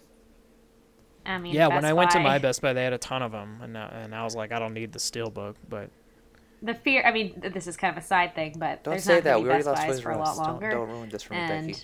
I 1.25 1.39
mean, 1.39 1.55
yeah, 1.55 1.69
when 1.69 1.79
Best 1.83 1.87
I 1.87 1.93
went 1.95 2.11
to 2.13 2.21
my 2.21 2.39
Best 2.47 2.61
Buy, 2.63 2.73
they 2.73 2.85
had 2.85 2.93
a 2.93 2.99
ton 2.99 3.23
of 3.23 3.33
them, 3.33 3.61
and 3.63 3.77
uh, 3.77 3.89
and 3.93 4.15
I 4.15 4.23
was 4.25 4.35
like, 4.37 4.53
I 4.53 4.59
don't 4.59 4.75
need 4.75 4.93
the 4.93 4.99
Steelbook, 4.99 5.55
but 5.69 5.89
the 6.63 6.75
fear. 6.75 7.03
I 7.07 7.13
mean, 7.13 7.41
this 7.55 7.67
is 7.67 7.77
kind 7.77 7.97
of 7.97 8.03
a 8.03 8.07
side 8.07 8.35
thing, 8.35 8.57
but 8.59 8.83
Don't 8.85 8.93
there's 8.93 9.05
say 9.05 9.15
not 9.15 9.25
that. 9.25 9.31
gonna 9.31 9.39
We 9.39 9.45
be 9.45 9.49
already 9.51 9.65
Best 9.65 9.67
lost 9.77 9.87
Buys 9.87 9.97
Toys 9.97 10.03
for 10.03 10.11
a 10.11 10.19
lot 10.19 10.29
Us. 10.29 10.37
Don't- 10.37 10.47
longer. 10.47 10.71
don't 10.71 10.89
ruin 10.91 11.09
this 11.09 11.23
for 11.23 11.35
me, 11.35 11.41
and 11.41 11.67
Becky. 11.69 11.81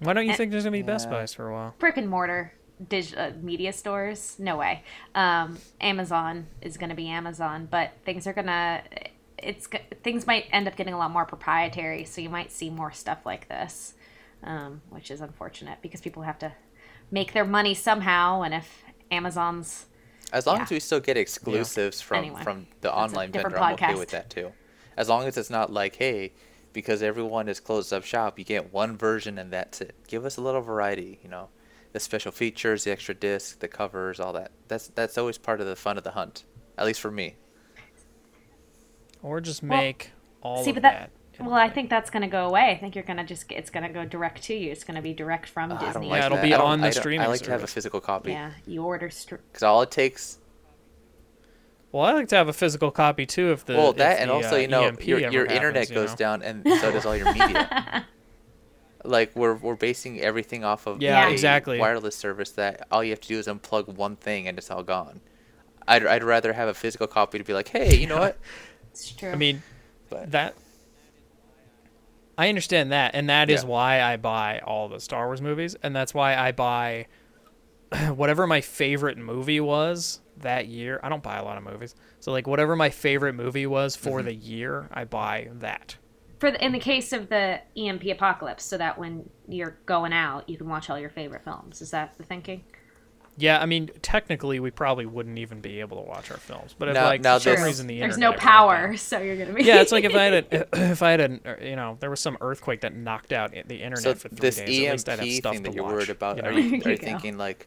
why 0.00 0.12
don't 0.12 0.24
you 0.24 0.30
And- 0.30 0.36
think 0.38 0.50
there's 0.50 0.64
gonna 0.64 0.72
be 0.72 0.82
Best 0.82 1.08
Buys 1.10 1.32
for 1.34 1.48
a 1.48 1.52
while? 1.52 1.74
brick 1.78 1.96
and 1.96 2.08
mortar 2.08 2.52
dig- 2.88 3.14
uh, 3.16 3.30
media 3.40 3.72
stores, 3.72 4.36
no 4.38 4.56
way. 4.56 4.82
Um, 5.14 5.58
Amazon 5.80 6.46
is 6.62 6.76
going 6.76 6.90
to 6.90 6.96
be 6.96 7.08
Amazon, 7.08 7.68
but 7.70 7.92
things 8.04 8.26
are 8.26 8.32
gonna. 8.32 8.82
It's 9.38 9.68
things 10.02 10.26
might 10.26 10.46
end 10.52 10.68
up 10.68 10.76
getting 10.76 10.92
a 10.94 10.98
lot 10.98 11.10
more 11.10 11.24
proprietary, 11.24 12.04
so 12.04 12.20
you 12.20 12.28
might 12.28 12.52
see 12.52 12.68
more 12.70 12.92
stuff 12.92 13.24
like 13.24 13.48
this, 13.48 13.94
um, 14.44 14.82
which 14.90 15.10
is 15.10 15.20
unfortunate 15.20 15.78
because 15.80 16.00
people 16.00 16.22
have 16.22 16.38
to 16.40 16.52
make 17.10 17.32
their 17.32 17.44
money 17.46 17.74
somehow, 17.74 18.42
and 18.42 18.54
if 18.54 18.84
Amazon's 19.10 19.86
As 20.32 20.46
long 20.46 20.58
Yeah. 20.58 20.62
as 20.62 20.70
we 20.70 20.78
still 20.78 21.00
get 21.00 21.16
exclusives 21.16 22.00
from 22.00 22.18
Anyway, 22.18 22.42
from 22.42 22.66
the 22.82 22.94
online 22.94 23.32
vendor, 23.32 23.58
I'm 23.58 23.72
okay 23.74 23.94
with 23.96 24.10
that 24.10 24.30
too. 24.30 24.52
As 24.96 25.08
long 25.08 25.24
as 25.26 25.36
it's 25.36 25.50
not 25.50 25.72
like, 25.72 25.96
hey, 25.96 26.32
because 26.72 27.02
everyone 27.02 27.48
is 27.48 27.58
closed 27.58 27.92
up 27.92 28.04
shop, 28.04 28.38
you 28.38 28.44
get 28.44 28.72
one 28.72 28.96
version 28.96 29.38
and 29.38 29.52
that's 29.52 29.80
it. 29.80 29.94
Give 30.06 30.24
us 30.24 30.36
a 30.36 30.40
little 30.40 30.60
variety, 30.60 31.18
you 31.24 31.28
know, 31.28 31.48
the 31.92 32.00
special 32.00 32.32
features, 32.32 32.84
the 32.84 32.90
extra 32.92 33.14
disc, 33.14 33.58
the 33.60 33.68
covers, 33.68 34.20
all 34.20 34.32
that. 34.34 34.50
That's 34.68 34.88
that's 34.88 35.18
always 35.18 35.38
part 35.38 35.60
of 35.60 35.66
the 35.66 35.76
fun 35.76 35.98
of 35.98 36.04
the 36.04 36.12
hunt, 36.12 36.44
at 36.78 36.86
least 36.86 37.00
for 37.00 37.10
me. 37.10 37.36
Or 39.22 39.40
just 39.40 39.62
Well, 39.62 39.76
make 39.78 40.12
all 40.42 40.64
see, 40.64 40.70
of 40.70 40.76
but 40.76 40.82
that. 40.82 41.10
that. 41.38 41.44
Well, 41.46 41.54
I 41.54 41.70
think 41.70 41.88
that's 41.88 42.10
going 42.10 42.20
to 42.22 42.28
go 42.28 42.46
away. 42.46 42.70
I 42.70 42.76
think 42.76 42.94
you're 42.94 43.04
going 43.04 43.16
to 43.16 43.24
just 43.24 43.50
it's 43.50 43.70
going 43.70 43.82
to 43.86 43.88
go 43.92 44.04
direct 44.04 44.42
to 44.44 44.54
you. 44.54 44.70
It's 44.70 44.84
going 44.84 44.96
to 44.96 45.02
be 45.02 45.14
direct 45.14 45.48
from 45.48 45.72
Uh, 45.72 45.78
Disney. 45.78 46.08
like 46.08 46.22
it'll 46.24 46.36
that. 46.36 46.42
be 46.44 46.52
on 46.54 46.80
the 46.80 46.88
I 46.88 46.90
don't- 46.90 47.00
streaming 47.00 47.20
I 47.22 47.28
like 47.28 47.40
to 47.42 47.50
have 47.50 47.62
a 47.62 47.66
physical 47.66 48.00
copy 48.00 48.32
Yeah, 48.32 48.52
you 48.66 48.82
order. 48.84 49.08
Str- 49.10 49.36
because 49.36 49.62
all 49.62 49.80
it 49.82 49.90
takes. 49.90 50.38
Well, 51.92 52.04
I 52.04 52.12
like 52.12 52.28
to 52.28 52.36
have 52.36 52.46
a 52.48 52.52
physical 52.52 52.90
copy 52.92 53.26
too, 53.26 53.50
if 53.52 53.64
the 53.64 53.74
well, 53.74 53.90
if 53.90 53.96
that 53.96 54.20
and 54.20 54.30
the, 54.30 54.34
also 54.34 54.54
uh, 54.54 54.58
you 54.58 54.68
know 54.68 54.84
EMP 54.84 55.06
your 55.06 55.18
your 55.18 55.30
happens, 55.44 55.52
internet 55.56 55.88
you 55.88 55.94
goes 55.96 56.14
down 56.14 56.42
and 56.42 56.62
so 56.80 56.92
does 56.92 57.04
all 57.04 57.16
your 57.16 57.26
media. 57.32 58.06
Like 59.04 59.34
we're 59.34 59.54
we're 59.54 59.76
basing 59.76 60.20
everything 60.20 60.64
off 60.64 60.86
of 60.86 61.02
Yeah, 61.02 61.28
a 61.28 61.32
exactly. 61.32 61.78
wireless 61.78 62.16
service 62.16 62.50
that 62.52 62.86
all 62.90 63.02
you 63.04 63.10
have 63.10 63.20
to 63.20 63.28
do 63.28 63.38
is 63.38 63.46
unplug 63.46 63.88
one 63.88 64.16
thing 64.16 64.48
and 64.48 64.58
it's 64.58 64.70
all 64.70 64.82
gone. 64.82 65.20
I'd 65.88 66.06
I'd 66.06 66.24
rather 66.24 66.52
have 66.52 66.68
a 66.68 66.74
physical 66.74 67.06
copy 67.06 67.38
to 67.38 67.44
be 67.44 67.52
like, 67.54 67.68
hey, 67.68 67.96
you 67.96 68.06
know 68.06 68.18
what? 68.18 68.38
it's 68.92 69.10
true. 69.12 69.32
I 69.32 69.36
mean, 69.36 69.62
But 70.10 70.30
that 70.32 70.54
I 72.38 72.48
understand 72.48 72.90
that, 72.92 73.14
and 73.14 73.28
that 73.28 73.50
is 73.50 73.62
Yeah. 73.62 73.68
why 73.68 74.00
I 74.02 74.16
buy 74.16 74.60
all 74.60 74.88
the 74.88 75.00
Star 75.00 75.26
Wars 75.26 75.42
movies, 75.42 75.76
and 75.82 75.94
that's 75.94 76.14
why 76.14 76.34
I 76.36 76.52
buy 76.52 77.06
whatever 78.14 78.46
my 78.46 78.60
favorite 78.60 79.18
movie 79.18 79.60
was 79.60 80.20
that 80.38 80.66
year. 80.68 81.00
I 81.02 81.08
don't 81.08 81.22
buy 81.22 81.36
a 81.38 81.44
lot 81.44 81.58
of 81.58 81.64
movies, 81.64 81.94
so 82.20 82.32
like 82.32 82.46
whatever 82.46 82.76
my 82.76 82.90
favorite 82.90 83.34
movie 83.34 83.66
was 83.66 83.96
for 83.96 84.22
Mhm. 84.22 84.24
the 84.24 84.34
year, 84.34 84.88
I 84.92 85.04
buy 85.04 85.48
that. 85.54 85.96
For 86.40 86.50
the, 86.50 86.64
in 86.64 86.72
the 86.72 86.78
case 86.80 87.12
of 87.12 87.28
the 87.28 87.60
EMP 87.76 88.04
apocalypse, 88.06 88.64
so 88.64 88.76
that 88.78 88.98
when 88.98 89.28
you're 89.48 89.76
going 89.86 90.12
out, 90.12 90.48
you 90.48 90.56
can 90.56 90.68
watch 90.68 90.90
all 90.90 90.98
your 90.98 91.10
favorite 91.10 91.44
films. 91.44 91.80
Is 91.80 91.90
that 91.92 92.16
the 92.18 92.24
thinking? 92.24 92.64
Yeah, 93.36 93.60
I 93.62 93.64
mean, 93.66 93.90
technically, 94.02 94.58
we 94.60 94.70
probably 94.70 95.06
wouldn't 95.06 95.38
even 95.38 95.60
be 95.60 95.80
able 95.80 96.02
to 96.02 96.08
watch 96.08 96.30
our 96.30 96.36
films, 96.36 96.74
but 96.78 96.88
if 96.88 96.94
Now- 96.94 97.04
like 97.06 97.20
now 97.22 97.38
for 97.38 97.54
some 97.54 97.64
reason 97.64 97.86
the 97.86 97.98
There's 98.00 98.18
no 98.18 98.32
power, 98.32 98.88
down- 98.88 98.96
so 98.98 99.18
you're 99.20 99.36
gonna 99.36 99.52
be. 99.54 99.62
yeah, 99.64 99.80
it's 99.80 99.92
like 99.92 100.04
if 100.04 100.14
I 100.14 100.22
had 100.24 100.34
a, 100.34 100.66
if 100.90 101.02
I 101.02 101.10
had 101.12 101.20
a 101.20 101.40
uh, 101.46 101.64
you 101.64 101.76
know 101.76 101.96
there 102.00 102.10
was 102.10 102.20
some 102.20 102.36
earthquake 102.40 102.80
that 102.82 102.94
knocked 102.94 103.32
out 103.32 103.52
the 103.52 103.76
internet 103.76 104.02
So 104.02 104.14
for 104.14 104.28
three 104.28 104.38
this 104.40 104.56
days. 104.56 104.68
At 104.86 104.92
least 104.92 105.08
I'd 105.08 105.18
have 105.20 105.28
EMP 105.28 105.34
stuff 105.36 105.52
thing 105.54 105.62
to 105.64 105.70
that 105.70 105.74
you're 105.76 105.84
watch, 105.84 105.92
worried 105.94 106.10
about, 106.10 106.36
you 106.38 106.42
are 106.42 106.52
you, 106.52 106.58
are 106.84 106.88
you 106.88 106.90
you 106.90 106.96
thinking 106.98 107.38
like, 107.38 107.66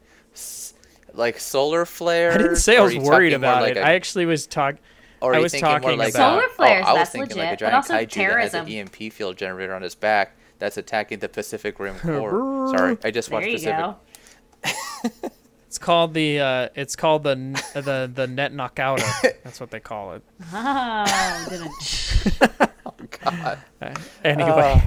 like 1.14 1.40
solar 1.40 1.86
flares? 1.86 2.36
I 2.36 2.38
didn't 2.40 2.56
say 2.58 2.78
I 2.78 2.82
was 2.82 2.96
worried 2.98 3.34
about 3.34 3.62
like 3.64 3.72
it. 3.76 3.78
a- 3.80 3.86
I 3.86 3.94
actually 3.94 4.26
was 4.26 4.46
talking. 4.46 4.80
Or 5.24 5.32
are 5.32 5.36
I 5.36 5.40
was 5.40 5.52
thinking 5.52 5.70
more 5.70 5.80
talking 5.80 5.98
like 6.00 6.14
about 6.14 6.34
Solar 6.34 6.46
a, 6.46 6.50
flares, 6.50 6.84
Oh, 6.86 6.90
I 6.90 6.94
was 6.94 7.00
that's 7.00 7.10
thinking 7.12 7.38
like 7.38 7.48
a 7.48 7.52
legit, 7.52 7.60
but 7.60 7.66
giant 7.72 7.76
also 7.76 7.94
kaiju 7.94 7.98
that 7.98 8.42
has 8.42 8.54
an 8.54 8.66
terrorism. 8.66 8.68
EMP 9.04 9.14
field 9.14 9.38
generator 9.38 9.74
on 9.74 9.82
his 9.82 9.96
back 9.96 10.36
that's 10.60 10.78
attacking 10.78 11.20
the 11.20 11.30
Pacific 11.30 11.80
Rim 11.80 11.96
core. 12.00 12.74
Sorry, 12.78 12.98
I 13.04 13.12
just 13.12 13.30
There 13.30 13.40
watched 13.40 13.48
you 13.48 13.54
Pacific. 13.54 13.78
go. 13.78 15.32
It's 15.68 15.80
called 15.80 16.14
the 16.14 16.40
uh, 16.40 16.70
it's 16.76 16.96
called 16.96 17.24
the 17.24 17.34
the 17.74 18.08
the 18.14 18.28
net 18.28 18.54
knockouter. 18.54 19.04
That's 19.44 19.60
what 19.60 19.72
they 19.72 19.80
call 19.80 20.14
it. 20.14 20.24
Oh, 20.54 21.46
didn't. 21.50 23.20
God, 23.24 23.58
Anyway, 24.24 24.84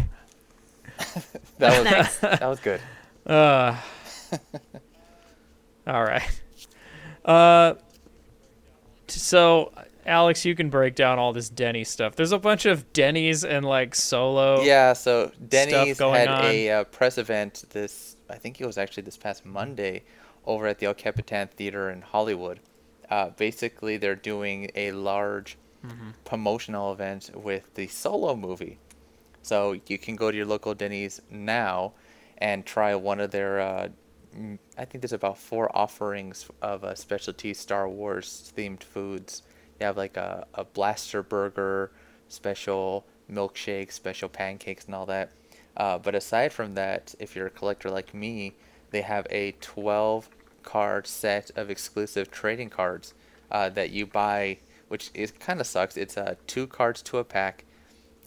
that 1.58 1.78
was 1.78 1.84
Next. 1.84 2.18
that 2.20 2.40
was 2.46 2.60
good. 2.60 2.80
uh, 3.26 3.76
all 5.88 6.04
right. 6.04 6.40
Uh, 7.24 7.74
t- 9.08 9.18
so 9.18 9.72
Alex, 10.06 10.44
you 10.44 10.54
can 10.54 10.70
break 10.70 10.94
down 10.94 11.18
all 11.18 11.32
this 11.32 11.48
Denny 11.48 11.84
stuff. 11.84 12.14
There's 12.16 12.32
a 12.32 12.38
bunch 12.38 12.64
of 12.66 12.92
Denny's 12.92 13.44
and 13.44 13.64
like 13.64 13.94
solo. 13.94 14.62
Yeah, 14.62 14.92
so 14.92 15.32
Denny's 15.48 15.98
had 15.98 16.28
on. 16.28 16.44
a 16.44 16.70
uh, 16.70 16.84
press 16.84 17.18
event 17.18 17.64
this, 17.70 18.16
I 18.30 18.36
think 18.36 18.60
it 18.60 18.66
was 18.66 18.78
actually 18.78 19.02
this 19.02 19.16
past 19.16 19.44
Monday, 19.44 20.04
over 20.46 20.66
at 20.66 20.78
the 20.78 20.86
El 20.86 20.94
Capitan 20.94 21.48
Theater 21.48 21.90
in 21.90 22.02
Hollywood. 22.02 22.60
Uh, 23.10 23.30
basically, 23.30 23.96
they're 23.96 24.14
doing 24.14 24.70
a 24.74 24.92
large 24.92 25.56
Mm-hmm. 25.84 26.10
promotional 26.24 26.90
event 26.92 27.30
with 27.34 27.72
the 27.74 27.86
Solo 27.86 28.34
movie. 28.34 28.78
So 29.42 29.78
you 29.86 29.98
can 29.98 30.16
go 30.16 30.32
to 30.32 30.36
your 30.36 30.46
local 30.46 30.74
Denny's 30.74 31.20
now 31.30 31.92
and 32.38 32.66
try 32.66 32.92
one 32.96 33.20
of 33.20 33.30
their. 33.30 33.60
Uh, 33.60 33.88
mm, 34.36 34.58
I 34.76 34.84
think 34.84 35.02
there's 35.02 35.12
about 35.12 35.38
four 35.38 35.70
offerings 35.76 36.48
of 36.60 36.82
uh, 36.82 36.96
specialty 36.96 37.54
Star 37.54 37.88
Wars 37.88 38.52
themed 38.56 38.82
foods. 38.82 39.42
You 39.80 39.86
have 39.86 39.96
like 39.96 40.16
a, 40.16 40.46
a 40.54 40.64
blaster 40.64 41.22
burger, 41.22 41.90
special 42.28 43.04
milkshake, 43.30 43.92
special 43.92 44.28
pancakes, 44.28 44.86
and 44.86 44.94
all 44.94 45.06
that. 45.06 45.30
Uh, 45.76 45.98
but 45.98 46.14
aside 46.14 46.52
from 46.52 46.74
that, 46.74 47.14
if 47.18 47.36
you're 47.36 47.46
a 47.46 47.50
collector 47.50 47.90
like 47.90 48.14
me, 48.14 48.54
they 48.90 49.02
have 49.02 49.26
a 49.30 49.52
12 49.60 50.28
card 50.62 51.06
set 51.06 51.50
of 51.56 51.70
exclusive 51.70 52.30
trading 52.30 52.70
cards 52.70 53.14
uh, 53.50 53.68
that 53.70 53.90
you 53.90 54.06
buy, 54.06 54.58
which 54.88 55.10
is 55.14 55.30
kind 55.32 55.60
of 55.60 55.66
sucks. 55.66 55.96
It's 55.96 56.16
uh, 56.16 56.36
two 56.46 56.66
cards 56.66 57.02
to 57.02 57.18
a 57.18 57.24
pack. 57.24 57.64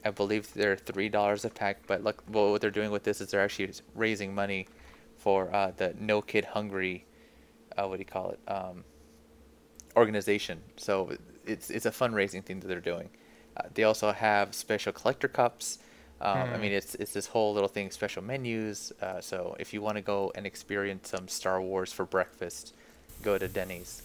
I 0.06 0.12
believe 0.12 0.54
they're 0.54 0.78
three 0.78 1.10
dollars 1.10 1.44
a 1.44 1.50
pack. 1.50 1.86
But 1.88 2.04
look, 2.04 2.24
well, 2.30 2.52
what 2.52 2.62
they're 2.62 2.72
doing 2.72 2.92
with 2.92 3.04
this 3.04 3.20
is 3.20 3.32
they're 3.32 3.42
actually 3.42 3.72
raising 3.96 4.34
money 4.34 4.68
for 5.18 5.54
uh, 5.54 5.72
the 5.76 5.96
No 6.00 6.22
Kid 6.22 6.46
Hungry. 6.46 7.06
Uh, 7.78 7.88
what 7.88 7.98
do 7.98 8.02
you 8.02 8.06
call 8.06 8.32
it? 8.32 8.40
Um, 8.48 8.84
organization. 9.96 10.62
So 10.78 11.12
it's 11.50 11.70
it's 11.70 11.86
a 11.86 11.92
fundraising 11.92 12.44
thing 12.44 12.60
that 12.62 12.68
they're 12.68 12.80
doing. 12.80 13.10
Uh, 13.58 13.64
they 13.74 13.84
also 13.84 14.12
have 14.12 14.54
special 14.54 14.94
collector 14.94 15.28
cups. 15.28 15.80
Um, 16.22 16.50
I 16.54 16.58
mean, 16.58 16.74
it's 16.74 16.96
it's 16.96 17.14
this 17.14 17.28
whole 17.28 17.54
little 17.54 17.70
thing, 17.70 17.92
special 17.92 18.22
menus. 18.22 18.92
Uh, 19.02 19.22
so 19.22 19.56
if 19.60 19.74
you 19.74 19.82
want 19.82 19.96
to 19.96 20.02
go 20.02 20.32
and 20.36 20.46
experience 20.46 21.10
some 21.10 21.28
Star 21.28 21.62
Wars 21.62 21.94
for 21.94 22.06
breakfast, 22.06 22.74
go 23.24 23.38
to 23.38 23.48
Denny's. 23.48 24.02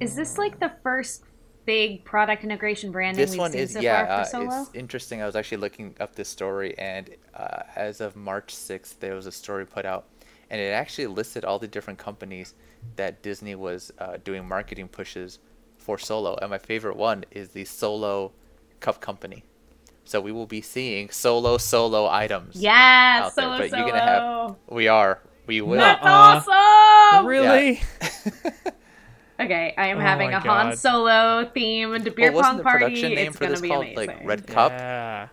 Is 0.00 0.14
this 0.14 0.36
like 0.36 0.58
the 0.60 0.72
first 0.82 1.24
big 1.64 2.04
product 2.04 2.44
integration 2.44 2.92
branding 2.92 3.20
This 3.20 3.32
we've 3.32 3.40
one 3.40 3.52
seen 3.52 3.60
is 3.60 3.72
so 3.72 3.80
yeah, 3.80 4.06
far 4.06 4.14
uh, 4.14 4.24
for 4.24 4.30
Solo? 4.30 4.62
it's 4.62 4.74
interesting. 4.74 5.22
I 5.22 5.26
was 5.26 5.36
actually 5.36 5.58
looking 5.58 5.94
up 6.00 6.14
this 6.14 6.28
story, 6.28 6.76
and 6.78 7.10
uh, 7.34 7.62
as 7.74 8.00
of 8.00 8.16
March 8.16 8.54
sixth, 8.54 9.00
there 9.00 9.14
was 9.14 9.26
a 9.26 9.32
story 9.32 9.64
put 9.64 9.84
out, 9.84 10.06
and 10.50 10.60
it 10.60 10.72
actually 10.72 11.06
listed 11.08 11.44
all 11.44 11.58
the 11.58 11.68
different 11.68 11.98
companies 11.98 12.54
that 12.96 13.22
Disney 13.22 13.54
was 13.54 13.92
uh, 13.98 14.16
doing 14.22 14.46
marketing 14.46 14.88
pushes 14.88 15.38
for 15.78 15.98
Solo. 15.98 16.36
And 16.40 16.50
my 16.50 16.58
favorite 16.58 16.96
one 16.96 17.24
is 17.30 17.50
the 17.50 17.64
Solo 17.64 18.32
Cup 18.80 19.00
Company. 19.00 19.44
So 20.04 20.20
we 20.20 20.30
will 20.30 20.46
be 20.46 20.60
seeing 20.60 21.10
Solo 21.10 21.58
Solo 21.58 22.06
items. 22.08 22.54
Yes, 22.56 23.24
out 23.24 23.34
there, 23.34 23.44
Solo 23.44 23.58
but 23.58 23.70
Solo. 23.70 23.82
you're 23.82 23.90
gonna 23.90 24.00
have. 24.48 24.56
We 24.68 24.88
are. 24.88 25.20
We 25.46 25.60
will. 25.62 25.78
That's 25.78 26.04
Nuh-uh. 26.04 26.44
awesome. 27.16 27.26
Really? 27.26 27.80
Okay, 29.38 29.74
I 29.76 29.88
am 29.88 29.98
Oh 29.98 30.00
having 30.00 30.30
my 30.30 30.38
a 30.38 30.40
Han 30.40 30.74
Solo 30.78 31.44
themed 31.54 32.14
beer 32.16 32.32
Well, 32.32 32.36
wasn't 32.40 32.42
pong 32.42 32.56
the 32.56 32.62
party. 32.62 32.84
production 32.86 33.14
name 33.14 33.26
it's 33.28 33.36
for 33.36 33.40
gonna 33.44 33.50
this 33.52 33.60
be 33.60 33.68
called 33.68 33.84
amazing. 33.84 34.06
like 34.08 34.24
Red 34.26 34.46
Cup? 34.46 34.72
Yeah. 34.72 35.28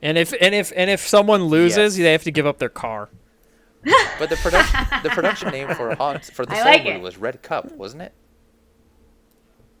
And 0.00 0.16
if 0.16 0.32
and 0.40 0.54
if 0.54 0.72
and 0.74 0.88
if 0.88 1.06
someone 1.06 1.44
loses, 1.44 1.98
Yes. 1.98 2.04
they 2.06 2.12
have 2.12 2.22
to 2.22 2.30
give 2.30 2.46
up 2.46 2.58
their 2.58 2.70
car. 2.70 3.10
But 4.18 4.30
the 4.30 4.36
production 4.36 4.86
the 5.02 5.10
production 5.10 5.48
name 5.50 5.74
for 5.74 5.94
Han 5.98 6.20
for 6.20 6.46
the 6.46 6.52
I 6.52 6.58
Solo 6.58 6.70
like 6.70 6.84
movie 6.84 6.96
it. 6.96 7.02
was 7.02 7.16
Red 7.18 7.42
Cup, 7.42 7.72
wasn't 7.72 8.02
it? 8.02 8.12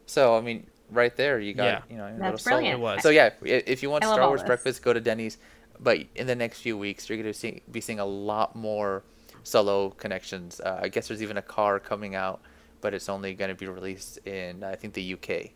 So 0.06 0.36
I 0.36 0.40
mean, 0.40 0.66
right 0.90 1.14
there 1.16 1.38
you 1.40 1.54
got 1.54 1.64
Yeah. 1.64 1.82
you 1.90 1.96
know 1.96 2.06
your 2.08 2.18
That's 2.18 2.24
little 2.32 2.38
Solo. 2.38 2.56
brilliant. 2.56 2.78
It 2.80 2.82
was. 2.82 3.02
So 3.02 3.10
yeah, 3.10 3.30
if 3.42 3.82
you 3.82 3.90
want 3.90 4.04
I 4.04 4.12
Star 4.12 4.26
Wars 4.28 4.40
this. 4.40 4.46
breakfast, 4.46 4.82
go 4.82 4.92
to 4.92 5.00
Denny's. 5.00 5.38
But 5.80 5.98
in 6.14 6.26
the 6.26 6.34
next 6.36 6.60
few 6.60 6.78
weeks, 6.78 7.08
you're 7.08 7.18
gonna 7.18 7.34
see, 7.34 7.62
be 7.70 7.80
seeing 7.80 7.98
a 8.00 8.04
lot 8.04 8.54
more 8.54 9.02
Solo 9.42 9.90
connections. 9.90 10.60
Uh, 10.60 10.78
I 10.82 10.88
guess 10.88 11.08
there's 11.08 11.22
even 11.22 11.36
a 11.36 11.42
car 11.42 11.80
coming 11.80 12.14
out, 12.14 12.40
but 12.80 12.94
it's 12.94 13.08
only 13.08 13.34
gonna 13.34 13.54
be 13.54 13.66
released 13.66 14.18
in 14.26 14.62
I 14.62 14.74
think 14.76 14.94
the 14.94 15.14
UK. 15.14 15.50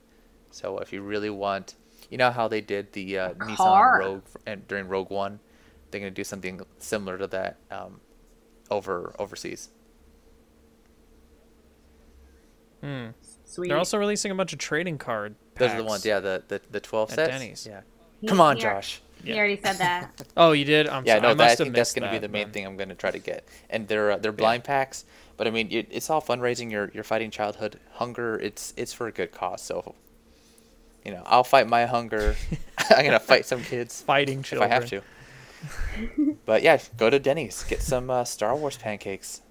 So 0.51 0.79
if 0.79 0.93
you 0.93 1.03
really 1.03 1.31
want, 1.31 1.75
you 2.11 2.19
know 2.19 2.31
how 2.31 2.49
they 2.49 2.61
did 2.61 2.93
the 2.93 3.19
uh, 3.19 3.31
Nissan. 3.35 3.99
Rogue 3.99 4.23
and 4.47 4.67
during 4.69 4.89
Rogue 4.89 5.11
One, 5.11 5.39
they're 5.91 6.01
gonna 6.01 6.11
do 6.11 6.25
something 6.25 6.61
similar 6.79 7.19
to 7.19 7.27
that 7.29 7.57
um, 7.71 8.01
over 8.71 9.15
overseas. 9.19 9.71
Sweet. 13.45 13.69
They're 13.69 13.79
also 13.79 13.99
releasing 13.99 14.31
a 14.31 14.35
bunch 14.35 14.53
of 14.53 14.59
trading 14.61 14.97
card. 14.99 15.35
Those 15.57 15.73
are 15.73 15.79
the 15.79 15.85
ones, 15.85 16.05
yeah, 16.07 16.21
the 16.21 16.43
the, 16.47 16.61
the 16.71 16.79
twelve 16.81 17.11
At 17.11 17.17
sets. 17.17 17.31
Denny's. 17.31 17.67
Yeah. 17.69 17.81
He- 18.21 18.29
Come 18.29 18.41
on, 18.41 18.57
he 18.57 18.63
Josh. 18.63 19.01
He 19.25 19.37
already 19.37 19.57
said 19.61 19.79
that. 19.79 20.23
Oh, 20.37 20.53
you 20.53 20.65
did. 20.65 20.87
I'm 20.89 21.05
Yeah, 21.05 21.15
sorry. 21.15 21.23
no, 21.23 21.29
I 21.31 21.35
that, 21.35 21.39
must 21.39 21.53
I 21.61 21.65
think 21.65 21.75
that's 21.75 21.95
going 21.95 22.05
to 22.07 22.11
be 22.13 22.19
the 22.19 22.29
main 22.29 22.45
then. 22.49 22.53
thing 22.53 22.67
I'm 22.67 22.77
going 22.77 22.91
to 22.91 22.95
try 22.95 23.11
to 23.11 23.19
get. 23.19 23.49
And 23.71 23.89
they're 23.89 24.13
uh, 24.13 24.17
they're 24.19 24.31
blind 24.31 24.63
packs, 24.65 25.05
but 25.37 25.47
I 25.49 25.51
mean, 25.51 25.69
it, 25.73 25.89
it's 25.91 26.11
all 26.11 26.21
fundraising. 26.23 26.71
You're 26.71 26.91
you're 26.95 27.03
fighting 27.03 27.31
childhood 27.33 27.81
hunger. 27.95 28.39
It's 28.39 28.73
it's 28.77 28.93
for 28.93 29.09
a 29.09 29.13
good 29.13 29.33
cause. 29.33 29.63
So, 29.63 29.95
you 31.05 31.11
know, 31.13 31.23
I'll 31.27 31.45
fight 31.45 31.67
my 31.67 31.87
hunger. 31.87 32.37
I'm 32.91 33.05
gonna 33.05 33.19
fight 33.19 33.47
some 33.47 33.63
kids 33.65 34.03
Fighting 34.03 34.43
children. 34.43 34.71
if. 34.71 34.73
I 34.73 34.75
have 34.81 34.87
to. 34.91 35.03
But 36.45 36.63
yeah, 36.63 36.79
go 36.97 37.11
to 37.11 37.19
Denny's, 37.19 37.63
get 37.65 37.83
some 37.83 38.11
uh, 38.11 38.25
Star 38.25 38.55
Wars 38.57 38.77
pancakes. 38.77 39.43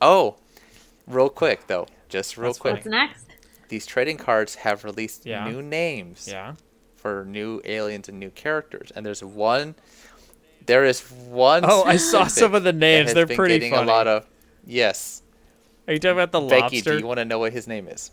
Oh, 0.00 0.36
real 1.06 1.28
quick 1.28 1.66
though, 1.66 1.86
just 2.08 2.36
real 2.36 2.48
That's 2.50 2.58
quick. 2.58 2.74
What's 2.74 2.86
next? 2.86 3.26
These 3.68 3.86
trading 3.86 4.16
cards 4.18 4.56
have 4.56 4.84
released 4.84 5.24
Yeah. 5.24 5.48
new 5.48 5.62
names 5.62 6.28
Yeah. 6.30 6.54
for 6.96 7.24
new 7.24 7.60
aliens 7.64 8.08
and 8.08 8.18
new 8.18 8.30
characters. 8.30 8.92
And 8.94 9.06
there's 9.06 9.22
one. 9.24 9.74
There 10.66 10.84
is 10.84 11.00
one. 11.10 11.64
Oh, 11.66 11.82
I 11.84 11.96
saw 11.96 12.26
some 12.26 12.54
of 12.54 12.64
the 12.64 12.72
names. 12.72 13.14
They're 13.14 13.26
pretty 13.26 13.54
getting 13.58 13.72
funny. 13.72 13.90
a 13.90 13.92
lot 13.92 14.06
of. 14.06 14.26
Yes, 14.64 15.22
Are 15.88 15.92
you 15.92 15.98
talking 15.98 16.12
about 16.18 16.30
the 16.30 16.40
Becky. 16.40 16.76
lobster? 16.76 16.92
Do 16.92 16.98
you 16.98 17.06
want 17.06 17.18
to 17.18 17.24
know 17.24 17.40
what 17.40 17.52
his 17.52 17.66
name 17.66 17.88
is? 17.88 18.12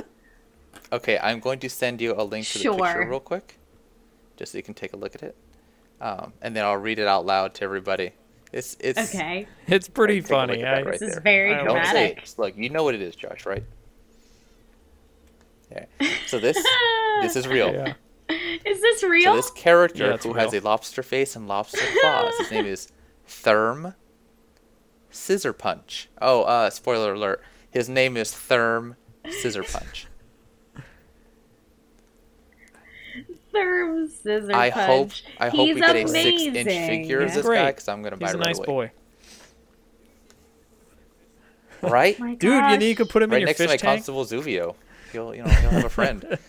okay, 0.92 1.18
I'm 1.22 1.38
going 1.40 1.58
to 1.60 1.68
send 1.68 2.00
you 2.00 2.14
a 2.16 2.24
link 2.24 2.46
to 2.46 2.58
the 2.58 2.70
picture 2.74 3.06
real 3.06 3.20
quick, 3.20 3.58
just 4.40 4.52
so 4.52 4.58
you 4.58 4.64
can 4.64 4.74
take 4.74 4.92
a 4.94 4.96
look 4.96 5.14
at 5.14 5.22
it, 5.22 5.36
um, 6.00 6.32
and 6.42 6.56
then 6.56 6.64
I'll 6.64 6.76
read 6.76 6.98
it 6.98 7.06
out 7.06 7.24
loud 7.26 7.54
to 7.54 7.64
everybody. 7.64 8.10
It's 8.52 8.76
it's. 8.80 9.14
Okay. 9.14 9.46
It's 9.68 9.86
pretty 9.88 10.20
Take 10.22 10.30
a 10.32 10.34
look 10.34 10.48
funny. 10.48 10.64
I, 10.64 10.82
right 10.82 10.98
This 10.98 11.02
is 11.14 11.18
very 11.22 11.54
I 11.54 11.62
Don't 11.62 11.84
say 11.86 12.08
dramatic. 12.14 12.38
look, 12.38 12.56
you 12.56 12.70
know 12.70 12.82
what 12.82 12.96
it 12.96 13.02
is, 13.02 13.14
Josh, 13.14 13.46
right? 13.46 13.62
Yeah. 15.70 15.84
So 16.26 16.40
this 16.40 16.56
this 17.22 17.36
is 17.36 17.46
real. 17.46 17.72
yeah. 17.72 17.94
Is 18.64 18.80
this 18.80 19.02
real? 19.04 19.32
So 19.32 19.36
this 19.36 19.50
character 19.52 20.06
Yeah, 20.06 20.14
it's 20.14 20.24
who 20.24 20.32
has 20.32 20.52
a 20.54 20.60
lobster 20.60 21.02
face 21.04 21.36
and 21.36 21.46
lobster 21.46 21.78
claws, 22.00 22.34
his 22.38 22.50
name 22.50 22.66
is 22.66 22.88
Therm 23.28 23.94
Scissor 25.10 25.52
Punch. 25.52 26.08
Oh, 26.20 26.42
uh, 26.42 26.70
spoiler 26.70 27.12
alert. 27.14 27.42
His 27.70 27.88
name 27.88 28.16
is 28.16 28.32
Therm 28.32 28.96
Scissor 29.28 29.62
Punch. 29.62 30.06
Therm 33.54 34.08
scissor 34.08 34.52
I 34.54 34.70
punch. 34.70 34.86
hope 34.86 35.10
I 35.40 35.48
hope 35.48 35.60
He's 35.66 35.74
we 35.74 35.80
get 35.80 35.96
a 35.96 36.00
amazing. 36.02 36.54
six 36.54 36.56
inch 36.68 36.88
figure 36.88 37.18
of 37.20 37.26
He's 37.28 37.34
this 37.36 37.46
great. 37.46 37.56
guy 37.58 37.70
because 37.72 37.88
I'm 37.88 38.02
gonna 38.02 38.16
buy 38.16 38.26
He's 38.26 38.34
it 38.34 38.36
a 38.36 38.38
right 38.40 38.46
nice 38.46 38.58
away. 38.58 38.66
boy. 38.66 38.90
Right? 41.82 42.18
My 42.18 42.34
Dude, 42.34 42.42
you, 42.42 42.50
gosh. 42.60 42.78
need, 42.78 42.86
you 42.88 42.94
could 42.94 43.08
put 43.08 43.22
him 43.22 43.30
in 43.30 43.34
right 43.36 43.40
your 43.40 43.46
next 43.46 43.58
to 43.58 43.64
fish 43.64 43.70
my 43.70 43.76
tank. 43.78 43.98
Constable 44.04 44.24
Zuvio. 44.26 44.74
He'll 45.12 45.34
you 45.34 45.42
know 45.42 45.48
he'll 45.50 45.70
have 45.70 45.84
a 45.84 45.88
friend. 45.88 46.38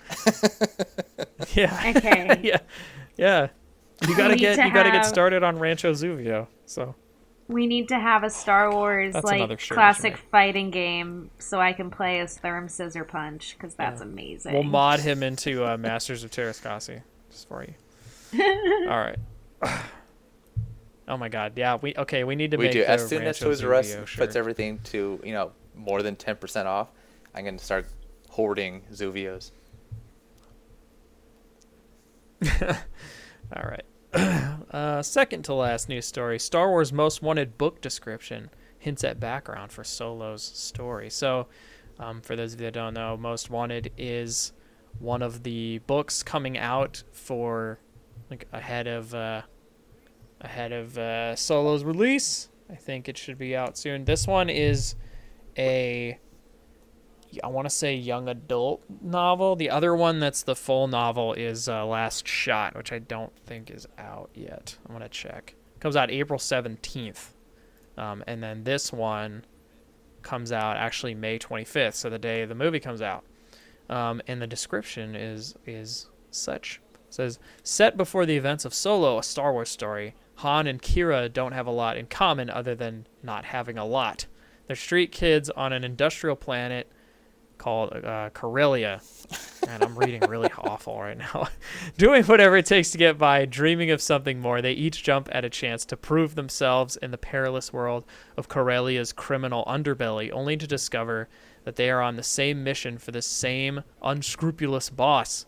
Yeah. 1.55 1.93
Okay. 1.97 2.39
yeah. 2.43 2.57
Yeah. 3.17 3.47
You 4.07 4.15
gotta 4.15 4.35
need 4.35 4.39
get 4.41 4.55
to 4.57 4.65
you 4.67 4.73
gotta 4.73 4.89
get 4.89 4.97
have- 4.99 5.05
started 5.07 5.41
on 5.43 5.57
Rancho 5.57 5.93
Zuvio. 5.93 6.47
So 6.65 6.95
We 7.51 7.67
need 7.67 7.89
to 7.89 7.99
have 7.99 8.23
a 8.23 8.29
Star 8.29 8.73
Wars 8.73 9.13
That's 9.13 9.25
like 9.25 9.59
shirt, 9.59 9.75
classic 9.75 10.13
isn't 10.13 10.29
fighting 10.29 10.71
game 10.71 11.29
so 11.37 11.59
I 11.59 11.73
can 11.73 11.91
play 11.91 12.19
as 12.19 12.37
Therm 12.39 12.69
Scissor 12.69 13.03
Punch 13.03 13.55
because 13.57 13.75
that's 13.75 14.01
amazing. 14.01 14.53
we'll 14.53 14.63
mod 14.63 15.01
him 15.01 15.21
into 15.21 15.65
uh, 15.65 15.77
Masters 15.77 16.23
of 16.23 16.31
Teräs 16.31 16.61
Käsi 16.61 17.01
just 17.29 17.47
for 17.47 17.63
you. 17.63 17.73
All 18.89 18.97
right. 18.97 19.19
Oh 21.07 21.17
my 21.17 21.27
God! 21.27 21.53
Yeah, 21.57 21.77
we 21.81 21.93
okay. 21.97 22.23
We 22.23 22.35
need 22.35 22.51
to 22.51 22.57
we 22.57 22.65
make 22.65 22.73
do. 22.73 22.79
the 22.81 22.89
As 22.89 23.05
soon 23.05 23.23
as 23.23 23.37
Toys 23.37 23.61
R 23.61 23.73
Us 23.73 23.97
puts 24.15 24.37
everything 24.37 24.79
to 24.85 25.19
you 25.25 25.33
know 25.33 25.51
more 25.75 26.01
than 26.01 26.15
ten 26.15 26.37
percent 26.37 26.69
off, 26.69 26.87
I'm 27.35 27.43
gonna 27.43 27.59
start 27.59 27.87
hoarding 28.29 28.83
Zuvios. 28.93 29.51
All 32.61 33.63
right. 33.63 33.83
uh, 34.71 35.01
second 35.01 35.43
to 35.43 35.53
last 35.53 35.89
news 35.89 36.05
story: 36.05 36.39
Star 36.39 36.69
Wars 36.69 36.91
Most 36.91 37.21
Wanted 37.21 37.57
book 37.57 37.81
description 37.81 38.49
hints 38.79 39.03
at 39.03 39.19
background 39.19 39.71
for 39.71 39.83
Solo's 39.83 40.43
story. 40.43 41.09
So, 41.09 41.47
um, 41.99 42.21
for 42.21 42.35
those 42.35 42.53
of 42.53 42.61
you 42.61 42.67
that 42.67 42.73
don't 42.73 42.93
know, 42.93 43.15
Most 43.15 43.49
Wanted 43.49 43.91
is 43.97 44.53
one 44.99 45.21
of 45.21 45.43
the 45.43 45.79
books 45.79 46.23
coming 46.23 46.57
out 46.57 47.03
for 47.11 47.79
like 48.29 48.47
ahead 48.51 48.87
of 48.87 49.13
uh, 49.13 49.41
ahead 50.39 50.71
of 50.71 50.97
uh, 50.97 51.35
Solo's 51.35 51.83
release. 51.83 52.49
I 52.69 52.75
think 52.75 53.09
it 53.09 53.17
should 53.17 53.37
be 53.37 53.55
out 53.55 53.77
soon. 53.77 54.05
This 54.05 54.25
one 54.25 54.49
is 54.49 54.95
a 55.57 56.17
I 57.43 57.47
want 57.47 57.65
to 57.65 57.69
say 57.69 57.95
young 57.95 58.27
adult 58.27 58.83
novel. 59.01 59.55
The 59.55 59.69
other 59.69 59.95
one 59.95 60.19
that's 60.19 60.43
the 60.43 60.55
full 60.55 60.87
novel 60.87 61.33
is 61.33 61.69
uh, 61.69 61.85
Last 61.85 62.27
Shot, 62.27 62.75
which 62.75 62.91
I 62.91 62.99
don't 62.99 63.33
think 63.45 63.71
is 63.71 63.87
out 63.97 64.29
yet. 64.33 64.77
I'm 64.85 64.93
gonna 64.93 65.09
check. 65.09 65.55
Comes 65.79 65.95
out 65.95 66.11
April 66.11 66.39
17th, 66.39 67.29
um, 67.97 68.23
and 68.27 68.43
then 68.43 68.63
this 68.63 68.91
one 68.91 69.45
comes 70.21 70.51
out 70.51 70.77
actually 70.77 71.15
May 71.15 71.39
25th, 71.39 71.95
so 71.95 72.09
the 72.09 72.19
day 72.19 72.45
the 72.45 72.55
movie 72.55 72.79
comes 72.79 73.01
out. 73.01 73.23
Um, 73.89 74.21
and 74.27 74.41
the 74.41 74.47
description 74.47 75.15
is 75.15 75.55
is 75.65 76.09
such 76.29 76.81
It 77.07 77.13
says 77.13 77.39
set 77.63 77.97
before 77.97 78.25
the 78.25 78.37
events 78.37 78.65
of 78.65 78.73
Solo, 78.73 79.17
a 79.17 79.23
Star 79.23 79.53
Wars 79.53 79.69
story. 79.69 80.15
Han 80.35 80.65
and 80.65 80.81
Qi'ra 80.81 81.31
don't 81.31 81.51
have 81.51 81.67
a 81.67 81.71
lot 81.71 81.97
in 81.97 82.07
common 82.07 82.49
other 82.49 82.73
than 82.73 83.05
not 83.21 83.45
having 83.45 83.77
a 83.77 83.85
lot. 83.85 84.25
They're 84.65 84.75
street 84.75 85.11
kids 85.11 85.49
on 85.51 85.73
an 85.73 85.83
industrial 85.83 86.35
planet 86.35 86.91
called 87.61 87.93
uh, 87.93 88.31
Corellia. 88.33 89.01
And 89.67 89.83
I'm 89.83 89.95
reading 89.97 90.21
really 90.27 90.49
awful 90.57 90.99
right 90.99 91.17
now. 91.17 91.47
Doing 91.97 92.23
whatever 92.23 92.57
it 92.57 92.65
takes 92.65 92.89
to 92.91 92.97
get 92.97 93.19
by, 93.19 93.45
dreaming 93.45 93.91
of 93.91 94.01
something 94.01 94.39
more, 94.39 94.61
they 94.61 94.71
each 94.73 95.03
jump 95.03 95.29
at 95.31 95.45
a 95.45 95.49
chance 95.49 95.85
to 95.85 95.95
prove 95.95 96.33
themselves 96.33 96.97
in 96.97 97.11
the 97.11 97.19
perilous 97.19 97.71
world 97.71 98.03
of 98.35 98.49
Corellia's 98.49 99.13
criminal 99.13 99.63
underbelly, 99.67 100.31
only 100.31 100.57
to 100.57 100.65
discover 100.65 101.29
that 101.63 101.75
they 101.75 101.91
are 101.91 102.01
on 102.01 102.15
the 102.15 102.23
same 102.23 102.63
mission 102.63 102.97
for 102.97 103.11
the 103.11 103.21
same 103.21 103.83
unscrupulous 104.01 104.89
boss. 104.89 105.45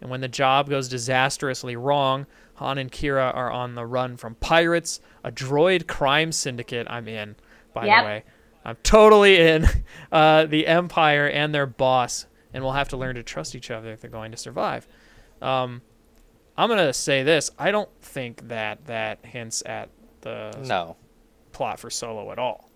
And 0.00 0.10
when 0.10 0.20
the 0.20 0.26
job 0.28 0.68
goes 0.68 0.88
disastrously 0.88 1.76
wrong, 1.76 2.26
Han 2.54 2.76
and 2.76 2.90
Qi'ra 2.90 3.32
are 3.34 3.52
on 3.52 3.76
the 3.76 3.86
run 3.86 4.16
from 4.16 4.34
pirates, 4.34 5.00
a 5.22 5.30
droid 5.30 5.86
crime 5.86 6.32
syndicate. 6.32 6.88
I'm 6.90 7.06
in, 7.06 7.36
by 7.72 7.86
Yep. 7.86 8.02
the 8.02 8.04
way. 8.06 8.24
I'm 8.64 8.76
totally 8.82 9.38
in. 9.40 9.66
Uh, 10.12 10.44
the 10.44 10.66
Empire 10.66 11.26
and 11.26 11.54
their 11.54 11.64
boss, 11.64 12.26
and 12.52 12.62
we'll 12.62 12.74
have 12.74 12.90
to 12.90 12.98
learn 12.98 13.14
to 13.14 13.22
trust 13.22 13.54
each 13.54 13.70
other 13.70 13.92
if 13.92 14.02
they're 14.02 14.10
going 14.10 14.30
to 14.30 14.36
survive. 14.36 14.86
Um, 15.40 15.80
I'm 16.54 16.68
gonna 16.68 16.92
say 16.92 17.22
this: 17.22 17.50
I 17.58 17.70
don't 17.70 17.88
think 18.02 18.48
that 18.48 18.84
that 18.88 19.24
hints 19.24 19.62
at 19.64 19.88
the 20.20 20.54
No. 20.66 20.96
plot 21.52 21.80
for 21.80 21.88
Solo 21.88 22.30
at 22.30 22.38
all. 22.38 22.70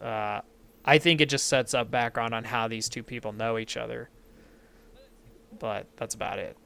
Uh, 0.00 0.40
I 0.84 0.98
think 0.98 1.20
it 1.20 1.28
just 1.28 1.48
sets 1.48 1.74
up 1.74 1.90
background 1.90 2.32
on 2.32 2.44
how 2.44 2.68
these 2.68 2.88
two 2.88 3.02
people 3.02 3.32
know 3.32 3.58
each 3.58 3.76
other. 3.76 4.08
But 5.58 5.88
that's 5.96 6.14
about 6.14 6.38
it. 6.38 6.56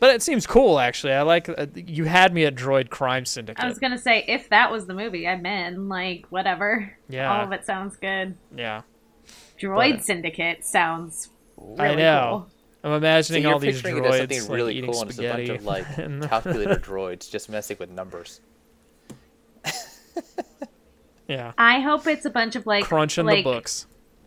But 0.00 0.14
it 0.14 0.22
seems 0.22 0.46
cool, 0.46 0.80
actually. 0.80 1.12
I 1.12 1.22
like 1.22 1.48
uh, 1.48 1.66
you 1.74 2.04
had 2.04 2.32
me 2.34 2.44
at 2.46 2.54
Droid 2.54 2.88
Crime 2.90 3.24
Syndicate. 3.26 3.62
I 3.62 3.68
was 3.68 3.78
gonna 3.78 3.98
say 3.98 4.24
if 4.26 4.48
that 4.48 4.72
was 4.72 4.86
the 4.86 4.94
movie, 4.94 5.28
I'm 5.28 5.44
in. 5.46 5.88
Like 5.88 6.26
whatever. 6.30 6.96
Yeah. 7.08 7.32
All 7.32 7.44
of 7.44 7.52
it 7.52 7.64
sounds 7.66 7.96
good. 7.96 8.34
yeah, 8.56 8.82
Droid 9.60 9.96
But- 9.96 10.04
Syndicate 10.04 10.64
sounds. 10.64 11.28
Really 11.58 11.80
I 11.90 11.94
know. 11.96 12.46
Cool. 12.48 12.56
I'm 12.82 12.92
imagining 12.96 13.42
so 13.42 13.52
all 13.52 13.58
these 13.58 13.82
picturing 13.82 13.98
it 14.02 14.06
as 14.06 14.14
droids 14.14 14.18
something 14.20 14.40
like, 14.48 14.50
really 14.56 14.74
eating 14.78 14.90
cool, 14.90 15.02
and 15.02 15.10
it's 15.10 15.18
a 15.18 15.22
bunch 15.22 15.34
spaghetti. 15.46 15.58
of 15.58 15.64
like 15.66 15.86
and- 15.98 16.22
calculator 16.26 16.76
droids 16.82 17.30
just 17.30 17.50
messing 17.50 17.76
with 17.78 17.90
numbers. 17.90 18.40
yeah, 21.28 21.52
I 21.58 21.80
hope 21.80 22.06
it's 22.06 22.24
a 22.24 22.30
bunch 22.30 22.56
of 22.56 22.66
like 22.66 22.84
crunching 22.86 23.26
like 23.26 23.38
the 23.38 23.42
books. 23.52 23.86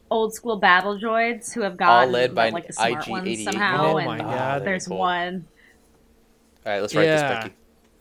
old 0.10 0.34
school 0.34 0.58
battle 0.58 0.98
droids 1.00 1.54
who 1.54 1.62
have 1.62 1.76
got 1.78 2.10
led 2.10 2.34
by 2.36 2.50
like 2.50 2.68
the 2.68 2.74
smart 2.74 3.08
ones 3.08 3.28
IG-88 3.28 3.44
somehow. 3.44 3.86
Oh 3.94 3.98
and 3.98 4.06
my 4.08 4.18
God. 4.20 4.64
There's 4.64 4.88
Cool. 4.88 4.98
one. 5.00 5.48
All 6.66 6.72
right, 6.74 6.82
let's 6.82 6.96
write 6.96 7.06
Yeah. 7.06 7.14
this, 7.36 7.44
Becky. 7.44 7.56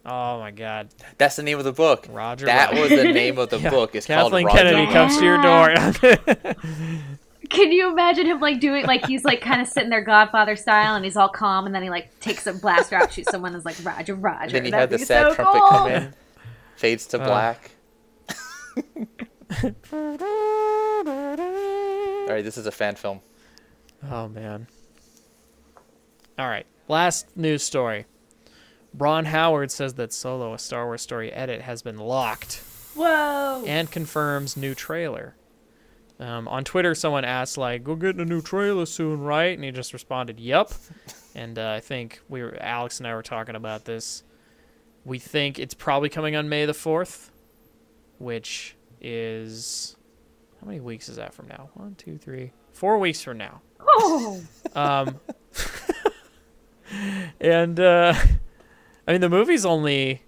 Oh 0.05 0.41
my 0.41 0.51
God, 0.51 0.89
That's 1.19 1.37
the 1.37 1.43
name 1.45 1.59
of 1.59 1.65
the 1.65 1.73
book. 1.73 2.07
Roger. 2.11 2.47
That 2.47 2.71
Roger. 2.71 2.81
was 2.81 2.91
the 2.91 3.05
name 3.13 3.39
of 3.39 3.51
the 3.51 3.59
Yeah. 3.61 3.71
book. 3.71 3.95
It's 3.95 4.07
Kathleen 4.07 4.47
called 4.49 4.59
Roger 4.59 4.75
Kennedy 4.75 4.93
Rabbit. 4.93 4.93
comes 4.93 5.17
to 5.19 5.25
your 5.25 5.41
door. 5.43 7.07
Can 7.51 7.71
you 7.71 7.91
imagine 7.93 8.27
him 8.27 8.41
like 8.41 8.59
doing 8.61 8.85
like 8.87 9.05
he's 9.07 9.25
like 9.25 9.41
kind 9.43 9.61
of 9.61 9.69
sitting 9.69 9.91
there 9.91 10.01
Godfather 10.01 10.57
style 10.57 10.95
and 10.97 11.05
he's 11.05 11.17
all 11.17 11.29
calm 11.29 11.67
and 11.67 11.75
then 11.75 11.83
he 11.83 11.91
like 11.91 12.19
takes 12.19 12.47
a 12.47 12.53
blaster 12.55 12.97
out, 12.97 13.13
shoots 13.13 13.31
someone 13.31 13.53
and 13.53 13.61
is 13.61 13.65
like 13.65 13.77
Roger, 13.85 14.15
Roger. 14.15 14.43
And 14.45 14.53
then 14.55 14.65
you 14.65 14.71
That'd 14.73 14.91
have 14.91 15.01
the 15.01 15.07
sad 15.07 15.29
so 15.29 15.35
trumpet 15.35 15.61
cool. 15.61 15.69
come 15.69 15.89
in, 15.93 16.15
fades 16.77 17.07
to 17.09 17.21
Uh. 17.21 17.27
black. 17.27 17.71
All 21.03 22.29
right, 22.29 22.43
this 22.45 22.57
is 22.57 22.67
a 22.67 22.73
fan 22.73 22.95
film. 22.95 23.21
Oh 24.11 24.29
man. 24.29 24.67
All 26.39 26.49
right. 26.49 26.67
Last 26.89 27.37
news 27.37 27.63
story. 27.63 28.07
Ron 28.97 29.25
Howard 29.27 29.71
says 29.71 29.95
that 29.95 30.13
Solo, 30.13 30.55
a 30.55 30.59
Star 30.59 30.87
Wars 30.87 31.03
story 31.03 31.33
edit, 31.33 31.63
has 31.63 31.83
been 31.83 31.99
locked 31.99 32.63
Whoa. 32.95 33.65
and 33.67 33.91
confirms 33.91 34.57
new 34.57 34.75
trailer. 34.75 35.35
Um, 36.21 36.47
on 36.47 36.63
Twitter, 36.63 36.95
someone 36.95 37.25
asked 37.25 37.59
like, 37.59 37.83
"Go 37.83 37.97
get 37.97 38.17
a 38.17 38.25
new 38.25 38.43
trailer 38.43 38.87
soon, 38.87 39.21
right?" 39.21 39.57
And 39.57 39.65
he 39.65 39.71
just 39.71 39.93
responded, 39.93 40.39
"Yep." 40.41 40.73
And 41.35 41.59
uh, 41.59 41.71
I 41.71 41.81
think 41.81 42.21
we 42.29 42.43
were 42.43 42.55
Alex 42.61 42.99
and 42.99 43.07
I 43.07 43.15
were 43.15 43.23
talking 43.23 43.55
about 43.55 43.87
this. 43.87 44.23
We 45.07 45.19
think 45.19 45.59
it's 45.59 45.73
probably 45.73 46.11
coming 46.11 46.37
on 46.37 46.51
May 46.51 46.67
the 46.67 46.75
fourth, 46.75 47.31
which 48.19 48.77
is 49.01 49.97
how 50.61 50.67
many 50.67 50.81
weeks 50.81 51.09
is 51.09 51.17
that 51.17 51.33
from 51.33 51.49
now? 51.49 51.71
One, 51.73 51.95
two, 51.95 52.19
three, 52.19 52.53
four 52.73 52.99
weeks 52.99 53.23
from 53.23 53.39
now. 53.39 53.63
Oh. 53.81 54.43
Um, 54.75 55.21
and 57.41 57.81
uh, 57.81 58.15
I 59.07 59.13
mean, 59.13 59.21
the 59.21 59.29
movie's 59.29 59.67
only 59.67 60.23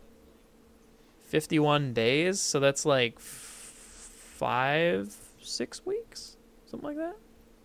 51 1.23 1.93
days, 1.95 2.41
so 2.41 2.61
that's 2.61 2.85
like 2.85 3.15
f- 3.17 3.23
five, 3.23 5.15
six 5.41 5.85
weeks, 5.87 6.37
something 6.67 6.89
like 6.89 6.97
that. 6.97 7.17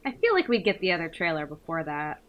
I 0.06 0.11
feel 0.11 0.34
like 0.34 0.48
we'd 0.48 0.64
get 0.64 0.80
the 0.80 0.91
other 0.91 1.10
trailer 1.10 1.45
before 1.45 1.84
that. 1.84 2.22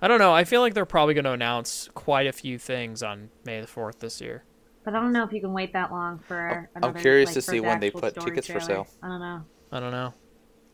I 0.00 0.08
don't 0.08 0.18
know. 0.18 0.32
I 0.34 0.44
feel 0.44 0.60
like 0.60 0.74
they're 0.74 0.84
probably 0.84 1.14
going 1.14 1.24
to 1.24 1.32
announce 1.32 1.88
quite 1.94 2.26
a 2.26 2.32
few 2.32 2.58
things 2.58 3.02
on 3.02 3.30
May 3.44 3.60
the 3.60 3.66
4th 3.66 4.00
this 4.00 4.20
year. 4.20 4.44
But 4.84 4.94
I 4.94 5.00
don't 5.00 5.12
know 5.12 5.24
if 5.24 5.32
you 5.32 5.40
can 5.40 5.52
wait 5.52 5.72
that 5.74 5.92
long 5.92 6.18
for 6.18 6.68
I'm 6.74 6.82
another. 6.82 7.00
curious 7.00 7.28
like, 7.28 7.34
to 7.34 7.42
see 7.42 7.60
the 7.60 7.66
when 7.66 7.80
they 7.80 7.90
put 7.90 8.12
story 8.14 8.30
tickets 8.30 8.48
for 8.48 8.60
sale. 8.60 8.88
I 9.02 9.08
don't 9.08 9.20
know. 9.20 9.44
I 9.70 9.80
don't 9.80 9.92
know. 9.92 10.12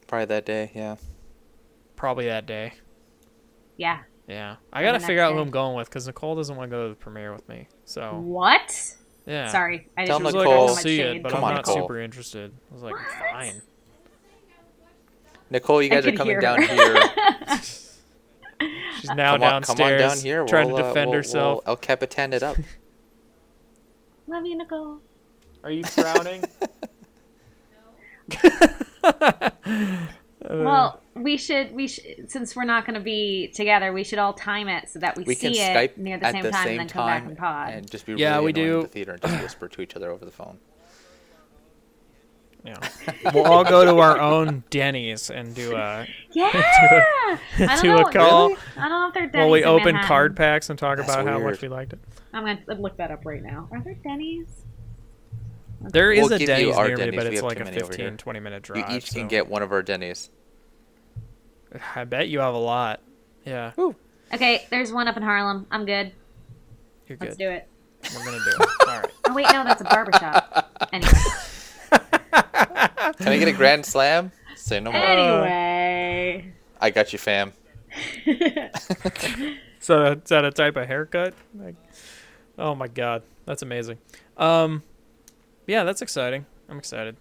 Probably 0.06 0.26
that 0.26 0.46
day, 0.46 0.70
yeah. 0.74 0.96
Probably 1.94 2.26
that 2.26 2.46
day. 2.46 2.72
Yeah. 3.76 4.00
Yeah. 4.28 4.56
I 4.72 4.82
got 4.82 4.92
to 4.92 5.00
figure 5.00 5.16
next 5.16 5.30
out 5.30 5.34
who. 5.34 5.40
I'm 5.40 5.50
going 5.50 5.74
with 5.76 5.88
because 5.88 6.06
Nicole 6.06 6.36
doesn't 6.36 6.54
want 6.54 6.70
to 6.70 6.76
go 6.76 6.82
to 6.84 6.88
the 6.90 6.94
premiere 6.94 7.32
with 7.32 7.48
me. 7.48 7.66
So, 7.86 8.20
What? 8.20 8.94
yeah. 9.26 9.48
Sorry, 9.48 9.88
I 9.96 10.04
Tell 10.04 10.18
just 10.20 10.20
She 10.20 10.24
was 10.24 10.34
was 10.34 10.34
like, 10.34 10.48
Nicole- 10.48 10.68
I'll 10.68 10.74
much 10.74 10.82
see 10.82 11.00
it, 11.00 11.22
but 11.22 11.32
Come 11.32 11.38
I'm 11.38 11.44
on, 11.44 11.54
not 11.54 11.66
Nicole. 11.66 11.82
super 11.82 12.00
interested. 12.00 12.52
I 12.70 12.74
was 12.74 12.82
like, 12.82 12.94
fine. 13.32 13.62
Nicole, 15.50 15.82
you 15.82 15.90
I 15.90 15.94
guys 15.94 16.06
are 16.06 16.12
coming 16.12 16.38
down 16.40 16.60
here. 16.62 16.96
She's 19.00 19.10
now 19.14 19.32
come, 19.34 19.42
on, 19.44 19.50
downstairs 19.62 19.78
come 19.78 19.86
on 19.92 19.98
down 19.98 20.18
here. 20.18 20.44
trying 20.44 20.66
we'll, 20.68 20.76
to 20.78 20.84
uh, 20.84 20.88
defend 20.88 21.10
we'll- 21.10 21.16
herself. 21.18 21.60
We'll 21.64 21.72
El 21.72 21.76
Capitan 21.76 22.32
it 22.34 22.42
up. 22.42 22.56
Love 24.26 24.44
you, 24.44 24.58
Nicole. 24.58 24.98
Are 25.64 25.70
you 25.70 25.84
frowning? 25.84 26.44
No. 28.30 29.50
Well, 30.50 31.00
we 31.22 31.36
should 31.36 31.72
we 31.72 31.86
should 31.88 32.30
since 32.30 32.54
we're 32.56 32.64
not 32.64 32.84
going 32.86 32.94
to 32.94 33.00
be 33.00 33.48
together, 33.54 33.92
we 33.92 34.04
should 34.04 34.18
all 34.18 34.32
time 34.32 34.68
it 34.68 34.88
so 34.88 34.98
that 35.00 35.16
we, 35.16 35.24
We 35.24 35.34
see 35.34 35.54
can 35.54 35.76
it 35.76 35.92
Skype 35.94 35.96
near 35.98 36.18
the 36.18 36.26
at 36.26 36.32
same 36.32 36.42
the 36.42 36.50
time 36.50 36.64
same 36.64 36.70
and 36.80 36.80
then 36.80 36.88
come 36.88 37.06
back 37.06 37.24
and 37.26 37.36
pod. 37.38 37.72
and 37.74 37.90
just 37.90 38.06
be 38.06 38.14
Yeah, 38.14 38.34
really 38.38 38.52
we 38.52 38.62
annoying 38.62 38.66
in 38.68 38.74
do. 38.76 38.82
the 38.82 38.88
theater 38.88 39.12
and 39.12 39.22
just 39.22 39.42
whisper 39.42 39.68
to 39.68 39.80
each 39.82 39.96
other 39.96 40.10
over 40.10 40.24
the 40.24 40.30
phone. 40.30 40.58
you 42.64 42.72
know, 42.74 42.80
we'll 43.32 43.44
all 43.44 43.64
go 43.64 43.84
to 43.84 43.98
our 43.98 44.18
own 44.20 44.64
Denny's 44.70 45.30
and 45.30 45.54
do 45.54 45.74
a 45.76 46.06
Yeah. 46.32 46.50
do 47.56 47.64
I 47.64 47.64
a, 47.64 47.66
don't 47.66 47.82
do 47.82 47.88
know. 47.88 47.98
a 48.02 48.12
call. 48.12 48.48
Really? 48.48 48.60
I 48.76 48.88
don't 48.88 48.90
know 48.90 49.08
if 49.08 49.14
they're 49.32 49.40
While 49.42 49.50
we 49.50 49.60
Denny's 49.60 49.62
in 49.74 49.80
open 49.80 49.84
Manhattan. 49.94 50.08
card 50.08 50.36
packs 50.36 50.70
and 50.70 50.78
talk 50.78 50.96
That's 50.98 51.08
about 51.08 51.24
how 51.26 51.34
much 51.38 51.42
weird. 51.44 51.62
we 51.62 51.68
liked 51.68 51.92
it. 51.92 51.98
I'm 52.32 52.44
gonna 52.44 52.80
look 52.80 52.96
that 52.98 53.10
up 53.10 53.24
right 53.24 53.42
now. 53.42 53.68
Are 53.70 53.80
there 53.82 53.94
Denny's? 53.94 54.46
There 55.80 56.10
is 56.12 56.18
We'll 56.24 56.32
a 56.32 56.38
give 56.38 56.40
you 56.40 56.46
Denny's 56.48 56.76
our 56.76 56.88
near 56.88 56.96
me, 56.96 57.04
Denny's. 57.04 57.16
but 57.16 57.24
We 57.24 57.28
it's 57.30 57.36
have 57.40 57.44
like 57.44 57.56
too 57.58 57.62
a 57.62 57.64
many 57.66 57.76
over 57.82 57.92
15, 57.92 58.06
here. 58.06 58.16
20 58.16 58.40
minute 58.40 58.68
You 58.68 58.74
drive. 58.74 58.90
each 58.96 59.12
can 59.12 59.22
so- 59.22 59.28
get 59.28 59.48
one 59.48 59.62
of 59.62 59.70
our 59.72 59.82
Denny's. 59.82 60.28
I 61.94 62.04
bet 62.04 62.28
you 62.28 62.40
have 62.40 62.54
a 62.54 62.58
lot. 62.58 63.00
Yeah, 63.44 63.72
Okay, 64.34 64.66
there's 64.70 64.92
one 64.92 65.08
up 65.08 65.16
in 65.16 65.22
Harlem. 65.22 65.66
I'm 65.70 65.86
good. 65.86 66.12
you're 67.06 67.16
good. 67.16 67.28
Let's 67.28 67.36
good. 67.38 67.44
do 67.44 67.50
it. 67.50 67.68
We're 68.14 68.24
gonna 68.24 68.38
do 68.38 68.50
it. 68.62 68.68
All 68.88 69.00
right. 69.00 69.10
Oh 69.30 69.34
wait, 69.34 69.46
no, 69.52 69.62
that's 69.62 69.82
a 69.82 69.84
barbershop. 69.84 70.88
Anyway. 70.90 71.12
Can 71.90 73.28
I 73.28 73.38
get 73.38 73.48
a 73.48 73.52
grand 73.52 73.84
slam? 73.84 74.32
Say 74.56 74.80
no 74.80 74.90
more. 74.90 75.00
Anyway. 75.02 76.52
I 76.80 76.90
got 76.90 77.12
you, 77.12 77.18
fam. 77.18 77.52
So 79.80 80.12
is 80.12 80.28
that 80.28 80.44
a 80.44 80.50
type 80.50 80.76
of 80.76 80.86
haircut? 80.86 81.34
Like, 81.54 81.76
oh 82.58 82.74
my 82.74 82.88
god, 82.88 83.22
that's 83.46 83.62
amazing. 83.62 83.98
Um, 84.36 84.82
yeah, 85.66 85.84
that's 85.84 86.02
exciting. 86.02 86.46
I'm 86.68 86.78
excited. 86.78 87.16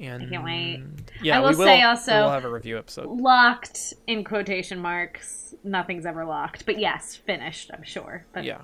And 0.00 0.22
I 0.22 0.26
can't 0.26 0.44
wait. 0.44 0.82
Yeah, 1.22 1.36
I 1.36 1.40
will 1.40 1.48
will 1.50 1.66
say 1.66 1.82
also 1.82 2.16
we 2.16 2.22
will 2.22 2.30
have 2.30 2.44
a 2.44 2.50
review 2.50 2.78
episode. 2.78 3.06
locked 3.20 3.92
in 4.06 4.24
quotation 4.24 4.78
marks. 4.78 5.54
Nothing's 5.62 6.06
ever 6.06 6.24
locked, 6.24 6.64
but 6.64 6.78
yes, 6.78 7.16
finished. 7.16 7.70
I'm 7.72 7.82
sure. 7.82 8.24
But 8.32 8.44
Yeah, 8.44 8.62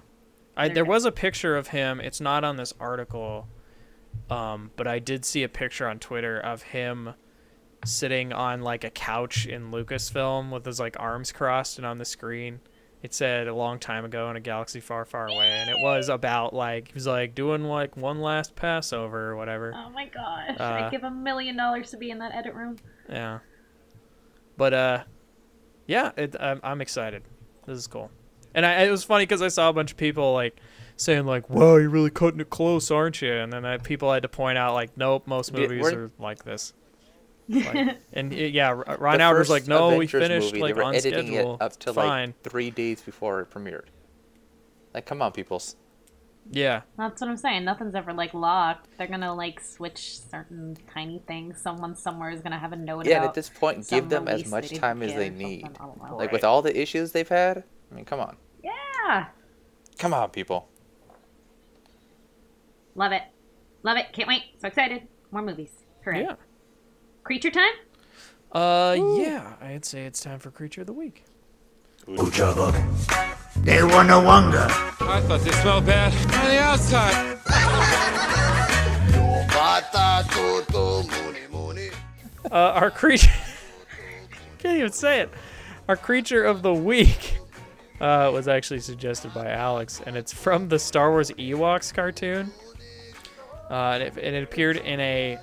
I, 0.57 0.69
there 0.69 0.85
was 0.85 1.05
a 1.05 1.13
picture 1.13 1.57
of 1.57 1.69
him. 1.69 2.01
It's 2.01 2.21
not 2.21 2.43
on 2.43 2.57
this 2.57 2.73
article, 2.81 3.49
um, 4.31 4.71
but 4.77 4.87
I 4.87 4.99
did 4.99 5.25
see 5.27 5.43
a 5.43 5.49
picture 5.49 5.87
on 5.87 5.99
Twitter 5.99 6.41
of 6.41 6.63
him 6.63 7.15
sitting 7.85 8.33
on 8.33 8.63
like 8.63 8.83
a 8.83 8.91
couch 8.91 9.47
in 9.47 9.71
Lucasfilm 9.71 10.51
with 10.51 10.65
his 10.65 10.81
like 10.81 10.97
arms 10.99 11.33
crossed, 11.33 11.77
and 11.77 11.87
on 11.87 11.99
the 11.99 12.07
screen 12.07 12.61
it 13.07 13.15
said 13.15 13.47
a 13.47 13.55
long 13.55 13.79
time 13.79 14.05
ago 14.05 14.29
in 14.31 14.37
a 14.37 14.41
galaxy 14.41 14.81
far, 14.81 15.05
far 15.05 15.29
away, 15.29 15.47
and 15.49 15.71
it 15.71 15.77
was 15.79 16.09
about 16.09 16.53
like 16.53 16.89
he 16.89 16.95
was 16.95 17.07
like 17.07 17.35
doing 17.35 17.63
like 17.65 17.97
one 17.97 18.21
last 18.21 18.57
Passover 18.57 19.31
or 19.31 19.37
whatever. 19.37 19.73
Oh 19.75 19.89
my 19.91 20.07
gosh! 20.07 20.57
Uh, 20.59 20.63
I'd 20.65 20.91
give 20.91 21.05
a 21.05 21.11
million 21.11 21.57
dollars 21.57 21.91
to 21.93 21.97
be 21.97 22.11
in 22.11 22.19
that 22.19 22.35
edit 22.35 22.55
room. 22.55 22.77
Yeah. 23.09 23.39
But 24.57 24.75
uh, 24.75 25.05
yeah, 25.87 26.11
it, 26.17 26.35
I'm, 26.41 26.61
I'm 26.65 26.81
excited. 26.81 27.23
This 27.65 27.79
is 27.79 27.87
cool. 27.87 28.11
And 28.55 28.67
I, 28.67 28.83
it 28.83 28.91
was 28.91 29.05
funny 29.05 29.23
because 29.25 29.43
I 29.43 29.49
saw 29.49 29.69
a 29.69 29.73
bunch 29.73 29.93
of 29.93 29.97
people 29.97 30.33
like 30.33 30.59
saying 30.97 31.27
like, 31.27 31.49
"Wow, 31.49 31.77
you're 31.77 31.89
really 31.89 32.11
cutting 32.11 32.41
it 32.41 32.51
close, 32.51 32.91
aren't 32.91 33.23
you?" 33.23 33.33
And 33.33 33.53
then 33.53 33.65
I, 33.65 33.79
people 33.79 34.13
had 34.13 34.25
to 34.25 34.29
point 34.29 34.59
out 34.59 34.75
like, 34.75 34.97
"Nope, 34.97 35.27
most 35.27 35.53
movies 35.53 35.83
we're- 35.83 35.97
are 35.97 36.11
like 36.19 36.45
this." 36.45 36.73
Like, 37.49 37.99
and 38.13 38.33
uh, 38.33 38.37
yeah, 38.37 38.69
R- 38.71 38.97
Ron 38.99 39.19
The 39.19 39.25
Howard 39.25 39.49
like, 39.49 39.69
"No, 39.69 39.97
we 39.97 40.07
finished 40.07 40.47
movie, 40.53 40.61
like 40.61 40.75
they 40.75 40.81
were 40.81 40.85
on 40.85 40.95
editing 40.95 41.29
schedule. 41.29 41.55
it 41.55 41.63
up 41.63 41.77
to 41.81 41.93
Fine." 41.95 42.29
like 42.29 42.43
three 42.43 42.71
days 42.71 43.01
before 43.03 43.41
it 43.41 43.51
premiered. 43.51 43.87
Like, 44.95 45.07
come 45.07 45.23
on, 45.23 45.33
peoples. 45.33 45.77
Yeah. 46.51 46.83
That's 46.97 47.21
what 47.21 47.29
I'm 47.29 47.37
saying. 47.37 47.65
Nothing's 47.65 47.95
ever 47.95 48.13
like 48.13 48.33
locked. 48.33 48.89
They're 48.99 49.07
gonna 49.09 49.35
like 49.35 49.61
switch 49.61 50.21
certain 50.21 50.77
tiny 50.93 51.23
things. 51.27 51.61
Someone 51.61 51.95
somewhere 51.97 52.31
is 52.31 52.41
gonna 52.41 52.59
have 52.59 52.73
a 52.73 52.77
note 52.77 53.05
Yeah, 53.07 53.17
and 53.17 53.25
about 53.25 53.29
at 53.31 53.35
this 53.35 53.49
point, 53.49 53.89
give 53.89 54.09
them 54.09 54.29
as 54.29 54.47
much 54.49 54.73
time 54.75 55.03
as 55.03 55.13
they 55.15 55.29
need. 55.31 55.63
something. 55.63 56.01
I. 56.05 56.13
Like 56.13 56.33
with 56.33 56.45
all 56.45 56.63
the 56.63 56.77
issues 56.81 57.13
they've 57.13 57.29
had. 57.29 57.65
I 57.91 57.95
mean, 57.95 58.05
come 58.05 58.21
on, 58.21 58.37
Yeah, 58.63 59.27
come 59.99 60.15
on, 60.15 60.31
people. 60.31 60.69
love 62.95 63.13
it, 63.13 63.23
love 63.83 63.97
it. 63.97 64.07
Can't 64.13 64.29
wait. 64.29 64.43
So 64.61 64.69
excited. 64.69 65.03
More 65.31 65.43
movies. 65.43 65.71
Hooray. 66.05 66.23
Yeah. 66.23 66.35
Creature 67.27 67.51
time. 67.51 67.73
Uh, 68.53 68.97
yeah, 69.19 69.55
I'd 69.61 69.85
say 69.85 70.05
it's 70.05 70.21
time 70.21 70.39
for 70.39 70.53
creature 70.53 70.83
of 70.83 70.87
the 70.87 70.93
week. 70.93 71.25
Ujaba. 72.07 72.71
They 73.65 73.83
wanna 73.83 74.13
wanga. 74.13 74.67
I 75.01 75.21
thought 75.23 75.41
they 75.41 75.51
smelled 75.51 75.87
bad 75.87 76.13
on 76.13 76.49
the 76.49 76.61
outside. 76.61 77.39
Uh, 82.53 82.55
our 82.55 82.93
creature. 82.93 83.33
Can't 84.59 84.79
even 84.79 84.93
say 84.93 85.23
it. 85.23 85.31
Our 85.89 85.97
creature 85.97 86.45
of 86.45 86.63
the 86.63 86.73
week 86.73 87.39
uh, 88.01 88.31
was 88.33 88.47
actually 88.47 88.79
suggested 88.81 89.35
by 89.35 89.51
Alex, 89.51 90.01
and 90.07 90.17
it's 90.17 90.33
from 90.33 90.69
the 90.69 90.79
Star 90.79 91.11
Wars 91.11 91.33
Ewoks 91.33 91.93
cartoon. 91.93 92.53
Uh, 93.69 93.75
and, 93.75 94.03
it, 94.05 94.17
and 94.17 94.37
it 94.37 94.45
appeared 94.45 94.77
in 94.77 95.01
a 95.01 95.39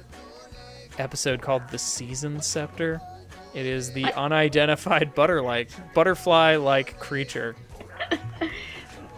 episode 0.99 1.41
called 1.41 1.63
"The 1.69 1.77
Season 1.77 2.41
Scepter." 2.41 3.01
It 3.53 3.65
is 3.67 3.93
the 3.93 4.05
unidentified 4.13 5.13
butter-like, 5.15 5.69
butterfly-like 5.93 6.99
creature. 6.99 7.55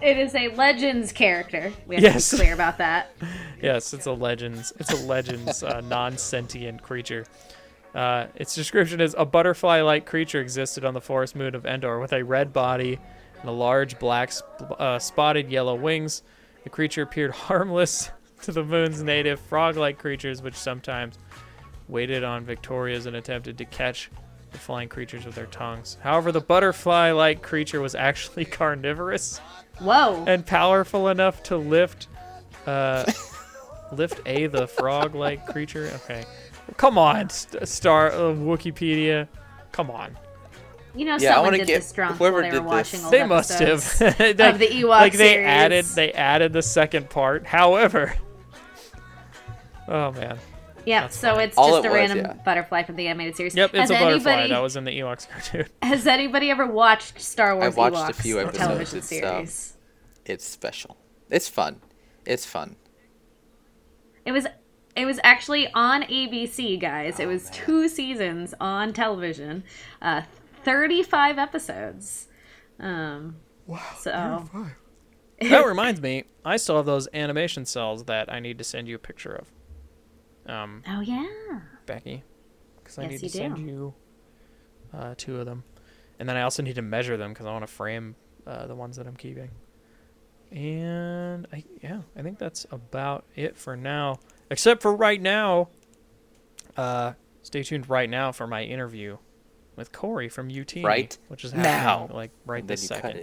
It 0.02 0.18
is 0.18 0.36
a 0.36 0.50
Legends 0.50 1.12
character. 1.12 1.74
We 1.88 1.96
have 1.96 2.04
Yes. 2.04 2.30
to 2.30 2.36
be 2.36 2.42
clear 2.44 2.54
about 2.54 2.78
that. 2.78 3.12
Yes, 3.62 3.94
it's 3.94 4.06
a 4.06 4.12
legends. 4.12 4.72
It's 4.78 4.92
a 4.92 5.06
legends 5.08 5.64
uh, 5.64 5.82
non-sentient 5.82 6.84
creature. 6.84 7.26
Uh, 7.96 8.28
its 8.36 8.54
description 8.54 9.02
is 9.02 9.16
a 9.18 9.26
butterfly-like 9.26 10.06
creature 10.06 10.40
existed 10.42 10.86
on 10.86 10.94
the 10.94 11.02
forest 11.02 11.36
moon 11.36 11.56
of 11.56 11.66
Endor 11.66 12.00
with 12.00 12.14
a 12.14 12.22
red 12.22 12.54
body 12.54 13.00
and 13.40 13.50
a 13.50 13.54
large 13.54 13.98
black 13.98 14.32
sp- 14.36 14.70
uh, 14.78 15.00
spotted 15.00 15.50
yellow 15.50 15.74
wings. 15.74 16.22
The 16.64 16.70
creature 16.70 17.02
appeared 17.02 17.32
harmless 17.32 18.12
to 18.44 18.52
the 18.52 18.64
moon's 18.64 19.02
native 19.02 19.40
frog-like 19.40 19.98
creatures, 19.98 20.44
which 20.44 20.56
sometimes 20.56 21.18
waited 21.88 22.24
on 22.24 22.44
Victorias 22.46 23.06
and 23.06 23.16
attempted 23.16 23.58
to 23.58 23.66
catch 23.66 24.10
the 24.52 24.58
flying 24.58 24.90
creatures 24.90 25.26
with 25.26 25.36
their 25.36 25.46
tongues. 25.48 25.98
However, 26.02 26.32
the 26.32 26.42
butterfly-like 26.42 27.42
creature 27.42 27.82
was 27.82 27.94
actually 27.96 28.46
carnivorous 28.60 29.40
Whoa. 29.80 30.24
and 30.28 30.46
powerful 30.46 31.10
enough 31.10 31.44
to 31.44 31.58
lift 31.58 32.08
uh 32.66 33.04
lift 33.92 34.20
a 34.26 34.48
the 34.48 34.68
frog 34.68 35.14
like 35.14 35.46
creature? 35.48 35.92
Okay. 35.96 36.24
Come 36.78 36.98
on 36.98 37.30
st- 37.30 37.68
star 37.68 38.08
uh, 38.12 38.34
wikipedia. 38.34 39.28
Come 39.72 39.92
on. 39.92 40.18
You 40.96 41.06
know, 41.06 41.18
Yeah, 41.18 41.32
I 41.32 41.34
someone 41.34 41.44
wanna 41.48 41.58
did 41.60 41.68
get- 41.68 41.76
this 41.82 41.92
drunk 41.92 42.16
whoever 42.18 42.42
while 42.42 42.42
they 42.44 42.50
were 42.50 42.56
did 42.64 42.66
watching 42.66 43.00
this- 43.00 43.04
old 43.04 43.14
they 43.14 43.24
must 43.26 43.52
have. 43.60 43.62
episodes 43.62 44.02
like, 44.20 44.40
of 44.54 44.60
the 44.60 44.68
Ewok 44.68 44.88
like 44.88 45.14
they 45.14 45.34
series. 45.34 45.48
added 45.48 45.86
they 45.86 46.12
added 46.14 46.54
the 46.54 46.62
second 46.64 47.10
part. 47.10 47.46
However 47.46 48.14
oh 49.88 50.12
man 50.14 50.40
Yep. 50.86 51.02
That's 51.04 51.18
So 51.18 51.36
fine. 51.36 51.40
it's 51.50 51.58
All 51.58 51.70
just 51.72 51.86
it 51.86 51.88
a 51.88 51.92
was, 51.92 51.96
random 51.96 52.18
yeah. 52.20 52.34
butterfly 52.44 52.84
from 52.84 52.96
the 52.96 53.08
animated 53.08 53.36
series. 53.36 53.56
yep 53.56 53.72
it's 53.74 53.80
has 53.82 53.90
a 53.90 53.94
butterfly 53.94 54.32
anybody, 54.34 54.50
that 54.54 54.62
was 54.62 54.76
in 54.76 54.84
the 54.84 54.92
ewoks 55.00 55.28
cartoon 55.30 55.66
Has 55.82 56.06
anybody 56.08 56.52
ever 56.52 56.66
watched 56.66 57.20
Star 57.22 57.56
Wars 57.56 57.78
I 57.78 57.90
watched 57.90 58.12
a 58.20 58.22
few 58.22 58.40
episodes. 58.40 58.58
television 58.58 58.98
It's, 59.00 59.12
um, 59.12 59.20
series? 59.20 59.78
It's 60.26 60.46
special. 60.46 60.98
It's 61.30 61.48
fun. 61.50 61.82
It's 62.26 62.46
fun. 62.46 62.76
It 64.26 64.32
was 64.32 64.48
it 64.96 65.06
was 65.06 65.20
actually 65.24 65.68
on 65.74 66.04
ABC, 66.04 66.80
guys. 66.80 67.20
Oh, 67.20 67.24
it 67.24 67.26
was 67.28 67.50
two 67.50 67.90
seasons 67.90 68.54
on 68.62 68.94
television, 68.94 69.64
uh, 70.02 70.22
thirty-five 70.64 71.38
episodes. 71.38 72.28
Um, 72.80 73.36
wow. 73.68 73.82
So 74.00 74.50
that 75.42 75.66
reminds 75.66 76.02
me 76.02 76.24
i 76.46 76.56
still 76.56 76.78
have 76.78 76.86
those 76.86 77.10
animation 77.14 77.66
cells 77.66 78.06
that 78.06 78.32
i 78.32 78.40
need 78.40 78.58
to 78.58 78.64
send 78.64 78.88
you 78.88 78.96
a 78.96 79.00
picture 79.00 79.34
of 79.34 79.52
um 80.48 80.84
oh 80.90 81.02
yeah, 81.02 81.26
Becky, 81.86 82.24
because 82.78 82.98
I 82.98 83.04
Yes, 83.04 83.12
need 83.14 83.24
you 83.24 83.30
to 83.30 83.38
send 83.38 83.56
do. 83.58 83.62
you 83.64 83.94
uh, 84.94 85.16
two 85.18 85.40
of 85.40 85.46
them, 85.46 85.64
and 86.20 86.28
then 86.30 86.38
I 86.38 86.44
also 86.44 86.64
need 86.64 86.76
to 86.76 86.82
measure 86.82 87.18
them 87.18 87.34
because 87.34 87.46
I 87.46 87.52
want 87.52 87.68
to 87.68 87.72
frame 87.74 88.16
uh, 88.46 88.68
the 88.68 88.76
ones 88.76 88.96
that 88.98 89.08
I'm 89.08 89.16
keeping. 89.16 89.52
And 90.52 91.48
I 91.52 91.64
yeah, 91.82 92.02
I 92.16 92.22
think 92.22 92.38
that's 92.40 92.66
about 92.72 93.26
it 93.36 93.58
for 93.58 93.76
now, 93.76 94.20
except 94.50 94.82
for 94.82 94.96
right 94.96 95.22
now. 95.22 95.70
Uh, 96.78 97.14
stay 97.42 97.64
tuned 97.64 97.90
right 97.90 98.10
now 98.10 98.32
for 98.32 98.48
my 98.48 98.64
interview 98.64 99.18
with 99.76 99.92
Corey 99.92 100.30
from 100.30 100.50
UT, 100.50 100.76
Right 100.84 101.18
which 101.30 101.44
is 101.46 101.54
now. 101.54 102.10
like 102.14 102.32
right 102.46 102.60
And 102.60 102.70
then 102.70 102.74
this 102.74 102.84
you 102.84 102.88
second. 102.88 103.12
cut 103.12 103.16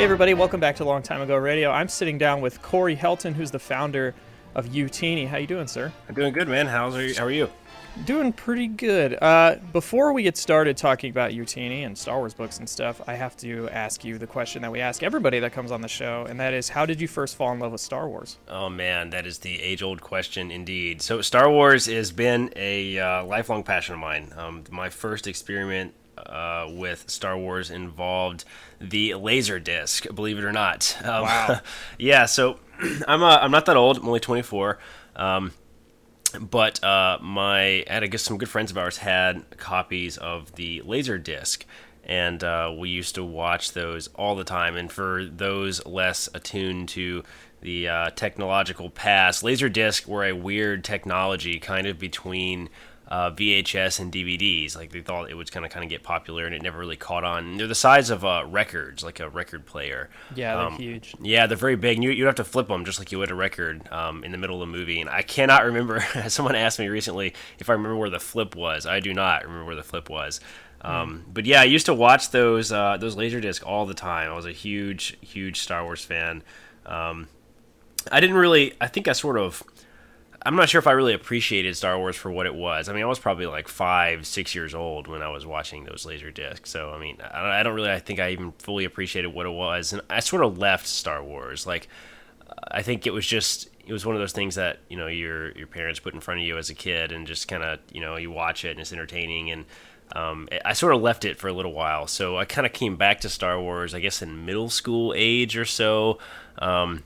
Hey 0.00 0.04
everybody, 0.04 0.32
welcome 0.32 0.60
back 0.60 0.76
to 0.76 0.84
Long 0.86 1.02
Time 1.02 1.20
Ago 1.20 1.36
Radio. 1.36 1.70
I'm 1.70 1.86
sitting 1.86 2.16
down 2.16 2.40
with 2.40 2.62
Corey 2.62 2.96
Helton, 2.96 3.34
who's 3.34 3.50
the 3.50 3.58
founder 3.58 4.14
of 4.54 4.70
Youtini. 4.70 5.28
How 5.28 5.36
you 5.36 5.46
doing, 5.46 5.66
sir? 5.66 5.92
I'm 6.08 6.14
doing 6.14 6.32
good, 6.32 6.48
man. 6.48 6.66
How's 6.68 6.96
are 6.96 7.06
you, 7.06 7.14
how 7.14 7.26
are 7.26 7.30
you? 7.30 7.50
Doing 8.06 8.32
pretty 8.32 8.66
good. 8.66 9.18
Uh, 9.20 9.56
before 9.74 10.14
we 10.14 10.22
get 10.22 10.38
started 10.38 10.78
talking 10.78 11.10
about 11.10 11.32
Youtini 11.32 11.84
and 11.84 11.98
Star 11.98 12.16
Wars 12.16 12.32
books 12.32 12.58
and 12.60 12.66
stuff, 12.66 13.02
I 13.06 13.12
have 13.12 13.36
to 13.38 13.68
ask 13.68 14.02
you 14.02 14.16
the 14.16 14.26
question 14.26 14.62
that 14.62 14.72
we 14.72 14.80
ask 14.80 15.02
everybody 15.02 15.38
that 15.40 15.52
comes 15.52 15.70
on 15.70 15.82
the 15.82 15.88
show, 15.88 16.24
and 16.26 16.40
that 16.40 16.54
is, 16.54 16.70
how 16.70 16.86
did 16.86 16.98
you 16.98 17.06
first 17.06 17.36
fall 17.36 17.52
in 17.52 17.58
love 17.58 17.72
with 17.72 17.82
Star 17.82 18.08
Wars? 18.08 18.38
Oh 18.48 18.70
man, 18.70 19.10
that 19.10 19.26
is 19.26 19.40
the 19.40 19.60
age-old 19.60 20.00
question 20.00 20.50
indeed. 20.50 21.02
So 21.02 21.20
Star 21.20 21.50
Wars 21.50 21.84
has 21.84 22.10
been 22.10 22.50
a 22.56 22.98
uh, 22.98 23.24
lifelong 23.26 23.64
passion 23.64 23.96
of 23.96 24.00
mine. 24.00 24.32
Um, 24.34 24.64
my 24.70 24.88
first 24.88 25.26
experiment 25.26 25.92
uh, 26.16 26.66
with 26.70 27.08
Star 27.10 27.36
Wars 27.36 27.70
involved 27.70 28.44
the 28.80 29.14
laser 29.14 29.58
disc. 29.58 30.06
Believe 30.14 30.38
it 30.38 30.44
or 30.44 30.52
not. 30.52 30.96
Um, 31.04 31.22
Wow. 31.22 31.60
yeah. 31.98 32.26
So 32.26 32.58
I'm 33.08 33.22
uh, 33.22 33.38
I'm 33.40 33.50
not 33.50 33.66
that 33.66 33.76
old. 33.76 33.98
I'm 33.98 34.06
only 34.06 34.20
24. 34.20 34.78
Um, 35.16 35.52
but 36.38 36.82
uh, 36.84 37.18
my 37.20 37.60
I 37.60 37.84
had 37.88 38.04
I 38.04 38.06
guess 38.06 38.22
some 38.22 38.38
good 38.38 38.48
friends 38.48 38.70
of 38.70 38.78
ours 38.78 38.98
had 38.98 39.56
copies 39.58 40.16
of 40.16 40.54
the 40.54 40.82
laser 40.82 41.18
disc, 41.18 41.64
and 42.04 42.42
uh, 42.44 42.72
we 42.76 42.88
used 42.90 43.14
to 43.16 43.24
watch 43.24 43.72
those 43.72 44.08
all 44.14 44.36
the 44.36 44.44
time. 44.44 44.76
And 44.76 44.90
for 44.90 45.24
those 45.24 45.84
less 45.84 46.28
attuned 46.32 46.88
to 46.90 47.24
the 47.62 47.88
uh, 47.88 48.10
technological 48.10 48.90
past, 48.90 49.42
laser 49.42 49.68
disc 49.68 50.06
were 50.06 50.24
a 50.24 50.32
weird 50.32 50.84
technology, 50.84 51.58
kind 51.58 51.86
of 51.86 51.98
between. 51.98 52.68
Uh, 53.10 53.28
VHS 53.32 53.98
and 53.98 54.12
DVDs, 54.12 54.76
like 54.76 54.92
they 54.92 55.00
thought 55.00 55.28
it 55.30 55.34
was 55.34 55.50
gonna 55.50 55.68
kind 55.68 55.82
of 55.82 55.90
get 55.90 56.04
popular, 56.04 56.46
and 56.46 56.54
it 56.54 56.62
never 56.62 56.78
really 56.78 56.96
caught 56.96 57.24
on. 57.24 57.44
And 57.44 57.58
they're 57.58 57.66
the 57.66 57.74
size 57.74 58.08
of 58.08 58.24
uh, 58.24 58.44
records, 58.46 59.02
like 59.02 59.18
a 59.18 59.28
record 59.28 59.66
player. 59.66 60.10
Yeah, 60.36 60.54
they're 60.54 60.66
Um, 60.66 60.76
huge. 60.76 61.14
yeah, 61.20 61.48
they're 61.48 61.56
very 61.56 61.74
big. 61.74 61.96
And 61.96 62.04
you 62.04 62.10
you 62.10 62.26
have 62.26 62.36
to 62.36 62.44
flip 62.44 62.68
them 62.68 62.84
just 62.84 63.00
like 63.00 63.10
you 63.10 63.18
would 63.18 63.32
a 63.32 63.34
record 63.34 63.90
um, 63.92 64.22
in 64.22 64.30
the 64.30 64.38
middle 64.38 64.62
of 64.62 64.68
a 64.68 64.70
movie. 64.72 65.00
And 65.00 65.10
I 65.10 65.22
cannot 65.22 65.64
remember. 65.64 66.00
Someone 66.28 66.54
asked 66.54 66.78
me 66.78 66.86
recently 66.86 67.34
if 67.58 67.68
I 67.68 67.72
remember 67.72 67.96
where 67.96 68.10
the 68.10 68.20
flip 68.20 68.54
was. 68.54 68.86
I 68.86 69.00
do 69.00 69.12
not 69.12 69.42
remember 69.42 69.64
where 69.64 69.74
the 69.76 69.82
flip 69.82 70.08
was. 70.08 70.38
Um, 70.82 71.24
But 71.34 71.46
yeah, 71.46 71.62
I 71.62 71.64
used 71.64 71.86
to 71.86 71.94
watch 71.94 72.30
those 72.30 72.70
uh, 72.70 72.96
those 72.96 73.16
laserdisc 73.16 73.66
all 73.66 73.86
the 73.86 73.94
time. 73.94 74.30
I 74.30 74.36
was 74.36 74.46
a 74.46 74.52
huge 74.52 75.16
huge 75.20 75.60
Star 75.60 75.82
Wars 75.82 76.04
fan. 76.04 76.44
Um, 76.86 77.26
I 78.10 78.20
didn't 78.20 78.36
really. 78.36 78.74
I 78.80 78.86
think 78.86 79.08
I 79.08 79.12
sort 79.12 79.36
of. 79.36 79.62
I'm 80.42 80.56
not 80.56 80.70
sure 80.70 80.78
if 80.78 80.86
I 80.86 80.92
really 80.92 81.12
appreciated 81.12 81.76
Star 81.76 81.98
Wars 81.98 82.16
for 82.16 82.30
what 82.30 82.46
it 82.46 82.54
was. 82.54 82.88
I 82.88 82.94
mean, 82.94 83.02
I 83.02 83.06
was 83.06 83.18
probably 83.18 83.46
like 83.46 83.68
five, 83.68 84.26
six 84.26 84.54
years 84.54 84.74
old 84.74 85.06
when 85.06 85.22
I 85.22 85.28
was 85.28 85.44
watching 85.44 85.84
those 85.84 86.06
laser 86.06 86.30
discs. 86.30 86.70
So, 86.70 86.90
I 86.90 86.98
mean, 86.98 87.18
I 87.20 87.62
don't 87.62 87.74
really, 87.74 87.90
I 87.90 87.98
think 87.98 88.20
I 88.20 88.30
even 88.30 88.52
fully 88.52 88.86
appreciated 88.86 89.28
what 89.28 89.44
it 89.44 89.50
was. 89.50 89.92
And 89.92 90.00
I 90.08 90.20
sort 90.20 90.42
of 90.42 90.56
left 90.56 90.86
Star 90.86 91.22
Wars. 91.22 91.66
Like, 91.66 91.88
I 92.70 92.80
think 92.80 93.06
it 93.06 93.12
was 93.12 93.26
just, 93.26 93.68
it 93.86 93.92
was 93.92 94.06
one 94.06 94.16
of 94.16 94.20
those 94.20 94.32
things 94.32 94.54
that, 94.54 94.78
you 94.88 94.96
know, 94.96 95.08
your, 95.08 95.52
your 95.52 95.66
parents 95.66 96.00
put 96.00 96.14
in 96.14 96.20
front 96.20 96.40
of 96.40 96.46
you 96.46 96.56
as 96.56 96.70
a 96.70 96.74
kid 96.74 97.12
and 97.12 97.26
just 97.26 97.46
kind 97.46 97.62
of, 97.62 97.78
you 97.92 98.00
know, 98.00 98.16
you 98.16 98.30
watch 98.30 98.64
it 98.64 98.70
and 98.70 98.80
it's 98.80 98.92
entertaining. 98.92 99.50
And, 99.50 99.64
um, 100.16 100.48
I 100.64 100.72
sort 100.72 100.94
of 100.94 101.02
left 101.02 101.24
it 101.24 101.38
for 101.38 101.48
a 101.48 101.52
little 101.52 101.72
while. 101.72 102.06
So 102.06 102.38
I 102.38 102.46
kind 102.46 102.66
of 102.66 102.72
came 102.72 102.96
back 102.96 103.20
to 103.20 103.28
Star 103.28 103.60
Wars, 103.60 103.94
I 103.94 104.00
guess, 104.00 104.22
in 104.22 104.46
middle 104.46 104.70
school 104.70 105.12
age 105.14 105.56
or 105.56 105.64
so. 105.66 106.18
Um, 106.58 107.04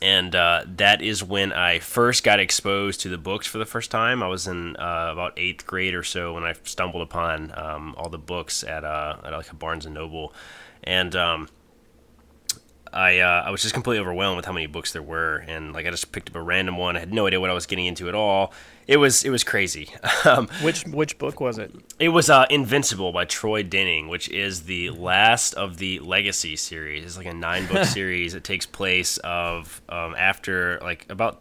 and 0.00 0.34
uh, 0.34 0.64
that 0.66 1.02
is 1.02 1.22
when 1.22 1.52
I 1.52 1.78
first 1.78 2.24
got 2.24 2.40
exposed 2.40 3.00
to 3.02 3.08
the 3.08 3.18
books 3.18 3.46
for 3.46 3.58
the 3.58 3.66
first 3.66 3.90
time. 3.90 4.22
I 4.22 4.28
was 4.28 4.46
in 4.46 4.76
uh, 4.76 5.10
about 5.12 5.32
eighth 5.36 5.66
grade 5.66 5.94
or 5.94 6.02
so 6.02 6.34
when 6.34 6.44
I 6.44 6.54
stumbled 6.64 7.02
upon 7.02 7.52
um, 7.56 7.94
all 7.98 8.08
the 8.08 8.18
books 8.18 8.64
at, 8.64 8.84
uh, 8.84 9.16
at 9.24 9.32
like 9.32 9.50
a 9.50 9.54
Barnes 9.54 9.86
and 9.86 9.94
Noble, 9.94 10.32
and 10.84 11.14
um, 11.14 11.48
I 12.92 13.18
uh, 13.20 13.44
I 13.46 13.50
was 13.50 13.62
just 13.62 13.74
completely 13.74 14.00
overwhelmed 14.00 14.36
with 14.36 14.44
how 14.46 14.52
many 14.52 14.66
books 14.66 14.92
there 14.92 15.02
were, 15.02 15.36
and 15.48 15.72
like 15.72 15.86
I 15.86 15.90
just 15.90 16.12
picked 16.12 16.28
up 16.30 16.36
a 16.36 16.42
random 16.42 16.76
one. 16.76 16.96
I 16.96 17.00
had 17.00 17.12
no 17.12 17.26
idea 17.26 17.40
what 17.40 17.50
I 17.50 17.54
was 17.54 17.66
getting 17.66 17.86
into 17.86 18.08
at 18.08 18.14
all. 18.14 18.52
It 18.86 18.96
was 18.98 19.24
it 19.24 19.30
was 19.30 19.44
crazy. 19.44 19.90
um, 20.24 20.48
Which 20.62 20.84
which 20.84 21.18
book 21.18 21.40
was 21.40 21.58
it? 21.58 21.72
it 21.98 22.08
was 22.10 22.28
uh, 22.28 22.46
Invincible 22.50 23.12
by 23.12 23.24
Troy 23.24 23.62
Denning, 23.62 24.08
which 24.08 24.28
is 24.28 24.62
the 24.62 24.90
last 24.90 25.54
of 25.54 25.78
the 25.78 26.00
Legacy 26.00 26.56
series. 26.56 27.04
It's 27.04 27.16
like 27.16 27.26
a 27.26 27.34
nine 27.34 27.66
book 27.66 27.84
series. 27.98 28.34
It 28.34 28.44
takes 28.44 28.66
place 28.66 29.18
of 29.18 29.80
um, 29.88 30.14
after 30.18 30.78
like 30.82 31.06
about 31.08 31.40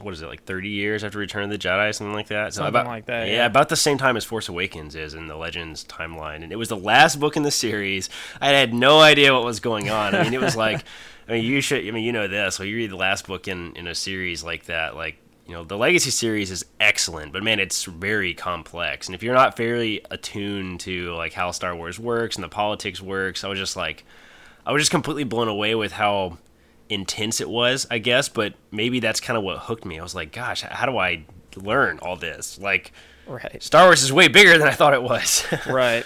what 0.00 0.14
is 0.14 0.22
it 0.22 0.26
like 0.28 0.44
thirty 0.44 0.68
years 0.68 1.04
after 1.04 1.18
Return 1.18 1.44
of 1.44 1.50
the 1.50 1.58
Jedi, 1.58 1.94
something 1.94 2.14
like 2.14 2.28
that. 2.28 2.54
Something 2.54 2.68
about, 2.68 2.86
like 2.86 3.06
that, 3.06 3.26
Yeah, 3.28 3.34
yeah. 3.34 3.46
about 3.46 3.68
the 3.68 3.76
same 3.76 3.98
time 3.98 4.16
as 4.16 4.24
Force 4.24 4.48
Awakens 4.48 4.94
is 4.94 5.14
in 5.14 5.26
the 5.28 5.36
Legends 5.36 5.84
timeline, 5.84 6.42
and 6.42 6.52
it 6.52 6.56
was 6.56 6.68
the 6.68 6.76
last 6.76 7.20
book 7.20 7.36
in 7.36 7.42
the 7.42 7.50
series. 7.50 8.08
I 8.40 8.48
had 8.48 8.72
no 8.74 9.00
idea 9.00 9.32
what 9.34 9.44
was 9.44 9.60
going 9.60 9.90
on. 9.90 10.14
I 10.14 10.22
mean, 10.24 10.34
it 10.34 10.40
was 10.40 10.56
like, 10.64 10.84
I 11.28 11.32
mean, 11.32 11.44
you 11.44 11.60
should. 11.60 11.86
I 11.86 11.90
mean, 11.90 12.04
you 12.04 12.12
know 12.12 12.28
this. 12.28 12.58
Well, 12.58 12.66
you 12.66 12.76
read 12.76 12.90
the 12.90 12.96
last 12.96 13.26
book 13.26 13.48
in 13.48 13.74
in 13.76 13.86
a 13.86 13.94
series 13.94 14.42
like 14.44 14.64
that, 14.66 14.96
like 14.96 15.16
you 15.46 15.54
know, 15.54 15.64
the 15.64 15.78
Legacy 15.78 16.10
series 16.10 16.50
is 16.50 16.64
excellent, 16.78 17.32
but 17.32 17.42
man, 17.42 17.58
it's 17.58 17.84
very 17.84 18.34
complex. 18.34 19.08
And 19.08 19.14
if 19.14 19.22
you're 19.22 19.32
not 19.34 19.56
fairly 19.56 20.02
attuned 20.10 20.80
to 20.80 21.14
like 21.14 21.32
how 21.32 21.52
Star 21.52 21.74
Wars 21.74 21.98
works 21.98 22.36
and 22.36 22.44
the 22.44 22.50
politics 22.50 23.00
works, 23.00 23.44
I 23.44 23.48
was 23.48 23.58
just 23.58 23.74
like, 23.74 24.04
I 24.66 24.72
was 24.72 24.82
just 24.82 24.90
completely 24.90 25.24
blown 25.24 25.48
away 25.48 25.74
with 25.74 25.92
how 25.92 26.36
intense 26.88 27.40
it 27.40 27.48
was, 27.48 27.86
I 27.90 27.98
guess. 27.98 28.28
But 28.28 28.54
maybe 28.70 29.00
that's 29.00 29.20
kind 29.20 29.36
of 29.36 29.44
what 29.44 29.58
hooked 29.58 29.84
me. 29.84 29.98
I 29.98 30.02
was 30.02 30.14
like, 30.14 30.32
gosh, 30.32 30.62
how 30.62 30.86
do 30.86 30.98
I 30.98 31.24
learn 31.56 31.98
all 32.00 32.16
this? 32.16 32.58
Like, 32.58 32.92
Right. 33.28 33.62
Star 33.62 33.84
Wars 33.84 34.02
is 34.02 34.12
way 34.12 34.28
bigger 34.28 34.56
than 34.56 34.66
I 34.66 34.72
thought 34.72 34.94
it 34.94 35.02
was. 35.02 35.46
right. 35.66 36.04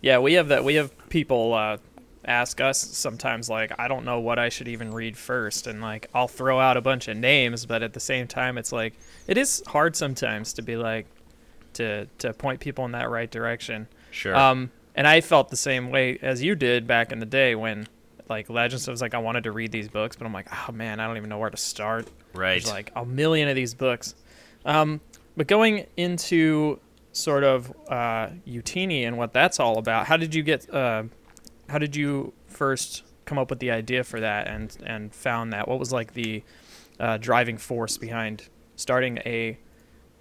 Yeah, 0.00 0.18
we 0.18 0.34
have 0.34 0.48
that. 0.48 0.64
We 0.64 0.76
have 0.76 0.92
people 1.08 1.52
uh, 1.54 1.78
ask 2.24 2.60
us 2.60 2.80
sometimes, 2.80 3.50
like, 3.50 3.72
I 3.78 3.88
don't 3.88 4.04
know 4.04 4.20
what 4.20 4.38
I 4.38 4.48
should 4.48 4.68
even 4.68 4.92
read 4.92 5.16
first, 5.16 5.66
and 5.66 5.80
like, 5.80 6.08
I'll 6.14 6.28
throw 6.28 6.60
out 6.60 6.76
a 6.76 6.80
bunch 6.80 7.08
of 7.08 7.16
names, 7.16 7.66
but 7.66 7.82
at 7.82 7.92
the 7.92 8.00
same 8.00 8.28
time, 8.28 8.58
it's 8.58 8.72
like 8.72 8.94
it 9.26 9.36
is 9.36 9.62
hard 9.66 9.96
sometimes 9.96 10.52
to 10.54 10.62
be 10.62 10.76
like 10.76 11.06
to 11.74 12.06
to 12.18 12.32
point 12.32 12.60
people 12.60 12.84
in 12.84 12.92
that 12.92 13.10
right 13.10 13.30
direction. 13.30 13.88
Sure. 14.12 14.36
Um, 14.36 14.70
and 14.94 15.06
I 15.06 15.20
felt 15.20 15.48
the 15.48 15.56
same 15.56 15.90
way 15.90 16.18
as 16.22 16.42
you 16.42 16.54
did 16.54 16.86
back 16.86 17.12
in 17.12 17.18
the 17.18 17.26
day 17.26 17.54
when. 17.54 17.88
Like 18.32 18.48
Legends 18.48 18.88
I 18.88 18.90
was 18.90 19.02
like 19.02 19.12
I 19.12 19.18
wanted 19.18 19.44
to 19.44 19.52
read 19.52 19.72
these 19.72 19.88
books, 19.88 20.16
but 20.16 20.24
I'm 20.24 20.32
like, 20.32 20.48
oh 20.50 20.72
man, 20.72 21.00
I 21.00 21.06
don't 21.06 21.18
even 21.18 21.28
know 21.28 21.38
where 21.38 21.50
to 21.50 21.56
start. 21.56 22.08
Right. 22.34 22.62
There's 22.62 22.70
like 22.70 22.90
a 22.96 23.04
million 23.04 23.48
of 23.48 23.54
these 23.54 23.74
books. 23.74 24.14
Um, 24.64 25.00
but 25.36 25.46
going 25.46 25.86
into 25.96 26.80
sort 27.12 27.44
of 27.44 27.70
uh, 27.88 28.28
Youtini 28.46 29.06
and 29.06 29.18
what 29.18 29.34
that's 29.34 29.60
all 29.60 29.76
about, 29.78 30.06
how 30.06 30.16
did 30.16 30.34
you 30.34 30.42
get? 30.42 30.72
Uh, 30.72 31.04
how 31.68 31.78
did 31.78 31.94
you 31.94 32.32
first 32.46 33.04
come 33.26 33.38
up 33.38 33.50
with 33.50 33.58
the 33.58 33.70
idea 33.70 34.02
for 34.02 34.20
that 34.20 34.48
and 34.48 34.76
and 34.86 35.14
found 35.14 35.52
that? 35.52 35.68
What 35.68 35.78
was 35.78 35.92
like 35.92 36.14
the 36.14 36.42
uh, 36.98 37.18
driving 37.18 37.58
force 37.58 37.98
behind 37.98 38.48
starting 38.76 39.18
a 39.26 39.58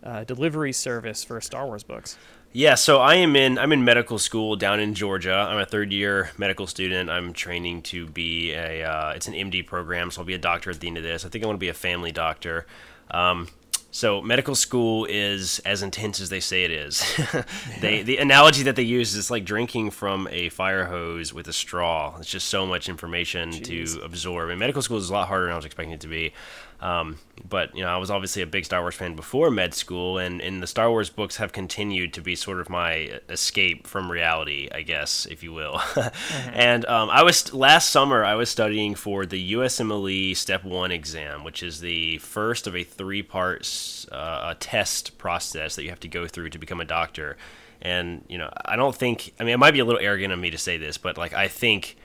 uh, 0.04 0.24
delivery 0.26 0.74
service 0.74 1.24
for 1.24 1.40
Star 1.40 1.66
Wars 1.66 1.84
books? 1.84 2.18
Yeah, 2.53 2.76
so 2.76 2.99
I 2.99 3.15
am 3.15 3.38
in 3.38 3.57
I'm 3.57 3.72
in 3.72 3.86
medical 3.86 4.19
school 4.19 4.57
down 4.57 4.82
in 4.82 4.94
Georgia. 4.94 5.34
I'm 5.34 5.57
a 5.57 5.65
third 5.65 5.94
year 5.94 6.32
medical 6.38 6.68
student. 6.68 7.10
I'm 7.10 7.32
training 7.32 7.84
to 7.84 8.07
be 8.07 8.52
a 8.52 8.84
uh, 8.84 9.11
it's 9.11 9.28
an 9.28 9.34
MD 9.34 9.65
program, 9.65 10.11
so 10.11 10.22
I'll 10.22 10.26
be 10.26 10.34
a 10.34 10.40
doctor 10.40 10.69
at 10.69 10.82
the 10.82 10.88
end 10.88 10.98
of 10.98 11.03
this. 11.03 11.26
I 11.26 11.30
think 11.30 11.45
I 11.45 11.48
want 11.48 11.57
to 11.57 11.61
be 11.61 11.69
a 11.69 11.73
family 11.73 12.11
doctor. 12.11 12.65
Um, 13.10 13.48
so 13.94 14.22
medical 14.22 14.56
school 14.56 15.06
is 15.06 15.60
as 15.60 15.82
intense 15.82 16.19
as 16.19 16.30
they 16.30 16.40
say 16.41 16.64
it 16.64 16.72
is. 16.72 17.03
they 17.82 18.03
the 18.03 18.18
analogy 18.18 18.64
that 18.64 18.76
they 18.76 18.84
use 18.84 19.11
is 19.11 19.18
it's 19.18 19.32
like 19.32 19.45
drinking 19.45 19.91
from 19.91 20.28
a 20.30 20.49
fire 20.49 20.86
hose 20.86 21.34
with 21.34 21.48
a 21.48 21.53
straw. 21.53 22.18
It's 22.19 22.30
just 22.30 22.49
so 22.49 22.65
much 22.65 22.90
information 22.90 23.52
Jeez. 23.52 23.95
to 23.95 24.02
absorb. 24.02 24.49
And 24.49 24.60
medical 24.60 24.82
school 24.82 24.98
is 24.98 25.10
a 25.10 25.14
lot 25.14 25.30
harder 25.30 25.45
than 25.45 25.53
I 25.53 25.57
was 25.57 25.65
expecting 25.65 25.94
it 25.94 26.02
to 26.02 26.07
be. 26.07 26.34
Um, 26.82 27.20
but 27.48 27.76
you 27.76 27.84
know, 27.84 27.90
I 27.90 27.98
was 27.98 28.10
obviously 28.10 28.41
a 28.41 28.48
big 28.48 28.66
Star 28.66 28.82
Wars 28.82 28.95
fan 28.95 29.16
before 29.16 29.52
med 29.52 29.74
school, 29.74 30.18
and, 30.18 30.41
and 30.41 30.64
the 30.64 30.68
Star 30.68 30.90
Wars 30.90 31.12
books 31.12 31.38
have 31.38 31.52
continued 31.52 32.14
to 32.14 32.22
be 32.22 32.36
sort 32.36 32.60
of 32.60 32.70
my 32.70 33.20
escape 33.30 33.86
from 33.86 34.12
reality, 34.12 34.68
I 34.74 34.82
guess, 34.82 35.28
if 35.28 35.44
you 35.44 35.53
will. 35.53 35.82
And 36.53 36.86
um, 36.86 37.10
I 37.10 37.24
was 37.24 37.53
last 37.53 37.90
summer 37.90 38.24
I 38.24 38.36
was 38.36 38.49
studying 38.49 38.95
for 38.95 39.26
the 39.26 39.53
USMLE 39.53 40.36
Step 40.36 40.64
One 40.64 40.91
exam, 40.91 41.44
which 41.44 41.62
is 41.64 41.80
the 41.80 42.18
first 42.20 42.68
of 42.68 42.76
a 42.76 42.84
three-part 42.84 44.08
uh, 44.12 44.56
test 44.60 45.18
process 45.18 45.76
that 45.76 45.84
you 45.84 45.90
have 45.90 45.99
to 46.02 46.08
go 46.08 46.28
through 46.28 46.49
to 46.49 46.60
become 46.60 46.82
a 46.82 46.86
doctor. 46.86 47.38
And 47.82 48.24
you 48.28 48.38
know, 48.38 48.52
I 48.66 48.76
don't 48.76 48.95
think 48.95 49.34
I 49.40 49.44
mean 49.44 49.53
it 49.53 49.60
might 49.60 49.72
be 49.72 49.80
a 49.80 49.86
little 49.86 50.02
arrogant 50.02 50.34
of 50.34 50.40
me 50.40 50.49
to 50.49 50.58
say 50.58 50.78
this, 50.78 50.98
but 50.98 51.18
like 51.18 51.34
I 51.34 51.48
think 51.48 51.98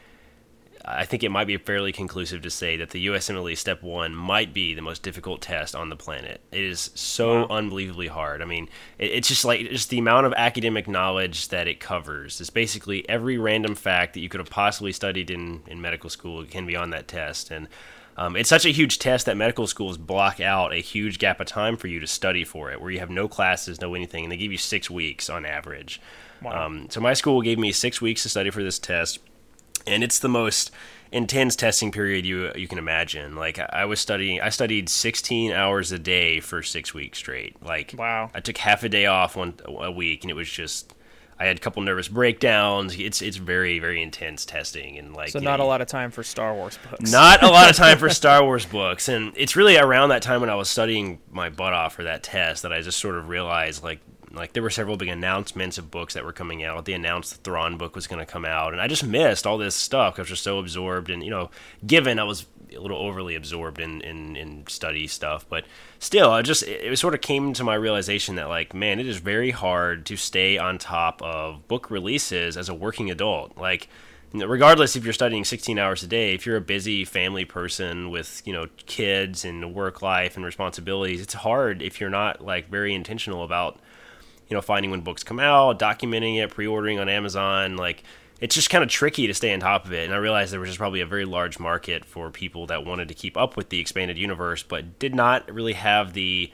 I 0.88 1.04
think 1.04 1.24
it 1.24 1.30
might 1.30 1.48
be 1.48 1.56
fairly 1.56 1.90
conclusive 1.90 2.42
to 2.42 2.50
say 2.50 2.76
that 2.76 2.90
the 2.90 3.06
USMLE 3.08 3.58
Step 3.58 3.82
1 3.82 4.14
might 4.14 4.54
be 4.54 4.72
the 4.72 4.82
most 4.82 5.02
difficult 5.02 5.42
test 5.42 5.74
on 5.74 5.88
the 5.88 5.96
planet. 5.96 6.40
It 6.52 6.62
is 6.62 6.92
so 6.94 7.46
unbelievably 7.48 8.06
hard. 8.06 8.40
I 8.40 8.44
mean, 8.44 8.68
it, 8.96 9.10
it's 9.10 9.26
just 9.26 9.44
like 9.44 9.68
just 9.70 9.90
the 9.90 9.98
amount 9.98 10.26
of 10.26 10.34
academic 10.34 10.86
knowledge 10.86 11.48
that 11.48 11.66
it 11.66 11.80
covers. 11.80 12.40
It's 12.40 12.50
basically 12.50 13.06
every 13.08 13.36
random 13.36 13.74
fact 13.74 14.14
that 14.14 14.20
you 14.20 14.28
could 14.28 14.38
have 14.38 14.48
possibly 14.48 14.92
studied 14.92 15.28
in, 15.28 15.62
in 15.66 15.80
medical 15.80 16.08
school 16.08 16.44
can 16.44 16.66
be 16.66 16.76
on 16.76 16.90
that 16.90 17.08
test. 17.08 17.50
And 17.50 17.66
um, 18.16 18.36
it's 18.36 18.48
such 18.48 18.64
a 18.64 18.70
huge 18.70 19.00
test 19.00 19.26
that 19.26 19.36
medical 19.36 19.66
schools 19.66 19.98
block 19.98 20.38
out 20.38 20.72
a 20.72 20.76
huge 20.76 21.18
gap 21.18 21.40
of 21.40 21.48
time 21.48 21.76
for 21.76 21.88
you 21.88 21.98
to 21.98 22.06
study 22.06 22.44
for 22.44 22.70
it, 22.70 22.80
where 22.80 22.92
you 22.92 23.00
have 23.00 23.10
no 23.10 23.26
classes, 23.26 23.80
no 23.80 23.96
anything, 23.96 24.24
and 24.24 24.32
they 24.32 24.36
give 24.36 24.52
you 24.52 24.58
six 24.58 24.88
weeks 24.88 25.28
on 25.28 25.44
average. 25.44 26.00
Wow. 26.40 26.66
Um, 26.66 26.86
so 26.90 27.00
my 27.00 27.14
school 27.14 27.42
gave 27.42 27.58
me 27.58 27.72
six 27.72 28.00
weeks 28.00 28.22
to 28.22 28.28
study 28.28 28.50
for 28.50 28.62
this 28.62 28.78
test 28.78 29.18
and 29.86 30.04
it's 30.04 30.18
the 30.18 30.28
most 30.28 30.70
intense 31.12 31.56
testing 31.56 31.92
period 31.92 32.26
you 32.26 32.52
you 32.56 32.68
can 32.68 32.78
imagine. 32.78 33.36
Like 33.36 33.58
I 33.58 33.84
was 33.84 34.00
studying, 34.00 34.40
I 34.40 34.50
studied 34.50 34.88
16 34.88 35.52
hours 35.52 35.92
a 35.92 35.98
day 35.98 36.40
for 36.40 36.62
six 36.62 36.92
weeks 36.92 37.18
straight. 37.18 37.62
Like 37.62 37.94
wow, 37.96 38.30
I 38.34 38.40
took 38.40 38.56
half 38.58 38.82
a 38.82 38.88
day 38.88 39.06
off 39.06 39.36
one 39.36 39.54
a 39.64 39.90
week, 39.90 40.22
and 40.22 40.30
it 40.30 40.34
was 40.34 40.50
just. 40.50 40.92
I 41.38 41.44
had 41.44 41.58
a 41.58 41.60
couple 41.60 41.82
nervous 41.82 42.08
breakdowns. 42.08 42.98
It's 42.98 43.20
it's 43.20 43.36
very 43.36 43.78
very 43.78 44.02
intense 44.02 44.46
testing 44.46 44.96
and 44.96 45.14
like 45.14 45.28
So 45.28 45.38
not 45.38 45.58
know, 45.58 45.66
a 45.66 45.68
lot 45.68 45.82
of 45.82 45.86
time 45.86 46.10
for 46.10 46.22
Star 46.22 46.54
Wars 46.54 46.78
books. 46.88 47.12
not 47.12 47.42
a 47.42 47.48
lot 47.48 47.68
of 47.68 47.76
time 47.76 47.98
for 47.98 48.08
Star 48.22 48.42
Wars 48.42 48.64
books, 48.64 49.06
and 49.10 49.34
it's 49.36 49.54
really 49.54 49.76
around 49.76 50.08
that 50.08 50.22
time 50.22 50.40
when 50.40 50.48
I 50.48 50.54
was 50.54 50.70
studying 50.70 51.18
my 51.30 51.50
butt 51.50 51.74
off 51.74 51.94
for 51.94 52.04
that 52.04 52.22
test 52.22 52.62
that 52.62 52.72
I 52.72 52.80
just 52.80 52.98
sort 52.98 53.16
of 53.16 53.28
realized, 53.28 53.84
like, 53.84 54.00
like 54.32 54.52
there 54.52 54.62
were 54.62 54.70
several 54.70 54.96
big 54.96 55.08
announcements 55.08 55.78
of 55.78 55.90
books 55.90 56.14
that 56.14 56.24
were 56.24 56.32
coming 56.32 56.62
out. 56.62 56.84
They 56.84 56.92
announced 56.92 57.32
the 57.32 57.38
Thrawn 57.38 57.76
book 57.76 57.94
was 57.94 58.06
going 58.06 58.24
to 58.24 58.30
come 58.30 58.44
out, 58.44 58.72
and 58.72 58.80
I 58.80 58.88
just 58.88 59.04
missed 59.04 59.46
all 59.46 59.58
this 59.58 59.74
stuff 59.74 60.18
I 60.18 60.22
was 60.22 60.28
just 60.28 60.42
so 60.42 60.58
absorbed. 60.58 61.10
And 61.10 61.22
you 61.22 61.30
know, 61.30 61.50
given 61.86 62.18
I 62.18 62.24
was 62.24 62.46
a 62.74 62.80
little 62.80 62.98
overly 62.98 63.34
absorbed 63.34 63.80
in, 63.80 64.00
in, 64.00 64.36
in 64.36 64.66
study 64.66 65.06
stuff, 65.06 65.46
but 65.48 65.64
still, 65.98 66.30
I 66.30 66.42
just 66.42 66.62
it, 66.62 66.92
it 66.92 66.96
sort 66.98 67.14
of 67.14 67.20
came 67.20 67.52
to 67.54 67.64
my 67.64 67.74
realization 67.74 68.36
that 68.36 68.48
like, 68.48 68.74
man, 68.74 69.00
it 69.00 69.06
is 69.06 69.18
very 69.18 69.50
hard 69.50 70.06
to 70.06 70.16
stay 70.16 70.58
on 70.58 70.78
top 70.78 71.22
of 71.22 71.66
book 71.68 71.90
releases 71.90 72.56
as 72.56 72.68
a 72.68 72.74
working 72.74 73.10
adult. 73.10 73.56
Like, 73.56 73.88
regardless 74.32 74.96
if 74.96 75.04
you're 75.04 75.12
studying 75.12 75.44
16 75.44 75.78
hours 75.78 76.02
a 76.02 76.06
day, 76.06 76.34
if 76.34 76.46
you're 76.46 76.56
a 76.56 76.60
busy 76.60 77.04
family 77.04 77.44
person 77.44 78.10
with 78.10 78.42
you 78.44 78.52
know 78.52 78.66
kids 78.86 79.44
and 79.44 79.74
work 79.74 80.02
life 80.02 80.36
and 80.36 80.44
responsibilities, 80.44 81.20
it's 81.20 81.34
hard 81.34 81.82
if 81.82 82.00
you're 82.00 82.10
not 82.10 82.40
like 82.40 82.68
very 82.68 82.94
intentional 82.94 83.44
about 83.44 83.78
you 84.48 84.54
know 84.54 84.60
finding 84.60 84.90
when 84.90 85.00
books 85.00 85.22
come 85.22 85.40
out, 85.40 85.78
documenting 85.78 86.42
it, 86.42 86.50
pre-ordering 86.50 86.98
on 86.98 87.08
Amazon, 87.08 87.76
like 87.76 88.02
it's 88.40 88.54
just 88.54 88.68
kind 88.68 88.84
of 88.84 88.90
tricky 88.90 89.26
to 89.26 89.34
stay 89.34 89.52
on 89.52 89.60
top 89.60 89.86
of 89.86 89.92
it. 89.92 90.04
And 90.04 90.14
I 90.14 90.18
realized 90.18 90.52
there 90.52 90.60
was 90.60 90.68
just 90.68 90.78
probably 90.78 91.00
a 91.00 91.06
very 91.06 91.24
large 91.24 91.58
market 91.58 92.04
for 92.04 92.30
people 92.30 92.66
that 92.66 92.84
wanted 92.84 93.08
to 93.08 93.14
keep 93.14 93.36
up 93.36 93.56
with 93.56 93.70
the 93.70 93.80
expanded 93.80 94.18
universe, 94.18 94.62
but 94.62 94.98
did 94.98 95.14
not 95.14 95.50
really 95.52 95.72
have 95.72 96.12
the 96.12 96.52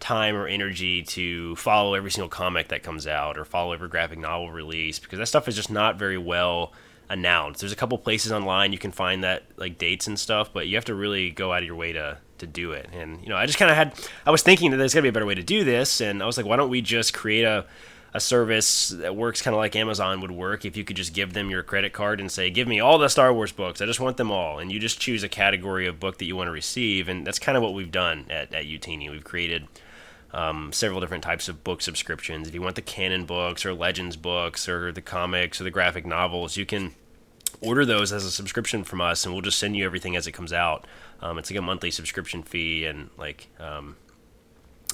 time 0.00 0.36
or 0.36 0.46
energy 0.46 1.02
to 1.02 1.56
follow 1.56 1.94
every 1.94 2.10
single 2.10 2.28
comic 2.28 2.68
that 2.68 2.82
comes 2.82 3.06
out 3.06 3.38
or 3.38 3.44
follow 3.44 3.72
every 3.72 3.88
graphic 3.88 4.18
novel 4.18 4.50
release 4.50 4.98
because 4.98 5.18
that 5.18 5.26
stuff 5.26 5.48
is 5.48 5.56
just 5.56 5.70
not 5.70 5.98
very 5.98 6.18
well 6.18 6.72
announced. 7.08 7.60
There's 7.60 7.72
a 7.72 7.76
couple 7.76 7.96
places 7.98 8.32
online 8.32 8.72
you 8.72 8.78
can 8.78 8.92
find 8.92 9.24
that 9.24 9.44
like 9.56 9.78
dates 9.78 10.06
and 10.06 10.18
stuff, 10.18 10.52
but 10.52 10.68
you 10.68 10.76
have 10.76 10.84
to 10.86 10.94
really 10.94 11.30
go 11.30 11.52
out 11.52 11.62
of 11.62 11.66
your 11.66 11.76
way 11.76 11.92
to 11.92 12.18
to 12.38 12.46
do 12.46 12.72
it. 12.72 12.88
And 12.92 13.22
you 13.22 13.28
know, 13.28 13.36
I 13.36 13.46
just 13.46 13.58
kind 13.58 13.70
of 13.70 13.76
had 13.76 13.94
I 14.26 14.30
was 14.30 14.42
thinking 14.42 14.70
that 14.70 14.76
there's 14.76 14.94
got 14.94 15.00
to 15.00 15.02
be 15.02 15.08
a 15.08 15.12
better 15.12 15.26
way 15.26 15.34
to 15.34 15.42
do 15.42 15.64
this, 15.64 16.00
and 16.00 16.22
I 16.22 16.26
was 16.26 16.36
like, 16.36 16.46
why 16.46 16.56
don't 16.56 16.70
we 16.70 16.80
just 16.80 17.14
create 17.14 17.44
a 17.44 17.66
a 18.16 18.20
service 18.20 18.90
that 18.90 19.16
works 19.16 19.42
kind 19.42 19.54
of 19.54 19.58
like 19.58 19.74
Amazon 19.74 20.20
would 20.20 20.30
work 20.30 20.64
if 20.64 20.76
you 20.76 20.84
could 20.84 20.96
just 20.96 21.12
give 21.12 21.32
them 21.32 21.50
your 21.50 21.64
credit 21.64 21.92
card 21.92 22.20
and 22.20 22.30
say, 22.30 22.48
"Give 22.48 22.68
me 22.68 22.78
all 22.78 22.96
the 22.96 23.08
Star 23.08 23.34
Wars 23.34 23.50
books. 23.50 23.80
I 23.80 23.86
just 23.86 23.98
want 23.98 24.16
them 24.18 24.30
all." 24.30 24.60
And 24.60 24.70
you 24.70 24.78
just 24.78 25.00
choose 25.00 25.24
a 25.24 25.28
category 25.28 25.86
of 25.88 25.98
book 25.98 26.18
that 26.18 26.24
you 26.24 26.36
want 26.36 26.46
to 26.46 26.52
receive, 26.52 27.08
and 27.08 27.26
that's 27.26 27.40
kind 27.40 27.56
of 27.56 27.62
what 27.62 27.74
we've 27.74 27.90
done 27.90 28.26
at 28.30 28.54
at 28.54 28.66
Youtini. 28.66 29.10
We've 29.10 29.24
created 29.24 29.66
um, 30.32 30.72
several 30.72 31.00
different 31.00 31.24
types 31.24 31.48
of 31.48 31.64
book 31.64 31.82
subscriptions. 31.82 32.46
If 32.46 32.54
you 32.54 32.62
want 32.62 32.76
the 32.76 32.82
canon 32.82 33.24
books 33.24 33.66
or 33.66 33.74
legends 33.74 34.16
books 34.16 34.68
or 34.68 34.92
the 34.92 35.02
comics 35.02 35.60
or 35.60 35.64
the 35.64 35.70
graphic 35.72 36.06
novels, 36.06 36.56
you 36.56 36.64
can 36.66 36.94
order 37.60 37.84
those 37.84 38.12
as 38.12 38.24
a 38.24 38.30
subscription 38.30 38.84
from 38.84 39.00
us, 39.00 39.24
and 39.24 39.34
we'll 39.34 39.42
just 39.42 39.58
send 39.58 39.76
you 39.76 39.84
everything 39.84 40.14
as 40.14 40.26
it 40.28 40.32
comes 40.32 40.52
out. 40.52 40.86
Um, 41.20 41.38
it's 41.38 41.50
like 41.50 41.58
a 41.58 41.62
monthly 41.62 41.90
subscription 41.90 42.42
fee, 42.42 42.86
and 42.86 43.10
like 43.16 43.48
um, 43.58 43.96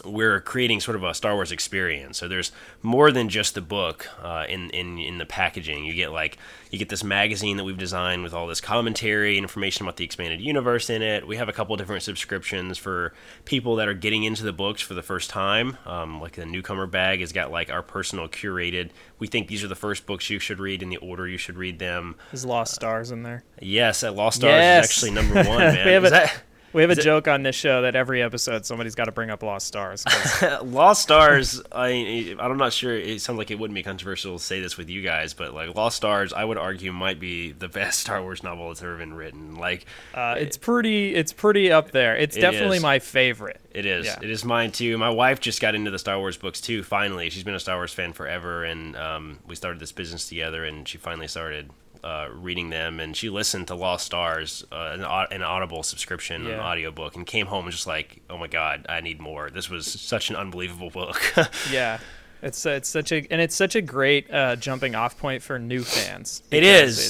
we're 0.05 0.41
creating 0.41 0.81
sort 0.81 0.97
of 0.97 1.05
a 1.05 1.15
Star 1.15 1.35
Wars 1.35 1.53
experience. 1.53 2.19
So 2.19 2.29
there's 2.29 2.53
more 2.83 3.11
than 3.13 3.29
just 3.29 3.55
the 3.55 3.61
book 3.61 4.07
uh, 4.23 4.45
in 4.49 4.71
in 4.71 4.99
in 4.99 5.19
the 5.19 5.27
packaging. 5.27 5.85
You 5.85 5.95
get 5.95 6.13
like 6.13 6.39
you 6.71 6.79
get 6.79 6.89
this 6.89 7.03
magazine 7.05 7.57
that 7.57 7.65
we've 7.65 7.79
designed 7.79 8.23
with 8.23 8.33
all 8.33 8.47
this 8.47 8.61
commentary, 8.61 9.37
and 9.37 9.45
information 9.45 9.85
about 9.85 9.97
the 9.97 10.05
expanded 10.05 10.41
universe 10.41 10.89
in 10.91 11.03
it. 11.03 11.27
We 11.27 11.37
have 11.37 11.49
a 11.49 11.53
couple 11.53 11.77
different 11.77 12.03
subscriptions 12.03 12.79
for 12.79 13.13
people 13.45 13.77
that 13.77 13.89
are 13.89 13.95
getting 13.95 14.25
into 14.25 14.43
the 14.45 14.53
books 14.53 14.81
for 14.83 14.95
the 14.95 15.03
first 15.03 15.31
time. 15.31 15.77
Um, 15.87 16.21
like 16.21 16.33
the 16.33 16.47
newcomer 16.47 16.87
bag 16.87 17.21
has 17.21 17.33
got 17.33 17.51
like 17.51 17.71
our 17.71 17.83
personal 17.83 18.29
curated. 18.29 18.91
We 19.19 19.27
think 19.27 19.49
these 19.49 19.63
are 19.65 19.69
the 19.69 19.75
first 19.75 20.07
books 20.07 20.31
you 20.31 20.39
should 20.39 20.61
read 20.61 20.83
in 20.83 20.89
the 20.89 20.97
order 20.99 21.27
you 21.29 21.37
should 21.39 21.57
read 21.57 21.79
them. 21.79 22.17
There's 22.31 22.45
Lost 22.45 22.75
Stars 22.75 23.11
in 23.11 23.23
there. 23.23 23.43
Yes, 23.61 24.01
that 24.01 24.15
Lost 24.15 24.39
Stars 24.39 24.53
Yes. 24.53 24.85
is 24.85 24.91
actually 24.91 25.11
number 25.11 25.35
one, 25.49 25.59
man. 25.75 25.87
we 25.87 25.93
have 25.93 26.05
Is 26.05 26.11
a, 26.11 26.15
that- 26.15 26.43
we 26.73 26.83
have 26.83 26.91
a 26.91 26.95
joke 26.95 27.29
on 27.29 27.43
this 27.43 27.57
show 27.57 27.83
that 27.83 27.95
every 27.97 28.23
episode 28.23 28.65
somebody's 28.67 28.95
got 28.95 29.07
to 29.07 29.13
bring 29.13 29.31
up 29.31 29.43
Lost 29.43 29.67
Stars. 29.67 30.05
Lost 30.63 31.03
Stars. 31.03 31.61
I 31.73 32.37
I'm 32.39 32.57
not 32.57 32.73
sure. 32.73 32.97
It 32.97 33.21
sounds 33.21 33.39
like 33.39 33.51
it 33.51 33.59
wouldn't 33.59 33.75
be 33.75 33.83
controversial 33.83 34.39
to 34.39 34.45
say 34.45 34.61
this 34.61 34.77
with 34.77 34.89
you 34.89 35.03
guys, 35.03 35.35
but 35.35 35.55
like 35.55 35.75
Lost 35.75 35.97
Stars, 35.97 36.33
I 36.33 36.45
would 36.45 36.59
argue 36.59 36.93
might 36.93 37.21
be 37.21 37.53
the 37.53 37.69
best 37.69 38.01
Star 38.01 38.23
Wars 38.23 38.43
novel 38.43 38.69
that's 38.69 38.83
ever 38.83 38.97
been 38.97 39.15
written. 39.15 39.57
Like, 39.57 39.87
uh, 40.15 40.37
it's 40.39 40.57
pretty. 40.57 41.15
It's 41.15 41.33
pretty 41.33 41.73
up 41.73 41.91
there. 41.91 42.17
It's 42.17 42.37
It 42.37 42.41
definitely 42.41 42.79
is. 42.79 42.83
my 42.83 42.99
favorite. 42.99 43.61
It 43.73 43.87
is. 43.87 44.07
Yeah. 44.07 44.19
It 44.23 44.31
is 44.31 44.45
mine 44.45 44.73
too. 44.73 44.99
My 44.99 45.11
wife 45.11 45.41
just 45.41 45.61
got 45.61 45.75
into 45.75 45.91
the 45.91 45.99
Star 45.99 46.19
Wars 46.19 46.37
books 46.37 46.61
too. 46.61 46.83
Finally, 46.83 47.31
she's 47.31 47.45
been 47.45 47.55
a 47.55 47.61
Star 47.61 47.77
Wars 47.77 47.93
fan 47.93 48.13
forever, 48.13 48.65
and 48.65 48.97
um, 48.97 49.39
we 49.47 49.55
started 49.55 49.81
this 49.81 49.93
business 49.93 50.29
together. 50.29 50.65
And 50.65 50.87
she 50.89 50.99
finally 50.99 51.29
started 51.29 51.71
uh, 52.03 52.29
reading 52.33 52.71
them, 52.71 53.01
and 53.01 53.17
she 53.17 53.29
listened 53.29 53.69
to 53.69 53.75
Lost 53.75 54.07
Stars, 54.07 54.65
uh, 54.73 54.97
an, 54.99 55.05
an 55.31 55.43
Audible 55.43 55.83
subscription, 55.83 56.47
an 56.47 56.53
Yeah. 56.53 56.61
audiobook, 56.63 57.17
and 57.17 57.27
came 57.27 57.47
home 57.47 57.65
and 57.67 57.73
just 57.73 57.87
like, 57.87 58.23
oh 58.31 58.39
my 58.39 58.47
god, 58.49 58.87
I 58.89 59.01
need 59.01 59.21
more. 59.21 59.51
This 59.51 59.69
was 59.69 59.87
such 59.87 60.31
an 60.31 60.37
unbelievable 60.37 60.91
book. 60.91 61.21
Yeah. 61.71 61.99
It's 62.43 62.65
it's 62.65 62.89
such 62.89 63.13
a 63.13 63.27
and 63.31 63.39
it's 63.41 63.55
such 63.55 63.77
a 63.77 63.83
great 63.83 64.33
uh, 64.33 64.57
jumping 64.57 64.95
off 64.95 65.19
point 65.19 65.43
for 65.43 65.59
new 65.59 65.83
fans. 65.83 66.43
It 66.51 66.63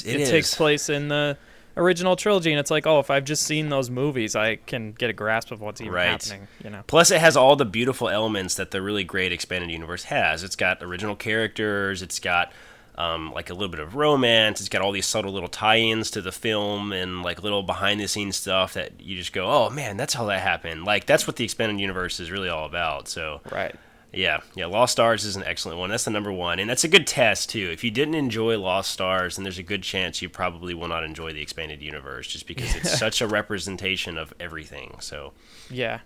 It, 0.05 0.23
it 0.23 0.29
takes 0.29 0.55
place 0.57 0.89
in 0.89 1.07
the 1.07 1.39
original 1.77 2.17
trilogy, 2.17 2.51
and 2.51 2.59
it's 2.59 2.71
like, 2.71 2.87
oh, 2.87 2.99
if 2.99 3.11
I've 3.11 3.25
just 3.25 3.45
seen 3.45 3.69
those 3.69 3.91
movies, 3.91 4.35
I 4.35 4.57
can 4.57 4.93
get 4.93 5.09
a 5.11 5.12
grasp 5.12 5.53
of 5.53 5.61
what's 5.61 5.81
even 5.81 5.93
right. 5.93 6.07
happening. 6.07 6.49
You 6.65 6.71
know. 6.71 6.83
Plus, 6.87 7.11
it 7.11 7.21
has 7.21 7.37
all 7.37 7.57
the 7.57 7.65
beautiful 7.65 8.09
elements 8.09 8.57
that 8.57 8.71
the 8.71 8.83
really 8.83 9.05
great 9.05 9.33
expanded 9.33 9.71
universe 9.71 10.05
has. 10.05 10.43
It's 10.43 10.57
got 10.57 10.83
original 10.83 11.17
characters. 11.17 12.03
It's 12.03 12.19
got 12.19 12.53
um, 13.01 13.33
like 13.33 13.51
a 13.51 13.55
little 13.55 13.69
bit 13.69 13.81
of 13.81 13.95
romance. 13.95 14.61
It's 14.61 14.69
got 14.69 14.83
all 14.83 14.93
these 14.93 15.07
subtle 15.07 15.33
little 15.33 15.49
tie-ins 15.49 16.11
to 16.13 16.21
the 16.21 16.33
film 16.33 16.93
and 16.93 17.23
like 17.23 17.43
little 17.43 17.63
behind-the-scenes 17.63 18.37
stuff 18.37 18.75
that 18.75 19.01
you 19.01 19.17
just 19.17 19.33
go, 19.33 19.47
"Oh 19.47 19.71
man, 19.71 19.97
that's 19.97 20.15
how 20.15 20.27
that 20.27 20.41
happened." 20.41 20.85
Like 20.85 21.07
that's 21.07 21.27
what 21.27 21.37
the 21.37 21.45
expanded 21.45 21.81
universe 21.81 22.21
is 22.21 22.31
really 22.31 22.49
all 22.49 22.67
about. 22.67 23.09
So 23.09 23.41
right. 23.51 23.75
Yeah, 24.13 24.41
yeah. 24.57 24.67
Lost 24.67 24.93
Stars 24.93 25.25
is 25.25 25.37
an 25.37 25.45
excellent 25.45 25.79
one. 25.79 25.89
That's 25.89 26.05
the 26.05 26.11
number 26.11 26.33
one, 26.33 26.59
and 26.59 26.69
that's 26.69 26.83
a 26.83 26.89
good 26.89 27.07
test 27.07 27.51
too. 27.51 27.71
If 27.73 27.85
you 27.85 27.93
didn't 27.93 28.17
enjoy 28.17 28.59
Lost 28.59 28.91
Stars, 28.91 29.37
then 29.37 29.45
there's 29.45 29.59
a 29.59 29.63
good 29.63 29.85
chance 29.85 30.21
you 30.21 30.29
probably 30.29 30.75
will 30.75 30.89
not 30.89 31.05
enjoy 31.05 31.33
the 31.33 31.41
expanded 31.41 31.81
universe, 31.81 32.27
just 32.27 32.47
because 32.47 32.75
it's 32.75 32.99
such 32.99 33.21
a 33.21 33.29
representation 33.29 34.19
of 34.19 34.35
everything. 34.41 34.97
So 35.01 35.33
Yeah, 35.71 36.01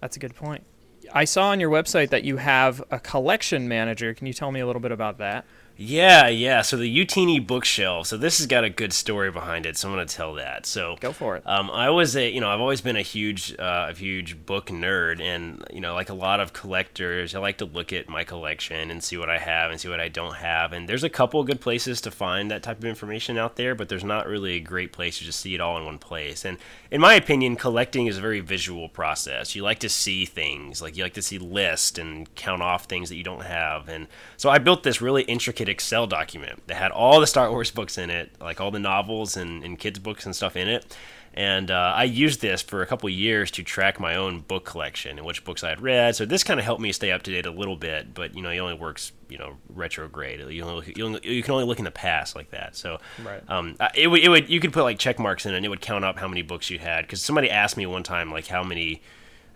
that's 0.00 0.16
a 0.16 0.20
good 0.20 0.34
point. 0.34 0.64
I 1.12 1.26
saw 1.26 1.50
on 1.50 1.60
your 1.60 1.70
website 1.70 2.08
that 2.10 2.24
you 2.24 2.38
have 2.38 2.82
a 2.90 2.98
collection 2.98 3.68
manager. 3.68 4.14
Can 4.14 4.26
you 4.26 4.32
tell 4.32 4.50
me 4.50 4.60
a 4.60 4.66
little 4.66 4.80
bit 4.80 4.92
about 4.92 5.18
that? 5.18 5.44
Yeah, 5.76 6.28
yeah. 6.28 6.62
So 6.62 6.76
the 6.76 6.96
Youtini 6.96 7.44
bookshelf. 7.44 8.06
So 8.06 8.16
this 8.16 8.38
has 8.38 8.46
got 8.46 8.62
a 8.62 8.70
good 8.70 8.92
story 8.92 9.32
behind 9.32 9.66
it. 9.66 9.76
So 9.76 9.88
I'm 9.88 9.94
going 9.94 10.06
to 10.06 10.14
tell 10.14 10.34
that. 10.34 10.66
So 10.66 10.96
go 11.00 11.12
for 11.12 11.36
it. 11.36 11.42
Um, 11.44 11.68
I 11.68 11.90
was 11.90 12.14
a, 12.14 12.30
you 12.30 12.40
know, 12.40 12.48
I've 12.48 12.60
always 12.60 12.80
been 12.80 12.94
a 12.94 13.02
huge, 13.02 13.56
uh, 13.58 13.88
a 13.90 13.92
huge 13.92 14.46
book 14.46 14.66
nerd, 14.66 15.20
and 15.20 15.64
you 15.72 15.80
know, 15.80 15.94
like 15.94 16.10
a 16.10 16.14
lot 16.14 16.38
of 16.38 16.52
collectors, 16.52 17.34
I 17.34 17.40
like 17.40 17.58
to 17.58 17.64
look 17.64 17.92
at 17.92 18.08
my 18.08 18.22
collection 18.22 18.88
and 18.90 19.02
see 19.02 19.16
what 19.16 19.28
I 19.28 19.38
have 19.38 19.72
and 19.72 19.80
see 19.80 19.88
what 19.88 19.98
I 19.98 20.08
don't 20.08 20.36
have. 20.36 20.72
And 20.72 20.88
there's 20.88 21.02
a 21.02 21.10
couple 21.10 21.40
of 21.40 21.46
good 21.48 21.60
places 21.60 22.00
to 22.02 22.10
find 22.12 22.52
that 22.52 22.62
type 22.62 22.78
of 22.78 22.84
information 22.84 23.36
out 23.36 23.56
there, 23.56 23.74
but 23.74 23.88
there's 23.88 24.04
not 24.04 24.28
really 24.28 24.54
a 24.54 24.60
great 24.60 24.92
place 24.92 25.18
to 25.18 25.24
just 25.24 25.40
see 25.40 25.56
it 25.56 25.60
all 25.60 25.76
in 25.76 25.84
one 25.84 25.98
place. 25.98 26.44
And 26.44 26.58
in 26.92 27.00
my 27.00 27.14
opinion, 27.14 27.56
collecting 27.56 28.06
is 28.06 28.18
a 28.18 28.20
very 28.20 28.40
visual 28.40 28.88
process. 28.88 29.56
You 29.56 29.64
like 29.64 29.80
to 29.80 29.88
see 29.88 30.24
things, 30.24 30.80
like 30.80 30.96
you 30.96 31.02
like 31.02 31.14
to 31.14 31.22
see 31.22 31.38
lists 31.38 31.98
and 31.98 32.32
count 32.36 32.62
off 32.62 32.84
things 32.84 33.08
that 33.08 33.16
you 33.16 33.24
don't 33.24 33.44
have. 33.44 33.88
And 33.88 34.06
so 34.36 34.50
I 34.50 34.58
built 34.58 34.84
this 34.84 35.02
really 35.02 35.24
intricate 35.24 35.63
Excel 35.68 36.06
document 36.06 36.66
that 36.66 36.76
had 36.76 36.90
all 36.90 37.20
the 37.20 37.26
Star 37.26 37.50
Wars 37.50 37.70
books 37.70 37.98
in 37.98 38.10
it, 38.10 38.32
like 38.40 38.60
all 38.60 38.70
the 38.70 38.78
novels 38.78 39.36
and, 39.36 39.62
and 39.64 39.78
kids' 39.78 39.98
books 39.98 40.24
and 40.26 40.34
stuff 40.34 40.56
in 40.56 40.68
it. 40.68 40.96
And 41.36 41.68
uh, 41.72 41.92
I 41.96 42.04
used 42.04 42.40
this 42.40 42.62
for 42.62 42.80
a 42.82 42.86
couple 42.86 43.08
years 43.08 43.50
to 43.52 43.64
track 43.64 43.98
my 43.98 44.14
own 44.14 44.40
book 44.42 44.64
collection 44.64 45.18
and 45.18 45.26
which 45.26 45.42
books 45.44 45.64
I 45.64 45.70
had 45.70 45.80
read. 45.80 46.14
So 46.14 46.24
this 46.24 46.44
kind 46.44 46.60
of 46.60 46.64
helped 46.64 46.80
me 46.80 46.92
stay 46.92 47.10
up 47.10 47.24
to 47.24 47.32
date 47.32 47.44
a 47.44 47.50
little 47.50 47.74
bit, 47.74 48.14
but 48.14 48.36
you 48.36 48.42
know, 48.42 48.50
it 48.50 48.58
only 48.58 48.74
works, 48.74 49.10
you 49.28 49.36
know, 49.38 49.56
retrograde. 49.68 50.38
You, 50.48 50.62
only, 50.62 50.92
you, 50.94 51.04
only, 51.04 51.20
you 51.24 51.42
can 51.42 51.54
only 51.54 51.64
look 51.64 51.80
in 51.80 51.84
the 51.84 51.90
past 51.90 52.36
like 52.36 52.50
that. 52.52 52.76
So 52.76 53.00
Right. 53.24 53.42
um, 53.48 53.74
it 53.96 54.06
would, 54.06 54.20
it 54.20 54.28
would, 54.28 54.48
you 54.48 54.60
could 54.60 54.72
put 54.72 54.84
like 54.84 55.00
check 55.00 55.18
marks 55.18 55.44
in 55.44 55.54
it 55.54 55.56
and 55.56 55.66
it 55.66 55.70
would 55.70 55.80
count 55.80 56.04
up 56.04 56.20
how 56.20 56.28
many 56.28 56.42
books 56.42 56.70
you 56.70 56.78
had. 56.78 57.04
Because 57.04 57.20
somebody 57.20 57.50
asked 57.50 57.76
me 57.76 57.84
one 57.86 58.04
time, 58.04 58.30
like, 58.30 58.46
how 58.46 58.62
many, 58.62 59.02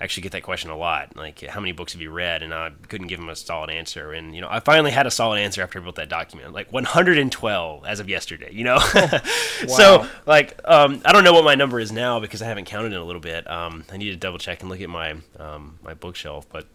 actually 0.01 0.23
get 0.23 0.33
that 0.33 0.43
question 0.43 0.71
a 0.71 0.77
lot, 0.77 1.17
like, 1.17 1.41
how 1.41 1.61
many 1.61 1.73
books 1.73 1.93
have 1.93 2.01
you 2.01 2.11
read? 2.11 2.43
And 2.43 2.55
I 2.55 2.71
couldn't 2.89 3.09
give 3.09 3.19
them 3.19 3.29
a 3.29 3.37
solid 3.37 3.71
answer. 3.71 4.13
And, 4.13 4.35
you 4.35 4.41
know, 4.41 4.49
I 4.51 4.61
finally 4.61 4.91
had 4.91 5.07
a 5.07 5.11
solid 5.11 5.39
answer 5.41 5.63
after 5.63 5.81
I 5.81 5.83
built 5.83 5.97
that 5.97 6.09
document, 6.09 6.53
like 6.53 6.73
112 6.73 7.85
as 7.85 8.01
of 8.01 8.09
yesterday, 8.09 8.51
you 8.53 8.65
know? 8.65 8.79
So, 9.69 10.07
like, 10.25 10.59
um, 10.65 11.03
I 11.05 11.13
don't 11.13 11.25
know 11.25 11.33
what 11.33 11.45
my 11.45 11.55
number 11.55 11.81
is 11.81 11.91
now 11.91 12.21
because 12.21 12.43
I 12.43 12.47
haven't 12.47 12.67
counted 12.67 12.93
in 12.93 12.99
a 12.99 13.05
little 13.05 13.21
bit. 13.21 13.49
Um, 13.51 13.85
I 13.91 13.97
need 13.97 14.11
to 14.11 14.17
double 14.17 14.39
check 14.39 14.61
and 14.61 14.71
look 14.71 14.81
at 14.81 14.89
my, 14.89 15.17
um, 15.39 15.79
my 15.83 15.95
bookshelf, 15.95 16.47
but 16.49 16.67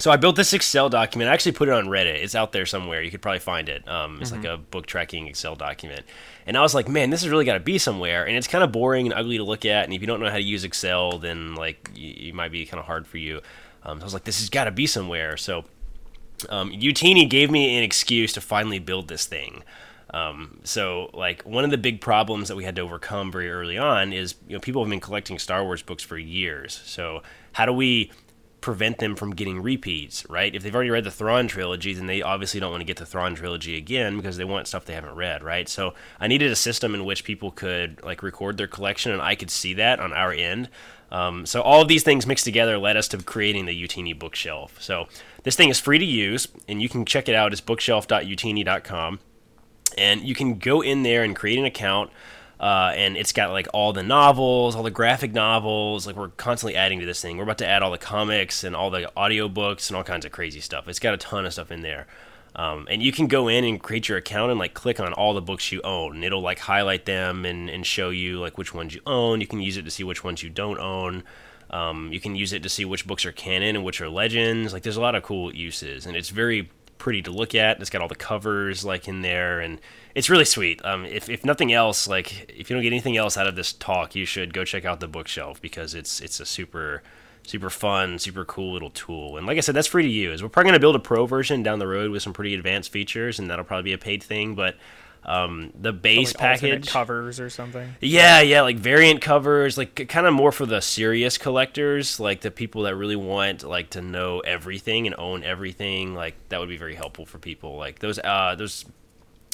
so 0.00 0.10
I 0.10 0.16
built 0.16 0.34
this 0.36 0.52
Excel 0.52 0.88
document. 0.88 1.30
I 1.30 1.34
actually 1.34 1.52
put 1.52 1.68
it 1.68 1.74
on 1.74 1.86
Reddit. 1.86 2.22
It's 2.22 2.34
out 2.34 2.52
there 2.52 2.66
somewhere. 2.66 3.02
You 3.02 3.10
could 3.10 3.22
probably 3.22 3.38
find 3.38 3.68
it. 3.68 3.86
Um, 3.88 4.18
it's 4.20 4.32
like 4.32 4.42
Mhm. 4.42 4.54
a 4.54 4.56
book 4.58 4.86
tracking 4.86 5.28
Excel 5.28 5.54
document. 5.54 6.04
And 6.46 6.56
I 6.56 6.62
was 6.62 6.74
like, 6.74 6.88
man, 6.88 7.10
this 7.10 7.20
has 7.22 7.30
really 7.30 7.44
got 7.44 7.54
to 7.54 7.60
be 7.60 7.78
somewhere. 7.78 8.26
And 8.26 8.36
it's 8.36 8.48
kind 8.48 8.64
of 8.64 8.72
boring 8.72 9.06
and 9.06 9.14
ugly 9.14 9.36
to 9.36 9.44
look 9.44 9.64
at. 9.64 9.84
And 9.84 9.92
if 9.94 10.00
you 10.00 10.06
don't 10.06 10.20
know 10.20 10.30
how 10.30 10.36
to 10.36 10.42
use 10.42 10.64
Excel, 10.64 11.18
then 11.18 11.54
like 11.54 11.90
y- 11.94 12.14
it 12.28 12.34
might 12.34 12.50
be 12.50 12.64
kind 12.66 12.80
of 12.80 12.86
hard 12.86 13.06
for 13.06 13.18
you. 13.18 13.40
Um, 13.84 13.98
so 13.98 14.02
I 14.02 14.06
was 14.06 14.14
like, 14.14 14.24
this 14.24 14.40
has 14.40 14.50
got 14.50 14.64
to 14.64 14.70
be 14.70 14.86
somewhere. 14.86 15.36
So 15.36 15.64
um, 16.48 16.70
Youtini 16.72 17.28
gave 17.28 17.50
me 17.50 17.76
an 17.76 17.82
excuse 17.84 18.32
to 18.32 18.40
finally 18.40 18.78
build 18.78 19.08
this 19.08 19.26
thing. 19.26 19.62
Um, 20.12 20.58
so, 20.64 21.10
like, 21.12 21.42
one 21.42 21.62
of 21.64 21.70
the 21.70 21.78
big 21.78 22.00
problems 22.00 22.48
that 22.48 22.56
we 22.56 22.64
had 22.64 22.74
to 22.76 22.82
overcome 22.82 23.30
very 23.30 23.48
early 23.48 23.78
on 23.78 24.12
is, 24.12 24.34
you 24.48 24.54
know, 24.54 24.60
people 24.60 24.82
have 24.82 24.90
been 24.90 24.98
collecting 25.00 25.38
Star 25.38 25.62
Wars 25.62 25.82
books 25.82 26.02
for 26.02 26.18
years. 26.18 26.80
So, 26.84 27.22
how 27.52 27.64
do 27.66 27.72
we 27.72 28.10
prevent 28.60 28.98
them 28.98 29.16
from 29.16 29.34
getting 29.34 29.62
repeats, 29.62 30.28
right? 30.28 30.54
If 30.54 30.62
they've 30.62 30.74
already 30.74 30.90
read 30.90 31.04
the 31.04 31.10
Thrawn 31.10 31.48
trilogy, 31.48 31.94
then 31.94 32.06
they 32.06 32.22
obviously 32.22 32.60
don't 32.60 32.70
want 32.70 32.80
to 32.80 32.86
get 32.86 32.98
the 32.98 33.06
Thrawn 33.06 33.34
trilogy 33.34 33.76
again 33.76 34.16
because 34.16 34.36
they 34.36 34.44
want 34.44 34.66
stuff 34.66 34.84
they 34.84 34.94
haven't 34.94 35.14
read, 35.14 35.42
right? 35.42 35.68
So 35.68 35.94
I 36.18 36.26
needed 36.26 36.50
a 36.50 36.56
system 36.56 36.94
in 36.94 37.04
which 37.04 37.24
people 37.24 37.50
could 37.50 38.02
like 38.02 38.22
record 38.22 38.56
their 38.56 38.66
collection, 38.66 39.12
and 39.12 39.22
I 39.22 39.34
could 39.34 39.50
see 39.50 39.74
that 39.74 40.00
on 40.00 40.12
our 40.12 40.32
end. 40.32 40.68
Um, 41.10 41.44
so 41.44 41.60
all 41.60 41.82
of 41.82 41.88
these 41.88 42.04
things 42.04 42.26
mixed 42.26 42.44
together 42.44 42.78
led 42.78 42.96
us 42.96 43.08
to 43.08 43.18
creating 43.18 43.66
the 43.66 43.82
Youtini 43.82 44.16
bookshelf. 44.16 44.80
So 44.80 45.08
this 45.42 45.56
thing 45.56 45.68
is 45.68 45.80
free 45.80 45.98
to 45.98 46.04
use, 46.04 46.48
and 46.68 46.80
you 46.80 46.88
can 46.88 47.04
check 47.04 47.28
it 47.28 47.34
out. 47.34 47.52
It's 47.52 47.60
bookshelf.youtini.com, 47.60 49.20
and 49.98 50.20
you 50.22 50.34
can 50.34 50.58
go 50.58 50.80
in 50.80 51.02
there 51.02 51.22
and 51.24 51.34
create 51.34 51.58
an 51.58 51.64
account. 51.64 52.10
Uh, 52.60 52.92
and 52.94 53.16
it's 53.16 53.32
got 53.32 53.50
like 53.50 53.66
all 53.72 53.94
the 53.94 54.02
novels, 54.02 54.76
all 54.76 54.82
the 54.82 54.90
graphic 54.90 55.32
novels. 55.32 56.06
Like 56.06 56.14
we're 56.14 56.28
constantly 56.28 56.76
adding 56.76 57.00
to 57.00 57.06
this 57.06 57.22
thing. 57.22 57.38
We're 57.38 57.44
about 57.44 57.58
to 57.58 57.66
add 57.66 57.82
all 57.82 57.90
the 57.90 57.98
comics 57.98 58.64
and 58.64 58.76
all 58.76 58.90
the 58.90 59.10
audiobooks 59.16 59.88
and 59.88 59.96
all 59.96 60.04
kinds 60.04 60.26
of 60.26 60.32
crazy 60.32 60.60
stuff. 60.60 60.86
It's 60.86 60.98
got 60.98 61.14
a 61.14 61.16
ton 61.16 61.46
of 61.46 61.54
stuff 61.54 61.72
in 61.72 61.80
there. 61.80 62.06
Um, 62.54 62.86
and 62.90 63.02
you 63.02 63.12
can 63.12 63.28
go 63.28 63.48
in 63.48 63.64
and 63.64 63.80
create 63.80 64.08
your 64.08 64.18
account 64.18 64.50
and 64.50 64.58
like 64.58 64.74
click 64.74 65.00
on 65.00 65.12
all 65.12 65.34
the 65.34 65.40
books 65.40 65.70
you 65.70 65.80
own 65.82 66.16
and 66.16 66.24
it'll 66.24 66.42
like 66.42 66.58
highlight 66.58 67.04
them 67.04 67.46
and, 67.46 67.70
and 67.70 67.86
show 67.86 68.10
you 68.10 68.40
like 68.40 68.58
which 68.58 68.74
ones 68.74 68.92
you 68.92 69.00
own 69.06 69.40
you 69.40 69.46
can 69.46 69.60
use 69.60 69.76
it 69.76 69.84
to 69.84 69.90
see 69.90 70.02
which 70.02 70.24
ones 70.24 70.42
you 70.42 70.50
don't 70.50 70.80
own 70.80 71.22
um, 71.70 72.12
you 72.12 72.18
can 72.18 72.34
use 72.34 72.52
it 72.52 72.64
to 72.64 72.68
see 72.68 72.84
which 72.84 73.06
books 73.06 73.24
are 73.24 73.30
canon 73.30 73.76
and 73.76 73.84
which 73.84 74.00
are 74.00 74.08
legends 74.08 74.72
like 74.72 74.82
there's 74.82 74.96
a 74.96 75.00
lot 75.00 75.14
of 75.14 75.22
cool 75.22 75.54
uses 75.54 76.06
and 76.06 76.16
it's 76.16 76.30
very 76.30 76.68
pretty 77.00 77.22
to 77.22 77.32
look 77.32 77.54
at 77.54 77.80
it's 77.80 77.90
got 77.90 78.00
all 78.00 78.08
the 78.08 78.14
covers 78.14 78.84
like 78.84 79.08
in 79.08 79.22
there 79.22 79.58
and 79.58 79.80
it's 80.14 80.30
really 80.30 80.44
sweet 80.44 80.84
um, 80.84 81.04
if, 81.04 81.28
if 81.28 81.44
nothing 81.44 81.72
else 81.72 82.06
like 82.06 82.48
if 82.48 82.70
you 82.70 82.76
don't 82.76 82.82
get 82.82 82.92
anything 82.92 83.16
else 83.16 83.36
out 83.36 83.48
of 83.48 83.56
this 83.56 83.72
talk 83.72 84.14
you 84.14 84.24
should 84.24 84.54
go 84.54 84.64
check 84.64 84.84
out 84.84 85.00
the 85.00 85.08
bookshelf 85.08 85.60
because 85.60 85.94
it's 85.94 86.20
it's 86.20 86.38
a 86.38 86.46
super 86.46 87.02
super 87.46 87.70
fun, 87.70 88.18
super 88.18 88.44
cool 88.44 88.72
little 88.72 88.90
tool. 88.90 89.36
And 89.36 89.46
like 89.46 89.56
I 89.58 89.60
said, 89.60 89.74
that's 89.74 89.88
free 89.88 90.02
to 90.02 90.08
use. 90.08 90.42
We're 90.42 90.48
probably 90.48 90.70
going 90.70 90.78
to 90.78 90.80
build 90.80 90.96
a 90.96 91.00
pro 91.00 91.26
version 91.26 91.62
down 91.62 91.78
the 91.78 91.86
road 91.86 92.10
with 92.10 92.22
some 92.22 92.32
pretty 92.32 92.54
advanced 92.54 92.92
features, 92.92 93.38
and 93.38 93.50
that'll 93.50 93.64
probably 93.64 93.90
be 93.90 93.92
a 93.92 93.98
paid 93.98 94.22
thing. 94.22 94.54
But 94.54 94.76
um, 95.24 95.72
the 95.78 95.92
base 95.92 96.34
like 96.34 96.38
package 96.60 96.88
covers 96.88 97.40
or 97.40 97.50
something. 97.50 97.94
Yeah, 98.00 98.40
yeah, 98.40 98.62
like 98.62 98.78
variant 98.78 99.20
covers, 99.20 99.76
like 99.76 100.08
kind 100.08 100.26
of 100.26 100.32
more 100.34 100.52
for 100.52 100.66
the 100.66 100.80
serious 100.80 101.36
collectors, 101.38 102.18
like 102.18 102.40
the 102.40 102.50
people 102.50 102.82
that 102.82 102.96
really 102.96 103.16
want 103.16 103.62
like 103.62 103.90
to 103.90 104.00
know 104.00 104.40
everything 104.40 105.06
and 105.06 105.14
own 105.18 105.44
everything. 105.44 106.14
Like 106.14 106.34
that 106.48 106.58
would 106.60 106.68
be 106.70 106.78
very 106.78 106.94
helpful 106.94 107.26
for 107.26 107.38
people. 107.38 107.76
Like 107.76 107.98
those, 107.98 108.18
uh, 108.18 108.54
those 108.56 108.84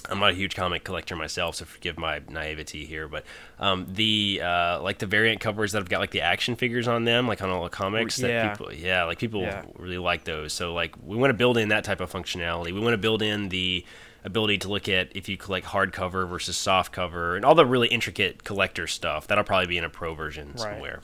I'm 0.08 0.20
not 0.20 0.30
a 0.30 0.34
huge 0.34 0.54
comic 0.54 0.84
collector 0.84 1.16
myself, 1.16 1.56
so 1.56 1.64
forgive 1.64 1.98
my 1.98 2.20
naivety 2.30 2.84
here. 2.86 3.08
But 3.08 3.24
um, 3.58 3.86
the 3.92 4.40
uh, 4.44 4.80
like 4.80 4.98
the 4.98 5.06
variant 5.06 5.40
covers 5.40 5.72
that 5.72 5.78
have 5.78 5.88
got 5.88 5.98
like 5.98 6.12
the 6.12 6.20
action 6.20 6.54
figures 6.54 6.86
on 6.86 7.04
them, 7.04 7.26
like 7.26 7.42
on 7.42 7.50
all 7.50 7.64
the 7.64 7.70
comics, 7.70 8.20
Yeah. 8.20 8.50
people, 8.50 8.72
yeah, 8.72 9.02
like 9.02 9.18
people 9.18 9.42
Yeah. 9.42 9.64
really 9.76 9.98
like 9.98 10.22
those. 10.22 10.52
So 10.52 10.74
like 10.74 10.94
we 11.04 11.16
want 11.16 11.30
to 11.30 11.34
build 11.34 11.58
in 11.58 11.70
that 11.70 11.82
type 11.82 12.00
of 12.00 12.12
functionality. 12.12 12.72
We 12.72 12.78
want 12.78 12.92
to 12.94 12.98
build 12.98 13.20
in 13.20 13.48
the 13.48 13.84
ability 14.26 14.58
to 14.58 14.68
look 14.68 14.88
at 14.88 15.08
if 15.16 15.28
you 15.28 15.36
collect 15.38 15.66
hardcover 15.66 16.28
versus 16.28 16.56
soft 16.56 16.92
cover 16.92 17.36
and 17.36 17.44
all 17.44 17.54
the 17.54 17.64
really 17.64 17.88
intricate 17.88 18.44
collector 18.44 18.86
stuff. 18.86 19.26
That'll 19.26 19.44
probably 19.44 19.68
be 19.68 19.78
in 19.78 19.84
a 19.84 19.88
pro 19.88 20.14
version 20.14 20.48
Right. 20.48 20.58
somewhere. 20.58 21.00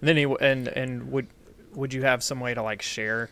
And 0.00 0.08
then 0.08 0.16
he, 0.16 0.24
and 0.40 0.66
and 0.68 1.12
would 1.12 1.26
would 1.74 1.92
you 1.92 2.02
have 2.02 2.22
some 2.24 2.40
way 2.40 2.54
to 2.54 2.62
like 2.62 2.82
share 2.82 3.30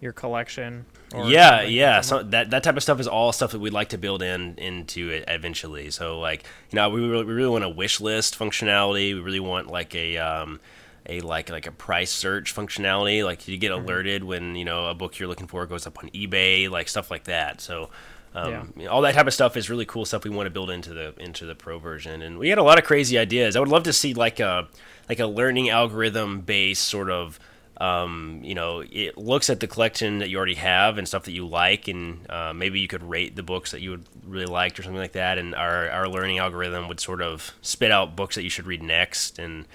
your 0.00 0.12
collection? 0.12 0.86
or 1.14 1.28
yeah, 1.28 1.62
yeah. 1.62 2.00
So 2.00 2.22
that 2.22 2.50
that 2.50 2.62
type 2.64 2.76
of 2.76 2.82
stuff 2.82 2.98
is 2.98 3.06
all 3.06 3.30
stuff 3.32 3.52
that 3.52 3.60
we'd 3.60 3.72
like 3.72 3.90
to 3.90 3.98
build 3.98 4.22
in 4.22 4.54
into 4.56 5.10
it 5.10 5.24
eventually. 5.28 5.90
So 5.90 6.18
like 6.18 6.44
you 6.70 6.76
know 6.76 6.88
we 6.90 7.00
really, 7.06 7.24
we 7.24 7.32
really 7.34 7.50
want 7.50 7.64
a 7.64 7.68
wish 7.68 8.00
list 8.00 8.38
functionality. 8.38 9.14
We 9.14 9.20
really 9.20 9.40
want 9.40 9.68
like 9.68 9.94
a 9.94 10.16
um, 10.18 10.60
a 11.06 11.20
like 11.20 11.50
like 11.50 11.66
a 11.66 11.72
price 11.72 12.10
search 12.10 12.54
functionality. 12.54 13.24
Like 13.24 13.46
you 13.48 13.58
get 13.58 13.70
Mm-hmm. 13.72 13.84
alerted 13.84 14.24
when 14.24 14.56
you 14.56 14.64
know 14.64 14.86
a 14.86 14.94
book 14.94 15.18
you're 15.18 15.28
looking 15.28 15.46
for 15.46 15.66
goes 15.66 15.86
up 15.86 15.98
on 16.02 16.08
eBay, 16.10 16.70
like 16.70 16.88
stuff 16.88 17.10
like 17.10 17.24
that. 17.24 17.60
So. 17.60 17.90
Um, 18.36 18.72
Yeah. 18.76 18.88
all 18.88 19.00
that 19.02 19.14
type 19.14 19.26
of 19.26 19.34
stuff 19.34 19.56
is 19.56 19.70
really 19.70 19.86
cool 19.86 20.04
stuff 20.04 20.24
we 20.24 20.30
want 20.30 20.46
to 20.46 20.50
build 20.50 20.70
into 20.70 20.92
the 20.92 21.14
into 21.18 21.46
the 21.46 21.54
pro 21.54 21.78
version, 21.78 22.22
and 22.22 22.38
we 22.38 22.48
had 22.50 22.58
a 22.58 22.62
lot 22.62 22.78
of 22.78 22.84
crazy 22.84 23.16
ideas. 23.18 23.56
I 23.56 23.60
would 23.60 23.68
love 23.68 23.84
to 23.84 23.92
see 23.92 24.12
like 24.14 24.40
a 24.40 24.68
like 25.08 25.20
a 25.20 25.26
learning 25.26 25.70
algorithm 25.70 26.40
based 26.42 26.84
sort 26.84 27.10
of 27.10 27.38
um, 27.78 28.40
you 28.42 28.54
know, 28.54 28.82
it 28.90 29.18
looks 29.18 29.50
at 29.50 29.60
the 29.60 29.66
collection 29.66 30.18
that 30.20 30.30
you 30.30 30.38
already 30.38 30.54
have 30.54 30.96
and 30.96 31.06
stuff 31.06 31.24
that 31.24 31.32
you 31.32 31.46
like, 31.46 31.88
and 31.88 32.30
uh, 32.30 32.52
maybe 32.54 32.80
you 32.80 32.88
could 32.88 33.02
rate 33.02 33.36
the 33.36 33.42
books 33.42 33.70
that 33.72 33.82
you 33.82 33.90
would 33.90 34.04
really 34.24 34.46
liked 34.46 34.78
or 34.78 34.82
something 34.82 34.98
like 35.00 35.12
that. 35.12 35.36
And 35.36 35.54
our, 35.54 35.90
our 35.90 36.08
learning 36.08 36.38
algorithm 36.38 36.88
would 36.88 37.00
sort 37.00 37.20
of 37.20 37.52
spit 37.60 37.90
out 37.90 38.16
books 38.16 38.34
that 38.36 38.44
you 38.44 38.48
should 38.48 38.66
read 38.66 38.82
next 38.82 39.38
and 39.38 39.66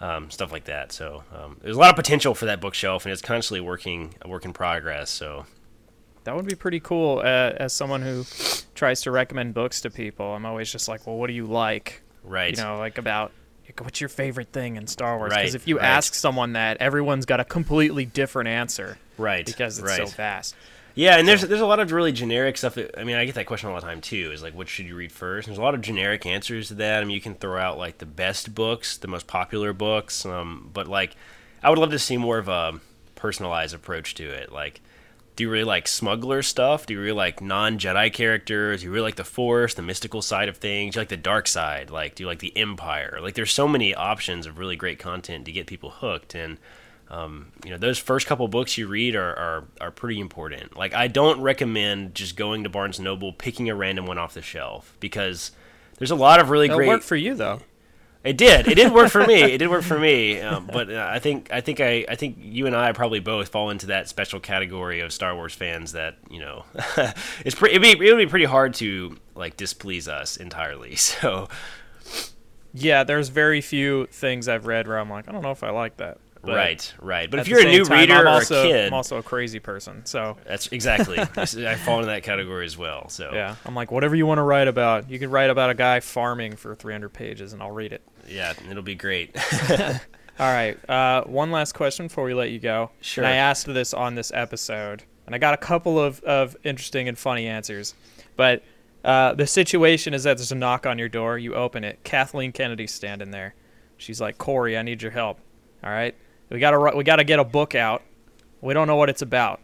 um, 0.00 0.30
stuff 0.30 0.52
like 0.52 0.66
that. 0.66 0.92
So 0.92 1.24
um, 1.34 1.56
there's 1.60 1.74
a 1.74 1.80
lot 1.80 1.90
of 1.90 1.96
potential 1.96 2.32
for 2.32 2.44
that 2.46 2.60
bookshelf, 2.60 3.04
and 3.04 3.12
it's 3.12 3.22
constantly 3.22 3.60
working 3.60 4.14
a 4.22 4.28
work 4.28 4.44
in 4.44 4.52
progress. 4.52 5.10
So 5.10 5.46
That 6.28 6.36
would 6.36 6.44
be 6.44 6.56
pretty 6.56 6.78
cool. 6.78 7.20
Uh, 7.20 7.54
as 7.56 7.72
someone 7.72 8.02
who 8.02 8.22
tries 8.74 9.00
to 9.00 9.10
recommend 9.10 9.54
books 9.54 9.80
to 9.80 9.88
people, 9.88 10.34
I'm 10.34 10.44
always 10.44 10.70
just 10.70 10.86
like, 10.86 11.06
well, 11.06 11.16
what 11.16 11.28
do 11.28 11.32
you 11.32 11.46
like? 11.46 12.02
Right. 12.22 12.54
You 12.54 12.62
know, 12.62 12.76
like 12.76 12.98
about 12.98 13.32
like, 13.64 13.80
what's 13.82 13.98
your 13.98 14.10
favorite 14.10 14.52
thing 14.52 14.76
in 14.76 14.86
Star 14.86 15.16
Wars? 15.16 15.30
Because 15.30 15.54
Right, 15.54 15.54
if 15.54 15.66
you 15.66 15.78
right. 15.78 15.86
ask 15.86 16.12
someone 16.12 16.52
that, 16.52 16.76
everyone's 16.82 17.24
got 17.24 17.40
a 17.40 17.44
completely 17.44 18.04
different 18.04 18.50
answer. 18.50 18.98
Right. 19.16 19.46
Because 19.46 19.78
it's 19.78 19.96
so 19.96 20.02
right. 20.02 20.12
vast. 20.12 20.54
Yeah, 20.94 21.16
and 21.16 21.26
there's 21.26 21.40
there's 21.40 21.62
a 21.62 21.66
lot 21.66 21.80
of 21.80 21.92
really 21.92 22.12
generic 22.12 22.58
stuff. 22.58 22.74
That, 22.74 23.00
I 23.00 23.04
mean, 23.04 23.16
I 23.16 23.24
get 23.24 23.34
that 23.36 23.46
question 23.46 23.70
all 23.70 23.76
the 23.76 23.80
time 23.80 24.02
too. 24.02 24.30
Is 24.30 24.42
like, 24.42 24.54
what 24.54 24.68
should 24.68 24.84
you 24.84 24.96
read 24.96 25.12
first? 25.12 25.46
There's 25.46 25.56
a 25.56 25.62
lot 25.62 25.74
of 25.74 25.80
generic 25.80 26.26
answers 26.26 26.68
to 26.68 26.74
that. 26.74 27.00
I 27.00 27.06
mean, 27.06 27.14
you 27.14 27.22
can 27.22 27.36
throw 27.36 27.58
out 27.58 27.78
like 27.78 27.96
the 27.96 28.06
best 28.06 28.54
books, 28.54 28.98
the 28.98 29.08
most 29.08 29.26
popular 29.26 29.72
books, 29.72 30.26
um, 30.26 30.68
but 30.74 30.88
like, 30.88 31.16
I 31.62 31.70
would 31.70 31.78
love 31.78 31.92
to 31.92 31.98
see 31.98 32.18
more 32.18 32.36
of 32.36 32.48
a 32.48 32.80
personalized 33.14 33.74
approach 33.74 34.14
to 34.16 34.28
it. 34.28 34.52
Like, 34.52 34.82
do 35.38 35.44
you 35.44 35.50
really 35.50 35.62
like 35.62 35.86
smuggler 35.86 36.42
stuff? 36.42 36.84
Do 36.84 36.94
you 36.94 37.00
really 37.00 37.12
like 37.12 37.40
non 37.40 37.78
Jedi 37.78 38.12
characters? 38.12 38.80
Do 38.80 38.86
you 38.86 38.92
really 38.92 39.04
like 39.04 39.14
the 39.14 39.22
Force, 39.22 39.74
the 39.74 39.82
mystical 39.82 40.20
side 40.20 40.48
of 40.48 40.56
things? 40.56 40.94
Do 40.94 40.98
you 40.98 41.02
like 41.02 41.10
the 41.10 41.16
dark 41.16 41.46
side? 41.46 41.90
Like, 41.90 42.16
do 42.16 42.24
you 42.24 42.26
like 42.26 42.40
the 42.40 42.56
Empire? 42.56 43.20
Like, 43.22 43.34
there's 43.34 43.52
so 43.52 43.68
many 43.68 43.94
options 43.94 44.46
of 44.46 44.58
really 44.58 44.74
great 44.74 44.98
content 44.98 45.44
to 45.44 45.52
get 45.52 45.68
people 45.68 45.90
hooked 45.90 46.34
and 46.34 46.58
um, 47.08 47.52
you 47.64 47.70
know 47.70 47.78
those 47.78 47.98
first 47.98 48.26
couple 48.26 48.48
books 48.48 48.76
you 48.76 48.88
read 48.88 49.14
are, 49.14 49.34
are 49.36 49.64
are 49.80 49.90
pretty 49.90 50.20
important 50.20 50.76
like 50.76 50.92
i 50.92 51.08
don't 51.08 51.40
recommend 51.40 52.14
just 52.14 52.36
going 52.36 52.64
to 52.64 52.68
barnes 52.68 53.00
noble 53.00 53.32
picking 53.32 53.70
a 53.70 53.74
random 53.74 54.04
one 54.04 54.18
off 54.18 54.34
the 54.34 54.42
shelf 54.42 54.94
because 55.00 55.52
there's 55.96 56.10
a 56.10 56.16
lot 56.16 56.38
of 56.38 56.50
really 56.50 56.66
It'll 56.66 56.76
great 56.76 56.88
work 56.88 57.02
for 57.02 57.16
you 57.16 57.34
though. 57.34 57.60
It 58.24 58.36
did. 58.36 58.66
It 58.68 58.74
did 58.74 58.92
work 58.92 59.10
for 59.10 59.24
me. 59.26 59.40
It 59.40 59.58
did 59.58 59.68
work 59.68 59.84
for 59.84 59.98
me. 59.98 60.40
Um, 60.40 60.66
but 60.72 60.90
uh, 60.90 61.08
i 61.10 61.18
think 61.18 61.50
i 61.52 61.60
think 61.60 61.80
i 61.80 62.04
i 62.08 62.14
think 62.14 62.36
you 62.40 62.66
and 62.66 62.74
i 62.76 62.92
probably 62.92 63.20
both 63.20 63.48
fall 63.48 63.70
into 63.70 63.86
that 63.86 64.08
special 64.08 64.40
category 64.40 65.00
of 65.00 65.12
star 65.12 65.34
wars 65.34 65.54
fans 65.54 65.92
that 65.92 66.16
you 66.30 66.40
know 66.40 66.64
it's 67.44 67.54
pretty 67.54 67.76
it'd 67.76 67.82
be, 68.00 68.06
it 68.06 68.12
would 68.12 68.18
be 68.18 68.26
pretty 68.26 68.44
hard 68.44 68.74
to 68.74 69.16
like 69.34 69.56
displease 69.56 70.08
us 70.08 70.36
entirely. 70.36 70.96
So 70.96 71.48
Yeah, 72.74 73.02
there's 73.04 73.28
very 73.30 73.60
few 73.60 74.06
things 74.06 74.46
I've 74.46 74.66
read 74.66 74.86
where 74.86 74.98
I'm 74.98 75.08
like, 75.10 75.28
I 75.28 75.32
don't 75.32 75.42
know 75.42 75.50
if 75.50 75.62
I 75.64 75.70
like 75.70 75.96
that. 75.96 76.18
But 76.42 76.54
Right, 76.54 76.94
right. 77.00 77.30
But 77.30 77.40
if 77.40 77.48
you're 77.48 77.60
a 77.60 77.64
new 77.64 77.84
time, 77.84 77.98
reader 77.98 78.14
I'm 78.14 78.20
or 78.20 78.26
a 78.26 78.30
also, 78.30 78.62
kid- 78.62 78.86
I'm 78.86 78.94
also 78.94 79.18
a 79.18 79.22
crazy 79.22 79.58
person. 79.58 80.06
So 80.06 80.36
that's 80.44 80.68
exactly 80.68 81.18
i 81.36 81.74
fall 81.74 81.96
into 81.96 82.06
that 82.06 82.22
category 82.22 82.64
as 82.64 82.76
well 82.76 83.08
so 83.08 83.30
yeah, 83.32 83.56
I'm 83.64 83.74
like, 83.74 83.90
whatever 83.90 84.14
you 84.14 84.26
want 84.26 84.38
to 84.38 84.42
write 84.42 84.68
about, 84.68 85.10
you 85.10 85.18
can 85.18 85.30
write 85.30 85.50
about 85.50 85.70
a 85.70 85.74
guy 85.74 86.00
farming 86.00 86.56
for 86.56 86.74
300 86.74 87.08
pages, 87.10 87.52
and 87.52 87.62
I'll 87.62 87.70
read 87.70 87.92
it. 87.92 88.02
Yeah, 88.28 88.52
it'll 88.70 88.82
be 88.82 88.94
great. 88.94 89.36
All 90.38 90.52
right. 90.52 90.78
Uh, 90.88 91.24
one 91.24 91.50
last 91.50 91.72
question 91.72 92.06
before 92.06 92.24
we 92.24 92.34
let 92.34 92.50
you 92.50 92.60
go. 92.60 92.90
Sure. 93.00 93.24
And 93.24 93.32
I 93.32 93.36
asked 93.36 93.66
this 93.66 93.92
on 93.92 94.14
this 94.14 94.30
episode, 94.32 95.02
and 95.26 95.34
I 95.34 95.38
got 95.38 95.54
a 95.54 95.56
couple 95.56 95.98
of, 95.98 96.20
of 96.22 96.56
interesting 96.62 97.08
and 97.08 97.18
funny 97.18 97.46
answers. 97.46 97.94
But 98.36 98.62
uh, 99.04 99.34
the 99.34 99.46
situation 99.46 100.14
is 100.14 100.24
that 100.24 100.36
there's 100.36 100.52
a 100.52 100.56
knock 100.56 100.86
on 100.86 100.98
your 100.98 101.08
door. 101.08 101.38
You 101.38 101.54
open 101.54 101.82
it. 101.82 102.04
Kathleen 102.04 102.52
Kennedy's 102.52 102.92
standing 102.92 103.30
there. 103.32 103.54
She's 103.96 104.20
like, 104.20 104.38
Corey, 104.38 104.78
I 104.78 104.82
need 104.82 105.02
your 105.02 105.10
help. 105.10 105.40
All 105.82 105.90
right. 105.90 106.14
We 106.50 106.58
gotta 106.58 106.96
we 106.96 107.04
gotta 107.04 107.24
get 107.24 107.38
a 107.38 107.44
book 107.44 107.74
out. 107.74 108.02
We 108.60 108.74
don't 108.74 108.86
know 108.86 108.96
what 108.96 109.08
it's 109.08 109.22
about. 109.22 109.60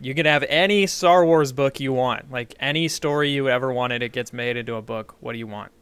You 0.00 0.14
can 0.14 0.26
have 0.26 0.44
any 0.44 0.86
Star 0.86 1.24
Wars 1.24 1.52
book 1.52 1.80
you 1.80 1.92
want, 1.92 2.30
like 2.30 2.54
any 2.60 2.86
story 2.88 3.30
you 3.30 3.48
ever 3.48 3.72
wanted. 3.72 4.02
It 4.02 4.12
gets 4.12 4.32
made 4.32 4.56
into 4.56 4.74
a 4.76 4.82
book. 4.82 5.16
What 5.20 5.32
do 5.32 5.38
you 5.38 5.46
want? 5.46 5.72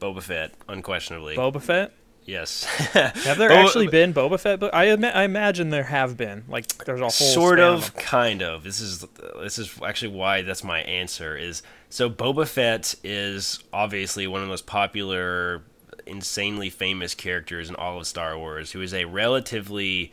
Boba 0.00 0.22
Fett, 0.22 0.52
unquestionably. 0.68 1.36
Boba 1.36 1.60
Fett. 1.60 1.92
Yes. 2.24 2.64
Have 2.92 3.38
there 3.38 3.48
Boba- 3.48 3.64
actually 3.64 3.86
been 3.88 4.12
Boba 4.12 4.38
Fett? 4.38 4.60
But 4.60 4.74
I, 4.74 4.84
ima- 4.84 5.08
I 5.08 5.24
imagine 5.24 5.70
there 5.70 5.84
have 5.84 6.16
been. 6.18 6.44
Like 6.46 6.68
there's 6.84 7.00
a 7.00 7.04
whole 7.04 7.10
sort 7.10 7.58
span 7.58 7.72
of, 7.72 7.96
kind 7.96 8.42
of. 8.42 8.64
This 8.64 8.80
is 8.80 9.06
this 9.40 9.58
is 9.58 9.74
actually 9.82 10.14
why 10.14 10.42
that's 10.42 10.62
my 10.62 10.80
answer. 10.80 11.36
Is 11.36 11.62
so 11.88 12.10
Boba 12.10 12.46
Fett 12.46 12.94
is 13.02 13.64
obviously 13.72 14.26
one 14.26 14.42
of 14.42 14.46
the 14.46 14.50
most 14.50 14.66
popular, 14.66 15.64
insanely 16.08 16.70
famous 16.70 17.14
characters 17.14 17.68
in 17.68 17.76
all 17.76 17.98
of 17.98 18.06
Star 18.06 18.38
Wars. 18.38 18.72
Who 18.72 18.80
is 18.80 18.94
a 18.94 19.04
relatively 19.04 20.12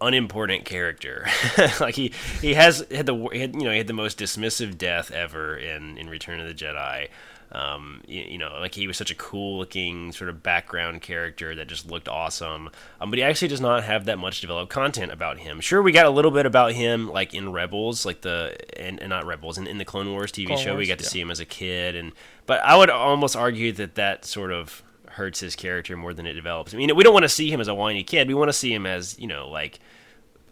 unimportant 0.00 0.64
character. 0.64 1.26
like 1.80 1.94
he 1.94 2.12
he 2.40 2.54
has 2.54 2.84
had 2.90 3.06
the 3.06 3.28
he 3.32 3.40
had, 3.40 3.54
you 3.54 3.62
know 3.62 3.70
he 3.70 3.78
had 3.78 3.86
the 3.86 3.92
most 3.92 4.18
dismissive 4.18 4.76
death 4.78 5.10
ever 5.10 5.56
in 5.56 5.98
in 5.98 6.08
Return 6.08 6.40
of 6.40 6.46
the 6.46 6.54
Jedi. 6.54 7.08
Um, 7.54 8.00
you, 8.08 8.22
you, 8.22 8.38
know, 8.38 8.56
like 8.58 8.74
he 8.74 8.88
was 8.88 8.96
such 8.96 9.12
a 9.12 9.14
cool 9.14 9.58
looking 9.58 10.10
sort 10.10 10.28
of 10.28 10.42
background 10.42 11.02
character 11.02 11.54
that 11.54 11.68
just 11.68 11.88
looked 11.88 12.08
awesome. 12.08 12.68
Um, 13.00 13.10
but 13.10 13.18
he 13.18 13.22
actually 13.22 13.48
does 13.48 13.60
not 13.60 13.84
have 13.84 14.06
that 14.06 14.18
much 14.18 14.40
developed 14.40 14.72
content 14.72 15.12
about 15.12 15.38
him. 15.38 15.60
Sure, 15.60 15.80
we 15.80 15.92
got 15.92 16.04
a 16.04 16.10
little 16.10 16.32
bit 16.32 16.46
about 16.46 16.72
him 16.72 17.08
like 17.08 17.32
in 17.32 17.52
Rebels, 17.52 18.04
like 18.04 18.22
the 18.22 18.56
and, 18.76 18.98
and 18.98 19.10
not 19.10 19.24
Rebels, 19.24 19.56
in, 19.56 19.68
in 19.68 19.78
the 19.78 19.84
Clone 19.84 20.10
Wars 20.10 20.32
TV 20.32 20.48
Clone 20.48 20.58
show. 20.58 20.70
Wars, 20.72 20.78
we 20.80 20.86
got 20.88 20.98
to 20.98 21.04
yeah. 21.04 21.10
see 21.10 21.20
him 21.20 21.30
as 21.30 21.38
a 21.38 21.44
kid, 21.44 21.94
and 21.94 22.12
but 22.46 22.60
I 22.64 22.76
would 22.76 22.90
almost 22.90 23.36
argue 23.36 23.70
that 23.72 23.94
that 23.94 24.24
sort 24.24 24.50
of 24.50 24.82
hurts 25.10 25.38
his 25.38 25.54
character 25.54 25.96
more 25.96 26.12
than 26.12 26.26
it 26.26 26.32
develops. 26.32 26.74
I 26.74 26.76
mean, 26.76 26.94
we 26.96 27.04
don't 27.04 27.14
want 27.14 27.22
to 27.22 27.28
see 27.28 27.52
him 27.52 27.60
as 27.60 27.68
a 27.68 27.74
whiny 27.74 28.02
kid. 28.02 28.26
We 28.26 28.34
want 28.34 28.48
to 28.48 28.52
see 28.52 28.74
him 28.74 28.84
as 28.84 29.16
you 29.18 29.28
know 29.28 29.48
like 29.48 29.78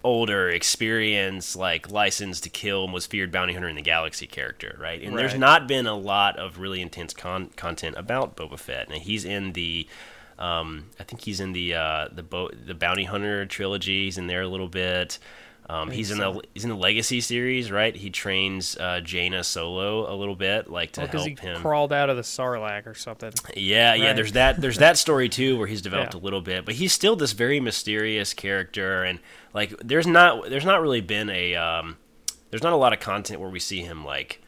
older, 0.04 0.48
experienced, 0.48 1.56
like 1.56 1.90
licensed 1.90 2.44
to 2.44 2.50
kill, 2.50 2.88
most 2.88 3.10
feared 3.10 3.30
bounty 3.30 3.52
hunter 3.52 3.68
in 3.68 3.76
the 3.76 3.82
galaxy 3.82 4.26
character, 4.26 4.76
right? 4.80 5.02
And 5.02 5.16
there's 5.16 5.34
not 5.34 5.68
been 5.68 5.86
a 5.86 5.96
lot 5.96 6.38
of 6.38 6.58
really 6.58 6.80
intense 6.80 7.14
con- 7.14 7.50
content 7.56 7.96
about 7.96 8.36
Boba 8.36 8.58
Fett. 8.58 8.88
Now 8.88 8.96
he's 8.98 9.24
in 9.24 9.52
the, 9.52 9.86
um, 10.38 10.86
I 10.98 11.04
think 11.04 11.22
he's 11.22 11.40
in 11.40 11.52
the 11.52 11.74
uh, 11.74 12.08
the 12.12 12.22
Bo- 12.22 12.50
the 12.50 12.74
bounty 12.74 13.04
hunter 13.04 13.46
trilogy. 13.46 14.04
He's 14.04 14.18
in 14.18 14.26
there 14.26 14.42
a 14.42 14.48
little 14.48 14.68
bit. 14.68 15.18
Um, 15.70 15.90
he's 15.90 16.10
in 16.10 16.18
the 16.18 16.40
he's 16.54 16.64
in 16.64 16.70
the 16.70 16.76
Legacy 16.76 17.20
series, 17.20 17.70
right? 17.70 17.94
He 17.94 18.10
trains 18.10 18.76
uh, 18.76 19.00
Jaina 19.00 19.44
Solo 19.44 20.12
a 20.12 20.14
little 20.16 20.34
bit, 20.34 20.68
like 20.68 20.92
to 20.92 21.06
help 21.06 21.26
he 21.26 21.34
him. 21.36 21.60
crawled 21.60 21.92
out 21.92 22.10
of 22.10 22.16
the 22.16 22.22
Sarlacc 22.22 22.86
or 22.86 22.94
something. 22.94 23.32
Yeah, 23.56 23.94
yeah. 23.94 24.12
There's 24.12 24.32
that. 24.32 24.60
There's 24.60 24.78
that 24.78 24.98
story 24.98 25.28
too, 25.28 25.56
where 25.56 25.66
he's 25.68 25.80
developed 25.88 26.14
Yeah. 26.14 26.20
a 26.20 26.22
little 26.22 26.40
bit, 26.42 26.64
but 26.64 26.74
he's 26.74 26.92
still 26.92 27.16
this 27.16 27.32
very 27.32 27.60
mysterious 27.60 28.34
character, 28.34 29.04
and 29.04 29.20
like 29.54 29.72
there's 29.78 30.06
not 30.06 30.50
there's 30.50 30.64
not 30.64 30.82
really 30.82 31.00
been 31.00 31.30
a 31.30 31.54
um, 31.54 31.96
there's 32.50 32.62
not 32.64 32.72
a 32.72 32.76
lot 32.76 32.92
of 32.92 33.00
content 33.00 33.40
where 33.40 33.48
we 33.50 33.60
see 33.60 33.82
him 33.82 34.04
like, 34.04 34.42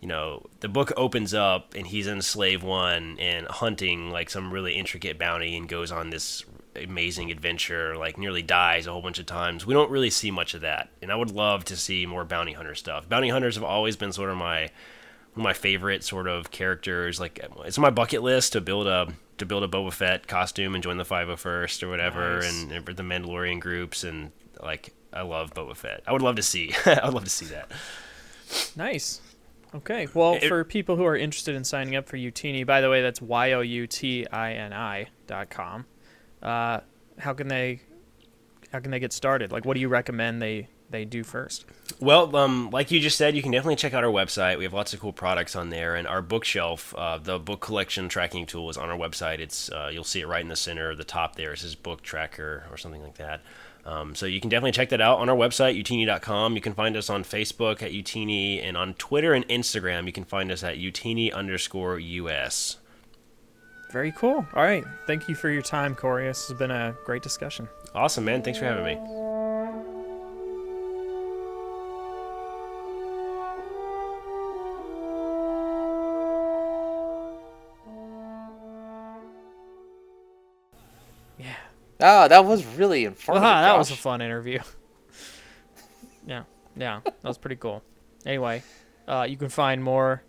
you 0.00 0.06
know, 0.08 0.46
the 0.60 0.68
book 0.68 0.92
opens 0.96 1.34
up 1.34 1.74
and 1.74 1.88
he's 1.88 2.06
in 2.06 2.22
Slave 2.22 2.62
One 2.62 3.18
and 3.18 3.46
hunting 3.48 4.10
like 4.10 4.30
some 4.30 4.52
really 4.52 4.74
intricate 4.74 5.18
bounty 5.18 5.56
and 5.56 5.68
goes 5.68 5.90
on 5.92 6.10
this 6.10 6.44
amazing 6.76 7.30
adventure, 7.30 7.96
like 7.96 8.16
nearly 8.18 8.42
dies 8.42 8.86
a 8.86 8.92
whole 8.92 9.02
bunch 9.02 9.18
of 9.18 9.26
times. 9.26 9.66
We 9.66 9.74
don't 9.74 9.90
really 9.90 10.10
see 10.10 10.30
much 10.30 10.54
of 10.54 10.60
that, 10.62 10.90
and 11.02 11.10
I 11.12 11.16
would 11.16 11.30
love 11.30 11.64
to 11.66 11.76
see 11.76 12.06
more 12.06 12.24
bounty 12.24 12.52
hunter 12.52 12.74
stuff. 12.74 13.08
Bounty 13.08 13.28
hunters 13.28 13.54
have 13.56 13.64
always 13.64 13.96
been 13.96 14.12
sort 14.12 14.30
of 14.30 14.36
my 14.36 14.70
my 15.34 15.52
favorite 15.54 16.04
sort 16.04 16.28
of 16.28 16.50
characters. 16.50 17.18
Like 17.20 17.40
it's 17.64 17.78
my 17.78 17.90
bucket 17.90 18.22
list 18.22 18.52
to 18.52 18.60
build 18.60 18.86
a 18.86 19.12
to 19.38 19.46
build 19.46 19.62
a 19.64 19.68
Boba 19.68 19.92
Fett 19.92 20.26
costume 20.26 20.74
and 20.74 20.82
join 20.84 20.98
the 20.98 21.04
501st 21.04 21.82
or 21.82 21.88
whatever, 21.88 22.40
Nice. 22.40 22.62
and 22.64 22.70
the 22.86 23.02
Mandalorian 23.02 23.58
groups. 23.60 24.04
And 24.04 24.30
like 24.62 24.92
I 25.12 25.22
love 25.22 25.52
Boba 25.54 25.74
Fett. 25.76 26.02
I 26.06 26.12
would 26.12 26.22
love 26.22 26.36
to 26.36 26.42
see. 26.42 26.72
I 26.86 27.00
would 27.04 27.14
love 27.14 27.24
to 27.24 27.30
see 27.30 27.46
that. 27.46 27.70
Nice. 28.76 29.20
Okay. 29.74 30.06
Well, 30.12 30.34
It- 30.34 30.48
for 30.48 30.64
people 30.64 30.96
who 30.96 31.04
are 31.06 31.16
interested 31.16 31.54
in 31.54 31.64
signing 31.64 31.96
up 31.96 32.06
for 32.08 32.16
Youtini, 32.18 32.66
by 32.66 32.80
the 32.82 32.90
way, 32.90 33.00
that's 33.02 33.22
y 33.22 33.52
o 33.52 33.60
u 33.62 33.86
t 33.86 34.26
i 34.30 34.52
n 34.52 34.72
i 34.72 35.06
dot 35.26 35.48
com. 35.50 35.86
Uh, 36.42 36.80
how 37.18 37.32
can 37.32 37.48
they 37.48 37.80
how 38.72 38.80
can 38.80 38.90
they 38.90 39.00
get 39.00 39.12
started? 39.12 39.52
Like, 39.52 39.64
what 39.64 39.74
do 39.74 39.80
you 39.80 39.88
recommend 39.88 40.40
they 40.40 40.68
they 40.90 41.04
do 41.04 41.24
first? 41.24 41.64
Well, 42.00 42.34
um, 42.36 42.70
like 42.70 42.90
you 42.90 43.00
just 43.00 43.16
said, 43.16 43.34
you 43.34 43.42
can 43.42 43.52
definitely 43.52 43.76
check 43.76 43.94
out 43.94 44.04
our 44.04 44.10
website. 44.10 44.58
We 44.58 44.64
have 44.64 44.72
lots 44.72 44.92
of 44.94 45.00
cool 45.00 45.12
products 45.12 45.56
on 45.56 45.70
there, 45.70 45.96
and 45.96 46.06
our 46.06 46.22
bookshelf, 46.22 46.94
uh, 46.96 47.18
the 47.18 47.38
book 47.38 47.60
collection 47.60 48.08
tracking 48.08 48.46
tool, 48.46 48.70
is 48.70 48.76
on 48.76 48.90
our 48.90 48.96
website. 48.96 49.40
It's 49.40 49.70
uh, 49.70 49.90
you'll 49.92 50.04
see 50.04 50.20
it 50.20 50.26
right 50.28 50.42
in 50.42 50.48
the 50.48 50.56
center, 50.56 50.94
the 50.94 51.04
top 51.04 51.36
there. 51.36 51.52
It 51.52 51.58
says 51.58 51.74
book 51.74 52.02
tracker 52.02 52.64
or 52.70 52.76
something 52.76 53.02
like 53.02 53.16
that. 53.16 53.40
Um, 53.84 54.14
so 54.14 54.26
you 54.26 54.40
can 54.40 54.48
definitely 54.48 54.72
check 54.72 54.90
that 54.90 55.00
out 55.00 55.18
on 55.18 55.28
our 55.28 55.34
website, 55.34 55.76
youtini.com. 55.76 56.54
You 56.54 56.60
can 56.60 56.72
find 56.72 56.96
us 56.96 57.10
on 57.10 57.24
Facebook 57.24 57.82
at 57.82 57.90
youtini, 57.90 58.62
and 58.62 58.76
on 58.76 58.94
Twitter 58.94 59.34
and 59.34 59.46
Instagram, 59.48 60.06
you 60.06 60.12
can 60.12 60.24
find 60.24 60.52
us 60.52 60.62
at 60.62 60.76
youtini 60.76 61.32
underscore 61.32 61.98
us. 61.98 62.76
Very 63.92 64.12
cool. 64.12 64.46
All 64.54 64.62
right. 64.62 64.84
Thank 65.06 65.28
you 65.28 65.34
for 65.34 65.50
your 65.50 65.60
time, 65.60 65.94
Corey. 65.94 66.26
This 66.26 66.48
has 66.48 66.56
been 66.56 66.70
a 66.70 66.96
great 67.04 67.22
discussion. 67.22 67.68
Awesome, 67.94 68.24
man. 68.24 68.42
Thanks 68.42 68.58
for 68.58 68.64
having 68.64 68.84
me. 68.84 68.94
Yeah. 81.38 81.54
Ah, 82.00 82.28
that 82.28 82.46
was 82.46 82.64
really 82.64 83.04
informative. 83.04 83.44
Ah, 83.44 83.60
that 83.60 83.76
was 83.76 83.90
a 83.90 83.96
fun 83.96 84.22
interview. 84.22 84.60
yeah, 86.26 86.44
yeah, 86.76 87.00
that 87.04 87.24
was 87.24 87.36
pretty 87.36 87.56
cool. 87.56 87.82
Anyway, 88.24 88.62
uh, 89.06 89.26
you 89.28 89.36
can 89.36 89.50
find 89.50 89.84
more 89.84 90.22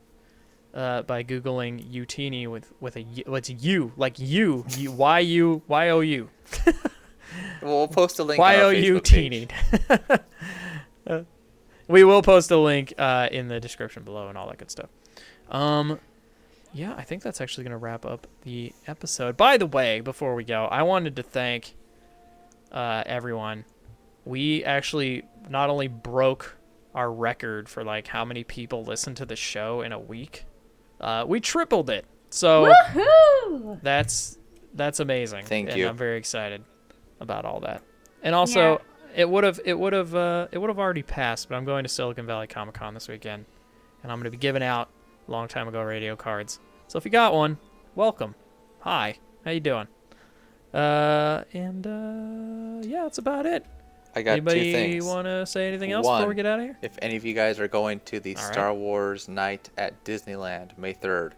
uh, 0.73 1.03
by 1.03 1.23
googling 1.23 1.91
Youtini 1.91 2.47
with 2.47 2.71
with 2.79 2.95
a 2.95 3.01
U- 3.01 3.23
what's 3.27 3.49
U 3.49 3.91
like 3.97 4.19
U 4.19 4.65
U 4.77 4.91
Y 4.91 5.19
U 5.19 5.61
Y 5.67 5.89
O 5.89 5.99
U 5.99 6.29
We'll 7.61 7.87
post 7.87 8.19
a 8.19 8.23
link 8.23 8.39
Y 8.39 8.61
O 8.61 8.69
U. 8.69 8.99
Teeny. 8.99 9.47
Uh, 11.05 11.23
we 11.89 12.05
will 12.05 12.21
post 12.21 12.49
a 12.49 12.57
link 12.57 12.93
uh, 12.97 13.27
in 13.29 13.49
the 13.49 13.59
description 13.59 14.03
below 14.03 14.29
and 14.29 14.37
all 14.37 14.47
that 14.47 14.57
good 14.57 14.71
stuff. 14.71 14.89
Um, 15.49 15.99
yeah, 16.71 16.93
I 16.95 17.03
think 17.03 17.23
that's 17.23 17.41
actually 17.41 17.65
going 17.65 17.71
to 17.71 17.77
wrap 17.77 18.05
up 18.05 18.25
the 18.43 18.71
episode. 18.87 19.35
By 19.35 19.57
the 19.57 19.65
way, 19.65 19.99
before 19.99 20.33
we 20.33 20.45
go, 20.45 20.63
I 20.65 20.83
wanted 20.83 21.17
to 21.17 21.23
thank 21.23 21.75
uh, 22.71 23.03
everyone. 23.05 23.65
We 24.23 24.63
actually 24.63 25.23
not 25.49 25.69
only 25.69 25.89
broke 25.89 26.55
our 26.95 27.11
record 27.11 27.67
for 27.67 27.83
like 27.83 28.07
how 28.07 28.23
many 28.23 28.45
people 28.45 28.85
listen 28.85 29.13
to 29.15 29.25
the 29.25 29.35
show 29.35 29.81
in 29.81 29.91
a 29.91 29.99
week, 29.99 30.45
uh, 31.03 31.25
we 31.27 31.41
tripled 31.41 31.89
it. 31.89 32.05
So 32.29 32.73
Woohoo! 32.73 33.79
that's 33.83 34.37
that's 34.73 34.99
amazing. 34.99 35.45
Thank 35.45 35.69
and 35.69 35.77
you. 35.77 35.87
I'm 35.87 35.97
very 35.97 36.17
excited 36.17 36.63
about 37.19 37.45
all 37.45 37.59
that. 37.59 37.83
And 38.23 38.33
also, 38.33 38.81
it 39.13 39.29
would 39.29 39.43
have 39.43 39.59
it 39.65 39.77
would 39.77 39.93
have 39.93 40.15
uh, 40.15 40.47
it 40.51 40.57
would 40.57 40.69
have 40.69 40.79
already 40.79 41.03
passed, 41.03 41.49
but 41.49 41.55
I'm 41.55 41.65
going 41.65 41.83
to 41.83 41.89
Silicon 41.89 42.25
Valley 42.25 42.47
Comic 42.47 42.75
Con 42.75 42.93
this 42.93 43.09
weekend, 43.09 43.45
and 44.01 44.11
I'm 44.11 44.17
going 44.17 44.25
to 44.25 44.31
be 44.31 44.37
giving 44.37 44.63
out 44.63 44.89
long 45.27 45.47
time 45.47 45.67
ago 45.67 45.81
radio 45.83 46.15
cards. 46.15 46.59
So 46.87 46.97
if 46.97 47.05
you 47.05 47.11
got 47.11 47.33
one, 47.33 47.57
welcome. 47.95 48.33
Hi, 48.79 49.17
how 49.43 49.51
you 49.51 49.59
doing? 49.59 49.87
Uh, 50.73 51.43
and 51.53 51.85
uh, 51.85 52.87
yeah, 52.87 53.03
that's 53.03 53.17
about 53.17 53.45
it. 53.45 53.65
I 54.15 54.21
got 54.21 54.33
Anybody 54.33 54.71
two 54.71 54.71
things. 54.71 55.05
want 55.05 55.25
to 55.25 55.45
say 55.45 55.67
anything 55.67 55.91
else 55.91 56.05
One, 56.05 56.21
before 56.21 56.29
we 56.29 56.35
get 56.35 56.45
out 56.45 56.59
of 56.59 56.65
here? 56.65 56.77
If 56.81 56.97
any 57.01 57.15
of 57.15 57.25
you 57.25 57.33
guys 57.33 57.59
are 57.59 57.67
going 57.67 57.99
to 58.01 58.19
the 58.19 58.35
All 58.35 58.43
right. 58.43 58.53
Star 58.53 58.73
Wars 58.73 59.27
night 59.27 59.69
at 59.77 60.03
Disneyland 60.03 60.77
May 60.77 60.93
3rd, 60.93 61.31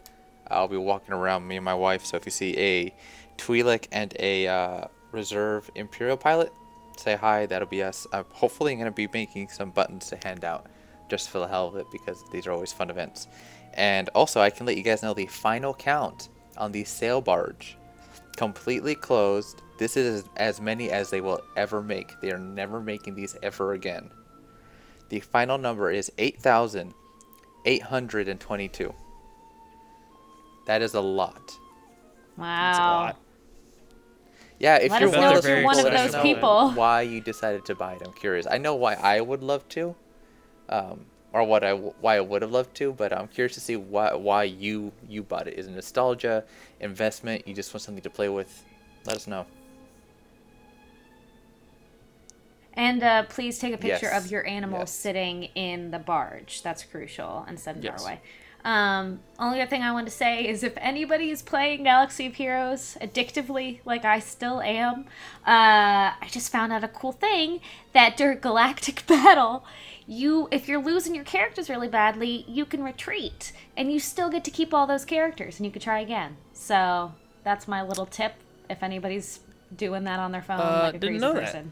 I'll 0.49 0.67
be 0.67 0.77
walking 0.77 1.13
around 1.13 1.47
me 1.47 1.55
and 1.55 1.65
my 1.65 1.73
wife. 1.73 2.05
So 2.05 2.17
if 2.17 2.25
you 2.25 2.31
see 2.31 2.57
a 2.57 2.93
Twi'lek 3.37 3.87
and 3.91 4.13
a 4.19 4.47
uh, 4.47 4.87
Reserve 5.11 5.69
Imperial 5.75 6.17
pilot, 6.17 6.51
say 6.97 7.15
hi. 7.15 7.45
That'll 7.45 7.67
be 7.67 7.81
us. 7.81 8.05
I'm 8.11 8.25
hopefully 8.31 8.75
going 8.75 8.85
to 8.85 8.91
be 8.91 9.07
making 9.13 9.49
some 9.49 9.71
buttons 9.71 10.07
to 10.09 10.17
hand 10.23 10.43
out 10.43 10.67
just 11.09 11.29
for 11.29 11.39
the 11.39 11.47
hell 11.47 11.67
of 11.67 11.75
it 11.75 11.87
because 11.91 12.23
these 12.31 12.47
are 12.47 12.51
always 12.51 12.73
fun 12.73 12.89
events. 12.89 13.27
And 13.73 14.09
also, 14.09 14.41
I 14.41 14.49
can 14.49 14.65
let 14.65 14.77
you 14.77 14.83
guys 14.83 15.03
know 15.03 15.13
the 15.13 15.25
final 15.27 15.73
count 15.73 16.29
on 16.57 16.71
the 16.71 16.83
sail 16.83 17.21
barge. 17.21 17.77
Completely 18.37 18.95
closed. 18.95 19.61
This 19.77 19.97
is 19.97 20.23
as 20.37 20.61
many 20.61 20.89
as 20.89 21.09
they 21.09 21.19
will 21.21 21.41
ever 21.55 21.81
make. 21.81 22.19
They 22.21 22.31
are 22.31 22.37
never 22.37 22.79
making 22.79 23.15
these 23.15 23.35
ever 23.43 23.73
again. 23.73 24.09
The 25.09 25.19
final 25.19 25.57
number 25.57 25.91
is 25.91 26.11
8,822. 26.17 28.93
That 30.65 30.81
is 30.81 30.93
a 30.93 31.01
lot. 31.01 31.57
Wow. 32.37 33.15
Yeah, 34.59 34.77
if 34.77 34.91
Let 34.91 35.01
you're 35.01 35.09
one 35.11 35.23
of 35.23 35.29
if 35.37 35.43
those 35.43 35.47
you're 35.47 35.57
people, 35.57 35.65
one 35.65 35.77
of 35.85 35.91
those 36.11 36.21
people. 36.21 36.71
why 36.71 37.01
you 37.01 37.19
decided 37.21 37.65
to 37.65 37.75
buy 37.75 37.93
it. 37.93 38.01
I'm 38.05 38.13
curious. 38.13 38.47
I 38.49 38.57
know 38.57 38.75
why 38.75 38.93
I 38.93 39.19
would 39.21 39.43
love 39.43 39.67
to, 39.69 39.95
um, 40.69 41.05
or 41.33 41.43
what 41.43 41.63
I 41.65 41.71
w- 41.71 41.93
why 41.99 42.15
I 42.15 42.21
would 42.21 42.41
have 42.41 42.51
loved 42.51 42.73
to, 42.77 42.93
but 42.93 43.11
I'm 43.11 43.27
curious 43.27 43.53
to 43.55 43.59
see 43.59 43.75
why 43.75 44.13
why 44.13 44.43
you 44.45 44.93
you 45.09 45.23
bought 45.23 45.47
it. 45.49 45.55
Is 45.59 45.67
it 45.67 45.71
nostalgia, 45.71 46.45
investment? 46.79 47.45
You 47.47 47.53
just 47.53 47.73
want 47.73 47.81
something 47.83 48.03
to 48.03 48.09
play 48.09 48.29
with? 48.29 48.63
Let 49.05 49.17
us 49.17 49.27
know. 49.27 49.45
And 52.77 53.01
uh, 53.03 53.23
please 53.23 53.57
take 53.59 53.73
a 53.73 53.77
picture 53.77 54.07
Yes. 54.11 54.25
of 54.25 54.31
your 54.31 54.45
animal 54.47 54.79
Yes. 54.79 54.91
sitting 54.91 55.43
in 55.55 55.91
the 55.91 55.99
barge. 55.99 56.61
That's 56.61 56.83
crucial, 56.83 57.45
and 57.47 57.59
send 57.59 57.77
it 57.79 57.83
Yes. 57.85 58.01
our 58.03 58.11
way. 58.11 58.19
Um, 58.65 59.19
only 59.37 59.61
other 59.61 59.69
thing 59.69 59.83
I 59.83 59.91
want 59.91 60.07
to 60.07 60.11
say 60.11 60.47
is 60.47 60.63
if 60.63 60.73
anybody 60.77 61.29
is 61.29 61.43
playing 61.43 61.83
Galaxy 61.83 62.25
of 62.25 62.33
Heroes 62.33 62.97
addictively, 62.99 63.79
like 63.85 64.03
I 64.03 64.17
still 64.17 64.59
am, 64.59 65.05
uh, 65.45 66.17
I 66.19 66.27
just 66.31 66.51
found 66.51 66.73
out 66.73 66.83
a 66.83 66.87
cool 66.87 67.11
thing 67.11 67.61
that 67.93 68.17
during 68.17 68.39
Galactic 68.39 69.05
Battle, 69.07 69.63
you 70.07 70.47
if 70.51 70.67
you're 70.67 70.81
losing 70.81 71.13
your 71.13 71.23
characters 71.23 71.69
really 71.69 71.87
badly, 71.87 72.43
you 72.47 72.65
can 72.65 72.83
retreat, 72.83 73.51
and 73.77 73.91
you 73.93 73.99
still 73.99 74.29
get 74.31 74.43
to 74.45 74.51
keep 74.51 74.73
all 74.73 74.87
those 74.87 75.05
characters, 75.05 75.59
and 75.59 75.65
you 75.67 75.71
can 75.71 75.81
try 75.81 75.99
again. 75.99 76.37
So 76.53 77.13
that's 77.43 77.67
my 77.67 77.83
little 77.83 78.07
tip. 78.07 78.33
If 78.67 78.81
anybody's 78.81 79.41
doing 79.75 80.05
that 80.05 80.19
on 80.19 80.31
their 80.31 80.41
phone, 80.41 80.59
Uh, 80.59 80.79
like 80.85 80.95
a 80.95 80.97
didn't 80.99 81.19
crazy 81.19 81.21
know 81.21 81.33
that. 81.39 81.65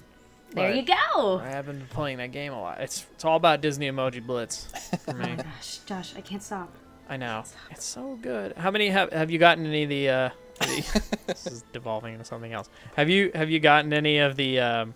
Person. 0.54 0.64
There 0.64 0.70
but 0.84 0.92
you 0.92 0.98
go. 1.16 1.40
I 1.40 1.50
have 1.50 1.66
been 1.66 1.86
playing 1.90 2.18
that 2.18 2.32
game 2.32 2.54
a 2.54 2.62
lot. 2.62 2.80
It's 2.82 3.06
it's 3.14 3.26
all 3.26 3.38
about 3.38 3.62
Disney 3.62 3.90
Emoji 3.90 4.26
Blitz 4.26 4.66
for 5.06 5.14
me. 5.14 5.36
Gosh, 5.38 5.78
Josh, 5.86 6.14
I 6.16 6.22
can't 6.22 6.42
stop. 6.44 6.74
I 7.10 7.18
know. 7.18 7.44
It's 7.72 7.86
so 7.86 8.18
good. 8.22 8.54
How 8.58 8.72
many 8.72 8.90
have 8.90 9.12
have 9.12 9.30
you 9.30 9.38
gotten 9.40 9.66
any 9.66 9.84
of 9.84 9.90
the 9.90 10.10
uh 10.10 10.30
the, 10.60 11.02
this 11.28 11.48
is 11.48 11.64
devolving 11.74 12.14
into 12.14 12.26
something 12.26 12.54
else. 12.54 12.70
Have 12.96 13.10
you 13.10 13.32
have 13.36 13.50
you 13.50 13.60
gotten 13.60 13.92
any 13.94 14.20
of 14.20 14.36
the 14.36 14.60
um 14.60 14.94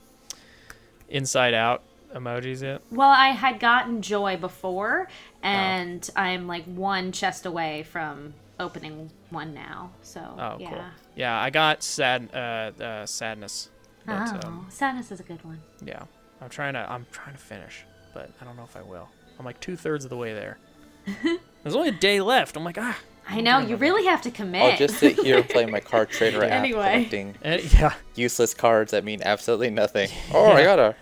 inside 1.10 1.54
out 1.54 1.84
emojis 2.14 2.62
yet? 2.62 2.82
Well, 2.92 3.10
I 3.10 3.30
had 3.30 3.60
gotten 3.60 4.02
joy 4.02 4.36
Oh. 4.36 4.38
before, 4.38 5.08
and 5.44 6.08
I'm 6.16 6.48
like 6.48 6.64
one 6.66 7.12
chest 7.12 7.46
away 7.46 7.84
from 7.84 8.34
opening 8.60 9.12
one 9.30 9.54
now. 9.54 9.92
So 10.02 10.22
Oh, 10.22 10.58
yeah. 10.60 10.70
cool. 10.70 10.84
Yeah, 11.16 11.40
I 11.40 11.50
got 11.50 11.84
sad 11.84 12.30
uh, 12.34 12.38
uh 12.84 13.06
sadness. 13.06 13.70
But, 14.08 14.44
Oh, 14.44 14.48
um, 14.48 14.66
sadness 14.70 15.12
is 15.12 15.20
a 15.20 15.24
good 15.24 15.44
one. 15.46 15.62
yeah. 15.86 16.04
I'm 16.42 16.50
trying 16.50 16.74
to 16.74 16.92
I'm 16.92 17.06
trying 17.12 17.34
to 17.36 17.42
finish, 17.42 17.84
but 18.14 18.30
I 18.42 18.46
don't 18.46 18.56
know 18.56 18.64
if 18.64 18.76
I 18.78 18.82
will. 18.82 19.08
I'm 19.40 19.46
like 19.46 19.60
two 19.60 19.76
thirds 19.76 20.04
of 20.06 20.10
the 20.10 20.18
way 20.18 20.34
there. 20.34 20.58
There's 21.64 21.76
only 21.76 21.90
a 21.90 21.94
day 21.94 22.22
left. 22.22 22.56
I'm 22.58 22.64
like, 22.64 22.78
ah. 22.80 22.98
I 23.30 23.42
know 23.42 23.60
you 23.60 23.76
really 23.76 24.06
have 24.06 24.22
to 24.22 24.32
commit. 24.32 24.62
I'll 24.74 24.78
just 24.78 25.00
sit 25.00 25.20
here 25.20 25.38
and 25.40 25.50
play 25.50 25.66
my 25.66 25.80
card 25.92 26.10
trader 26.10 26.44
app, 26.44 26.52
Anyway. 26.52 26.80
collecting 27.08 27.36
Eh, 27.44 27.62
yeah. 27.74 27.94
useless 28.16 28.54
cards 28.54 28.92
that 28.92 29.04
mean 29.04 29.22
absolutely 29.24 29.70
nothing. 29.70 30.10
Oh, 30.34 30.52
I 30.52 30.64
got 30.64 30.80
a. 30.80 30.96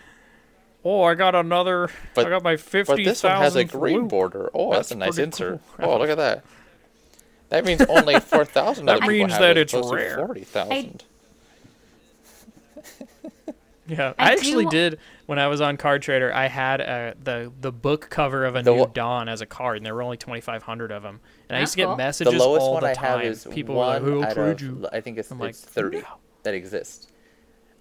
Oh, 0.83 1.03
I 1.03 1.13
got 1.15 1.35
another. 1.35 1.89
But, 2.15 2.27
I 2.27 2.29
got 2.29 2.43
my 2.43 2.57
fifty 2.57 2.93
but 3.03 3.03
this 3.03 3.21
one 3.23 3.33
has 3.37 3.55
a 3.55 3.63
green 3.65 4.01
loop. 4.01 4.09
border. 4.09 4.49
Oh, 4.53 4.71
that's, 4.71 4.91
a 4.91 4.95
nice 4.95 5.17
insert. 5.17 5.59
cool. 5.77 5.85
Oh, 5.89 5.97
look 5.99 6.09
at 6.09 6.17
that. 6.17 6.45
That 7.49 7.65
means 7.65 7.81
only 7.81 8.19
four 8.19 8.45
thousand. 8.45 8.85
That 8.85 9.01
means 9.01 9.37
that 9.37 9.57
it's 9.57 9.73
rare. 9.73 10.15
Forty 10.17 10.41
thousand. 10.45 11.03
Yeah, 13.87 14.13
I 14.17 14.29
I, 14.29 14.33
actually 14.33 14.65
do- 14.65 14.71
did 14.71 14.99
when 15.27 15.37
I 15.37 15.45
was 15.45 15.61
on 15.61 15.77
Card 15.77 16.01
Trader. 16.01 16.33
I 16.33 16.47
had 16.47 16.81
uh, 16.81 17.13
the 17.23 17.51
the 17.61 17.71
book 17.71 18.07
cover 18.09 18.43
of 18.43 18.55
a 18.55 18.63
The 18.63 18.71
new 18.73 18.79
wa- 18.79 18.85
Dawn 18.87 19.29
as 19.29 19.41
a 19.41 19.45
card, 19.45 19.77
and 19.77 19.85
there 19.85 19.93
were 19.93 20.01
only 20.01 20.17
twenty 20.17 20.41
five 20.41 20.63
hundred 20.63 20.91
of 20.91 21.03
them. 21.03 21.19
And 21.49 21.55
I 21.55 21.59
used 21.59 21.73
to 21.73 21.77
get 21.77 21.83
cool. 21.85 21.91
The 21.93 21.97
messages 21.97 22.33
lowest 22.33 22.63
all 22.63 22.73
one 22.73 22.81
the 22.83 22.89
I 22.89 22.93
time. 22.95 23.19
have 23.19 23.21
is 23.21 23.45
People 23.51 23.75
were 23.75 23.81
like, 23.85 24.01
"Who 24.01 24.23
out 24.23 24.59
you?" 24.59 24.87
I 24.91 25.01
think 25.01 25.19
it's, 25.19 25.29
I'm 25.29 25.37
like, 25.37 25.53
thirty 25.53 25.99
"No." 25.99 26.07
that 26.41 26.55
exist. 26.55 27.11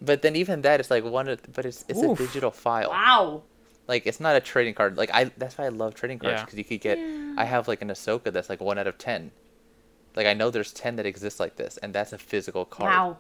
But 0.02 0.20
then 0.20 0.36
even 0.36 0.60
that 0.60 0.78
is 0.78 0.90
like 0.90 1.04
one, 1.04 1.26
of, 1.26 1.40
but 1.54 1.64
it's 1.64 1.86
it's 1.88 1.98
Oof. 2.02 2.20
a 2.20 2.26
digital 2.26 2.50
file. 2.50 2.90
Wow. 2.90 3.42
Like 3.88 4.06
it's 4.06 4.20
not 4.20 4.36
a 4.36 4.40
trading 4.40 4.74
card. 4.74 4.98
Like 4.98 5.10
I, 5.14 5.30
that's 5.38 5.56
why 5.56 5.64
I 5.64 5.68
love 5.68 5.94
trading 5.94 6.18
cards 6.18 6.34
Yeah. 6.40 6.44
because 6.44 6.58
you 6.58 6.64
could 6.64 6.82
get. 6.82 6.98
I 7.38 7.46
have 7.46 7.66
like 7.66 7.80
an 7.80 7.88
Ahsoka 7.88 8.30
that's 8.30 8.50
like 8.50 8.60
one 8.60 8.76
out 8.78 8.86
of 8.86 8.98
ten. 8.98 9.30
Like 10.16 10.26
I 10.26 10.34
know 10.34 10.50
there's 10.50 10.70
ten 10.74 10.96
that 10.96 11.06
exist 11.06 11.40
like 11.40 11.56
this, 11.56 11.78
and 11.78 11.94
that's 11.94 12.12
a 12.12 12.18
physical 12.18 12.66
card. 12.66 12.90
Wow. 12.92 13.16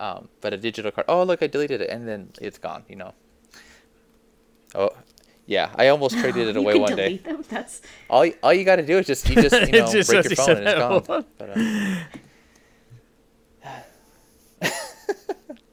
Um, 0.00 0.28
but 0.40 0.52
a 0.52 0.56
digital 0.56 0.90
card. 0.90 1.04
Oh 1.08 1.22
look, 1.22 1.42
I 1.42 1.46
deleted 1.46 1.80
it, 1.82 1.90
and 1.90 2.08
then 2.08 2.30
it's 2.40 2.58
gone. 2.58 2.82
You 2.88 2.96
know. 2.96 3.14
Oh, 4.74 4.90
yeah. 5.46 5.70
I 5.76 5.88
almost 5.88 6.16
traded 6.20 6.48
it 6.48 6.54
you 6.54 6.60
away 6.62 6.72
can 6.74 6.82
one 6.82 6.96
day. 6.96 7.04
delete 7.18 7.24
them. 7.24 7.44
That's 7.48 7.82
All 8.08 8.20
y- 8.20 8.34
all 8.42 8.52
you 8.54 8.64
got 8.64 8.76
to 8.76 8.86
do 8.86 8.98
is 8.98 9.06
just 9.06 9.28
you 9.28 9.36
just 9.42 9.54
you 9.66 9.72
know 9.78 9.92
just 9.92 10.08
break 10.08 10.24
your 10.24 10.36
phone 10.36 10.56
and 10.58 10.68
it's 10.68 10.78
gone. 11.08 11.24
But, 11.38 11.50
uh, 11.50 11.60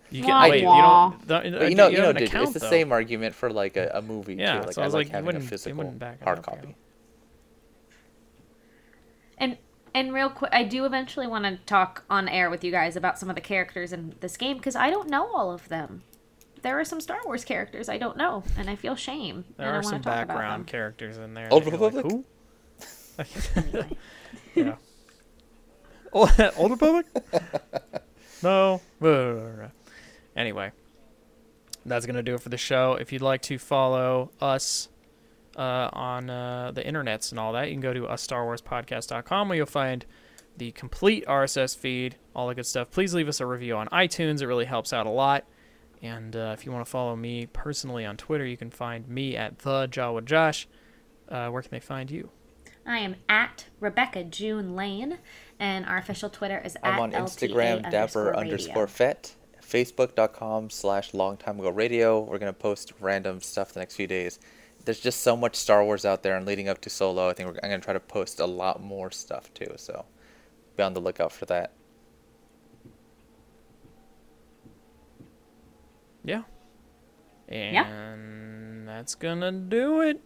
You 0.10 0.24
Wah, 0.24 0.44
get 0.46 0.52
wait, 0.52 0.60
you 0.62 0.66
don't. 0.68 1.28
don't 1.28 1.52
but 1.60 1.70
you 1.70 1.76
know, 1.76 1.88
you 1.90 1.98
have 1.98 2.06
know, 2.06 2.14
dude, 2.14 2.30
account, 2.30 2.44
it's 2.46 2.54
the 2.54 2.60
though. 2.60 2.70
same 2.70 2.92
argument 2.94 3.36
for 3.36 3.52
like 3.52 3.76
a, 3.76 3.92
a 3.94 4.02
movie 4.02 4.36
Yeah, 4.36 4.62
too. 4.62 4.68
Like 4.68 4.74
so 4.76 4.82
I, 4.82 4.86
I 4.86 4.88
like 4.88 5.08
like, 5.08 5.10
having 5.10 5.36
a 5.36 5.42
physical 5.42 5.78
wouldn't 5.78 6.00
back 6.00 6.20
it 6.22 6.24
hard 6.24 6.40
up, 6.40 6.46
yeah. 6.48 6.56
copy. 6.62 6.76
And 9.98 10.08
and 10.08 10.14
real 10.14 10.30
quick, 10.30 10.52
I 10.54 10.64
do 10.64 10.86
eventually 10.86 11.26
want 11.26 11.46
to 11.46 11.58
talk 11.66 12.04
on 12.08 12.30
air 12.30 12.52
with 12.52 12.64
you 12.64 12.72
guys 12.72 12.96
about 12.96 13.18
some 13.18 13.30
of 13.30 13.36
the 13.36 13.42
characters 13.42 13.92
in 13.92 14.14
this 14.20 14.38
game 14.38 14.58
because 14.58 14.76
I 14.76 14.92
don't 14.92 15.10
know 15.10 15.28
all 15.34 15.52
of 15.52 15.68
them. 15.70 16.04
There 16.62 16.80
are 16.80 16.86
some 16.86 17.02
Star 17.02 17.20
Wars 17.26 17.44
characters 17.44 17.90
I 17.90 17.98
don't 17.98 18.16
know, 18.16 18.44
and 18.58 18.70
I 18.70 18.76
feel 18.76 18.96
shame. 18.96 19.46
There 19.58 19.74
are 19.74 19.82
some 19.82 20.02
background 20.02 20.68
characters 20.68 21.18
in 21.18 21.34
there. 21.34 21.48
Old 21.52 21.66
that 21.66 21.72
you're 21.72 21.80
like, 21.80 21.96
Republic? 21.96 22.26
Who? 24.56 24.56
yeah. 24.62 24.76
Old 26.58 26.72
Republic? 26.72 27.06
no. 28.44 28.82
Anyway, 30.36 30.72
that's 31.84 32.06
gonna 32.06 32.22
do 32.22 32.36
it 32.36 32.42
for 32.42 32.50
the 32.50 32.58
show. 32.58 32.94
If 32.94 33.12
you'd 33.12 33.24
like 33.24 33.42
to 33.44 33.58
follow 33.58 34.30
us 34.40 34.88
uh, 35.58 35.90
on 35.94 36.30
uh, 36.30 36.72
the 36.72 36.84
internets 36.84 37.32
and 37.32 37.40
all 37.40 37.54
that, 37.54 37.68
you 37.68 37.74
can 37.74 37.82
go 37.82 37.94
to 37.94 38.02
ustarwarspodcast.com 38.02 39.50
where 39.50 39.58
you'll 39.58 39.66
find 39.66 40.06
the 40.58 40.72
complete 40.72 41.26
RSS 41.26 41.78
feed, 41.78 42.16
all 42.36 42.48
the 42.48 42.56
good 42.56 42.66
stuff. 42.66 42.92
Please 42.92 43.14
leave 43.14 43.28
us 43.28 43.40
a 43.40 43.46
review 43.46 43.76
on 43.76 43.88
iTunes; 43.88 44.42
it 44.42 44.48
really 44.48 44.66
helps 44.66 44.94
out 44.94 45.06
a 45.06 45.12
lot. 45.12 45.46
And 46.02 46.36
uh, 46.36 46.56
if 46.58 46.66
you 46.66 46.72
want 46.72 46.86
to 46.86 46.90
follow 46.90 47.16
me 47.16 47.48
personally 47.48 48.06
on 48.06 48.18
Twitter, 48.18 48.46
you 48.46 48.58
can 48.58 48.70
find 48.70 49.08
me 49.08 49.36
at 49.36 49.60
the 49.60 49.88
Jawa 49.88 50.24
Josh. 50.24 50.68
Uh, 51.28 51.50
where 51.50 51.62
can 51.62 51.72
they 51.72 51.80
find 51.80 52.10
you? 52.12 52.30
I 52.86 53.00
am 53.00 53.18
at 53.28 53.66
Rebecca 53.80 54.24
June 54.24 54.76
Lane, 54.76 55.18
and 55.60 55.86
our 55.86 55.98
official 55.98 56.30
Twitter 56.30 56.62
is 56.64 56.78
I'm 56.82 56.94
at 56.94 57.00
on 57.00 57.12
Instagram, 57.12 57.84
underscore 57.86 57.92
dapper 57.92 58.24
radio. 58.26 58.40
underscore 58.40 58.88
fet, 58.88 59.36
facebook.com 59.62 60.70
slash 60.70 61.14
long 61.14 61.36
time 61.36 61.60
ago 61.60 61.70
radio. 61.70 62.20
We're 62.22 62.38
going 62.38 62.54
to 62.54 62.58
post 62.58 62.94
random 63.02 63.42
stuff 63.42 63.74
the 63.74 63.82
next 63.82 63.96
few 63.96 64.08
days. 64.08 64.40
There's 64.88 65.00
just 65.00 65.22
so 65.22 65.38
much 65.38 65.56
Star 65.56 65.84
Wars 65.84 66.06
out 66.06 66.24
there, 66.24 66.36
and 66.36 66.46
leading 66.46 66.68
up 66.70 66.82
to 66.82 66.90
Solo, 66.90 67.30
I 67.30 67.34
think 67.34 67.50
we're, 67.50 67.60
I'm 67.62 67.70
going 67.70 67.82
to 67.82 67.86
try 67.86 67.94
to 67.94 68.00
post 68.00 68.40
a 68.40 68.46
lot 68.46 68.82
more 68.82 69.12
stuff 69.12 69.54
too. 69.54 69.74
So 69.76 70.06
be 70.76 70.84
on 70.84 70.94
the 70.94 71.02
lookout 71.02 71.32
for 71.32 71.46
that. 71.46 71.74
Yeah. 76.24 76.44
And 77.86 78.88
that's 78.88 79.16
gonna 79.16 79.52
do 79.52 80.02
it. 80.02 80.22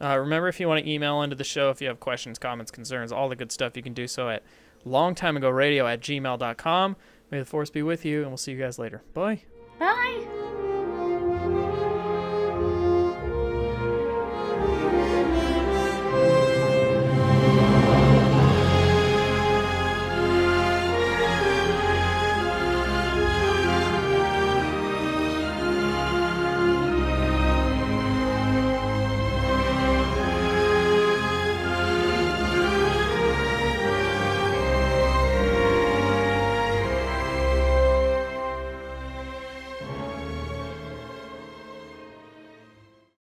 Uh, 0.00 0.18
remember, 0.18 0.48
if 0.48 0.58
you 0.58 0.66
want 0.66 0.84
to 0.84 0.90
email 0.90 1.22
into 1.22 1.36
the 1.36 1.44
show, 1.44 1.70
if 1.70 1.80
you 1.80 1.88
have 1.88 2.00
questions, 2.00 2.38
comments, 2.38 2.70
concerns, 2.70 3.12
all 3.12 3.28
the 3.28 3.36
good 3.36 3.52
stuff, 3.52 3.76
you 3.76 3.82
can 3.82 3.92
do 3.92 4.08
so 4.08 4.28
at 4.28 4.42
longtimeagoradio 4.84 5.90
at 5.90 6.00
gmail.com. 6.00 6.96
May 7.30 7.38
the 7.38 7.44
force 7.44 7.70
be 7.70 7.82
with 7.82 8.04
you, 8.04 8.22
and 8.22 8.28
we'll 8.28 8.36
see 8.36 8.52
you 8.52 8.58
guys 8.58 8.78
later. 8.78 9.02
Bye. 9.14 9.42
Bye. 9.78 10.61